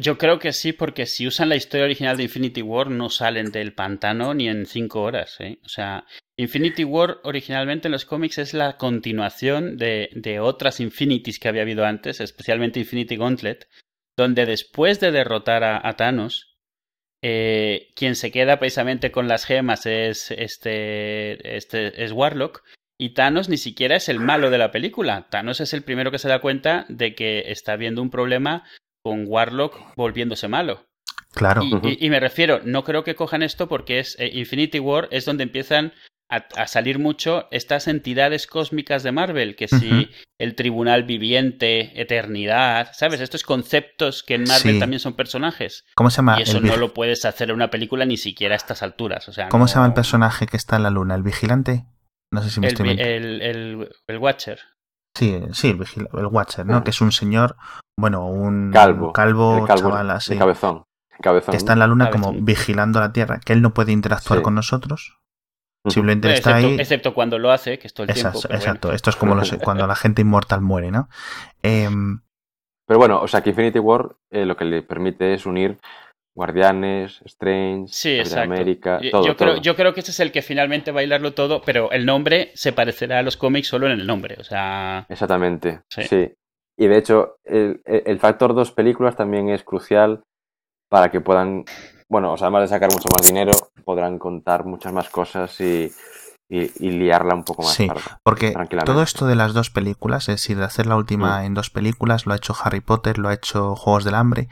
Yo 0.00 0.18
creo 0.18 0.40
que 0.40 0.52
sí, 0.52 0.72
porque 0.72 1.06
si 1.06 1.26
usan 1.26 1.48
la 1.48 1.56
historia 1.56 1.84
original 1.84 2.16
de 2.16 2.24
Infinity 2.24 2.62
War, 2.62 2.90
no 2.90 3.10
salen 3.10 3.52
del 3.52 3.74
pantano 3.74 4.34
ni 4.34 4.48
en 4.48 4.66
cinco 4.66 5.02
horas. 5.02 5.36
¿eh? 5.38 5.60
O 5.64 5.68
sea, 5.68 6.04
Infinity 6.36 6.82
War 6.82 7.18
originalmente 7.22 7.86
en 7.86 7.92
los 7.92 8.04
cómics 8.04 8.38
es 8.38 8.54
la 8.54 8.76
continuación 8.76 9.76
de, 9.76 10.10
de 10.14 10.40
otras 10.40 10.80
Infinities 10.80 11.38
que 11.38 11.48
había 11.48 11.62
habido 11.62 11.84
antes, 11.84 12.20
especialmente 12.20 12.80
Infinity 12.80 13.16
Gauntlet, 13.16 13.68
donde 14.16 14.44
después 14.44 14.98
de 14.98 15.12
derrotar 15.12 15.62
a, 15.62 15.96
Thanos, 15.96 16.56
eh, 17.22 17.92
quien 17.94 18.16
se 18.16 18.32
queda 18.32 18.58
precisamente 18.58 19.12
con 19.12 19.28
las 19.28 19.44
gemas 19.44 19.86
es, 19.86 20.32
este, 20.32 21.56
este, 21.56 22.04
es 22.04 22.10
Warlock, 22.10 22.62
y 22.98 23.10
Thanos 23.10 23.48
ni 23.48 23.58
siquiera 23.58 23.96
es 23.96 24.08
el 24.08 24.20
malo 24.20 24.50
de 24.50 24.58
la 24.58 24.70
película. 24.70 25.26
Thanos 25.30 25.60
es 25.60 25.74
el 25.74 25.82
primero 25.82 26.10
que 26.10 26.18
se 26.18 26.28
da 26.28 26.40
cuenta 26.40 26.86
de 26.88 27.14
que 27.14 27.50
está 27.50 27.72
habiendo 27.72 28.02
un 28.02 28.10
problema 28.10 28.64
con 29.02 29.24
Warlock 29.26 29.94
volviéndose 29.96 30.48
malo. 30.48 30.86
Claro. 31.32 31.62
Y, 31.82 32.08
me 32.08 32.18
refiero, 32.18 32.60
no 32.64 32.82
creo 32.82 33.04
que 33.04 33.14
cojan 33.14 33.42
esto 33.42 33.68
porque 33.68 33.98
es 33.98 34.16
eh, 34.18 34.30
Infinity 34.32 34.78
War 34.78 35.06
es 35.10 35.26
donde 35.26 35.42
empiezan 35.42 35.92
a, 36.28 36.66
salir 36.66 36.98
mucho 36.98 37.46
estas 37.50 37.86
entidades 37.88 38.46
cósmicas 38.46 39.02
de 39.02 39.12
Marvel, 39.12 39.54
que 39.54 39.68
si 39.68 40.08
el 40.38 40.54
tribunal 40.54 41.04
viviente, 41.04 42.00
eternidad, 42.00 42.88
¿sabes? 42.94 43.20
Estos 43.20 43.42
conceptos 43.42 44.22
que 44.22 44.34
en 44.34 44.44
Marvel 44.44 44.78
también 44.80 44.98
son 44.98 45.14
personajes. 45.14 45.84
¿Cómo 45.94 46.10
se 46.10 46.16
llama? 46.16 46.38
Y 46.38 46.42
eso 46.42 46.60
no 46.60 46.76
lo 46.76 46.94
puedes 46.94 47.24
hacer 47.24 47.50
en 47.50 47.56
una 47.56 47.70
película 47.70 48.06
ni 48.06 48.16
siquiera 48.16 48.54
a 48.54 48.56
estas 48.56 48.82
alturas. 48.82 49.28
O 49.28 49.32
sea, 49.32 49.50
¿Cómo 49.50 49.68
se 49.68 49.74
llama 49.74 49.86
el 49.86 49.94
personaje 49.94 50.46
que 50.46 50.56
está 50.56 50.76
en 50.76 50.82
la 50.82 50.90
luna? 50.90 51.14
¿El 51.14 51.22
vigilante? 51.22 51.84
No 52.32 52.42
sé 52.42 52.50
si 52.50 52.60
me 52.60 52.66
el, 52.66 52.72
estoy 52.72 52.90
el, 52.90 53.42
el, 53.42 53.90
el, 54.06 54.18
Watcher. 54.18 54.58
Sí, 55.16 55.40
sí, 55.52 55.70
el, 55.70 56.08
el 56.18 56.26
Watcher, 56.26 56.66
¿no? 56.66 56.84
Que 56.84 56.90
es 56.90 57.00
un 57.00 57.12
señor, 57.12 57.56
bueno, 57.98 58.26
un 58.26 58.70
calvo, 58.72 59.12
calvo, 59.12 59.64
calvo 59.66 59.90
chaval 59.90 60.10
así. 60.10 60.36
cabezón. 60.36 60.84
Cabezón, 61.22 61.52
que 61.52 61.56
está 61.56 61.72
en 61.72 61.78
la 61.78 61.86
luna 61.86 62.10
como 62.10 62.32
vigilando 62.32 63.00
la 63.00 63.12
Tierra, 63.12 63.40
que 63.42 63.54
él 63.54 63.62
no 63.62 63.72
puede 63.72 63.92
interactuar 63.92 64.42
con 64.42 64.54
nosotros. 64.54 65.18
Simplemente 65.88 66.34
está 66.34 66.50
excepto, 66.50 66.68
ahí. 66.68 66.80
Excepto 66.80 67.14
cuando 67.14 67.38
lo 67.38 67.52
hace, 67.52 67.78
que 67.78 67.86
es 67.86 67.94
todo 67.94 68.04
el 68.04 68.10
exacto, 68.10 68.40
tiempo. 68.40 68.54
Exacto, 68.56 68.92
esto 68.92 69.10
es 69.10 69.16
como 69.16 69.34
los, 69.34 69.52
cuando 69.62 69.86
la 69.86 69.94
gente 69.94 70.22
inmortal 70.22 70.60
muere, 70.60 70.90
¿no? 70.90 71.08
Eh, 71.62 71.88
pero 72.86 72.98
bueno, 73.00 73.20
o 73.20 73.26
sea 73.26 73.42
que 73.42 73.50
Infinity 73.50 73.80
War 73.80 74.14
eh, 74.30 74.46
lo 74.46 74.56
que 74.56 74.64
le 74.64 74.82
permite 74.82 75.34
es 75.34 75.46
unir 75.46 75.78
Guardianes, 76.36 77.22
Strange, 77.24 77.92
sí, 77.92 78.20
América, 78.36 79.00
todo 79.10 79.26
yo, 79.26 79.36
creo, 79.36 79.52
todo. 79.54 79.62
yo 79.62 79.74
creo 79.74 79.94
que 79.94 80.00
ese 80.00 80.10
es 80.12 80.20
el 80.20 80.30
que 80.30 80.42
finalmente 80.42 80.92
va 80.92 81.00
a 81.00 81.02
hilarlo 81.02 81.32
todo, 81.32 81.62
pero 81.62 81.90
el 81.90 82.04
nombre 82.06 82.52
se 82.54 82.72
parecerá 82.72 83.18
a 83.18 83.22
los 83.22 83.36
cómics 83.38 83.68
solo 83.68 83.86
en 83.86 83.98
el 83.98 84.06
nombre, 84.06 84.36
o 84.38 84.44
sea... 84.44 85.06
Exactamente, 85.08 85.80
Sí. 85.88 86.02
sí. 86.04 86.32
Y 86.78 86.88
de 86.88 86.98
hecho, 86.98 87.36
el, 87.44 87.80
el 87.86 88.18
factor 88.20 88.54
dos 88.54 88.70
películas 88.70 89.16
también 89.16 89.48
es 89.48 89.64
crucial 89.64 90.22
para 90.90 91.10
que 91.10 91.22
puedan, 91.22 91.64
bueno, 92.10 92.34
o 92.34 92.36
sea, 92.36 92.48
además 92.48 92.62
de 92.64 92.68
sacar 92.76 92.92
mucho 92.92 93.08
más 93.16 93.26
dinero, 93.26 93.52
podrán 93.82 94.18
contar 94.18 94.66
muchas 94.66 94.92
más 94.92 95.08
cosas 95.08 95.58
y, 95.62 95.90
y, 96.50 96.70
y 96.86 96.90
liarla 96.90 97.34
un 97.34 97.44
poco 97.44 97.62
más. 97.62 97.72
Sí, 97.72 97.86
parda, 97.86 98.20
porque 98.22 98.54
todo 98.84 99.02
esto 99.02 99.26
de 99.26 99.36
las 99.36 99.54
dos 99.54 99.70
películas, 99.70 100.28
es 100.28 100.34
decir, 100.34 100.58
de 100.58 100.64
hacer 100.64 100.86
la 100.86 100.96
última 100.96 101.40
Mm. 101.40 101.44
en 101.46 101.54
dos 101.54 101.70
películas, 101.70 102.26
lo 102.26 102.34
ha 102.34 102.36
hecho 102.36 102.54
Harry 102.62 102.80
Potter, 102.80 103.16
lo 103.16 103.30
ha 103.30 103.34
hecho 103.34 103.74
Juegos 103.74 104.04
del 104.04 104.14
Hambre. 104.14 104.48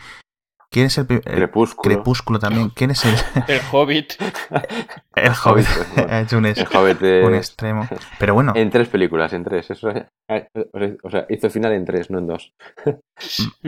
¿Quién 0.74 0.86
es 0.86 0.98
el 0.98 1.06
Crepúsculo. 1.06 1.82
Crepúsculo 1.82 2.38
también? 2.40 2.70
¿Quién 2.70 2.90
es 2.90 3.04
el, 3.04 3.14
El 3.46 3.60
Hobbit. 3.70 4.14
el 5.14 5.30
Hobbit? 5.32 5.66
Hobbit, 5.68 5.98
ha 6.10 6.20
hecho 6.20 6.38
un, 6.38 6.46
es- 6.46 6.58
El 6.58 6.66
Hobbit 6.66 7.00
es- 7.00 7.24
un 7.28 7.34
extremo. 7.36 7.88
Pero 8.18 8.34
bueno, 8.34 8.52
En 8.56 8.70
tres 8.70 8.88
películas, 8.88 9.32
en 9.34 9.44
tres. 9.44 9.70
Eso, 9.70 9.88
eh, 9.90 10.08
o 11.04 11.10
sea, 11.10 11.26
hizo 11.28 11.46
el 11.46 11.52
final 11.52 11.72
en 11.74 11.84
tres, 11.84 12.10
no 12.10 12.18
en 12.18 12.26
dos. 12.26 12.52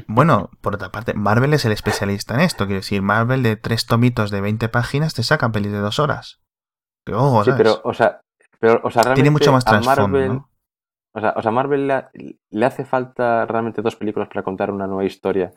bueno, 0.08 0.50
por 0.60 0.74
otra 0.74 0.90
parte, 0.90 1.14
Marvel 1.14 1.54
es 1.54 1.64
el 1.64 1.70
especialista 1.70 2.34
en 2.34 2.40
esto. 2.40 2.66
Quiero 2.66 2.80
decir, 2.80 3.02
Marvel 3.02 3.44
de 3.44 3.54
tres 3.54 3.86
tomitos 3.86 4.32
de 4.32 4.40
20 4.40 4.68
páginas 4.68 5.14
te 5.14 5.22
sacan 5.22 5.52
pelis 5.52 5.70
de 5.70 5.78
dos 5.78 6.00
horas. 6.00 6.40
Que 7.06 7.14
ojo, 7.14 7.44
Sí, 7.44 7.52
pero, 7.56 7.80
o 7.84 7.94
sea, 7.94 8.20
pero, 8.58 8.80
o 8.82 8.90
sea, 8.90 9.02
realmente 9.02 9.22
Tiene 9.22 9.30
mucho 9.30 9.52
más 9.52 9.64
trasfondo, 9.64 10.08
Marvel, 10.18 10.28
¿no? 10.28 10.50
o 11.14 11.20
sea, 11.20 11.34
o 11.36 11.40
sea, 11.42 11.50
Marvel 11.52 11.86
le, 11.86 12.04
le 12.50 12.66
hace 12.66 12.84
falta 12.84 13.46
realmente 13.46 13.80
dos 13.80 13.94
películas 13.94 14.28
para 14.28 14.42
contar 14.42 14.72
una 14.72 14.88
nueva 14.88 15.04
historia. 15.04 15.52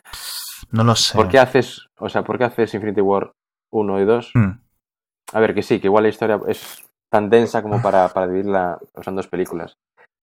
No 0.71 0.83
lo 0.83 0.95
sé. 0.95 1.17
¿Por 1.17 1.27
qué 1.29 1.39
haces, 1.39 1.87
o 1.97 2.09
sea, 2.09 2.23
por 2.23 2.37
qué 2.37 2.45
haces 2.45 2.73
Infinity 2.73 3.01
War 3.01 3.31
1 3.71 4.01
y 4.01 4.05
2? 4.05 4.31
Mm, 4.35 4.51
A 5.33 5.39
ver, 5.39 5.53
que 5.53 5.61
sí, 5.63 5.79
que 5.79 5.87
igual 5.87 6.03
la 6.03 6.09
historia 6.09 6.39
es 6.47 6.85
tan 7.11 7.29
densa 7.29 7.61
como 7.61 7.81
para, 7.81 8.07
para 8.09 8.27
dividirla 8.27 8.79
o 8.93 9.03
sea, 9.03 9.11
en 9.11 9.15
dos 9.15 9.27
películas. 9.27 9.77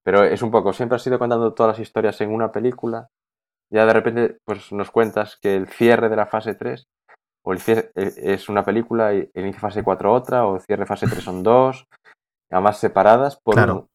Pero 0.05 0.23
es 0.25 0.43
un 0.43 0.51
poco, 0.51 0.73
siempre 0.73 0.97
has 0.97 1.07
ido 1.07 1.19
contando 1.19 1.55
todas 1.55 1.79
las 1.79 1.87
historias 1.87 2.21
en 2.21 2.33
una 2.33 2.53
película. 2.53 3.09
Ya 3.73 3.87
de 3.87 3.93
repente, 3.93 4.39
pues 4.45 4.71
nos 4.73 4.91
cuentas 4.91 5.39
que 5.41 5.57
el 5.57 5.69
cierre 5.69 6.09
de 6.09 6.17
la 6.17 6.27
fase 6.27 6.55
3 6.55 6.87
o 7.43 7.53
el 7.53 7.59
cierre 7.61 7.91
es 7.95 8.49
una 8.49 8.65
película 8.65 9.15
y 9.15 9.31
el 9.33 9.43
inicio 9.43 9.57
de 9.57 9.61
fase 9.61 9.83
4 9.83 10.13
otra, 10.13 10.47
o 10.47 10.57
el 10.57 10.63
cierre 10.63 10.81
de 10.83 10.87
fase 10.87 11.07
3 11.07 11.23
son 11.23 11.43
dos, 11.43 11.87
además 12.51 12.79
separadas 12.79 13.39
por 13.43 13.55
Claro. 13.55 13.89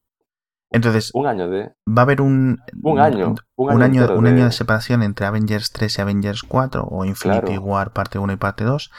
Entonces, 0.72 1.12
un, 1.14 1.22
un 1.22 1.28
año 1.28 1.50
de. 1.50 1.64
va 1.88 2.02
a 2.02 2.02
haber 2.02 2.22
un, 2.22 2.60
Un 2.84 3.00
año. 3.00 3.36
Un 3.56 3.72
año, 3.72 3.78
un 3.78 3.82
año, 3.82 4.02
entero 4.04 4.20
un 4.20 4.28
año 4.28 4.36
de- 4.38 4.44
de 4.46 4.52
separación 4.52 5.02
entre 5.04 5.26
Avengers 5.26 5.72
3 5.72 5.98
y 5.98 6.02
Avengers 6.02 6.44
4 6.44 6.84
o 6.90 7.06
Infinity 7.06 7.42
Claro. 7.48 7.62
War 7.62 7.92
parte 7.94 8.20
1 8.20 8.34
y 8.34 8.38
parte 8.38 8.64
2 8.64 8.92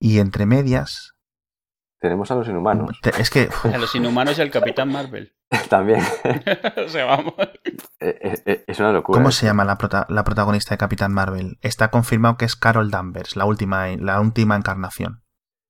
y 0.00 0.18
entre 0.18 0.44
medias 0.46 1.12
Tenemos 2.00 2.30
a 2.30 2.34
los 2.34 2.48
inhumanos 2.48 2.98
te- 3.00 3.12
es 3.20 3.30
que 3.30 3.48
A 3.72 3.78
los 3.78 3.94
inhumanos 3.94 4.36
y 4.38 4.42
al 4.42 4.50
Capitán 4.50 4.90
Marvel. 4.90 5.32
también. 5.70 6.00
o 6.84 6.88
sea, 6.88 7.04
vamos. 7.04 7.34
Eh, 8.00 8.42
eh, 8.46 8.64
es 8.66 8.80
una 8.80 8.90
locura. 8.92 9.18
¿cómo 9.18 9.30
se 9.30 9.46
llama 9.46 9.64
la, 9.64 9.78
prota- 9.78 10.06
la 10.08 10.24
protagonista 10.24 10.74
de 10.74 10.78
Capitán 10.78 11.12
Marvel? 11.12 11.58
Está 11.62 11.90
confirmado 11.92 12.36
que 12.36 12.44
es 12.44 12.56
Carol 12.56 12.90
Danvers, 12.90 13.36
la 13.36 13.44
última 13.44 13.86
la 13.96 14.20
última 14.20 14.56
encarnación. 14.56 15.22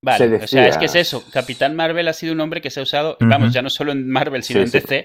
Vale, 0.02 0.38
Se 0.38 0.44
o 0.44 0.46
sea, 0.48 0.66
es 0.68 0.76
que 0.78 0.84
es 0.86 0.94
eso. 0.96 1.22
Capitán 1.32 1.74
Marvel 1.76 2.08
ha 2.08 2.12
sido 2.12 2.32
un 2.32 2.38
nombre 2.38 2.60
que 2.60 2.70
se 2.70 2.80
ha 2.80 2.82
usado, 2.82 3.16
vamos, 3.20 3.52
ya 3.54 3.62
no 3.62 3.70
solo 3.70 3.92
en 3.92 4.08
Marvel, 4.10 4.42
sino 4.42 4.58
Sí, 4.66 4.76
en 4.78 4.86
sí. 4.86 4.96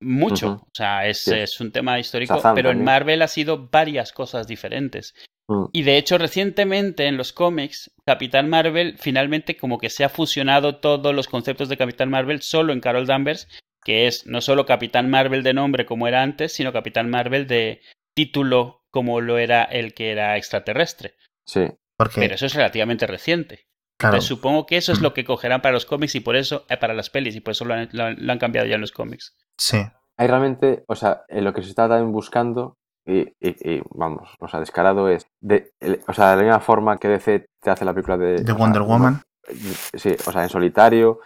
Mucho. 0.00 0.62
O 0.62 0.70
sea, 0.74 1.06
es, 1.06 1.22
Sí. 1.22 1.34
es 1.34 1.60
un 1.60 1.72
tema 1.72 1.98
histórico, 1.98 2.34
Shazam 2.34 2.54
pero 2.54 2.70
en. 2.70 2.84
Marvel 2.84 3.22
ha 3.22 3.28
sido 3.28 3.68
varias 3.68 4.12
cosas 4.12 4.46
diferentes. 4.46 5.14
Mm. 5.48 5.66
Y 5.72 5.82
de 5.82 5.96
hecho, 5.96 6.18
recientemente 6.18 7.06
en 7.06 7.16
los 7.16 7.32
cómics, 7.32 7.90
Capitán 8.04 8.48
Marvel 8.48 8.96
finalmente 8.98 9.56
como 9.56 9.78
que 9.78 9.90
se 9.90 10.04
ha 10.04 10.08
fusionado 10.08 10.76
todos 10.76 11.14
los 11.14 11.28
conceptos 11.28 11.68
de 11.68 11.76
Capitán 11.76 12.10
Marvel 12.10 12.42
solo 12.42 12.72
en 12.72 12.80
Carol 12.80 13.06
Danvers, 13.06 13.48
que 13.84 14.06
es 14.06 14.26
no 14.26 14.40
solo 14.40 14.66
Capitán 14.66 15.08
Marvel 15.08 15.42
de 15.42 15.54
nombre 15.54 15.86
como 15.86 16.08
era 16.08 16.22
antes, 16.22 16.52
sino 16.52 16.72
Capitán 16.72 17.08
Marvel 17.08 17.46
de 17.46 17.80
título 18.14 18.82
como 18.90 19.20
lo 19.20 19.38
era 19.38 19.62
el 19.62 19.94
que 19.94 20.10
era 20.10 20.36
extraterrestre. 20.36 21.14
Sí. 21.46 21.68
Porque, 21.96 22.20
Pero 22.20 22.34
eso 22.34 22.46
es 22.46 22.54
relativamente 22.54 23.06
reciente. 23.06 23.65
Claro, 23.96 24.16
Entonces 24.16 24.28
supongo 24.28 24.66
que 24.66 24.76
eso 24.76 24.92
es 24.92 25.00
lo 25.00 25.14
que 25.14 25.24
cogerán 25.24 25.62
para 25.62 25.72
los 25.74 25.86
cómics 25.86 26.14
y 26.14 26.20
por 26.20 26.36
eso, 26.36 26.64
eh, 26.68 26.76
para 26.76 26.94
las 26.94 27.10
pelis, 27.10 27.34
y 27.36 27.40
por 27.40 27.52
eso 27.52 27.64
lo 27.64 27.74
han, 27.74 27.88
lo 27.92 28.04
han- 28.04 28.16
lo 28.18 28.32
han 28.32 28.38
cambiado 28.38 28.66
ya 28.68 28.74
en 28.76 28.80
los 28.82 28.92
cómics. 28.92 29.34
sí, 29.58 29.78
Hay 30.18 30.28
realmente, 30.28 30.82
o 30.88 30.94
sea, 30.94 31.24
en 31.28 31.44
lo 31.44 31.52
que 31.52 31.62
se 31.62 31.68
está 31.68 31.88
también 31.88 32.10
buscando, 32.12 32.76
y, 33.06 33.20
y- 33.40 33.70
y, 33.74 33.82
vamos, 33.90 34.30
o 34.40 34.48
sea, 34.48 34.60
descarado 34.60 35.08
es, 35.10 35.26
de, 35.40 35.72
el- 35.80 36.00
o 36.08 36.12
sea, 36.14 36.30
de 36.30 36.36
la 36.36 36.42
misma 36.42 36.60
forma 36.60 36.96
que 36.98 37.08
DC 37.08 37.46
te 37.62 37.70
hace 37.70 37.84
la 37.84 37.92
película 37.92 38.16
de... 38.16 38.32
de 38.38 38.44
sea, 38.44 38.54
Wonder 38.54 38.82
Woman. 38.82 39.22
Sí, 39.94 40.16
o 40.26 40.32
sea, 40.32 40.42
en 40.42 40.48
solitario, 40.48 41.20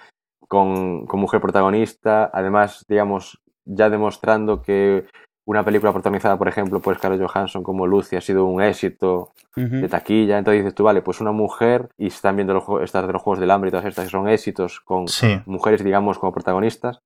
con, 0.48 1.06
con 1.06 1.20
mujer 1.20 1.40
protagonista, 1.40 2.30
además, 2.32 2.84
digamos, 2.88 3.40
ya 3.64 3.88
demostrando 3.88 4.60
que 4.60 5.06
una 5.51 5.64
película 5.64 5.93
protagonizada, 5.93 6.39
por 6.39 6.47
ejemplo, 6.48 6.78
por 6.81 6.97
Scarlett 6.97 7.20
Johansson 7.27 7.62
como 7.64 7.85
Lucy 7.86 8.14
ha 8.16 8.20
sido 8.20 8.44
un 8.44 8.62
éxito 8.62 9.32
de 9.56 9.89
taquilla, 9.89 10.39
entonces 10.39 10.62
dices 10.62 10.74
tú, 10.77 10.85
vale, 10.85 11.02
pues 11.02 11.20
una 11.20 11.32
mujer, 11.32 11.89
y 11.98 12.06
están 12.06 12.36
viendo 12.36 12.55
los, 12.55 12.64
estas 12.82 13.05
de 13.06 13.12
los 13.12 13.20
Juegos 13.20 13.40
del 13.40 13.51
Hambre 13.51 13.68
y 13.68 13.70
todas 13.72 13.85
estas 13.86 14.05
que 14.05 14.10
son 14.12 14.28
éxitos 14.28 14.81
con 14.81 15.09
Sí. 15.09 15.40
mujeres, 15.47 15.82
digamos, 15.82 16.18
como 16.20 16.32
protagonistas, 16.32 17.01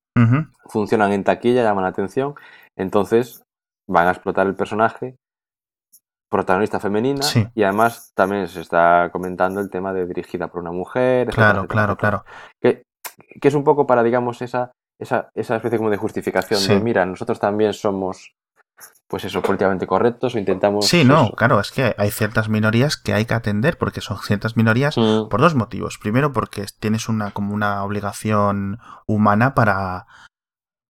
funcionan 0.69 1.13
en 1.13 1.25
taquilla, 1.25 1.63
llaman 1.63 1.85
la 1.85 1.91
atención, 1.91 2.35
entonces 2.77 3.43
van 3.89 4.09
a 4.09 4.11
explotar 4.11 4.47
el 4.47 4.55
personaje 4.55 5.17
protagonista 6.31 6.81
femenina 6.81 7.23
Sí. 7.23 7.47
y 7.55 7.63
además 7.63 8.13
también 8.15 8.49
se 8.49 8.61
está 8.61 9.09
comentando 9.13 9.61
el 9.61 9.71
tema 9.71 9.93
de 9.93 10.05
dirigida 10.07 10.49
por 10.49 10.61
una 10.61 10.73
mujer. 10.73 11.29
Claro, 11.29 11.61
etcétera, 11.61 11.67
claro, 11.69 11.93
etcétera. 11.93 12.23
claro. 12.23 12.25
Que, 12.61 12.83
que 13.41 13.49
es 13.49 13.55
un 13.55 13.65
poco 13.65 13.87
para, 13.87 14.03
digamos, 14.03 14.43
esa, 14.43 14.73
esa, 15.05 15.29
esa 15.35 15.57
especie 15.57 15.79
como 15.79 15.91
de 15.91 15.97
justificación 15.97 16.59
Sí. 16.61 16.69
de, 16.75 16.81
mira, 16.81 17.07
nosotros 17.07 17.39
también 17.41 17.73
somos, 17.73 18.35
pues 19.09 19.25
eso, 19.25 19.41
políticamente 19.43 19.87
correctos 19.87 20.35
o 20.35 20.39
intentamos... 20.39 20.87
Sí, 20.89 21.05
no, 21.05 21.25
eso. 21.27 21.33
claro, 21.37 21.61
es 21.61 21.71
que 21.71 21.95
hay 21.97 22.11
ciertas 22.11 22.49
minorías 22.49 22.97
que 22.97 23.13
hay 23.15 23.25
que 23.27 23.35
atender 23.35 23.79
porque 23.79 24.01
son 24.01 24.19
ciertas 24.19 24.57
minorías 24.57 24.97
Mm, 24.99 25.29
por 25.29 25.41
dos 25.41 25.55
motivos. 25.55 25.99
Primero, 25.99 26.33
porque 26.33 26.67
tienes 26.81 27.09
una 27.09 27.31
como 27.31 27.55
una 27.55 27.85
obligación 27.85 28.81
humana 29.07 29.55
para 29.55 30.07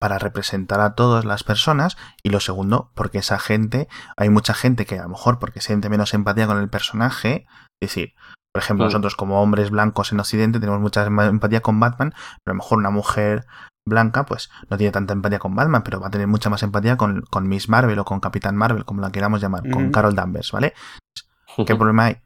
para 0.00 0.18
representar 0.18 0.80
a 0.80 0.94
todas 0.94 1.24
las 1.24 1.44
personas 1.44 1.96
y 2.22 2.28
lo 2.28 2.38
segundo, 2.40 2.90
porque 2.94 3.18
esa 3.18 3.38
gente, 3.38 3.88
hay 4.18 4.28
mucha 4.28 4.52
gente 4.52 4.84
que 4.84 4.98
a 4.98 5.04
lo 5.04 5.08
mejor 5.08 5.38
porque 5.38 5.62
siente 5.62 5.88
menos 5.88 6.12
empatía 6.12 6.46
con 6.46 6.58
el 6.58 6.68
personaje, 6.68 7.46
es 7.80 7.88
decir, 7.88 8.12
por 8.52 8.62
ejemplo, 8.62 8.84
Mm. 8.84 8.88
nosotros 8.88 9.16
como 9.16 9.40
hombres 9.40 9.70
blancos 9.70 10.12
en 10.12 10.20
Occidente 10.20 10.60
tenemos 10.60 10.80
mucha 10.80 11.06
em- 11.06 11.20
empatía 11.20 11.62
con 11.62 11.80
Batman, 11.80 12.10
pero 12.44 12.52
a 12.52 12.54
lo 12.54 12.54
mejor 12.56 12.78
una 12.78 12.90
mujer 12.90 13.46
blanca 13.86 14.24
pues 14.24 14.50
no 14.70 14.76
tiene 14.76 14.92
tanta 14.92 15.12
empatía 15.12 15.38
con 15.38 15.54
Batman, 15.54 15.82
pero 15.82 16.00
va 16.00 16.08
a 16.08 16.10
tener 16.10 16.26
mucha 16.26 16.50
más 16.50 16.62
empatía 16.62 16.96
con, 16.96 17.22
con 17.22 17.48
Miss 17.48 17.68
Marvel 17.68 17.98
o 17.98 18.04
con 18.04 18.20
Capitán 18.20 18.56
Marvel, 18.56 18.84
como 18.84 19.00
la 19.00 19.12
queramos 19.12 19.40
llamar, 19.40 19.68
con. 19.70 19.90
Carol 19.92 20.14
Danvers, 20.14 20.52
¿vale? 20.52 20.74
¿Qué 21.56 21.76
problema 21.76 22.06
hay? 22.06 22.20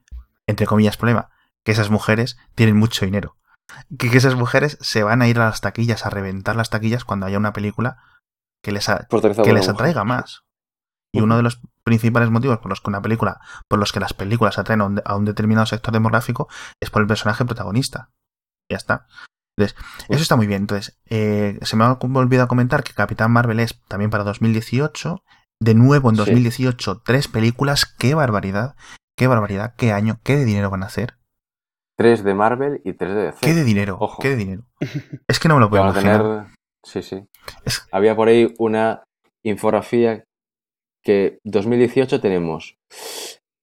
Entre 0.46 0.66
comillas, 0.66 0.96
problema. 0.96 1.30
Que 1.64 1.72
esas 1.72 1.90
mujeres 1.90 2.38
tienen 2.54 2.76
mucho 2.76 3.04
dinero. 3.04 3.36
Que, 3.98 4.10
que 4.10 4.16
esas 4.16 4.34
mujeres 4.34 4.78
se 4.80 5.02
van 5.02 5.20
a 5.20 5.28
ir 5.28 5.38
a 5.40 5.46
las 5.46 5.60
taquillas, 5.60 6.06
a 6.06 6.10
reventar 6.10 6.56
las 6.56 6.70
taquillas 6.70 7.04
cuando 7.04 7.26
haya 7.26 7.36
una 7.38 7.52
película 7.52 7.98
que 8.62 8.72
les, 8.72 8.88
a- 8.88 9.06
que 9.44 9.52
les 9.52 9.62
mujer. 9.68 9.74
atraiga 9.74 10.04
más. 10.04 10.44
Y 11.12 11.20
uno 11.20 11.36
de 11.36 11.42
los 11.42 11.60
principales 11.84 12.30
motivos 12.30 12.58
por 12.58 12.68
los 12.70 12.80
que 12.80 12.88
una 12.90 13.02
película, 13.02 13.40
por 13.66 13.78
los 13.78 13.92
que 13.92 14.00
las 14.00 14.14
películas 14.14 14.58
atraen 14.58 14.80
a 14.80 14.84
un, 14.86 14.94
de- 14.96 15.02
a 15.04 15.16
un 15.16 15.24
determinado 15.24 15.66
sector 15.66 15.92
demográfico 15.92 16.48
es 16.80 16.88
por 16.90 17.02
el 17.02 17.08
personaje 17.08 17.44
protagonista. 17.44 18.10
Ya 18.70 18.76
está. 18.78 19.06
Entonces, 19.58 19.76
eso 20.08 20.22
está 20.22 20.36
muy 20.36 20.46
bien. 20.46 20.62
Entonces, 20.62 20.98
eh, 21.10 21.58
se 21.62 21.76
me 21.76 21.84
ha 21.84 21.92
olvidado 22.00 22.48
comentar 22.48 22.82
que 22.84 22.92
Capitán 22.94 23.32
Marvel 23.32 23.60
es 23.60 23.80
también 23.88 24.10
para 24.10 24.24
2018. 24.24 25.22
De 25.60 25.74
nuevo 25.74 26.08
en 26.10 26.14
Sí. 26.16 26.20
2018, 26.20 27.02
tres 27.04 27.26
películas. 27.28 27.84
¡Qué 27.98 28.14
barbaridad! 28.14 28.76
¡Qué 29.16 29.26
barbaridad! 29.26 29.74
¡Qué 29.76 29.92
año! 29.92 30.20
¡Qué 30.22 30.36
de 30.36 30.44
dinero 30.44 30.70
van 30.70 30.82
a 30.84 30.86
hacer! 30.86 31.14
tres 31.98 32.22
de 32.22 32.32
Marvel 32.32 32.80
y 32.84 32.92
tres 32.92 33.12
de 33.12 33.22
DC. 33.24 33.38
¿Qué 33.40 33.54
de 33.54 33.64
dinero? 33.64 33.96
Ojo. 33.98 34.22
¿Qué 34.22 34.28
de 34.28 34.36
dinero? 34.36 34.62
Es 35.26 35.40
que 35.40 35.48
no 35.48 35.54
me 35.56 35.60
lo 35.60 35.68
puedo 35.68 35.82
imaginar. 35.82 36.22
tener... 36.22 36.46
Sí, 36.84 37.02
sí. 37.02 37.26
Es- 37.64 37.88
Había 37.90 38.14
por 38.14 38.28
ahí 38.28 38.54
una 38.58 39.02
infografía 39.44 40.22
que 41.02 41.38
2018 41.42 42.20
tenemos 42.20 42.76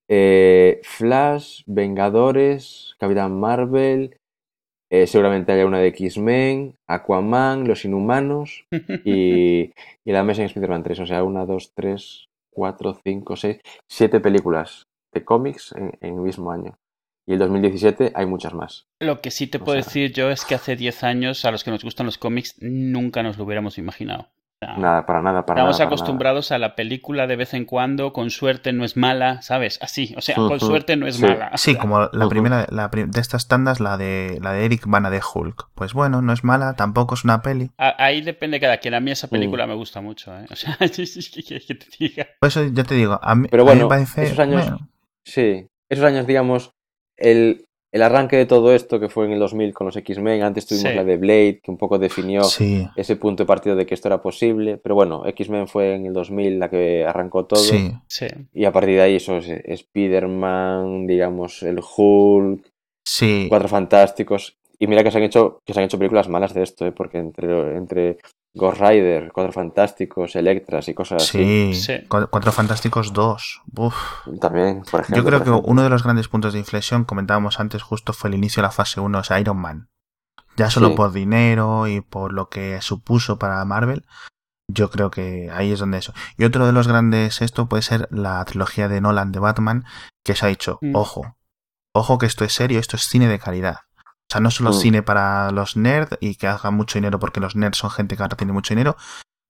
eh, 0.09 0.81
Flash, 0.83 1.61
Vengadores, 1.65 2.95
Capitán 2.99 3.39
Marvel, 3.39 4.17
eh, 4.89 5.07
seguramente 5.07 5.51
haya 5.51 5.65
una 5.65 5.79
de 5.79 5.87
X-Men, 5.89 6.75
Aquaman, 6.87 7.67
Los 7.67 7.85
Inhumanos 7.85 8.65
y, 9.03 9.71
y 10.05 10.11
la 10.11 10.19
Amazing 10.21 10.45
Spider-Man 10.45 10.83
3. 10.83 10.99
O 10.99 11.05
sea, 11.05 11.23
una, 11.23 11.45
dos, 11.45 11.71
tres, 11.75 12.27
cuatro, 12.51 12.97
cinco, 13.03 13.35
seis, 13.35 13.59
siete 13.89 14.19
películas 14.19 14.87
de 15.13 15.23
cómics 15.25 15.73
en, 15.77 15.91
en 16.01 16.15
el 16.15 16.21
mismo 16.21 16.51
año. 16.51 16.77
Y 17.27 17.33
el 17.33 17.39
2017 17.39 18.11
hay 18.13 18.25
muchas 18.27 18.53
más. 18.53 18.85
Lo 19.01 19.19
que 19.21 19.31
sí 19.31 19.47
te 19.47 19.57
O 19.57 19.63
puedo 19.63 19.79
sea- 19.81 19.85
decir 19.85 20.13
yo 20.13 20.29
es 20.29 20.45
que 20.45 20.53
hace 20.55 20.75
10 20.75 21.03
años 21.03 21.43
a 21.45 21.51
los 21.51 21.63
que 21.63 21.71
nos 21.71 21.83
gustan 21.83 22.05
los 22.05 22.19
cómics 22.19 22.55
nunca 22.61 23.23
nos 23.23 23.37
lo 23.39 23.45
hubiéramos 23.45 23.77
imaginado. 23.79 24.29
Sea, 24.65 24.77
Nada, 24.77 25.05
para 25.05 25.21
nada, 25.21 25.45
para 25.45 25.59
Estamos 25.61 25.75
nada. 25.79 25.85
para 25.89 25.95
acostumbrados 25.95 26.51
a 26.51 26.57
la 26.57 26.75
película 26.75 27.27
de 27.27 27.35
vez 27.35 27.53
en 27.53 27.65
cuando, 27.65 28.13
con 28.13 28.29
suerte 28.29 28.73
no 28.73 28.83
es 28.85 28.97
mala, 28.97 29.41
¿sabes? 29.41 29.79
Así, 29.81 30.13
o 30.17 30.21
sea, 30.21 30.35
con 30.35 30.59
suerte 30.59 30.95
no 30.95 31.07
es 31.07 31.15
sí. 31.17 31.21
mala. 31.23 31.51
O 31.53 31.57
Sí, 31.57 31.71
sea, 31.73 31.81
como 31.81 32.09
la 32.11 32.27
primera 32.29 32.65
la 32.69 32.87
de 32.89 33.21
estas 33.21 33.47
tandas, 33.47 33.79
la 33.79 33.97
de 33.97 34.39
la 34.41 34.53
de 34.53 34.65
Eric 34.65 34.83
Bana 34.87 35.09
de 35.09 35.21
Hulk. 35.33 35.69
Pues 35.75 35.93
bueno, 35.93 36.21
no 36.21 36.33
es 36.33 36.43
mala, 36.43 36.73
tampoco 36.75 37.15
es 37.15 37.23
una 37.23 37.41
peli. 37.41 37.71
a- 37.77 37.95
Ahí 38.03 38.21
depende 38.21 38.59
cada 38.59 38.77
quien. 38.77 38.93
A 38.93 38.99
mí 38.99 39.11
Mm. 39.11 39.13
esa 39.13 39.27
película 39.27 39.67
me 39.67 39.75
gusta 39.75 40.01
mucho, 40.01 40.35
¿eh? 40.37 40.45
O 40.49 40.55
sea, 40.55 40.77
¿qué 40.79 40.87
quieres 41.43 41.65
que 41.67 41.75
te 41.75 41.85
diga? 41.99 42.27
Por 42.39 42.47
eso 42.47 42.63
ya 42.65 42.83
te 42.83 42.95
digo, 42.95 43.19
a 43.21 43.35
mí, 43.35 43.47
Pero 43.49 43.63
a 43.63 43.65
mí 43.65 43.69
bueno, 43.71 43.85
me 43.85 43.89
parece. 43.89 44.23
esos 44.23 44.39
años- 44.39 44.61
bueno, 44.63 44.89
Sí, 45.23 45.67
esos 45.89 46.05
años, 46.05 46.27
digamos, 46.27 46.71
el, 47.17 47.65
el 47.91 48.01
arranque 48.01 48.35
de 48.35 48.45
todo 48.45 48.73
esto 48.75 48.99
que 48.99 49.07
fue 49.09 49.25
en 49.25 49.31
el 49.31 49.39
2000 49.39 49.73
con 49.73 49.85
los 49.85 49.95
X-Men, 49.95 50.43
antes 50.43 50.65
tuvimos 50.65 50.89
Sí. 50.91 50.95
la 50.95 51.03
de 51.05 51.17
Blade, 51.17 51.59
que 51.63 51.71
un 51.71 51.77
poco 51.77 51.97
definió 51.97 52.43
sí, 52.43 52.85
ese 52.97 53.15
punto 53.15 53.43
de 53.43 53.47
partida 53.47 53.75
de 53.75 53.85
que 53.85 53.93
esto 53.93 54.09
era 54.09 54.21
posible, 54.21 54.77
pero 54.77 54.95
bueno, 54.95 55.25
X-Men 55.25 55.67
fue 55.67 55.95
en 55.95 56.05
el 56.07 56.13
2000 56.13 56.59
la 56.59 56.69
que 56.69 57.05
arrancó 57.05 57.45
todo, 57.45 57.59
sí. 57.59 57.91
Sí. 58.07 58.27
y 58.53 58.65
a 58.65 58.71
partir 58.73 58.95
de 58.95 59.01
ahí 59.01 59.15
eso 59.15 59.37
es 59.37 59.47
Spider-Man, 59.49 61.07
digamos, 61.07 61.63
el 61.63 61.79
Hulk, 61.79 62.65
Sí, 63.07 63.45
Cuatro 63.49 63.67
Fantásticos, 63.67 64.57
y 64.79 64.87
mira 64.87 65.03
que 65.03 65.11
se 65.11 65.17
han 65.17 65.23
hecho, 65.23 65.59
que 65.65 65.73
se 65.73 65.79
han 65.79 65.85
hecho 65.85 65.97
películas 65.97 66.29
malas 66.29 66.53
de 66.53 66.63
esto, 66.63 66.85
¿eh? 66.85 66.91
porque 66.91 67.17
entre, 67.17 67.77
entre 67.77 68.17
Ghost 68.53 68.79
Rider, 68.81 69.31
Cuatro 69.33 69.51
Fantásticos, 69.51 70.35
Electras 70.35 70.87
y 70.87 70.93
cosas 70.93 71.23
así, 71.23 71.73
sí. 71.73 71.81
Sí. 71.99 72.07
Cu- 72.07 72.27
Cuatro 72.29 72.51
Fantásticos 72.51 73.11
2. 73.13 73.61
Uf. 73.77 73.95
también, 74.39 74.83
por 74.89 75.01
ejemplo. 75.01 75.17
Yo 75.17 75.25
creo 75.27 75.39
que 75.43 75.49
ejemplo. 75.49 75.69
uno 75.71 75.83
de 75.83 75.89
los 75.89 76.03
grandes 76.03 76.27
puntos 76.27 76.53
de 76.53 76.59
inflexión, 76.59 77.03
comentábamos 77.05 77.59
antes, 77.59 77.83
justo 77.83 78.13
fue 78.13 78.29
el 78.29 78.35
inicio 78.35 78.61
de 78.61 78.67
la 78.67 78.71
fase 78.71 78.99
1, 78.99 79.19
es 79.19 79.29
Iron 79.31 79.57
Man. 79.57 79.87
Ya 80.57 80.69
solo 80.69 80.89
Sí. 80.89 80.95
por 80.95 81.11
dinero 81.11 81.87
y 81.87 81.99
por 82.01 82.31
lo 82.31 82.47
que 82.49 82.79
supuso 82.81 83.37
para 83.37 83.63
Marvel, 83.65 84.05
yo 84.71 84.89
creo 84.89 85.11
que 85.11 85.51
ahí 85.53 85.71
es 85.73 85.79
donde 85.79 85.97
eso. 85.97 86.13
Y 86.37 86.45
otro 86.45 86.65
de 86.65 86.71
los 86.71 86.87
grandes 86.87 87.41
esto 87.41 87.67
puede 87.67 87.83
ser 87.83 88.07
la 88.09 88.43
trilogía 88.45 88.87
de 88.87 89.01
Nolan 89.01 89.31
de 89.33 89.39
Batman, 89.39 89.83
que 90.23 90.33
se 90.33 90.45
ha 90.45 90.49
dicho, 90.49 90.79
Mm. 90.81 90.95
ojo, 90.95 91.35
ojo 91.93 92.17
que 92.17 92.25
esto 92.25 92.45
es 92.45 92.53
serio, 92.53 92.79
esto 92.79 92.95
es 92.95 93.03
cine 93.03 93.27
de 93.27 93.37
calidad. 93.37 93.79
O 94.35 94.37
sea, 94.37 94.41
no 94.41 94.51
solo 94.51 94.71
Mm. 94.71 94.73
cine 94.73 95.01
para 95.01 95.49
los 95.51 95.77
nerds 95.77 96.17
y 96.19 96.35
que 96.35 96.47
haga 96.47 96.69
mucho 96.69 96.99
dinero 96.99 97.19
porque 97.19 97.39
los 97.39 97.55
nerds 97.55 97.77
son 97.77 97.89
gente 97.89 98.17
que 98.17 98.23
ahora 98.23 98.35
tiene 98.35 98.51
mucho 98.51 98.73
dinero, 98.73 98.97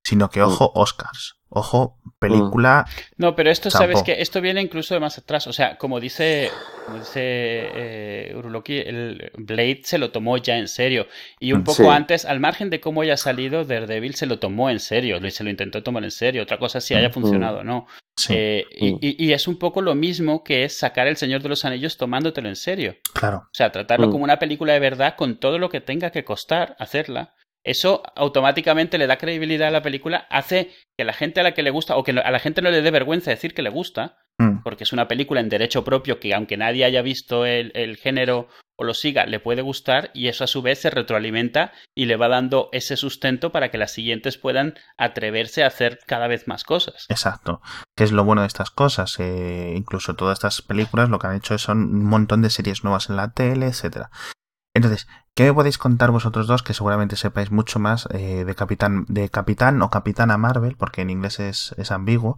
sino 0.05 0.29
que, 0.29 0.41
ojo, 0.41 0.71
Oscars. 0.75 1.35
Ojo, 1.49 1.97
película. 2.19 2.85
No, 3.17 3.33
pero 3.35 3.49
esto, 3.49 3.69
sabes 3.71 4.03
que 4.03 4.21
esto 4.21 4.41
viene 4.41 4.61
incluso 4.61 4.93
de 4.93 4.99
más 4.99 5.17
atrás. 5.17 5.47
O 5.47 5.53
sea, 5.53 5.77
como 5.77 6.01
dice, 6.01 6.51
como 6.85 6.97
dice 6.97 7.21
eh, 7.21 8.33
Uruloki, 8.35 8.77
el 8.79 9.31
Blade 9.37 9.81
se 9.83 9.97
lo 9.97 10.11
tomó 10.11 10.35
ya 10.37 10.57
en 10.57 10.67
serio. 10.67 11.07
Y 11.39 11.53
un 11.53 11.61
Mm, 11.61 11.63
poco 11.63 11.83
sí. 11.83 11.87
antes, 11.89 12.25
al 12.25 12.39
margen 12.41 12.69
de 12.69 12.81
cómo 12.81 13.01
haya 13.01 13.15
salido, 13.15 13.63
Daredevil 13.63 14.15
se 14.15 14.25
lo 14.25 14.37
tomó 14.37 14.69
en 14.69 14.79
serio. 14.81 15.17
Se 15.31 15.43
lo 15.45 15.49
intentó 15.49 15.81
tomar 15.81 16.03
en 16.03 16.11
serio. 16.11 16.43
Otra 16.43 16.57
cosa 16.59 16.79
es 16.79 16.83
si 16.83 16.93
haya 16.93 17.09
Mm. 17.09 17.13
funcionado 17.13 17.59
o 17.59 17.63
no. 17.63 17.87
Sí, 18.17 18.33
Eh, 18.35 18.65
y, 18.75 18.91
Mm. 18.93 18.97
y- 19.01 19.25
y 19.27 19.33
es 19.33 19.47
un 19.47 19.57
poco 19.57 19.81
lo 19.81 19.95
mismo 19.95 20.43
que 20.43 20.65
es 20.65 20.77
sacar 20.77 21.07
El 21.07 21.15
Señor 21.15 21.41
de 21.41 21.49
los 21.49 21.63
Anillos 21.63 21.95
tomándotelo 21.97 22.49
en 22.49 22.55
serio. 22.57 22.95
claro. 23.13 23.37
O 23.45 23.49
sea, 23.53 23.71
tratarlo 23.71 24.07
Mm. 24.07 24.11
como 24.11 24.23
una 24.25 24.39
película 24.39 24.73
de 24.73 24.79
verdad 24.79 25.15
con 25.15 25.37
todo 25.39 25.57
lo 25.57 25.69
que 25.69 25.79
tenga 25.79 26.11
que 26.11 26.25
costar 26.25 26.75
hacerla. 26.79 27.33
Eso 27.65 28.03
automáticamente 28.15 28.97
le 28.97 29.07
da 29.07 29.17
credibilidad 29.17 29.67
a 29.67 29.71
la 29.71 29.81
película, 29.81 30.27
hace 30.29 30.71
que 30.97 31.03
la 31.03 31.13
gente 31.13 31.41
a 31.41 31.43
la 31.43 31.53
que 31.53 31.63
le 31.63 31.71
gusta, 31.71 31.97
o 31.97 32.03
que 32.03 32.11
a 32.11 32.31
la 32.31 32.39
gente 32.39 32.61
no 32.61 32.69
le 32.69 32.81
dé 32.81 32.91
vergüenza 32.91 33.31
decir 33.31 33.53
que 33.53 33.63
le 33.63 33.69
gusta, 33.69 34.17
Mm, 34.37 34.63
porque 34.63 34.83
es 34.83 34.91
una 34.91 35.07
película 35.07 35.39
en 35.39 35.49
derecho 35.49 35.83
propio 35.83 36.19
que 36.19 36.33
aunque 36.33 36.57
nadie 36.57 36.83
haya 36.83 37.01
visto 37.01 37.45
el, 37.45 37.71
el 37.73 37.95
género 37.95 38.49
o 38.77 38.83
lo 38.83 38.93
siga, 38.93 39.25
le 39.25 39.39
puede 39.39 39.61
gustar 39.61 40.11
y 40.13 40.27
eso 40.27 40.43
a 40.43 40.47
su 40.47 40.61
vez 40.61 40.81
se 40.81 40.89
retroalimenta 40.89 41.71
y 41.95 42.05
le 42.05 42.17
va 42.17 42.27
dando 42.27 42.67
ese 42.73 42.97
sustento 42.97 43.53
para 43.53 43.71
que 43.71 43.77
las 43.77 43.91
siguientes 43.91 44.37
puedan 44.37 44.75
atreverse 44.97 45.63
a 45.63 45.67
hacer 45.67 45.99
cada 46.05 46.27
vez 46.27 46.49
más 46.49 46.65
cosas. 46.65 47.05
Exacto. 47.07 47.61
¿Qué 47.95 48.03
es 48.03 48.11
lo 48.11 48.25
bueno 48.25 48.41
de 48.41 48.47
estas 48.47 48.71
cosas? 48.71 49.17
Eh, 49.19 49.73
incluso 49.77 50.15
todas 50.15 50.37
estas 50.37 50.61
películas 50.61 51.09
lo 51.09 51.19
que 51.19 51.27
han 51.27 51.37
hecho 51.37 51.57
son 51.57 51.77
un 51.77 52.05
montón 52.05 52.41
de 52.41 52.49
series 52.49 52.83
nuevas 52.83 53.09
en 53.09 53.15
la 53.15 53.31
tele, 53.31 53.67
etcétera. 53.67 54.09
Entonces, 54.75 55.07
¿qué 55.35 55.45
me 55.45 55.53
podéis 55.53 55.77
contar 55.77 56.11
vosotros 56.11 56.45
dos 56.47 56.61
que 56.61 56.73
seguramente 56.73 57.15
sepáis 57.15 57.49
mucho 57.49 57.79
más 57.79 58.07
eh, 58.11 58.43
de 58.45 58.55
Capitán, 58.55 59.05
de 59.07 59.29
Capitán 59.29 59.81
o 59.81 59.89
Capitana 59.89 60.37
Marvel, 60.37 60.75
porque 60.77 61.01
en 61.01 61.09
inglés 61.09 61.39
es, 61.39 61.73
es 61.77 61.91
ambiguo, 61.91 62.37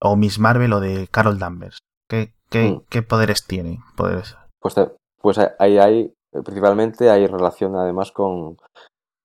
o 0.00 0.16
Miss 0.16 0.38
Marvel 0.40 0.72
o 0.72 0.80
de 0.80 1.06
Carol 1.08 1.38
Danvers? 1.38 1.78
¿Qué, 2.08 2.34
qué, 2.50 2.72
Mm. 2.72 2.82
qué 2.90 3.02
poderes 3.02 3.46
tiene? 3.46 3.78
Poderes. 3.96 4.36
Pues, 4.60 4.74
te- 4.74 4.90
pues 5.22 5.38
ahí 5.58 5.78
hay, 5.78 6.12
principalmente 6.44 7.10
hay 7.10 7.26
relación 7.28 7.76
además 7.76 8.10
con, 8.10 8.56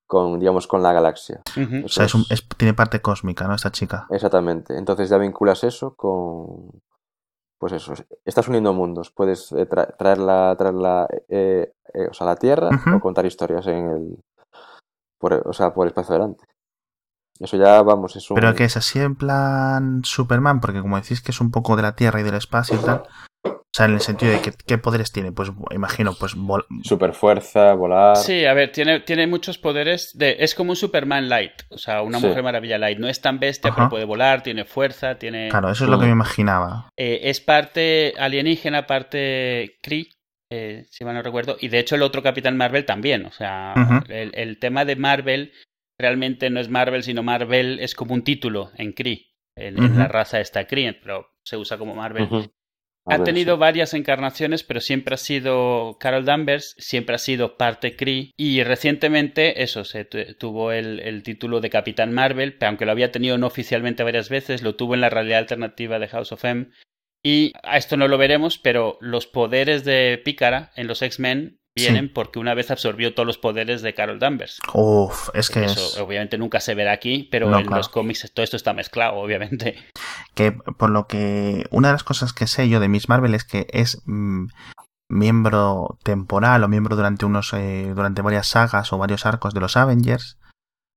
con 0.08 0.40
digamos, 0.40 0.68
con 0.68 0.84
la 0.84 0.94
galaxia. 0.94 1.42
O 1.84 1.88
sea, 1.90 2.06
es 2.06 2.14
un- 2.14 2.26
es- 2.30 2.48
tiene 2.58 2.76
parte 2.76 3.02
cósmica, 3.02 3.48
¿no? 3.48 3.56
Esta 3.56 3.72
chica. 3.72 4.06
Exactamente. 4.12 4.78
Entonces 4.78 5.10
ya 5.10 5.18
vinculas 5.18 5.64
eso 5.64 5.96
con, 5.96 6.70
pues 7.64 7.72
eso, 7.72 7.94
estás 8.26 8.46
uniendo 8.50 8.74
mundos. 8.74 9.10
Puedes 9.10 9.54
eh, 9.54 9.70
tra- 9.70 9.96
traerla, 9.98 10.54
traerla 10.58 11.08
eh, 11.30 11.72
eh, 11.94 12.08
o 12.12 12.14
sea, 12.14 12.28
a 12.28 12.32
la 12.32 12.36
Tierra 12.36 12.68
o 12.94 13.00
contar 13.00 13.26
historias 13.26 13.66
en 13.68 13.90
el, 13.90 14.20
por, 15.18 15.34
o 15.48 15.54
sea, 15.54 15.74
por 15.74 15.86
el 15.86 15.92
espacio 15.92 16.16
adelante. 16.16 16.44
Eso 17.40 17.56
ya, 17.56 17.82
vamos, 17.82 18.18
es 18.18 18.30
un... 18.30 18.36
Pero 18.36 18.54
que 18.54 18.66
es 18.66 18.76
así 18.76 19.00
en 19.00 19.16
plan 19.16 20.02
Superman, 20.04 20.60
porque 20.60 20.82
como 20.82 20.98
decís 20.98 21.22
que 21.22 21.32
es 21.32 21.40
un 21.40 21.52
poco 21.52 21.78
de 21.78 21.84
la 21.84 21.96
Tierra 21.96 22.20
y 22.20 22.24
del 22.24 22.36
espacio 22.36 22.76
y 22.76 22.80
tal. 22.80 23.04
O 23.46 23.76
sea, 23.76 23.88
en 23.88 23.94
el 23.94 24.02
sentido 24.02 24.32
de 24.32 24.40
que 24.42 24.52
qué 24.68 24.78
poderes 24.78 25.12
tiene, 25.12 25.32
pues 25.32 25.52
imagino, 25.72 26.14
pues 26.20 26.36
vol- 26.38 26.66
Super 26.84 27.14
fuerza, 27.14 27.74
volar... 27.74 28.16
Sí, 28.18 28.46
a 28.46 28.54
ver, 28.54 28.72
tiene, 28.72 29.00
tiene 29.00 29.26
muchos 29.26 29.58
poderes. 29.58 30.16
De, 30.16 30.38
es 30.40 30.54
como 30.54 30.70
un 30.72 30.76
Superman 30.76 31.28
Light, 31.28 31.54
o 31.70 31.78
sea, 31.80 32.04
una 32.04 32.20
Sí. 32.20 32.28
Mujer 32.28 32.44
Maravilla 32.44 32.78
Light. 32.78 33.00
No 33.00 33.08
es 33.10 33.20
tan 33.20 33.40
bestia, 33.40 33.70
Ajá. 33.72 33.78
pero 33.78 33.90
puede 33.90 34.06
volar, 34.06 34.44
tiene 34.44 34.64
fuerza, 34.66 35.16
tiene. 35.18 35.50
Claro, 35.50 35.72
eso 35.72 35.86
es 35.86 35.90
lo 35.90 35.98
que 35.98 36.06
Mm. 36.06 36.10
me 36.10 36.14
imaginaba. 36.14 36.90
Eh, 36.96 37.22
es 37.24 37.42
parte 37.42 38.14
alienígena, 38.20 38.86
parte 38.86 39.78
Kree, 39.82 40.08
eh, 40.52 40.86
si 40.92 41.04
mal 41.04 41.16
no 41.16 41.24
recuerdo. 41.24 41.58
Y 41.60 41.70
de 41.70 41.80
hecho, 41.80 41.96
el 41.96 42.04
otro 42.04 42.22
Capitán 42.22 42.56
Marvel 42.56 42.86
también. 42.86 43.26
O 43.26 43.32
sea, 43.32 43.74
el, 44.08 44.32
el 44.36 44.60
tema 44.60 44.86
de 44.86 44.96
Marvel 44.98 45.52
realmente 46.00 46.52
no 46.52 46.60
es 46.60 46.70
Marvel, 46.70 47.02
sino 47.02 47.24
Marvel 47.24 47.80
es 47.80 47.96
como 47.96 48.14
un 48.14 48.24
título 48.24 48.70
en 48.78 48.94
Kree. 48.94 49.32
En, 49.56 49.98
la 49.98 50.08
raza 50.08 50.40
está 50.40 50.66
Kree, 50.68 50.94
pero 50.94 51.28
se 51.44 51.58
usa 51.58 51.78
como 51.80 51.96
Marvel. 51.96 52.28
A 53.06 53.16
Ha 53.16 53.18
ver, 53.18 53.26
tenido 53.26 53.56
sí. 53.56 53.60
varias 53.60 53.94
encarnaciones, 53.94 54.64
pero 54.64 54.80
siempre 54.80 55.16
ha 55.16 55.18
sido 55.18 55.98
Carol 56.00 56.24
Danvers, 56.26 56.74
siempre 56.78 57.16
ha 57.16 57.20
sido 57.20 57.58
parte 57.58 57.96
Kree. 57.96 58.32
Y 58.38 58.64
recientemente, 58.64 59.62
eso, 59.64 59.84
se 59.84 60.06
tu- 60.06 60.34
tuvo 60.40 60.72
el, 60.72 61.00
el 61.02 61.22
título 61.24 61.60
de 61.60 61.70
Capitán 61.70 62.14
Marvel, 62.14 62.54
pero 62.58 62.70
aunque 62.70 62.86
lo 62.86 62.92
había 62.94 63.12
tenido 63.12 63.38
no 63.38 63.48
oficialmente 63.48 64.04
varias 64.04 64.30
veces, 64.30 64.62
lo 64.64 64.76
tuvo 64.76 64.94
en 64.96 65.02
la 65.02 65.10
realidad 65.10 65.40
alternativa 65.40 66.00
de 66.00 66.08
House 66.08 66.32
of 66.32 66.46
M. 66.46 66.68
Y 67.26 67.52
a 67.64 67.78
esto 67.78 67.98
no 67.98 68.08
lo 68.08 68.18
veremos, 68.18 68.58
pero 68.58 68.98
los 69.02 69.28
poderes 69.28 69.84
de 69.86 70.22
Pícara 70.24 70.72
en 70.76 70.88
los 70.88 71.02
X-Men 71.02 71.60
vienen 71.76 72.06
Sí. 72.06 72.12
porque 72.14 72.40
una 72.40 72.54
vez 72.54 72.70
absorbió 72.72 73.14
todos 73.14 73.26
los 73.28 73.38
poderes 73.38 73.82
de 73.82 73.94
Carol 73.94 74.20
Danvers. 74.20 74.60
Uf, 74.74 75.30
es 75.34 75.50
que 75.50 75.66
Eso 75.66 75.80
es 75.80 75.98
obviamente 75.98 76.38
nunca 76.38 76.60
se 76.60 76.76
verá 76.76 76.92
aquí, 76.92 77.28
pero 77.32 77.50
No, 77.50 77.58
en 77.58 77.66
claro. 77.66 77.78
los 77.78 77.90
cómics 77.90 78.32
todo 78.34 78.44
esto 78.44 78.58
está 78.58 78.74
mezclado, 78.74 79.16
obviamente. 79.16 79.76
que 80.36 80.52
por 80.52 80.90
lo 80.90 81.08
que 81.08 81.66
una 81.72 81.90
de 81.90 81.94
las 81.94 82.04
cosas 82.04 82.34
que 82.34 82.48
sé 82.48 82.70
yo 82.70 82.80
de 82.80 82.88
Miss 82.90 83.10
Marvel 83.10 83.34
es 83.36 83.44
que 83.44 83.68
es 83.72 84.02
mm, 84.06 84.48
miembro 85.10 85.98
temporal 86.04 86.64
o 86.64 86.68
miembro 86.68 86.96
durante 86.96 87.26
unos 87.26 87.54
eh, 87.54 87.92
durante 87.96 88.22
varias 88.22 88.48
sagas 88.48 88.92
o 88.94 88.98
varios 88.98 89.26
arcos 89.26 89.54
de 89.54 89.60
los 89.60 89.78
Avengers. 89.78 90.38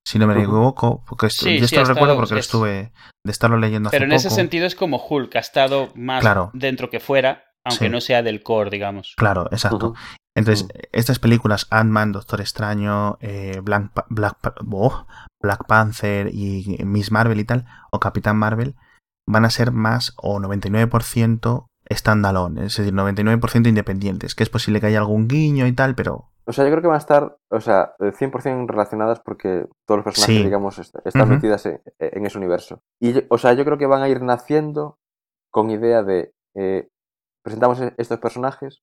Si 0.07 0.21
no 0.21 0.29
me 0.29 0.35
equivoco, 0.35 1.05
porque 1.09 1.27
esto, 1.27 1.47
Sí, 1.47 1.59
yo 1.59 1.65
esto 1.65 1.81
lo 1.81 1.87
recuerdo 1.87 2.13
estado- 2.13 2.17
porque 2.21 2.35
lo 2.35 2.41
es- 2.41 2.47
estuve 2.47 2.93
de 3.25 3.33
estarlo 3.33 3.57
leyendo 3.59 3.89
hace 3.89 3.97
Pero 3.97 4.05
en 4.05 4.11
poco. 4.11 4.19
ese 4.29 4.31
sentido 4.31 4.65
es 4.67 4.77
como 4.77 5.05
Hulk, 5.05 5.35
ha 5.35 5.41
estado 5.41 5.91
más 5.97 6.21
Claro. 6.21 6.51
dentro 6.55 6.91
que 6.91 7.01
fuera, 7.01 7.43
aunque 7.67 7.85
Sí. 7.87 7.91
no 7.91 8.01
sea 8.01 8.23
del 8.23 8.43
core, 8.43 8.71
digamos. 8.71 9.15
Claro, 9.17 9.47
exacto. 9.51 9.95
Entonces, 10.37 10.69
estas 10.93 11.19
películas, 11.19 11.67
Ant-Man, 11.71 12.13
Doctor 12.13 12.41
Extraño, 12.41 13.17
eh, 13.21 13.61
Black, 13.63 13.91
Black, 14.11 14.37
oh, 14.71 15.07
Black 15.43 15.67
Panther 15.67 16.29
y 16.33 16.79
Miss 16.85 17.11
Marvel 17.11 17.41
y 17.41 17.45
tal, 17.45 17.65
o 17.91 18.01
Capitán 18.01 18.37
Marvel, 18.37 18.75
van 19.29 19.45
a 19.45 19.51
ser 19.51 19.73
más 19.73 20.15
o 20.19 20.39
99% 20.39 21.67
standalone, 21.93 22.67
es 22.67 22.77
decir, 22.77 22.93
99% 22.93 23.69
independientes, 23.69 24.35
que 24.35 24.43
es 24.43 24.51
posible 24.51 24.81
que 24.81 24.87
haya 24.89 24.99
algún 24.99 25.29
guiño 25.29 25.67
y 25.67 25.73
tal, 25.73 25.95
pero... 25.95 26.31
O 26.49 26.53
sea, 26.53 26.65
yo 26.65 26.71
creo 26.71 26.83
que 26.83 26.89
van 26.89 26.95
a 26.97 26.99
estar, 26.99 27.37
o 27.51 27.61
sea, 27.61 27.95
100% 27.99 28.67
relacionadas 28.69 29.21
porque 29.21 29.67
todos 29.87 29.99
los 29.99 30.05
personajes, 30.05 30.37
Sí. 30.37 30.45
digamos, 30.45 30.79
est- 30.79 30.95
están 31.05 31.23
Ujú. 31.23 31.33
metidas 31.35 31.67
en, 31.67 31.81
en 31.99 32.27
ese 32.27 32.39
universo. 32.39 32.81
Y, 33.01 33.15
o 33.29 33.39
sea, 33.39 33.53
yo 33.55 33.65
creo 33.65 33.79
que 33.79 33.87
van 33.87 34.03
a 34.03 34.09
ir 34.09 34.23
naciendo 34.23 34.99
con 35.51 35.71
idea 35.71 36.03
de, 36.03 36.33
eh, 36.55 36.89
presentamos 37.47 37.81
e- 37.81 37.95
estos 37.97 38.19
personajes, 38.19 38.83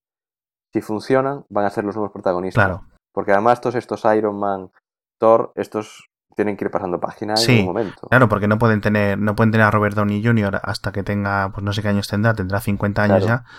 si 0.71 0.79
funcionan, 0.81 1.43
van 1.49 1.65
a 1.65 1.69
ser 1.69 1.83
los 1.83 1.95
nuevos 1.95 2.13
protagonistas. 2.13 2.63
Claro, 2.65 2.85
Porque 3.13 3.33
además 3.33 3.59
todos 3.59 3.75
estos 3.75 4.03
Iron 4.15 4.39
Man, 4.39 4.71
Thor, 5.19 5.51
estos 5.55 6.09
tienen 6.35 6.55
que 6.57 6.65
ir 6.65 6.71
pasando 6.71 6.99
página 6.99 7.33
en 7.33 7.37
Sí, 7.37 7.59
un 7.59 7.65
momento. 7.65 8.07
claro, 8.07 8.27
porque 8.29 8.47
no 8.47 8.57
pueden 8.57 8.79
tener, 8.81 9.19
no 9.19 9.35
pueden 9.35 9.51
tener 9.51 9.67
a 9.67 9.71
Robert 9.71 9.95
Downey 9.95 10.23
Jr. 10.23 10.61
hasta 10.63 10.91
que 10.93 11.03
tenga, 11.03 11.51
pues 11.53 11.63
no 11.63 11.73
sé 11.73 11.81
qué 11.81 11.89
años 11.89 12.07
tendrá, 12.07 12.33
tendrá 12.33 12.59
50 12.61 13.03
años 13.03 13.23
Claro. 13.25 13.43
ya, 13.43 13.49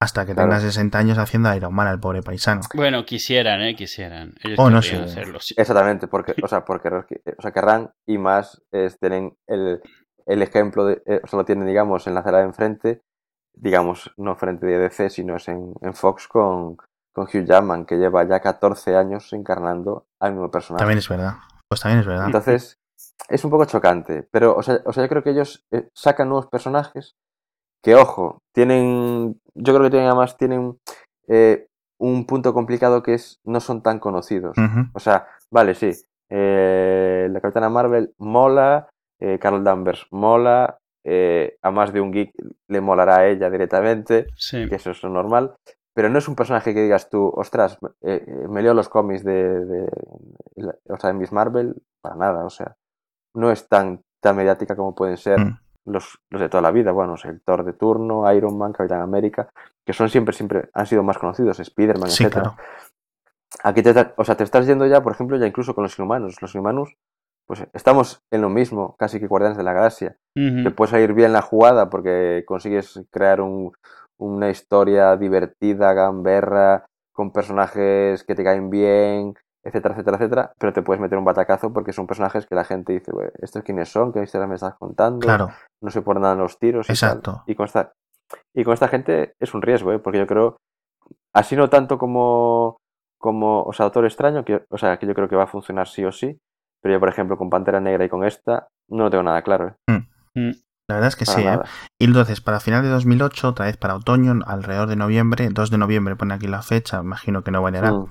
hasta 0.00 0.26
que 0.26 0.34
Claro. 0.34 0.50
tenga 0.50 0.60
60 0.60 0.98
años 0.98 1.16
haciendo 1.18 1.54
Iron 1.54 1.72
Man 1.72 1.86
al 1.86 2.00
pobre 2.00 2.20
paisano. 2.22 2.62
Bueno, 2.74 3.04
quisieran, 3.06 3.62
¿eh? 3.62 3.74
Quisieran. 3.76 4.34
Ellos 4.42 4.58
Oh, 4.58 4.68
no 4.68 4.80
querrían 4.80 5.08
sé. 5.08 5.12
hacerlo. 5.20 5.38
sí. 5.40 5.54
Exactamente, 5.56 6.08
porque, 6.08 6.34
o 6.42 6.48
sea, 6.48 6.64
porque 6.66 6.88
o 6.88 7.40
sea, 7.40 7.52
querrán 7.52 7.92
y 8.06 8.18
más 8.18 8.60
es, 8.72 8.98
tienen 8.98 9.36
el, 9.46 9.80
el 10.26 10.42
ejemplo, 10.42 10.84
de, 10.84 11.00
eh, 11.06 11.20
o 11.22 11.26
sea, 11.28 11.38
lo 11.38 11.44
tienen, 11.46 11.66
digamos, 11.66 12.06
en 12.08 12.14
la 12.14 12.20
acera 12.20 12.38
de 12.38 12.44
enfrente, 12.44 13.00
digamos, 13.54 14.12
no 14.16 14.36
frente 14.36 14.66
de 14.66 14.78
DC, 14.78 15.10
sino 15.10 15.36
es 15.36 15.48
en, 15.48 15.74
en 15.80 15.94
Fox 15.94 16.28
con, 16.28 16.76
con 17.12 17.24
Hugh 17.24 17.44
Jackman, 17.44 17.84
que 17.84 17.96
lleva 17.96 18.24
ya 18.24 18.40
14 18.40 18.96
años 18.96 19.32
encarnando 19.32 20.06
al 20.20 20.32
mismo 20.32 20.50
personaje. 20.50 20.80
También 20.80 20.98
es 20.98 21.08
verdad. 21.08 21.34
Pues 21.68 21.80
también 21.80 22.00
es 22.00 22.06
verdad. 22.06 22.26
Entonces, 22.26 22.78
es 23.28 23.44
un 23.44 23.50
poco 23.50 23.64
chocante, 23.64 24.26
pero, 24.30 24.56
o 24.56 24.62
sea, 24.62 24.80
o 24.84 24.92
sea 24.92 25.04
yo 25.04 25.08
creo 25.08 25.22
que 25.22 25.30
ellos 25.30 25.64
eh, 25.70 25.88
sacan 25.94 26.28
nuevos 26.28 26.46
personajes 26.46 27.14
que, 27.82 27.94
ojo, 27.94 28.38
tienen, 28.54 29.40
yo 29.54 29.74
creo 29.74 29.84
que 29.84 29.90
tienen 29.90 30.08
además, 30.08 30.36
tienen 30.36 30.78
eh, 31.28 31.66
un 31.98 32.26
punto 32.26 32.54
complicado 32.54 33.02
que 33.02 33.14
es, 33.14 33.40
no 33.44 33.60
son 33.60 33.82
tan 33.82 33.98
conocidos. 33.98 34.56
O 34.92 35.00
sea, 35.00 35.28
vale, 35.50 35.74
sí. 35.74 35.92
eh, 36.30 37.28
la 37.30 37.40
Capitana 37.40 37.68
Marvel 37.68 38.14
mola, 38.18 38.88
eh, 39.20 39.38
Carol 39.38 39.64
Danvers 39.64 40.06
mola, 40.10 40.78
eh, 41.04 41.56
a 41.62 41.70
más 41.70 41.92
de 41.92 42.00
un 42.00 42.12
geek 42.12 42.32
le 42.68 42.80
molará 42.80 43.18
a 43.18 43.26
ella 43.28 43.50
directamente, 43.50 44.26
Sí. 44.36 44.68
que 44.68 44.76
eso 44.76 44.90
es 44.92 45.02
normal. 45.04 45.54
Pero 45.94 46.08
no 46.08 46.18
es 46.18 46.26
un 46.28 46.34
personaje 46.36 46.72
que 46.72 46.82
digas 46.82 47.10
tú, 47.10 47.30
ostras, 47.36 47.76
eh, 48.00 48.24
eh, 48.26 48.46
me 48.48 48.62
leo 48.62 48.72
los 48.74 48.88
cómics 48.88 49.24
de, 49.24 49.64
de, 49.66 49.88
la- 50.56 50.74
o 50.88 50.96
sea, 50.96 51.08
de 51.12 51.18
Miss 51.18 51.32
Marvel, 51.32 51.74
para 52.00 52.14
nada, 52.16 52.44
o 52.46 52.50
sea, 52.50 52.76
no 53.34 53.50
es 53.50 53.68
tan, 53.68 54.02
tan 54.20 54.36
mediática 54.36 54.74
como 54.76 54.94
pueden 54.94 55.16
ser 55.18 55.38
Mm. 55.40 55.58
los, 55.86 56.18
los 56.30 56.40
de 56.40 56.48
toda 56.48 56.62
la 56.62 56.70
vida, 56.70 56.92
bueno, 56.92 57.14
o 57.14 57.16
sea, 57.18 57.30
el 57.30 57.42
Thor 57.42 57.64
de 57.64 57.72
turno, 57.74 58.30
Iron 58.32 58.56
Man, 58.56 58.72
Capitán 58.72 59.00
América, 59.02 59.50
que 59.84 59.92
son 59.92 60.08
siempre, 60.08 60.32
siempre 60.34 60.70
han 60.72 60.86
sido 60.86 61.02
más 61.02 61.18
conocidos, 61.18 61.58
Spider-Man, 61.60 62.08
Sí, 62.08 62.24
etcétera. 62.24 62.54
claro. 62.54 62.56
Aquí 63.64 63.82
te, 63.82 63.92
o 64.16 64.24
sea, 64.24 64.34
te 64.36 64.44
estás 64.44 64.66
yendo 64.66 64.86
ya, 64.86 65.02
por 65.02 65.12
ejemplo, 65.12 65.36
ya 65.36 65.46
incluso 65.46 65.74
con 65.74 65.82
los 65.84 65.98
inhumanos. 65.98 66.40
Los 66.40 66.54
inhumanos, 66.54 66.96
pues 67.46 67.66
estamos 67.72 68.20
en 68.32 68.40
lo 68.42 68.48
mismo, 68.48 68.96
casi 68.98 69.20
que 69.20 69.26
Guardianes 69.26 69.58
de 69.58 69.64
la 69.64 69.72
Galaxia. 69.72 70.16
Te 70.64 70.70
puede 70.70 70.90
salir 70.90 71.12
bien 71.12 71.32
la 71.32 71.42
jugada 71.42 71.90
porque 71.90 72.44
consigues 72.46 73.02
crear 73.10 73.40
un- 73.40 73.72
una 74.18 74.48
historia 74.50 75.16
divertida, 75.16 75.92
gamberra, 75.92 76.86
con 77.12 77.32
personajes 77.32 78.24
que 78.24 78.34
te 78.34 78.44
caen 78.44 78.70
bien, 78.70 79.34
etcétera, 79.64 79.94
etcétera, 79.94 80.16
etcétera. 80.16 80.52
Pero 80.58 80.72
te 80.72 80.82
puedes 80.82 81.00
meter 81.00 81.18
un 81.18 81.24
batacazo 81.24 81.72
porque 81.72 81.92
son 81.92 82.06
personajes 82.06 82.46
que 82.46 82.54
la 82.54 82.64
gente 82.64 82.92
dice, 82.94 83.12
"Güey, 83.12 83.28
¿estos 83.40 83.62
quiénes 83.62 83.88
son? 83.90 84.12
¿Qué 84.12 84.22
historia 84.22 84.46
me 84.46 84.54
estás 84.54 84.74
contando? 84.76 85.20
Claro, 85.20 85.50
No 85.82 85.90
sé 85.90 86.00
por 86.02 86.18
nada 86.20 86.34
los 86.36 86.58
tiros. 86.58 86.86
Y, 86.86 86.88
tal". 86.88 86.94
exacto. 86.94 87.42
y 87.46 87.54
con 87.54 87.66
esta 87.66 87.92
y 88.54 88.64
con 88.64 88.72
esta 88.72 88.88
gente 88.88 89.34
es 89.40 89.52
un 89.52 89.60
riesgo, 89.60 89.92
¿eh? 89.92 89.98
porque 89.98 90.18
yo 90.18 90.26
creo, 90.26 90.56
así 91.34 91.54
no 91.54 91.68
tanto 91.68 91.98
como, 91.98 92.78
como 93.18 93.62
o 93.62 93.72
sea, 93.74 93.84
Doctor 93.84 94.06
Extraño, 94.06 94.42
que, 94.44 94.64
o 94.70 94.78
sea, 94.78 94.96
que 94.98 95.06
yo 95.06 95.14
creo 95.14 95.28
que 95.28 95.36
va 95.36 95.44
a 95.44 95.48
funcionar 95.48 95.86
sí 95.86 96.02
o 96.04 96.12
sí, 96.12 96.38
pero 96.82 96.94
yo, 96.94 97.00
por 97.00 97.08
ejemplo, 97.08 97.38
con 97.38 97.48
Pantera 97.48 97.80
Negra 97.80 98.04
y 98.04 98.08
con 98.08 98.24
esta, 98.24 98.68
no 98.88 99.04
lo 99.04 99.10
tengo 99.10 99.22
nada 99.22 99.42
claro, 99.42 99.76
¿eh? 99.88 100.00
Mm. 100.34 100.50
La 100.88 100.96
verdad 100.96 101.08
es 101.08 101.16
que 101.16 101.24
Para 101.24 101.38
sí, 101.38 101.46
¿eh? 101.46 101.68
Y 102.00 102.04
entonces, 102.06 102.40
para 102.40 102.60
final 102.60 102.82
de 102.82 102.88
2008, 102.90 103.48
otra 103.48 103.66
vez 103.66 103.76
para 103.76 103.94
otoño, 103.94 104.34
alrededor 104.44 104.88
de 104.88 104.96
noviembre, 104.96 105.48
2 105.50 105.70
de 105.70 105.78
noviembre 105.78 106.16
pone 106.16 106.34
aquí 106.34 106.48
la 106.48 106.60
fecha, 106.62 107.00
imagino 107.00 107.42
que 107.44 107.50
no 107.52 107.62
variará. 107.62 107.92
Mm. 107.92 108.06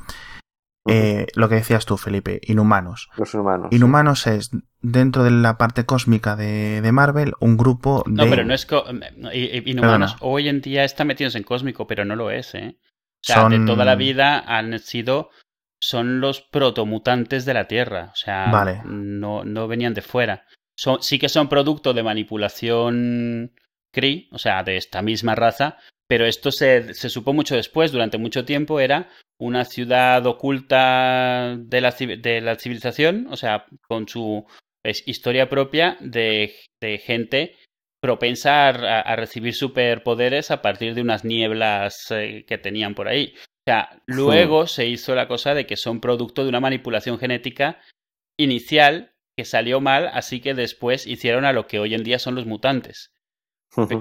Eh, 0.87 1.27
lo 1.35 1.47
que 1.47 1.55
decías 1.55 1.85
tú, 1.85 1.97
Felipe, 1.97 2.39
Inhumanos. 2.43 3.09
Los 3.15 3.33
inhumanos. 3.35 3.67
sí. 3.69 3.75
Inhumanos 3.75 4.25
es, 4.25 4.49
dentro 4.81 5.23
de 5.23 5.29
la 5.29 5.57
parte 5.59 5.85
cósmica 5.85 6.35
de, 6.35 6.81
de 6.81 6.91
Marvel, 6.91 7.33
un 7.39 7.55
grupo 7.55 8.03
de... 8.07 8.13
No, 8.13 8.29
pero 8.29 8.43
no 8.45 8.53
es. 8.55 8.65
co- 8.65 8.85
y- 9.31 9.37
y- 9.57 9.69
Inhumanos 9.71 10.13
Perdona. 10.13 10.31
hoy 10.33 10.49
en 10.49 10.61
día 10.61 10.83
están 10.83 11.05
metidos 11.07 11.35
en 11.35 11.43
cósmico, 11.43 11.85
pero 11.85 12.03
no 12.03 12.15
lo 12.15 12.31
es, 12.31 12.55
¿eh? 12.55 12.77
O 12.79 13.19
sea, 13.21 13.47
de 13.49 13.59
toda 13.59 13.85
la 13.85 13.93
vida 13.95 14.39
han 14.39 14.79
sido. 14.79 15.29
Son 15.81 16.21
los 16.21 16.41
protomutantes 16.41 17.45
de 17.45 17.53
la 17.53 17.67
Tierra. 17.67 18.11
O 18.13 18.15
sea, 18.15 18.49
Vale. 18.51 18.81
no, 18.85 19.43
no 19.43 19.67
venían 19.67 19.93
de 19.93 20.01
fuera. 20.01 20.45
Son, 20.77 21.01
sí 21.01 21.19
que 21.19 21.29
son 21.29 21.49
producto 21.49 21.93
de 21.93 22.03
manipulación 22.03 23.53
Kree, 23.91 24.27
o 24.31 24.37
sea, 24.37 24.63
de 24.63 24.77
esta 24.77 25.01
misma 25.01 25.35
raza, 25.35 25.77
pero 26.07 26.25
esto 26.25 26.51
se, 26.51 26.93
se 26.93 27.09
supo 27.09 27.33
mucho 27.33 27.55
después. 27.55 27.91
Durante 27.91 28.17
mucho 28.17 28.45
tiempo 28.45 28.79
era 28.79 29.09
una 29.39 29.65
ciudad 29.65 30.25
oculta 30.25 31.55
de 31.57 31.81
la, 31.81 31.91
de 31.91 32.41
la 32.41 32.55
civilización, 32.55 33.27
o 33.29 33.35
sea, 33.35 33.65
con 33.87 34.07
su 34.07 34.45
es, 34.83 35.07
historia 35.07 35.49
propia 35.49 35.97
de, 35.99 36.53
de 36.79 36.97
gente 36.97 37.55
propensa 38.01 38.69
a, 38.69 39.01
a 39.01 39.15
recibir 39.15 39.53
superpoderes 39.53 40.51
a 40.51 40.61
partir 40.61 40.95
de 40.95 41.01
unas 41.01 41.23
nieblas 41.23 42.07
eh, 42.11 42.45
que 42.47 42.57
tenían 42.57 42.95
por 42.95 43.07
ahí. 43.07 43.33
O 43.61 43.71
sea, 43.71 44.01
luego 44.07 44.65
se 44.67 44.87
hizo 44.87 45.13
la 45.13 45.27
cosa 45.27 45.53
de 45.53 45.67
que 45.67 45.77
son 45.77 45.99
producto 46.01 46.43
de 46.43 46.49
una 46.49 46.59
manipulación 46.59 47.19
genética 47.19 47.79
inicial 48.39 49.13
que 49.37 49.45
salió 49.45 49.79
mal, 49.81 50.09
así 50.13 50.41
que 50.41 50.53
después 50.53 51.05
hicieron 51.07 51.45
a 51.45 51.53
lo 51.53 51.67
que 51.67 51.79
hoy 51.79 51.93
en 51.93 52.03
día 52.03 52.19
son 52.19 52.35
los 52.35 52.45
mutantes. 52.45 53.11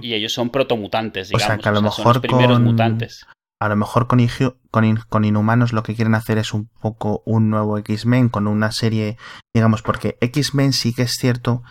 Y 0.03 0.15
ellos 0.15 0.33
son 0.33 0.51
protomutantes, 0.51 1.29
O 1.33 1.39
sea, 1.39 1.47
digamos. 1.57 1.63
que 1.63 1.69
a 1.69 1.73
lo 1.73 1.77
son 1.79 1.85
mejor 1.85 2.15
los 2.17 2.23
primeros 2.23 2.57
con- 2.57 2.65
mutantes. 2.65 3.27
A 3.63 3.69
lo 3.69 3.77
mejor 3.77 4.07
con, 4.07 4.19
Inhu- 4.21 4.57
con, 4.71 4.85
In- 4.85 4.99
con 5.11 5.25
Inhumanos 5.27 5.73
lo 5.75 5.83
que 5.83 5.95
quieren 5.95 6.15
hacer 6.15 6.39
es 6.39 6.55
un 6.55 6.69
poco 6.81 7.23
un 7.27 7.51
nuevo 7.51 7.77
X-Men 7.79 8.31
con 8.31 8.47
una 8.47 8.73
serie, 8.73 9.19
digamos, 9.55 9.83
porque 9.83 10.17
X-Men 10.23 10.73
sí 10.73 10.95
que 10.95 11.03
es 11.03 11.13
cierto 11.19 11.63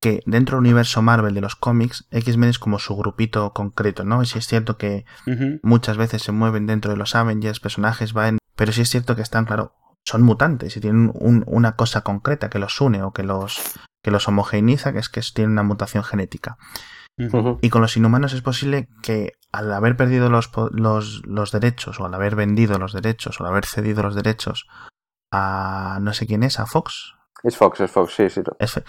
que 0.00 0.22
dentro 0.26 0.56
del 0.56 0.66
universo 0.66 1.00
Marvel 1.02 1.34
de 1.34 1.40
los 1.40 1.56
cómics, 1.56 2.06
X-Men 2.10 2.50
es 2.50 2.58
como 2.58 2.78
su 2.78 2.96
grupito 2.96 3.52
concreto, 3.52 4.04
¿no? 4.04 4.22
Y 4.22 4.26
sí 4.26 4.38
es 4.38 4.46
cierto 4.46 4.76
que 4.76 5.04
muchas 5.62 5.96
veces 5.96 6.22
se 6.22 6.32
mueven 6.32 6.66
dentro 6.66 6.90
de 6.90 6.96
los 6.98 7.14
Avengers, 7.14 7.60
personajes 7.60 8.12
van, 8.12 8.38
pero 8.56 8.72
sí 8.72 8.82
es 8.82 8.90
cierto 8.90 9.16
que 9.16 9.22
están, 9.22 9.44
claro, 9.46 9.74
son 10.04 10.22
mutantes 10.22 10.76
y 10.76 10.80
tienen 10.80 11.10
un- 11.14 11.44
una 11.46 11.76
cosa 11.76 12.02
concreta 12.02 12.48
que 12.50 12.58
los 12.58 12.80
une 12.80 13.02
o 13.02 13.12
que 13.12 13.22
los, 13.24 13.60
que 14.04 14.10
los 14.10 14.28
homogeneiza, 14.28 14.92
que 14.92 14.98
es 15.00 15.08
que 15.08 15.20
tienen 15.34 15.52
una 15.52 15.62
mutación 15.64 16.04
genética. 16.04 16.56
Y 17.62 17.70
con 17.70 17.80
los 17.80 17.96
inhumanos 17.96 18.34
es 18.34 18.42
posible 18.42 18.88
que 19.02 19.32
al 19.50 19.72
haber 19.72 19.96
perdido 19.96 20.28
los, 20.28 20.50
los, 20.72 21.22
los 21.26 21.50
derechos, 21.50 21.98
o 21.98 22.04
al 22.04 22.12
haber 22.14 22.36
vendido 22.36 22.78
los 22.78 22.92
derechos, 22.92 23.40
o 23.40 23.44
al 23.44 23.50
haber 23.50 23.64
cedido 23.64 24.02
los 24.02 24.14
derechos 24.14 24.66
a 25.32 25.98
no 26.02 26.12
sé 26.12 26.26
quién 26.26 26.42
es, 26.42 26.60
a 26.60 26.66
Fox, 26.66 27.14
Es 27.42 27.56
Fox, 27.56 27.80
es 27.80 27.90
Fox, 27.90 28.14
sí, 28.14 28.28
sí. 28.30 28.42
es- 28.58 28.82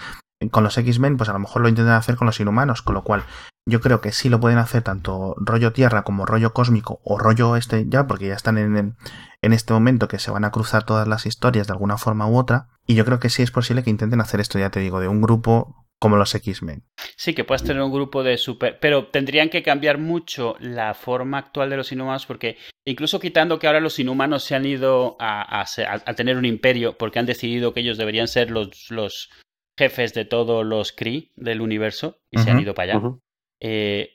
con 0.52 0.64
los 0.64 0.78
X-Men, 0.78 1.18
pues 1.18 1.30
a 1.30 1.34
lo 1.34 1.40
mejor 1.40 1.62
lo 1.62 1.70
intentan 1.70 1.96
hacer 1.96 2.16
con 2.16 2.28
los 2.28 2.40
inhumanos, 2.40 2.82
con 2.82 2.96
lo 2.96 3.04
cual 3.04 3.24
yo 3.68 3.82
creo 3.82 4.00
que 4.02 4.12
sí 4.12 4.30
lo 4.30 4.40
pueden 4.40 4.60
hacer 4.60 4.82
tanto 4.84 5.36
rollo 5.38 5.74
tierra 5.74 6.04
como 6.04 6.26
rollo 6.26 6.54
cósmico 6.54 7.02
o 7.04 7.18
rollo 7.18 7.56
este 7.58 7.86
ya, 7.90 8.08
porque 8.08 8.28
ya 8.28 8.36
están 8.36 8.58
en, 8.58 8.96
en, 9.42 9.54
este 9.54 9.74
momento 9.74 10.08
que 10.08 10.20
se 10.20 10.32
van 10.32 10.46
a 10.46 10.52
cruzar 10.52 10.86
todas 10.86 11.08
las 11.08 11.26
historias 11.26 11.68
de 11.68 11.74
alguna 11.74 11.98
forma 11.98 12.28
u 12.28 12.38
otra. 12.38 12.70
Y 12.86 12.96
yo 12.96 13.04
creo 13.04 13.20
que 13.20 13.30
sí 13.30 13.42
es 13.44 13.52
posible 13.52 13.84
que 13.84 13.90
intenten 13.90 14.22
hacer 14.22 14.40
esto, 14.40 14.58
ya 14.58 14.70
te 14.70 14.80
digo, 14.80 15.00
de 15.02 15.08
un 15.10 15.22
grupo 15.22 15.86
como 16.00 16.16
los 16.16 16.34
X-Men. 16.36 16.84
Sí, 17.18 17.34
que 17.34 17.44
puedas 17.44 17.64
tener 17.64 17.82
un 17.82 17.92
grupo 17.92 18.22
de 18.24 18.38
super... 18.38 18.78
Pero 18.80 19.08
tendrían 19.08 19.50
que 19.50 19.64
cambiar 19.64 19.98
mucho 19.98 20.56
la 20.60 20.94
forma 20.94 21.40
actual 21.40 21.72
de 21.72 21.78
los 21.78 21.92
inhumanos 21.92 22.28
porque 22.28 22.58
incluso 22.86 23.20
quitando 23.20 23.58
que 23.58 23.66
ahora 23.66 23.80
los 23.80 23.98
inhumanos 23.98 24.44
se 24.44 24.54
han 24.56 24.66
ido 24.66 25.18
a, 25.20 25.62
a- 25.62 25.66
a 26.06 26.14
tener 26.14 26.38
un 26.38 26.46
imperio 26.46 26.98
porque 26.98 27.18
han 27.20 27.26
decidido 27.26 27.74
que 27.74 27.80
ellos 27.80 27.98
deberían 27.98 28.28
ser 28.28 28.52
los, 28.52 28.92
los 28.92 29.30
jefes 29.78 30.14
de 30.14 30.26
todos 30.26 30.66
los 30.66 30.92
Kree 30.92 31.32
del 31.36 31.62
universo 31.62 32.20
y 32.32 32.40
se 32.40 32.50
han 32.52 32.60
ido 32.60 32.74
para 32.74 32.94
allá. 32.96 33.10
Eh, 33.60 34.10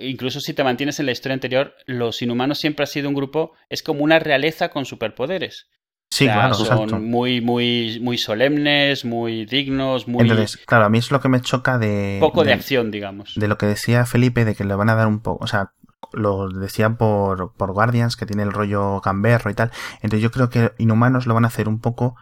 incluso 0.00 0.40
si 0.40 0.52
te 0.54 0.64
mantienes 0.64 1.00
en 1.00 1.06
la 1.06 1.12
historia 1.12 1.34
anterior, 1.34 1.74
los 1.86 2.20
inhumanos 2.22 2.58
siempre 2.58 2.84
ha 2.84 2.86
sido 2.86 3.08
un 3.08 3.14
grupo, 3.14 3.52
es 3.68 3.82
como 3.82 4.02
una 4.04 4.18
realeza 4.18 4.68
con 4.68 4.84
superpoderes. 4.84 5.68
Sí, 6.10 6.24
O 6.24 6.28
sea, 6.28 6.34
claro, 6.34 6.54
son 6.54 6.66
exacto. 6.82 6.96
muy, 6.98 7.40
muy, 7.40 7.98
muy 8.00 8.16
solemnes, 8.16 9.04
muy 9.04 9.44
dignos, 9.44 10.06
muy 10.08 10.22
Entonces, 10.22 10.56
claro, 10.64 10.84
a 10.84 10.88
mí 10.88 10.98
es 10.98 11.10
lo 11.10 11.20
que 11.20 11.28
me 11.28 11.40
choca 11.40 11.78
de, 11.78 12.18
poco 12.20 12.42
de 12.42 12.48
de- 12.48 12.54
acción, 12.54 12.90
digamos. 12.90 13.32
de 13.34 13.48
lo 13.48 13.58
que 13.58 13.66
decía 13.66 14.06
Felipe, 14.06 14.44
de 14.44 14.54
que 14.54 14.64
le 14.64 14.74
van 14.74 14.88
a 14.88 14.94
dar 14.94 15.08
un 15.08 15.20
poco, 15.20 15.44
o 15.44 15.46
sea, 15.48 15.72
lo 16.12 16.48
decía 16.48 16.90
por, 16.90 17.54
por 17.56 17.72
Guardians, 17.72 18.16
que 18.16 18.24
tiene 18.24 18.44
el 18.44 18.52
rollo 18.52 19.00
gamberro 19.00 19.50
y 19.50 19.54
tal. 19.54 19.72
Entonces 19.96 20.20
yo 20.22 20.30
creo 20.30 20.48
que 20.48 20.72
Inhumanos 20.78 21.26
lo 21.26 21.34
van 21.34 21.44
a 21.44 21.48
hacer 21.48 21.68
un 21.68 21.80
poco 21.80 22.14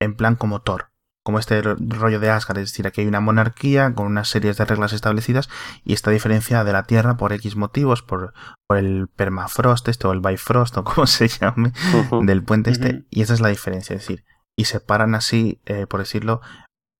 en 0.00 0.14
plan 0.14 0.36
como 0.36 0.60
Thor. 0.60 0.91
Como 1.22 1.38
este 1.38 1.62
rollo 1.62 2.18
de 2.18 2.30
Asgard, 2.30 2.58
es 2.58 2.70
decir, 2.70 2.86
aquí 2.86 3.02
hay 3.02 3.06
una 3.06 3.20
monarquía 3.20 3.94
con 3.94 4.06
unas 4.06 4.28
series 4.28 4.56
de 4.56 4.64
reglas 4.64 4.92
establecidas 4.92 5.48
y 5.84 5.92
está 5.92 6.10
diferenciada 6.10 6.64
de 6.64 6.72
la 6.72 6.82
Tierra 6.82 7.16
por 7.16 7.32
X 7.32 7.56
motivos, 7.56 8.02
por, 8.02 8.32
por 8.66 8.76
el 8.76 9.08
permafrost 9.08 9.88
este 9.88 10.08
o 10.08 10.12
el 10.12 10.20
bifrost 10.20 10.76
o 10.78 10.84
como 10.84 11.06
se 11.06 11.28
llame, 11.28 11.72
del 12.22 12.42
puente 12.42 12.70
este, 12.70 13.04
y 13.10 13.22
esa 13.22 13.34
es 13.34 13.40
la 13.40 13.48
diferencia, 13.48 13.94
es 13.94 14.02
decir, 14.02 14.24
y 14.56 14.64
separan 14.64 15.14
así, 15.14 15.60
eh, 15.66 15.86
por 15.86 16.00
decirlo, 16.00 16.40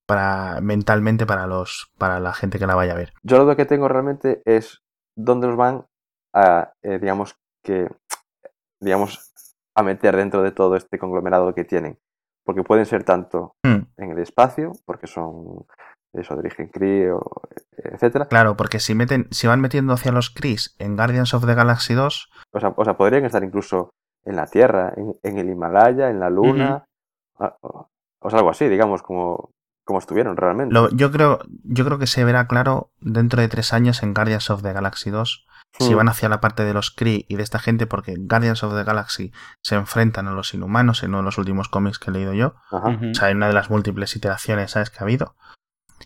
para 0.07 0.61
mentalmente 0.61 1.27
para 1.27 1.47
los 1.47 1.93
para 1.99 2.21
la 2.21 2.33
gente 2.33 2.59
que 2.59 2.67
la 2.67 2.75
vaya 2.75 2.93
a 2.93 2.97
ver. 2.97 3.13
Yo 3.23 3.45
lo 3.45 3.57
que 3.57 3.67
tengo 3.67 3.89
realmente 3.89 4.43
es 4.45 4.83
dónde 5.17 5.47
los 5.47 5.57
van 5.57 5.87
a, 6.35 6.73
eh, 6.83 6.99
digamos 6.99 7.37
que, 7.65 7.89
digamos, 8.81 9.33
a 9.75 9.83
meter 9.83 10.17
dentro 10.17 10.43
de 10.43 10.53
todo 10.53 10.77
este 10.77 10.99
conglomerado 10.99 11.55
que 11.55 11.65
tienen 11.65 11.99
porque 12.45 12.63
pueden 12.63 12.87
ser 12.87 13.05
tanto 13.05 13.55
hmm. 13.63 13.81
en 13.97 14.11
el 14.11 14.19
espacio, 14.19 14.73
porque 14.85 15.07
son 15.07 15.65
eso 16.13 16.35
de 16.35 16.41
origen 16.41 16.69
Kree, 16.69 17.11
etcétera. 17.77 18.27
Claro, 18.27 18.57
porque 18.57 18.81
si 18.81 18.95
meten, 18.95 19.29
si 19.31 19.47
van 19.47 19.61
metiendo 19.61 19.95
hacia 19.95 20.13
los 20.13 20.31
Krees 20.31 20.77
en 20.79 20.97
Guardians 20.97 21.33
of 21.35 21.47
the 21.47 21.55
Galaxy 21.55 21.95
2. 21.95 22.31
O 22.53 22.61
sea, 22.61 22.75
o 22.77 22.85
sea 22.85 22.97
podrían 22.97 23.25
estar 23.25 23.43
incluso 23.43 23.91
en 24.25 24.37
la 24.37 24.47
Tierra, 24.47 24.93
en, 24.97 25.39
el 25.39 25.49
Himalaya, 25.49 26.11
en 26.11 26.21
la 26.21 26.31
Luna, 26.31 26.85
o, 27.39 28.31
sea, 28.31 28.39
algo 28.39 28.51
así, 28.51 28.69
digamos, 28.69 29.03
como, 29.03 29.51
como 29.85 29.99
estuvieron 29.99 30.37
realmente. 30.37 30.75
yo, 30.93 31.11
creo, 31.11 31.41
yo 31.65 31.85
creo 31.85 31.99
que 31.99 32.07
se 32.07 32.25
verá 32.25 32.47
claro 32.47 32.91
dentro 33.01 33.41
de 33.41 33.49
tres 33.49 33.73
años 33.73 34.03
en 34.03 34.15
Guardians 34.15 34.51
of 34.51 34.63
the 34.63 34.73
Galaxy 34.73 35.11
2 35.11 35.47
si 35.79 35.93
hmm. 35.93 35.97
van 35.97 36.09
hacia 36.09 36.29
la 36.29 36.41
parte 36.41 36.65
de 36.65 36.75
los 36.75 36.91
Kree 36.91 37.25
y 37.29 37.37
de 37.37 37.43
esta 37.43 37.59
gente, 37.59 37.87
porque 37.87 38.15
Guardians 38.19 38.63
of 38.63 38.75
the 38.75 38.85
Galaxy 38.85 39.33
se 39.63 39.75
enfrentan 39.75 40.29
a 40.29 40.33
los 40.33 40.55
inhumanos 40.55 41.03
en 41.03 41.11
uno 41.11 41.19
de 41.19 41.25
los 41.25 41.39
últimos 41.39 41.69
cómics 41.69 41.99
que 41.99 42.11
he 42.11 42.15
leído 42.15 42.35
yo. 42.35 42.55
O 42.71 43.15
sea, 43.15 43.31
en 43.31 43.39
una 43.39 43.49
de 43.49 43.55
las 43.55 43.71
múltiples 43.71 44.15
iteraciones, 44.17 44.73
¿sabes? 44.73 44.91
Que 44.91 44.99
ha 45.01 45.03
habido. 45.03 45.35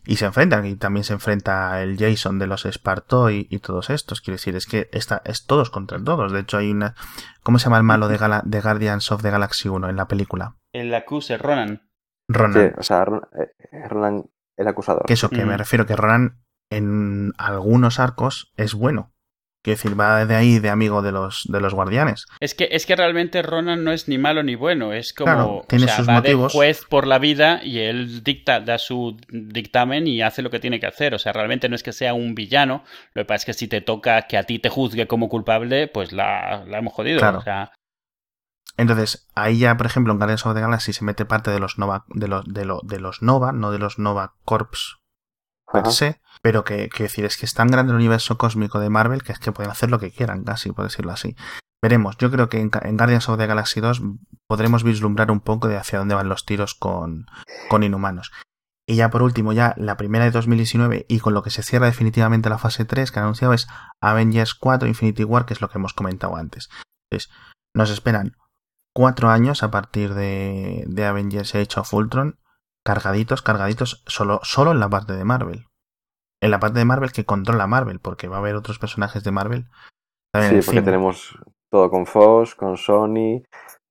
Y 0.04 0.16
se 0.16 0.26
enfrentan, 0.26 0.64
y 0.66 0.76
también 0.76 1.04
se 1.04 1.14
enfrenta 1.14 1.82
el 1.82 1.96
Jason 1.98 2.38
de 2.38 2.46
los 2.46 2.64
Esparto 2.64 3.30
y, 3.30 3.44
todos 3.58 3.90
estos. 3.90 4.20
Quiero 4.20 4.36
decir, 4.36 4.54
es 4.54 4.66
que 4.66 4.88
esta, 4.92 5.22
es 5.24 5.46
todos 5.46 5.70
contra 5.70 6.02
todos. 6.02 6.32
De 6.32 6.40
hecho, 6.40 6.58
hay 6.58 6.70
una. 6.70 6.94
¿Cómo 7.42 7.58
se 7.58 7.64
llama 7.64 7.78
el 7.78 7.82
malo 7.82 8.08
de, 8.08 8.18
de 8.44 8.60
Guardians 8.60 9.10
of 9.10 9.22
the 9.22 9.30
Galaxy 9.30 9.68
1 9.68 9.88
en 9.88 9.96
la 9.96 10.06
película? 10.06 10.56
El 10.72 10.94
acuse, 10.94 11.38
Ronan. 11.38 11.88
Ronan. 12.28 12.70
Sí, 12.70 12.74
o 12.78 12.82
sea, 12.82 13.02
eh, 13.02 13.88
Ronan, 13.88 14.30
el 14.56 14.68
acusador. 14.68 15.06
Que 15.06 15.14
eso, 15.14 15.28
que 15.28 15.44
me 15.44 15.54
mm. 15.54 15.58
refiero 15.58 15.86
que 15.86 15.96
Ronan 15.96 16.42
en 16.70 17.32
algunos 17.38 17.98
arcos 17.98 18.52
es 18.56 18.74
bueno. 18.74 19.12
Quiero 19.66 19.78
decir, 19.78 20.00
va 20.00 20.24
de 20.26 20.36
ahí 20.36 20.60
de 20.60 20.70
amigo 20.70 21.02
de 21.02 21.10
los, 21.10 21.42
de 21.48 21.60
los 21.60 21.74
guardianes. 21.74 22.26
Es 22.38 22.54
que, 22.54 22.68
es 22.70 22.86
que 22.86 22.94
realmente 22.94 23.42
Ronan 23.42 23.82
no 23.82 23.90
es 23.90 24.06
ni 24.06 24.16
malo 24.16 24.44
ni 24.44 24.54
bueno, 24.54 24.92
es 24.92 25.12
como 25.12 25.64
tiene 25.66 25.88
sus 25.88 26.08
va 26.08 26.12
motivos. 26.12 26.52
de 26.52 26.56
juez 26.56 26.84
por 26.88 27.04
la 27.04 27.18
vida 27.18 27.60
y 27.64 27.80
él 27.80 28.22
dicta, 28.22 28.60
da 28.60 28.78
su 28.78 29.16
dictamen 29.28 30.06
y 30.06 30.22
hace 30.22 30.42
lo 30.42 30.50
que 30.50 30.60
tiene 30.60 30.78
que 30.78 30.86
hacer. 30.86 31.16
O 31.16 31.18
sea, 31.18 31.32
realmente 31.32 31.68
no 31.68 31.74
es 31.74 31.82
que 31.82 31.92
sea 31.92 32.14
un 32.14 32.36
villano, 32.36 32.84
lo 33.12 33.22
que 33.22 33.26
pasa 33.26 33.38
es 33.38 33.44
que 33.46 33.54
si 33.54 33.66
te 33.66 33.80
toca 33.80 34.28
que 34.28 34.38
a 34.38 34.44
ti 34.44 34.60
te 34.60 34.68
juzgue 34.68 35.08
como 35.08 35.28
culpable, 35.28 35.88
pues 35.88 36.12
la, 36.12 36.64
hemos 36.70 36.92
jodido. 36.92 37.18
Claro. 37.18 37.42
Entonces, 38.76 39.26
ahí 39.34 39.58
ya, 39.58 39.76
por 39.76 39.86
ejemplo, 39.86 40.12
en 40.12 40.20
Guardians 40.20 40.46
of 40.46 40.54
the 40.54 40.60
Galaxy 40.60 40.92
se 40.92 41.04
mete 41.04 41.24
parte 41.24 41.50
de 41.50 41.58
los 41.58 41.76
Nova, 41.76 42.04
de 42.06 42.28
los, 42.28 42.44
de, 42.44 42.72
de 42.84 43.00
los 43.00 43.20
Nova, 43.20 43.50
no 43.50 43.72
de 43.72 43.80
los 43.80 43.98
Nova 43.98 44.34
Corps 44.44 45.00
per 45.72 45.90
se, 45.92 46.20
pero 46.42 46.64
que, 46.64 46.88
decir, 46.98 47.24
es 47.24 47.36
que 47.36 47.46
es 47.46 47.54
tan 47.54 47.68
grande 47.68 47.92
el 47.92 47.96
universo 47.96 48.38
cósmico 48.38 48.78
de 48.78 48.90
Marvel 48.90 49.22
que 49.22 49.32
es 49.32 49.38
que 49.38 49.52
pueden 49.52 49.70
hacer 49.70 49.90
lo 49.90 49.98
que 49.98 50.10
quieran, 50.10 50.44
casi, 50.44 50.72
por 50.72 50.84
decirlo 50.84 51.12
así. 51.12 51.36
Veremos, 51.82 52.16
yo 52.18 52.30
creo 52.30 52.48
que 52.48 52.60
en, 52.60 52.70
Guardians 52.70 53.28
of 53.28 53.38
the 53.38 53.46
Galaxy 53.46 53.80
2 53.80 54.02
podremos 54.46 54.82
vislumbrar 54.82 55.30
un 55.30 55.40
poco 55.40 55.68
de 55.68 55.76
hacia 55.76 55.98
dónde 55.98 56.14
van 56.14 56.28
los 56.28 56.46
tiros 56.46 56.74
con, 56.74 57.26
con 57.68 57.82
Inhumanos. 57.82 58.32
Y 58.88 58.96
ya 58.96 59.10
por 59.10 59.22
último, 59.22 59.52
ya 59.52 59.74
la 59.76 59.96
primera 59.96 60.24
de 60.24 60.30
2019 60.30 61.06
y 61.08 61.18
con 61.18 61.34
lo 61.34 61.42
que 61.42 61.50
se 61.50 61.64
cierra 61.64 61.86
definitivamente 61.86 62.48
la 62.48 62.58
fase 62.58 62.84
3 62.84 63.10
que 63.10 63.18
han 63.18 63.24
anunciado 63.24 63.52
es 63.52 63.66
Avengers 64.00 64.54
4 64.54 64.88
Infinity 64.88 65.24
War, 65.24 65.44
que 65.44 65.54
es 65.54 65.60
lo 65.60 65.68
que 65.68 65.78
hemos 65.78 65.92
comentado 65.92 66.36
antes. 66.36 66.70
Entonces, 67.10 67.32
nos 67.74 67.90
esperan 67.90 68.36
cuatro 68.94 69.28
años 69.28 69.62
a 69.62 69.70
partir 69.70 70.14
de, 70.14 70.84
de 70.86 71.04
Avengers 71.04 71.54
Age 71.54 71.80
of 71.80 71.92
Ultron, 71.92 72.38
cargaditos, 72.86 73.42
cargaditos, 73.42 74.02
solo, 74.06 74.40
solo 74.44 74.70
en 74.72 74.80
la 74.80 74.88
parte 74.88 75.12
de 75.12 75.24
Marvel 75.24 75.66
en 76.40 76.50
la 76.50 76.60
parte 76.60 76.78
de 76.78 76.84
Marvel 76.84 77.12
que 77.12 77.24
controla 77.24 77.66
Marvel, 77.66 78.00
porque 78.00 78.28
va 78.28 78.36
a 78.36 78.38
haber 78.40 78.54
otros 78.54 78.78
personajes 78.78 79.24
de 79.24 79.30
Marvel. 79.30 79.66
Sí, 80.34 80.60
porque 80.64 80.82
tenemos 80.82 81.38
todo 81.70 81.90
con 81.90 82.06
Fox, 82.06 82.54
con 82.54 82.76
Sony, 82.76 83.42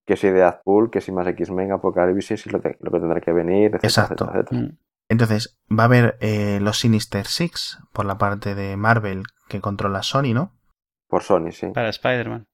que 0.06 0.16
si 0.16 0.30
Deadpool, 0.30 0.92
que 0.92 1.02
si 1.02 1.12
más 1.12 1.28
X-Men, 1.28 1.72
Apocalipsis 1.72 2.46
y 2.46 2.50
lo, 2.50 2.62
que 2.62 2.78
tendrá 2.80 3.20
que 3.20 3.34
venir, 3.34 3.76
Exacto. 3.82 4.32
Mm. 4.52 4.78
Entonces, 5.10 5.60
va 5.72 5.84
a 5.84 5.86
haber 5.86 6.18
eh, 6.20 6.60
los 6.62 6.80
Sinister 6.80 7.26
Six 7.26 7.80
por 7.94 8.06
la 8.06 8.18
parte 8.18 8.56
de 8.56 8.76
Marvel 8.78 9.24
que 9.48 9.62
controla 9.62 10.04
Sony, 10.04 10.34
¿no? 10.34 10.54
Por 11.08 11.24
Sony, 11.24 11.52
sí. 11.52 11.68
Para 11.68 11.90
Spider-Man. 11.90 12.46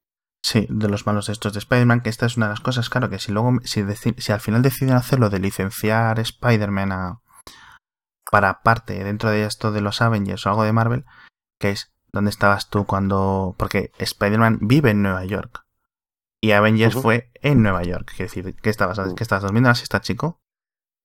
Sí, 0.43 0.67
de 0.69 0.89
los 0.89 1.05
malos 1.05 1.27
de 1.27 1.33
estos 1.33 1.53
de 1.53 1.59
Spider-Man, 1.59 2.01
que 2.01 2.09
esta 2.09 2.25
es 2.25 2.35
una 2.35 2.47
de 2.47 2.53
las 2.53 2.61
cosas, 2.61 2.89
claro, 2.89 3.09
que 3.09 3.19
si 3.19 3.31
luego, 3.31 3.59
si, 3.63 3.83
si 4.17 4.31
al 4.31 4.39
final 4.39 4.61
deciden 4.61 4.95
hacerlo 4.95 5.29
de 5.29 5.39
licenciar 5.39 6.19
Spider-Man 6.19 6.91
a, 6.91 7.21
para 8.31 8.61
parte 8.63 9.03
dentro 9.03 9.29
de 9.29 9.45
esto 9.45 9.71
de 9.71 9.81
los 9.81 10.01
Avengers 10.01 10.45
o 10.45 10.49
algo 10.49 10.63
de 10.63 10.73
Marvel, 10.73 11.05
que 11.59 11.69
es 11.69 11.93
donde 12.11 12.29
estabas 12.29 12.69
tú 12.69 12.85
cuando... 12.85 13.55
Porque 13.57 13.91
Spider-Man 13.99 14.59
vive 14.61 14.91
en 14.91 15.03
Nueva 15.03 15.25
York. 15.25 15.65
Y 16.41 16.51
Avengers 16.51 16.95
fue 16.95 17.31
en 17.35 17.61
Nueva 17.61 17.83
York. 17.83 18.07
Quiero 18.15 18.31
decir, 18.31 18.55
¿qué 18.55 18.69
estabas, 18.71 18.99
¿qué 19.15 19.23
estabas 19.23 19.43
durmiendo 19.43 19.69
así 19.69 19.83
está 19.83 20.01
chico? 20.01 20.40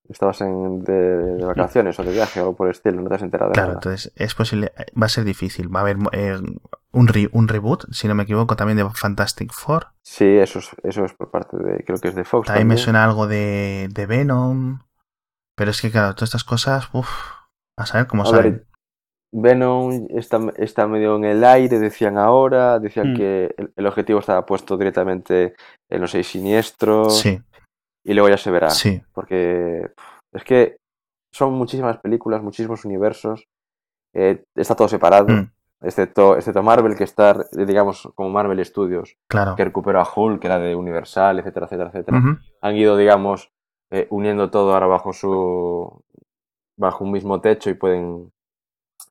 Estabas 0.08 0.40
en, 0.40 0.84
de, 0.84 1.44
vacaciones 1.44 1.98
o 1.98 2.04
de 2.04 2.12
viaje 2.12 2.40
o 2.40 2.44
algo 2.44 2.56
por 2.56 2.68
el 2.68 2.72
estilo, 2.72 3.02
no 3.02 3.08
te 3.08 3.16
has 3.16 3.22
enterado 3.22 3.50
de 3.50 3.54
Claro, 3.54 3.72
entonces 3.74 4.12
es 4.16 4.34
posible, 4.34 4.72
va 5.00 5.06
a 5.06 5.08
ser 5.08 5.24
difícil. 5.24 5.74
Va 5.74 5.80
a 5.80 5.82
haber 5.82 5.96
eh, 6.12 6.38
un, 6.92 7.10
un 7.32 7.48
reboot, 7.48 7.92
si 7.92 8.08
no 8.08 8.14
me 8.14 8.22
equivoco, 8.22 8.56
también 8.56 8.78
de 8.78 8.88
Fantastic 8.88 9.52
Four. 9.52 9.88
Sí, 10.02 10.24
eso 10.24 10.60
es, 10.60 10.70
eso 10.82 11.04
es 11.04 11.12
por 11.14 11.30
parte 11.30 11.56
de, 11.56 11.84
creo 11.84 11.98
que 11.98 12.08
es 12.08 12.14
de 12.14 12.24
Fox. 12.24 12.46
También, 12.46 12.68
me 12.68 12.76
suena 12.76 13.04
algo 13.04 13.26
de, 13.26 13.88
de 13.90 14.06
Venom. 14.06 14.80
Pero 15.56 15.70
es 15.70 15.80
que, 15.80 15.90
claro, 15.90 16.14
todas 16.14 16.28
estas 16.28 16.44
cosas, 16.44 16.88
uff, 16.92 17.08
a 17.76 17.86
saber 17.86 18.06
cómo 18.06 18.24
salen. 18.24 18.66
Venom 19.32 20.06
está, 20.10 20.40
está, 20.56 20.86
medio 20.86 21.16
en 21.16 21.24
el 21.24 21.44
aire, 21.44 21.78
decían 21.78 22.16
ahora, 22.16 22.78
decían 22.78 23.12
hmm. 23.12 23.16
que 23.16 23.54
el, 23.76 23.86
objetivo 23.86 24.20
estaba 24.20 24.46
puesto 24.46 24.76
directamente 24.76 25.54
en 25.90 26.00
los 26.00 26.12
seis 26.12 26.28
siniestros. 26.28 27.20
Sí. 27.20 27.40
Y 28.06 28.14
luego 28.14 28.28
ya 28.28 28.36
se 28.36 28.52
verá. 28.52 28.70
Sí. 28.70 29.02
Porque 29.12 29.90
es 30.32 30.44
que 30.44 30.76
son 31.32 31.54
muchísimas 31.54 31.98
películas, 31.98 32.40
muchísimos 32.40 32.84
universos. 32.84 33.48
Eh, 34.14 34.44
está 34.54 34.76
todo 34.76 34.88
separado. 34.88 35.26
Hmm. 35.26 35.50
Excepto, 35.80 36.36
excepto 36.36 36.62
Marvel, 36.62 36.96
que 36.96 37.04
está, 37.04 37.44
digamos, 37.52 38.08
como 38.14 38.30
Marvel 38.30 38.64
Studios, 38.64 39.16
claro. 39.28 39.56
que 39.56 39.64
recuperó 39.64 40.00
a 40.00 40.08
Hulk, 40.08 40.40
que 40.40 40.46
era 40.46 40.58
de 40.58 40.74
Universal, 40.74 41.38
etcétera, 41.38 41.66
etcétera, 41.66 41.90
etcétera. 41.90 42.40
Han 42.62 42.76
ido, 42.76 42.96
digamos, 42.96 43.52
eh, 43.90 44.06
uniendo 44.10 44.50
todo 44.50 44.72
ahora 44.72 44.86
bajo 44.86 45.12
su 45.12 46.02
bajo 46.78 47.04
un 47.04 47.12
mismo 47.12 47.40
techo 47.40 47.70
y 47.70 47.74
pueden 47.74 48.32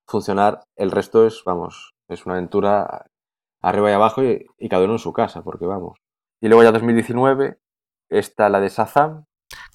funcionar. 0.07 0.61
El 0.75 0.91
resto 0.91 1.27
es, 1.27 1.43
vamos, 1.45 1.93
es 2.07 2.25
una 2.25 2.35
aventura 2.35 3.05
arriba 3.61 3.91
y 3.91 3.93
abajo 3.93 4.23
y, 4.23 4.69
cada 4.69 4.85
uno 4.85 4.93
en 4.93 4.99
su 4.99 5.13
casa, 5.13 5.43
porque 5.43 5.65
vamos. 5.65 5.99
Y 6.41 6.47
luego 6.47 6.63
ya 6.63 6.71
2019 6.71 7.57
está 8.09 8.49
la 8.49 8.59
de 8.59 8.69
Sazam. 8.69 9.25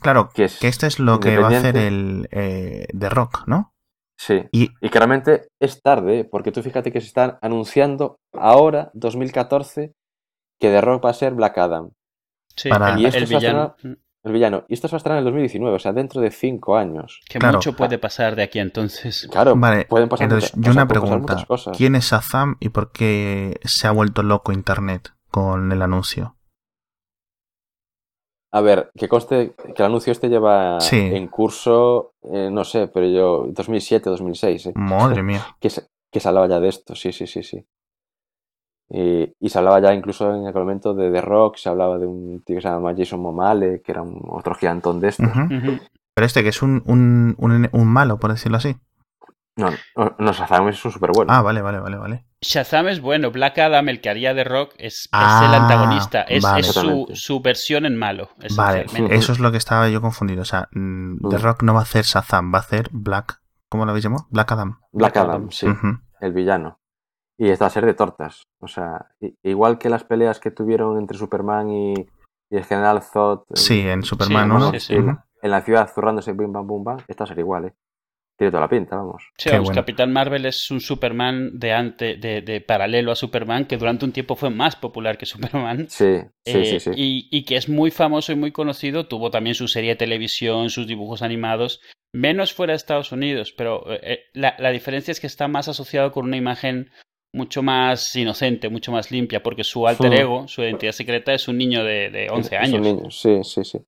Claro, 0.01 0.31
que, 0.35 0.45
es 0.45 0.59
que 0.59 0.69
esto 0.69 0.87
es 0.87 0.99
lo 0.99 1.21
que 1.21 1.39
va 1.39 1.49
a 1.49 1.59
hacer 1.59 1.77
el 1.77 2.29
eh, 2.31 2.87
de 2.93 3.09
Rock, 3.09 3.45
¿no? 3.47 3.75
Sí. 4.17 4.43
Y, 4.53 4.71
y, 4.81 4.91
claramente 4.91 5.49
es 5.61 5.81
tarde, 5.81 6.25
porque 6.25 6.53
tú 6.53 6.63
fíjate 6.63 6.93
que 6.93 7.01
se 7.01 7.07
están 7.07 7.39
anunciando 7.41 8.21
ahora, 8.35 8.91
2014, 8.93 9.95
que 10.59 10.69
The 10.69 10.81
Rock 10.81 11.07
va 11.07 11.11
a 11.11 11.15
ser 11.15 11.33
Black 11.33 11.57
Adam. 11.59 11.93
Sí, 12.55 12.69
Para... 12.69 12.99
y 12.99 13.07
el 13.07 13.27
villano. 13.27 13.77
El 14.23 14.33
villano. 14.33 14.65
Y 14.69 14.75
esto 14.75 14.87
se 14.87 14.93
va 14.93 14.97
a 14.97 14.99
estar 14.99 15.13
en 15.13 15.19
el 15.19 15.25
2019, 15.25 15.77
o 15.77 15.79
sea, 15.79 15.93
dentro 15.93 16.21
de 16.21 16.31
cinco 16.31 16.77
años. 16.77 17.21
Que 17.27 17.39
mucho 17.39 17.75
puede 17.75 17.99
pasar 17.99 18.37
de 18.37 18.43
aquí 18.43 18.59
entonces. 18.59 19.27
Claro, 19.33 19.57
vale. 19.57 19.87
pueden 19.87 20.11
pasar 20.11 20.25
Entonces, 20.25 20.53
yo 20.57 20.73
una 20.73 20.87
pregunta. 20.87 21.47
¿Quién 21.75 21.95
es 21.95 22.13
Azam 22.13 22.57
y 22.61 22.69
por 22.69 22.93
qué 22.93 23.59
se 23.65 23.87
ha 23.87 23.93
vuelto 23.93 24.23
loco 24.23 24.53
Internet 24.53 25.15
con 25.31 25.73
el 25.73 25.81
anuncio? 25.81 26.37
A 28.53 28.61
ver, 28.61 28.91
que 28.97 29.09
conste 29.09 29.55
que 29.55 29.83
el 29.83 29.87
anuncio 29.87 30.11
este 30.11 30.29
lleva 30.29 30.79
en 30.91 31.29
curso, 31.29 32.15
eh, 32.23 32.49
no 32.51 32.65
sé, 32.65 32.89
pero 32.89 33.07
yo, 33.07 33.47
2007, 33.49 34.11
2006. 34.11 34.67
¿eh? 34.67 34.73
Madre 34.75 35.23
mía. 35.23 35.47
que, 35.61 35.71
se, 35.71 35.87
que 36.11 36.19
se 36.19 36.29
hablaba 36.29 36.49
ya 36.49 36.59
de 36.59 36.69
esto, 36.69 36.95
sí, 36.97 37.13
sí, 37.13 37.27
sí, 37.27 37.43
sí. 37.43 37.65
Y, 38.93 39.33
y, 39.39 39.49
se 39.49 39.59
hablaba 39.59 39.81
ya 39.81 39.95
incluso 39.95 40.35
en 40.35 40.49
aquel 40.49 40.63
momento 40.63 40.95
de 40.95 41.13
The 41.13 41.21
Rock, 41.21 41.59
se 41.59 41.69
hablaba 41.69 41.97
de 41.97 42.07
un 42.07 42.43
tío 42.45 42.57
que 42.57 42.63
se 42.63 42.69
llama 42.69 42.93
Jason 42.97 43.21
Momale, 43.21 43.83
que 43.83 43.93
era 43.93 44.03
un, 44.03 44.21
otro 44.29 44.57
gigantón 44.57 44.99
de 44.99 45.09
estos. 45.09 45.31
Pero 46.13 46.27
este 46.27 46.43
que 46.43 46.49
es 46.49 46.61
un, 46.61 46.83
un, 46.87 47.37
un, 47.39 47.69
un, 47.71 47.87
malo, 47.87 48.19
por 48.19 48.33
decirlo 48.33 48.57
así. 48.57 48.75
No, 49.61 49.71
no, 49.97 50.17
no 50.19 50.33
Shazam 50.33 50.69
es 50.69 50.85
un 50.85 50.93
súper 50.93 51.11
bueno. 51.15 51.33
Ah, 51.33 51.43
vale, 51.43 51.61
vale, 51.63 51.79
vale, 51.81 51.97
vale. 51.99 52.25
Shazam 52.41 52.89
es 52.89 53.01
bueno. 53.01 53.31
Black 53.31 53.59
Adam, 53.59 53.89
el 53.89 54.01
que 54.01 54.09
haría 54.11 54.33
de 54.35 54.45
Rock, 54.45 54.73
es, 54.79 55.03
es 55.03 55.09
Ah, 55.13 55.47
el 55.49 55.55
antagonista. 55.63 56.23
Es, 56.23 56.43
vale. 56.43 56.61
es 56.61 56.75
su, 57.21 57.41
versión 57.43 57.85
en 57.87 57.97
malo. 57.97 58.31
Vale, 58.57 58.87
eso 59.11 59.33
es 59.33 59.39
lo 59.41 59.51
que 59.51 59.59
estaba 59.59 59.89
yo 59.89 60.01
confundido. 60.01 60.43
O 60.43 60.47
sea, 60.47 60.69
mm, 60.73 61.29
The 61.29 61.37
Mm. 61.39 61.43
Rock 61.43 61.63
no 61.63 61.75
va 61.75 61.81
a 61.81 61.83
hacer 61.83 62.05
Shazam, 62.05 62.53
va 62.53 62.59
a 62.59 62.63
hacer 62.63 62.89
Black. 62.93 63.41
¿Cómo 63.69 63.85
lo 63.85 63.91
habéis 63.91 64.05
llamado? 64.05 64.27
Black 64.31 64.51
Adam. 64.53 64.81
Black 64.93 65.17
Adam, 65.17 65.51
sí, 65.51 65.67
el 66.21 66.33
villano. 66.33 66.79
Y 67.39 67.49
esta 67.51 67.65
va 67.65 67.69
a 67.69 67.71
ser 67.71 67.87
de 67.87 67.95
tortas. 67.95 68.43
O 68.61 68.67
sea, 68.69 69.07
igual 69.43 69.79
que 69.79 69.89
las 69.89 70.05
peleas 70.05 70.41
que 70.41 70.51
tuvieron 70.51 70.99
entre 70.99 71.17
Superman 71.17 71.71
y, 71.71 71.95
y 72.51 72.57
el 72.57 72.65
General 72.65 73.01
Zod 73.03 73.43
en- 73.51 73.57
Sí, 73.57 73.81
en 73.89 74.03
Superman 74.03 74.49
Sí, 74.51 74.57
1. 74.57 74.71
sí, 74.73 74.81
sí. 74.81 74.97
Ujú. 74.99 75.19
en 75.43 75.51
la 75.51 75.63
ciudad 75.63 75.89
zurrándose 75.91 76.33
bim 76.35 76.53
bam 76.53 76.67
bum 76.67 76.85
bam, 76.85 76.99
esta 77.09 77.25
va 77.25 77.27
a 77.27 77.29
ser 77.29 77.39
igual, 77.39 77.65
¿eh? 77.67 77.75
Tiene 78.41 78.53
toda 78.53 78.63
la 78.63 78.69
pinta, 78.71 78.97
vamos. 78.97 79.23
Sí, 79.37 79.51
vamos, 79.51 79.67
bueno. 79.67 79.83
Capitán 79.83 80.13
Marvel 80.15 80.47
es 80.47 80.71
un 80.71 80.81
Superman 80.81 81.59
de, 81.59 81.73
ante, 81.75 82.17
de, 82.17 82.41
de 82.41 82.63
paralelo 82.63 83.13
a 83.13 83.15
Superman 83.17 83.67
que 83.67 83.77
durante 83.77 84.07
un 84.07 84.13
tiempo 84.13 84.35
fue 84.35 84.49
más 84.49 84.77
popular 84.77 85.19
que 85.19 85.27
Superman. 85.27 85.87
Sí, 85.91 86.21
sí, 86.47 86.53
Eh, 86.59 86.65
sí, 86.65 86.81
sí. 86.81 86.91
Y, 86.97 87.29
y 87.31 87.45
que 87.45 87.57
es 87.57 87.69
muy 87.69 87.91
famoso 87.91 88.33
y 88.33 88.37
muy 88.37 88.51
conocido. 88.51 89.07
Tuvo 89.07 89.31
también 89.31 89.55
su 89.55 89.69
serie 89.69 89.91
de 89.91 89.97
televisión, 89.97 90.71
sus 90.71 90.87
dibujos 90.87 91.21
animados, 91.21 91.83
menos 92.15 92.55
fuera 92.55 92.73
de 92.73 92.79
Estados 92.79 93.13
Unidos, 93.13 93.53
pero 93.55 93.93
eh, 93.93 94.01
eh, 94.03 94.21
la, 94.33 94.57
la 94.59 94.71
diferencia 94.71 95.13
es 95.13 95.21
que 95.21 95.27
está 95.27 95.47
más 95.47 95.69
asociado 95.69 96.13
con 96.13 96.25
una 96.25 96.39
imagen 96.39 96.91
mucho 97.35 97.63
más 97.63 98.17
inocente, 98.17 98.71
mucho 98.71 98.91
más 98.91 99.11
limpia, 99.11 99.43
porque 99.43 99.65
su 99.65 99.87
alter 99.87 100.13
Hmm. 100.13 100.17
ego, 100.17 100.49
su 100.49 100.63
identidad 100.63 100.93
secreta, 100.93 101.35
es 101.35 101.47
un 101.47 101.59
niño 101.59 101.85
de, 101.85 102.09
de 102.09 102.31
11 102.31 102.57
Es- 102.57 102.63
es 102.63 102.73
un 102.73 102.81
años. 102.81 102.95
niño, 102.95 103.11
sí, 103.11 103.41
sí, 103.45 103.65
sí. 103.65 103.79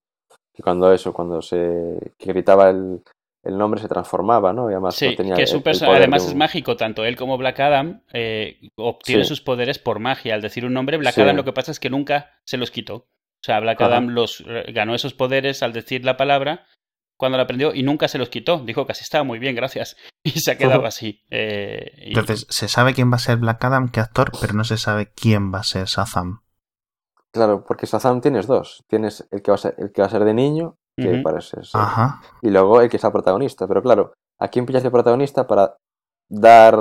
Y 0.59 0.63
cuando 0.63 0.93
eso, 0.93 1.15
cuando 1.15 1.41
se 1.41 2.13
que 2.19 2.27
gritaba 2.35 2.69
el, 2.69 3.01
el 3.43 3.59
nombre 3.59 3.81
se 3.81 3.89
transformaba, 3.89 4.53
¿no? 4.53 4.71
Y 4.71 4.73
además 4.75 4.95
Sí, 4.95 5.11
no 5.11 5.17
tenía 5.17 5.35
que 5.35 5.47
su 5.47 5.57
el 5.65 5.85
además 5.97 6.23
un- 6.25 6.29
es 6.29 6.35
mágico, 6.37 6.77
tanto 6.77 7.05
él 7.05 7.17
como 7.17 7.37
Black 7.39 7.59
Adam 7.61 8.03
eh, 8.13 8.61
obtiene 8.77 9.25
Sí. 9.25 9.29
sus 9.29 9.41
poderes 9.41 9.79
por 9.79 9.99
magia. 9.99 10.35
Al 10.35 10.43
decir 10.43 10.65
un 10.65 10.73
nombre, 10.75 10.97
Black 10.97 11.15
Sí. 11.15 11.23
Adam 11.23 11.37
lo 11.37 11.45
que 11.45 11.53
pasa 11.53 11.71
es 11.73 11.81
que 11.81 11.91
nunca 11.91 12.31
se 12.45 12.57
los 12.57 12.71
quitó. 12.71 12.95
O 12.95 13.45
sea, 13.45 13.59
Black 13.61 13.81
Ajá. 13.81 13.87
Adam 13.97 14.09
los 14.11 14.45
eh, 14.47 14.71
ganó 14.73 14.95
esos 14.95 15.15
poderes 15.15 15.63
al 15.65 15.73
decir 15.73 16.05
la 16.05 16.17
palabra 16.17 16.67
cuando 17.17 17.37
la 17.39 17.45
aprendió 17.45 17.75
y 17.75 17.83
nunca 17.83 18.07
se 18.09 18.19
los 18.19 18.29
quitó. 18.29 18.61
Dijo 18.61 18.87
que 18.87 18.93
así 18.93 19.03
estaba 19.03 19.25
muy 19.25 19.39
bien, 19.39 19.55
gracias. 19.57 19.97
Y 20.25 20.39
se 20.39 20.53
ha 20.53 20.59
quedado 20.59 20.87
así. 20.87 21.25
Eh, 21.31 21.91
y- 21.99 22.09
Entonces, 22.11 22.47
se 22.49 22.69
sabe 22.69 22.95
quién 22.95 23.11
va 23.11 23.17
a 23.17 23.19
ser 23.19 23.39
Black 23.39 23.65
Adam, 23.65 23.89
qué 23.91 23.99
actor, 23.99 24.31
pero 24.41 24.53
no 24.55 24.63
se 24.63 24.77
sabe 24.77 25.11
quién 25.17 25.53
va 25.53 25.59
a 25.59 25.65
ser 25.65 25.87
Shazam. 25.87 26.43
Claro, 27.33 27.65
porque 27.67 27.87
Shazam 27.87 28.21
tienes 28.21 28.47
dos. 28.47 28.85
Tienes 28.89 29.27
el 29.33 29.43
que 29.43 29.51
va 29.51 29.57
a 29.57 29.59
ser, 29.59 29.75
el 29.79 29.91
que 29.91 30.03
va 30.03 30.07
a 30.07 30.11
ser 30.11 30.25
de 30.25 30.35
niño, 30.35 30.77
que 30.97 31.09
Ujú. 31.15 31.23
parece 31.23 31.63
ser, 31.65 31.81
Ajá. 31.81 32.21
y 32.43 32.51
luego 32.51 32.81
el 32.81 32.89
que 32.91 32.97
es 32.99 33.05
el 33.05 33.13
protagonista. 33.13 33.67
Pero 33.67 33.83
claro, 33.83 34.13
¿a 34.41 34.49
quién 34.49 34.67
pillas 34.67 34.83
de 34.83 34.91
protagonista 34.91 35.47
para 35.47 35.77
dar 36.29 36.77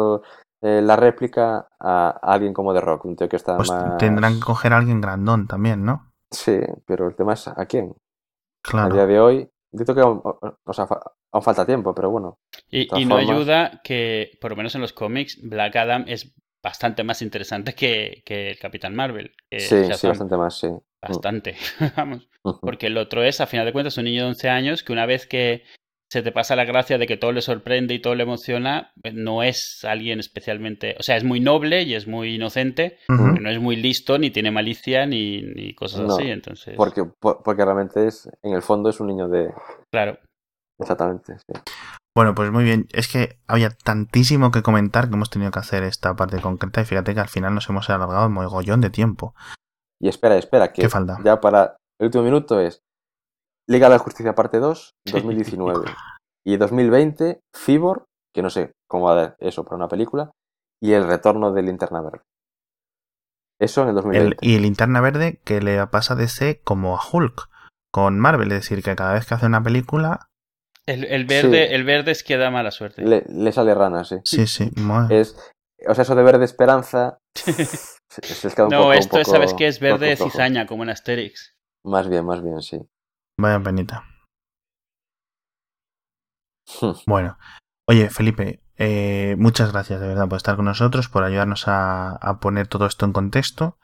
eh, 0.61 0.81
la 0.81 0.95
réplica 0.95 1.67
a, 1.79 2.09
a 2.21 2.33
alguien 2.33 2.53
como 2.53 2.73
The 2.73 2.81
Rock? 2.81 3.05
Un 3.05 3.15
tío 3.15 3.29
que 3.29 3.37
está 3.37 3.55
Pues 3.57 3.69
más... 3.69 3.97
tendrán 3.97 4.35
que 4.35 4.39
coger 4.45 4.73
a 4.73 4.77
alguien 4.77 5.01
grandón 5.01 5.47
también, 5.47 5.83
¿no? 5.85 6.11
Sí, 6.29 6.59
pero 6.85 7.07
el 7.07 7.15
tema 7.15 7.33
es 7.33 7.47
¿a 7.47 7.65
quién? 7.65 7.93
A 8.63 8.69
Claro. 8.69 8.93
día 8.93 9.05
de 9.07 9.19
hoy, 9.19 9.49
digo 9.71 9.95
que 9.95 10.01
aún, 10.01 10.21
o 10.23 10.73
sea, 10.73 10.87
aún 11.31 11.43
falta 11.43 11.65
tiempo, 11.65 11.93
pero 11.95 12.09
bueno. 12.11 12.37
y, 12.69 12.87
no 13.05 13.15
formas- 13.17 13.29
ayuda 13.29 13.81
que, 13.83 14.37
por 14.39 14.51
lo 14.51 14.57
menos 14.57 14.75
en 14.75 14.81
los 14.81 14.93
cómics, 14.93 15.39
Black 15.41 15.75
Adam 15.77 16.03
es 16.07 16.33
bastante 16.63 17.03
más 17.03 17.21
interesante 17.21 17.73
que, 17.73 18.21
que 18.25 18.51
el 18.51 18.59
Capitán 18.59 18.95
Marvel. 18.95 19.33
que 19.49 19.59
sí, 19.59 19.83
sí, 19.93 20.07
bastante 20.07 20.37
más, 20.37 20.59
sí. 20.59 20.67
Bastante. 21.01 21.55
Vamos. 21.97 22.29
Porque 22.61 22.87
el 22.87 22.97
otro 22.97 23.23
es, 23.23 23.41
a 23.41 23.47
final 23.47 23.65
de 23.65 23.73
cuentas, 23.73 23.97
un 23.97 24.03
niño 24.05 24.23
de 24.23 24.29
11 24.29 24.49
años 24.49 24.83
que 24.83 24.93
una 24.93 25.05
vez 25.07 25.25
que 25.25 25.63
se 26.11 26.21
te 26.21 26.31
pasa 26.33 26.55
la 26.57 26.65
gracia 26.65 26.97
de 26.97 27.07
que 27.07 27.15
todo 27.17 27.31
le 27.31 27.41
sorprende 27.41 27.93
y 27.93 27.99
todo 27.99 28.15
le 28.15 28.23
emociona, 28.23 28.91
pues 29.01 29.13
no 29.13 29.43
es 29.43 29.83
alguien 29.85 30.19
especialmente... 30.19 30.95
O 30.99 31.03
sea, 31.03 31.15
es 31.15 31.23
muy 31.23 31.39
noble 31.39 31.83
y 31.83 31.95
es 31.95 32.05
muy 32.05 32.35
inocente, 32.35 32.97
pero 33.07 33.41
no 33.41 33.49
es 33.49 33.59
muy 33.59 33.77
listo, 33.77 34.17
ni 34.19 34.29
tiene 34.29 34.51
malicia, 34.51 35.05
ni, 35.05 35.41
ni 35.41 35.73
cosas 35.73 36.01
No, 36.01 36.15
así. 36.15 36.29
Entonces, 36.29 36.75
Porque, 36.75 37.05
por- 37.05 37.41
porque 37.43 37.63
realmente 37.63 38.05
es, 38.07 38.29
en 38.43 38.53
el 38.53 38.61
fondo 38.61 38.89
es 38.89 38.99
un 38.99 39.07
niño 39.07 39.29
de... 39.29 39.51
claro. 39.89 40.19
Exactamente, 40.79 41.33
sí. 41.37 41.53
Bueno, 42.15 42.35
pues 42.35 42.51
muy 42.51 42.63
bien. 42.63 42.87
Es 42.91 43.07
que 43.07 43.39
había 43.47 43.69
tantísimo 43.69 44.51
que 44.51 44.61
comentar 44.63 45.07
que 45.07 45.15
hemos 45.15 45.29
tenido 45.29 45.51
que 45.51 45.59
hacer 45.59 45.83
esta 45.83 46.15
parte 46.15 46.41
concreta 46.41 46.81
y 46.81 46.85
fíjate 46.85 47.13
que 47.13 47.21
al 47.21 47.29
final 47.29 47.55
nos 47.55 47.69
hemos 47.69 47.89
alargado 47.89 48.27
un 48.27 48.33
mogollón 48.33 48.81
de 48.81 48.89
tiempo. 48.89 49.33
Y 50.01 50.09
espera, 50.09 50.35
espera, 50.37 50.73
que 50.73 50.81
¿Qué 50.81 50.89
falta? 50.89 51.17
ya 51.23 51.39
para 51.39 51.77
el 51.99 52.05
último 52.07 52.23
minuto 52.23 52.59
es 52.59 52.81
Liga 53.69 53.87
de 53.87 53.93
la 53.95 53.99
Justicia 53.99 54.35
parte 54.35 54.59
2, 54.59 54.91
2019. 55.05 55.85
y 56.45 56.57
2020, 56.57 57.39
Fibor, 57.55 58.05
que 58.33 58.41
no 58.41 58.49
sé 58.49 58.71
cómo 58.89 59.05
va 59.05 59.11
a 59.13 59.15
dar 59.15 59.35
eso 59.39 59.63
para 59.63 59.77
una 59.77 59.87
película, 59.87 60.31
y 60.81 60.93
el 60.93 61.05
retorno 61.07 61.53
de 61.53 61.61
Linterna 61.61 62.01
Verde. 62.01 62.21
Eso 63.59 63.83
en 63.83 63.89
el 63.89 63.97
El- 63.97 64.03
2020. 64.03 64.37
y 64.45 64.57
Linterna 64.59 65.01
Verde 65.01 65.39
que 65.45 65.61
le 65.61 65.85
pasa 65.87 66.15
de 66.15 66.23
DC 66.23 66.61
como 66.63 66.97
a 66.97 67.01
Hulk 67.11 67.47
con 67.93 68.19
Marvel. 68.19 68.51
Es 68.51 68.61
decir, 68.67 68.83
que 68.83 68.95
cada 68.95 69.13
vez 69.13 69.25
que 69.27 69.35
hace 69.35 69.45
una 69.45 69.61
película... 69.61 70.27
El, 70.87 71.03
el 71.05 71.25
verde, 71.25 71.67
Sí. 71.67 71.73
el 71.73 71.83
verde 71.83 72.11
es 72.11 72.23
que 72.23 72.37
da 72.37 72.49
mala 72.51 72.71
suerte. 72.71 73.03
Le, 73.03 73.23
le 73.27 73.51
sale 73.51 73.73
rana, 73.75 74.03
sí. 74.03 74.17
Sí, 74.23 74.47
sí. 74.47 74.69
madre. 74.77 75.21
Es, 75.21 75.35
o 75.87 75.93
sea, 75.93 76.01
eso 76.03 76.15
de 76.15 76.23
verde 76.23 76.45
esperanza. 76.45 77.19
se, 77.35 78.21
se 78.21 78.47
no, 78.63 78.69
poco- 78.69 78.93
esto 78.93 79.19
es, 79.19 79.27
poco- 79.27 79.31
¿sabes 79.37 79.53
qué? 79.53 79.67
Es 79.67 79.79
verde 79.79 80.15
poco 80.17 80.29
cizaña, 80.29 80.65
como 80.65 80.83
en 80.83 80.89
Asterix. 80.89 81.53
Más 81.83 82.09
bien, 82.09 82.25
más 82.25 82.43
bien, 82.43 82.61
sí. 82.61 82.79
Vaya 83.39 83.59
penita. 83.59 84.03
Bueno, 87.05 87.37
oye, 87.87 88.09
Felipe, 88.09 88.61
eh, 88.77 89.35
muchas 89.37 89.71
gracias 89.71 89.99
de 90.01 90.07
verdad 90.07 90.27
por 90.27 90.37
estar 90.37 90.55
con 90.55 90.65
nosotros, 90.65 91.09
por 91.09 91.23
ayudarnos 91.23 91.67
a, 91.67 92.11
a 92.15 92.39
poner 92.39 92.67
todo 92.67 92.85
esto 92.85 93.05
en 93.05 93.13
contexto. 93.13 93.77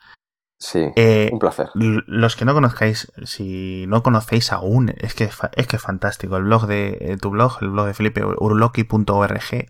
Sí, 0.59 0.87
Eh, 0.95 1.29
un 1.31 1.37
placer. 1.39 1.69
los 1.75 2.35
que 2.35 2.43
no 2.45 2.53
conozcáis, 2.53 3.11
si 3.25 3.85
no 3.87 4.01
conocéis 4.01 4.51
aún, 4.51 4.93
es 4.97 5.13
que 5.13 5.25
es 5.55 5.67
que 5.67 5.75
es 5.75 5.81
fantástico. 5.81 6.35
El 6.37 6.43
blog 6.43 6.65
de 6.65 6.97
eh, 6.99 7.17
tu 7.21 7.29
blog, 7.29 7.57
el 7.61 7.69
blog 7.69 7.85
de 7.87 7.93
Felipe, 7.93 8.23
uruloki.org. 8.25 9.67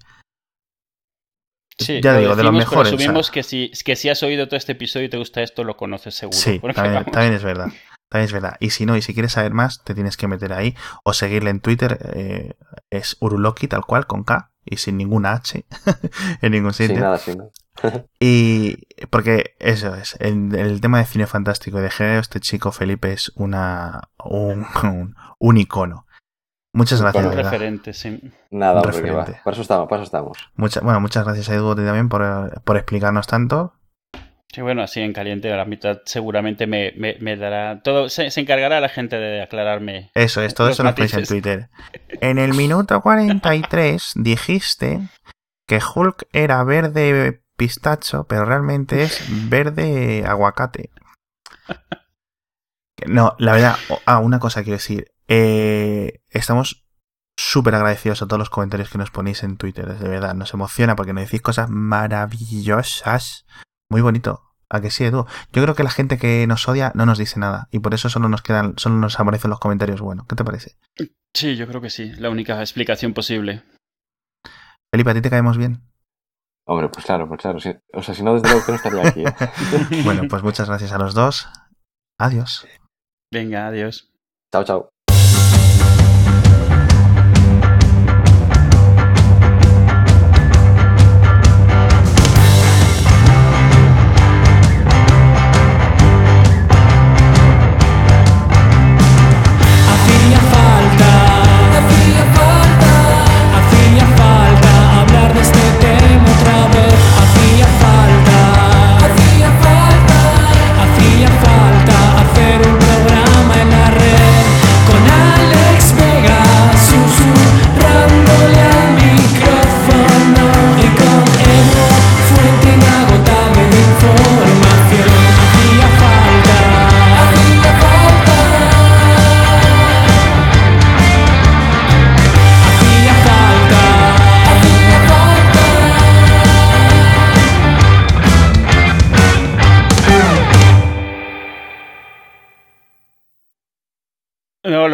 Sí, 1.80 2.02
ya 2.02 2.14
lo 2.14 2.20
digo, 2.20 2.36
de 2.36 2.44
los 2.44 2.52
pero 2.52 2.52
mejores. 2.54 2.94
o 2.94 2.98
sea, 2.98 3.06
asumimos 3.06 3.30
que, 3.32 3.44
si, 3.44 3.72
que 3.86 3.96
si 3.96 4.10
has 4.10 4.24
oído 4.24 4.48
todo 4.48 4.58
este 4.58 4.72
episodio 4.72 5.06
y 5.06 5.10
te 5.10 5.18
gusta 5.18 5.44
esto, 5.44 5.64
lo 5.64 5.78
conoces 5.78 6.16
seguro. 6.16 6.38
Sí, 6.38 6.60
también, 6.74 7.34
es 7.34 7.44
verdad. 7.44 7.68
También 8.10 8.26
es 8.26 8.32
verdad. 8.34 8.58
Y 8.60 8.72
si 8.72 8.86
no, 8.86 8.96
y 8.98 9.02
si 9.02 9.14
quieres 9.14 9.34
saber 9.34 9.54
más, 9.54 9.84
te 9.84 9.94
tienes 9.94 10.18
que 10.18 10.28
meter 10.28 10.54
ahí 10.54 10.74
o 11.04 11.14
seguirle 11.14 11.50
en 11.52 11.60
Twitter. 11.60 12.00
eh, 12.16 12.54
es 12.90 13.18
Uruloki, 13.20 13.68
tal 13.68 13.86
cual, 13.86 14.08
con 14.08 14.24
K 14.24 14.52
y 14.66 14.78
sin 14.78 14.98
ninguna 14.98 15.34
H 15.34 15.66
en 16.42 16.52
ningún 16.52 16.74
Sin 16.74 16.88
sitio. 16.88 17.04
nada, 17.04 17.18
sin 17.20 17.38
nada. 17.40 17.52
Y 18.20 18.78
porque 19.10 19.56
eso 19.60 19.96
es, 19.96 20.16
el, 20.20 20.54
el 20.56 20.82
tema 20.82 21.00
de 21.00 21.06
cine 21.06 21.28
fantástico 21.28 21.80
de 21.80 21.90
género, 21.90 22.20
este 22.20 22.40
chico 22.40 22.72
Felipe 22.72 23.14
es 23.14 23.32
una 23.36 24.10
un, 24.24 24.66
un, 24.84 25.16
un 25.40 25.58
icono. 25.58 26.06
Muchas 26.74 27.02
gracias, 27.02 27.26
un 27.26 27.32
referente, 27.34 27.94
sí. 27.94 28.20
Nada, 28.52 28.74
Un 28.82 28.86
hombre, 28.88 28.92
referente. 29.02 29.40
Para 29.44 29.54
eso 29.54 29.62
estamos, 29.62 29.88
para 29.90 30.02
eso 30.02 30.06
estamos. 30.08 30.38
Mucha- 30.56 30.82
bueno, 30.82 31.00
muchas 31.00 31.24
gracias 31.26 31.50
a 31.50 31.56
Edu 31.56 31.74
también 31.76 32.08
por, 32.10 32.62
por 32.64 32.78
explicarnos 32.78 33.26
tanto. 33.26 33.74
Sí, 34.54 34.62
bueno, 34.62 34.82
así 34.84 35.02
en 35.02 35.12
caliente 35.12 35.52
a 35.52 35.58
la 35.58 35.66
mitad 35.66 36.00
seguramente 36.06 36.68
me, 36.68 36.94
me, 36.96 37.18
me 37.20 37.36
dará... 37.36 37.82
todo 37.82 38.10
se, 38.10 38.32
se 38.32 38.42
encargará 38.42 38.80
la 38.80 38.90
gente 38.90 39.18
de 39.18 39.42
aclararme. 39.42 40.10
Eso 40.14 40.42
es, 40.42 40.54
todo 40.54 40.70
eso 40.70 40.84
lo 40.84 40.94
ponéis 40.96 41.14
en. 41.16 41.26
Twitter. 41.26 41.70
En 42.22 42.38
el 42.38 42.54
minuto 42.54 43.02
43 43.02 44.12
dijiste 44.16 45.02
que 45.68 45.80
Hulk 45.96 46.28
era 46.32 46.64
verde 46.64 47.42
pistacho, 47.58 48.26
pero 48.26 48.46
realmente 48.46 49.04
es 49.04 49.22
verde 49.50 50.24
aguacate. 50.26 50.92
No, 53.06 53.36
la 53.38 53.54
verdad, 53.54 53.76
ah, 54.06 54.20
una 54.20 54.40
cosa 54.40 54.64
quiero 54.64 54.78
decir. 54.78 55.12
Eh, 55.28 56.22
estamos 56.30 56.88
súper 57.38 57.76
agradecidos 57.76 58.22
a 58.22 58.28
todos 58.28 58.40
los 58.40 58.50
comentarios 58.50 58.90
que 58.90 58.98
nos 58.98 59.12
ponéis 59.12 59.44
en 59.44 59.58
Twitter, 59.58 59.98
de 59.98 60.10
verdad, 60.10 60.34
nos 60.34 60.54
emociona 60.54 60.96
porque 60.96 61.14
nos 61.14 61.26
decís 61.26 61.42
cosas 61.42 61.70
maravillosas. 61.70 63.46
Muy 63.90 64.02
bonito. 64.02 64.44
¿A 64.70 64.82
que 64.82 64.92
sí, 64.92 65.06
Edu? 65.06 65.26
Yo 65.54 65.64
creo 65.64 65.76
que 65.76 65.84
la 65.84 65.90
gente 65.90 66.18
que 66.18 66.46
nos 66.46 66.68
odia 66.68 66.92
no 66.94 67.06
nos 67.06 67.18
dice 67.18 67.40
nada 67.40 67.70
y 67.72 67.80
por 67.80 67.94
eso 67.94 68.10
solo 68.10 68.28
nos 68.28 68.42
quedan, 68.42 68.74
solo 68.78 68.96
nos 68.96 69.18
aparecen 69.18 69.50
los 69.50 69.60
comentarios 69.60 70.02
buenos. 70.02 70.26
¿Qué 70.28 70.36
te 70.36 70.44
parece? 70.44 70.76
Sí, 71.34 71.56
yo 71.56 71.68
creo 71.68 71.80
que 71.80 71.90
sí. 71.90 72.12
La 72.18 72.30
única 72.30 72.60
explicación 72.60 73.14
posible. 73.14 73.64
Felipe, 74.92 75.12
¿a 75.12 75.14
ti 75.14 75.22
te 75.22 75.30
caemos 75.30 75.58
bien? 75.58 75.84
Hombre, 76.68 76.90
pues 76.90 77.06
claro, 77.06 77.28
pues 77.28 77.42
claro. 77.42 77.58
O 77.94 78.04
sea, 78.04 78.14
si 78.14 78.24
no, 78.24 78.34
desde 78.34 78.50
luego 78.50 78.66
que 78.66 78.72
no 78.74 78.76
estaría 78.76 79.08
aquí. 79.08 79.24
¿eh? 79.24 80.04
Bueno, 80.04 80.24
pues 80.30 80.44
muchas 80.44 80.68
gracias 80.68 80.92
a 80.92 80.98
los 80.98 81.14
dos. 81.14 81.48
Adiós. 82.20 82.68
Venga, 83.32 83.68
adiós. 83.68 84.12
Chao, 84.52 84.64
chao. 84.64 84.97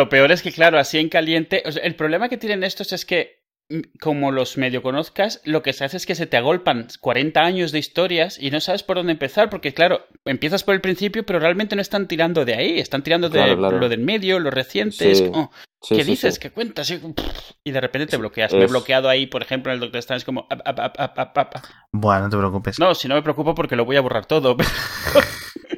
Lo 0.03 0.09
peor 0.09 0.33
es 0.33 0.41
que, 0.41 0.51
claro, 0.51 0.77
así 0.77 0.97
en 0.97 1.07
caliente. 1.07 1.63
el 1.65 1.95
problema 1.95 2.27
que 2.27 2.37
tienen 2.37 2.65
estos 2.65 2.91
es 2.91 3.05
que 3.05 3.43
como 4.01 4.33
los 4.33 4.57
medio 4.57 4.81
conozcas, 4.81 5.41
lo 5.45 5.63
que 5.63 5.71
se 5.71 5.85
hace 5.85 5.95
es 5.95 6.05
que 6.05 6.15
se 6.15 6.27
te 6.27 6.35
agolpan 6.35 6.87
40 6.99 7.39
años 7.39 7.71
de 7.71 7.79
historias 7.79 8.37
y 8.37 8.51
no 8.51 8.59
sabes 8.59 8.83
por 8.83 8.97
dónde 8.97 9.13
empezar, 9.13 9.49
porque 9.49 9.73
claro, 9.73 10.05
empiezas 10.25 10.63
por 10.63 10.75
el 10.75 10.81
principio, 10.81 11.25
pero 11.25 11.39
realmente 11.39 11.77
no 11.77 11.81
están 11.81 12.09
tirando 12.09 12.43
de 12.43 12.55
ahí, 12.55 12.79
están 12.79 13.01
tirando 13.01 13.29
de 13.29 13.55
lo 13.55 13.87
del 13.87 14.01
medio, 14.01 14.39
lo 14.39 14.51
reciente. 14.51 15.13
¿Qué 15.87 16.03
dices? 16.03 16.37
¿Qué 16.37 16.51
cuentas? 16.51 16.93
Y 17.63 17.71
de 17.71 17.81
repente 17.81 18.07
te 18.07 18.17
bloqueas. 18.17 18.53
Me 18.53 18.63
he 18.63 18.67
bloqueado 18.67 19.07
ahí, 19.07 19.25
por 19.25 19.41
ejemplo, 19.41 19.71
en 19.71 19.75
el 19.75 19.79
Doctor 19.79 19.99
Strange, 19.99 20.25
como. 20.25 20.47
Bueno, 21.93 22.23
no 22.23 22.29
te 22.29 22.37
preocupes. 22.37 22.79
No, 22.79 22.93
si 22.93 23.07
no 23.07 23.15
me 23.15 23.21
preocupo 23.21 23.55
porque 23.55 23.77
lo 23.77 23.85
voy 23.85 23.95
a 23.95 24.01
borrar 24.01 24.25
todo. 24.25 24.57
Pero, 24.57 25.72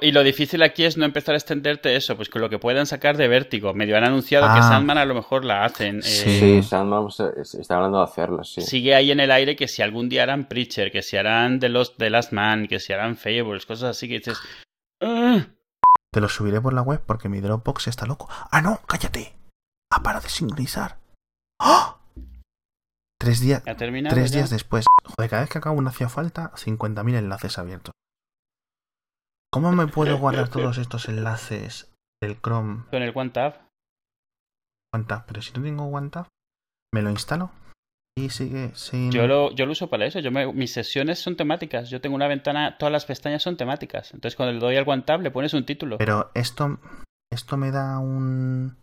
y 0.00 0.12
lo 0.12 0.22
difícil 0.22 0.62
aquí 0.62 0.84
es 0.84 0.96
no 0.96 1.04
empezar 1.04 1.34
a 1.34 1.38
extenderte 1.38 1.96
eso, 1.96 2.16
pues 2.16 2.28
con 2.28 2.40
lo 2.40 2.48
que 2.48 2.58
puedan 2.58 2.86
sacar 2.86 3.16
de 3.16 3.28
vértigo. 3.28 3.74
Medio 3.74 3.96
han 3.96 4.04
anunciado 4.04 4.46
que 4.46 4.60
ah. 4.60 4.68
Sandman 4.68 4.98
a 4.98 5.04
lo 5.04 5.14
mejor 5.14 5.44
la 5.44 5.64
hacen. 5.64 6.02
Sí, 6.02 6.58
eh, 6.58 6.62
Sandman 6.62 7.08
está 7.08 7.76
hablando 7.76 7.98
de 7.98 8.04
hacerlo, 8.04 8.44
sí. 8.44 8.62
Sigue 8.62 8.94
ahí 8.94 9.10
en 9.10 9.20
el 9.20 9.30
aire 9.30 9.56
que 9.56 9.68
si 9.68 9.82
algún 9.82 10.08
día 10.08 10.22
harán 10.22 10.48
Preacher, 10.48 10.90
que 10.90 11.02
si 11.02 11.16
harán 11.16 11.60
The, 11.60 11.68
Lost, 11.68 11.96
The 11.98 12.10
Last 12.10 12.32
Man, 12.32 12.68
que 12.68 12.80
si 12.80 12.92
harán 12.92 13.16
Fables, 13.16 13.66
cosas 13.66 13.90
así 13.96 14.08
que 14.08 14.14
dices. 14.14 14.38
Te 14.98 16.20
lo 16.20 16.28
subiré 16.28 16.60
por 16.60 16.72
la 16.72 16.82
web 16.82 17.02
porque 17.04 17.28
mi 17.28 17.40
Dropbox 17.40 17.88
está 17.88 18.06
loco. 18.06 18.28
¡Ah, 18.50 18.62
no! 18.62 18.80
¡Cállate! 18.86 19.34
¡Ah, 19.92 20.02
para 20.02 20.20
de 20.20 20.28
sincronizar! 20.28 20.98
¡Oh! 21.60 21.98
Tres, 23.18 23.40
días, 23.40 23.62
tres 23.64 24.32
días 24.32 24.50
después. 24.50 24.86
Joder, 25.04 25.30
cada 25.30 25.42
vez 25.42 25.50
que 25.50 25.58
acabo 25.58 25.78
una 25.78 25.90
hacía 25.90 26.08
falta 26.08 26.52
50.000 26.54 27.16
enlaces 27.16 27.58
abiertos. 27.58 27.92
¿Cómo 29.52 29.72
me 29.72 29.86
puedo 29.86 30.16
guardar 30.18 30.48
todos 30.48 30.78
estos 30.78 31.08
enlaces 31.08 31.92
del 32.22 32.40
Chrome? 32.40 32.84
Con 32.90 33.02
el 33.02 33.12
OneTab. 33.14 33.60
OneTab, 34.94 35.26
pero 35.26 35.42
si 35.42 35.52
no 35.52 35.62
tengo 35.62 35.84
OneTab, 35.84 36.28
me 36.94 37.02
lo 37.02 37.10
instalo 37.10 37.50
y 38.18 38.30
sigue 38.30 38.70
sin... 38.74 39.10
Yo 39.12 39.26
lo, 39.26 39.54
yo 39.54 39.66
lo 39.66 39.72
uso 39.72 39.88
para 39.88 40.06
eso. 40.06 40.20
Yo 40.20 40.30
mis 40.30 40.72
sesiones 40.72 41.18
son 41.18 41.36
temáticas. 41.36 41.90
Yo 41.90 42.00
tengo 42.00 42.16
una 42.16 42.28
ventana, 42.28 42.78
todas 42.78 42.92
las 42.92 43.04
pestañas 43.04 43.42
son 43.42 43.56
temáticas. 43.56 44.14
Entonces 44.14 44.36
cuando 44.36 44.54
le 44.54 44.58
doy 44.58 44.76
al 44.76 44.88
OneTab 44.88 45.20
le 45.20 45.30
pones 45.30 45.52
un 45.52 45.66
título. 45.66 45.98
Pero 45.98 46.30
esto, 46.34 46.78
esto 47.30 47.56
me 47.56 47.70
da 47.70 47.98
un, 47.98 48.76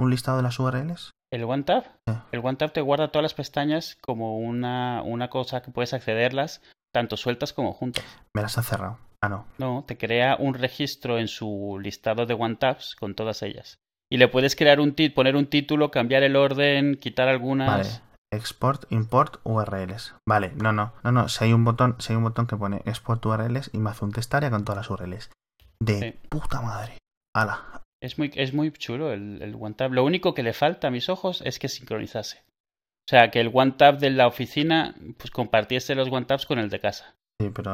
un 0.00 0.10
listado 0.10 0.38
de 0.38 0.44
las 0.44 0.58
URLs. 0.58 1.10
¿El 1.30 1.44
OneTab? 1.44 1.84
El 2.32 2.40
OneTab 2.40 2.72
te 2.72 2.80
guarda 2.80 3.08
todas 3.08 3.24
las 3.24 3.34
pestañas 3.34 3.98
como 4.00 4.38
una, 4.38 5.02
una 5.02 5.28
cosa 5.28 5.62
que 5.62 5.70
puedes 5.70 5.92
accederlas 5.92 6.62
tanto 6.92 7.16
sueltas 7.16 7.52
como 7.52 7.72
juntas. 7.72 8.04
Me 8.34 8.40
las 8.40 8.56
ha 8.56 8.62
cerrado. 8.62 8.98
Ah, 9.24 9.46
no. 9.58 9.84
te 9.86 9.96
crea 9.96 10.36
un 10.38 10.54
registro 10.54 11.18
en 11.18 11.28
su 11.28 11.78
listado 11.80 12.26
de 12.26 12.34
OneTabs 12.34 12.94
con 12.96 13.14
todas 13.14 13.42
ellas. 13.42 13.78
Y 14.10 14.18
le 14.18 14.28
puedes 14.28 14.54
crear 14.54 14.80
un 14.80 14.94
poner 15.14 15.36
un 15.36 15.46
título, 15.46 15.90
cambiar 15.90 16.22
el 16.22 16.36
orden, 16.36 16.96
quitar 16.96 17.28
algunas. 17.28 17.68
Vale. 17.68 18.14
Export, 18.32 18.90
import 18.90 19.40
URLs. 19.44 20.14
Vale, 20.28 20.52
no, 20.56 20.72
no, 20.72 20.92
no, 21.04 21.12
no. 21.12 21.28
Si 21.28 21.44
hay 21.44 21.52
un 21.52 21.64
botón, 21.64 21.96
si 22.00 22.12
hay 22.12 22.16
un 22.16 22.24
botón 22.24 22.46
que 22.46 22.56
pone 22.56 22.82
export 22.84 23.24
URLs 23.24 23.70
y 23.72 23.78
me 23.78 23.90
hace 23.90 24.04
un 24.04 24.12
testaria 24.12 24.50
con 24.50 24.64
todas 24.64 24.78
las 24.78 24.90
URLs. 24.90 25.30
De 25.80 26.18
puta 26.28 26.60
madre. 26.60 26.98
Hala. 27.34 27.82
Es 28.02 28.18
muy, 28.18 28.30
es 28.34 28.52
muy 28.52 28.70
chulo 28.72 29.12
el, 29.12 29.40
el 29.40 29.54
OneTab. 29.58 29.92
Lo 29.92 30.04
único 30.04 30.34
que 30.34 30.42
le 30.42 30.52
falta 30.52 30.88
a 30.88 30.90
mis 30.90 31.08
ojos 31.08 31.42
es 31.42 31.58
que 31.58 31.68
sincronizase. 31.68 32.42
O 33.06 33.10
sea, 33.10 33.30
que 33.30 33.40
el 33.40 33.50
OneTab 33.52 33.98
de 33.98 34.10
la 34.10 34.26
oficina 34.26 34.94
pues 35.16 35.30
compartiese 35.30 35.94
los 35.94 36.10
OneTabs 36.10 36.46
con 36.46 36.58
el 36.58 36.68
de 36.68 36.80
casa. 36.80 37.14
Sí, 37.40 37.50
pero 37.54 37.70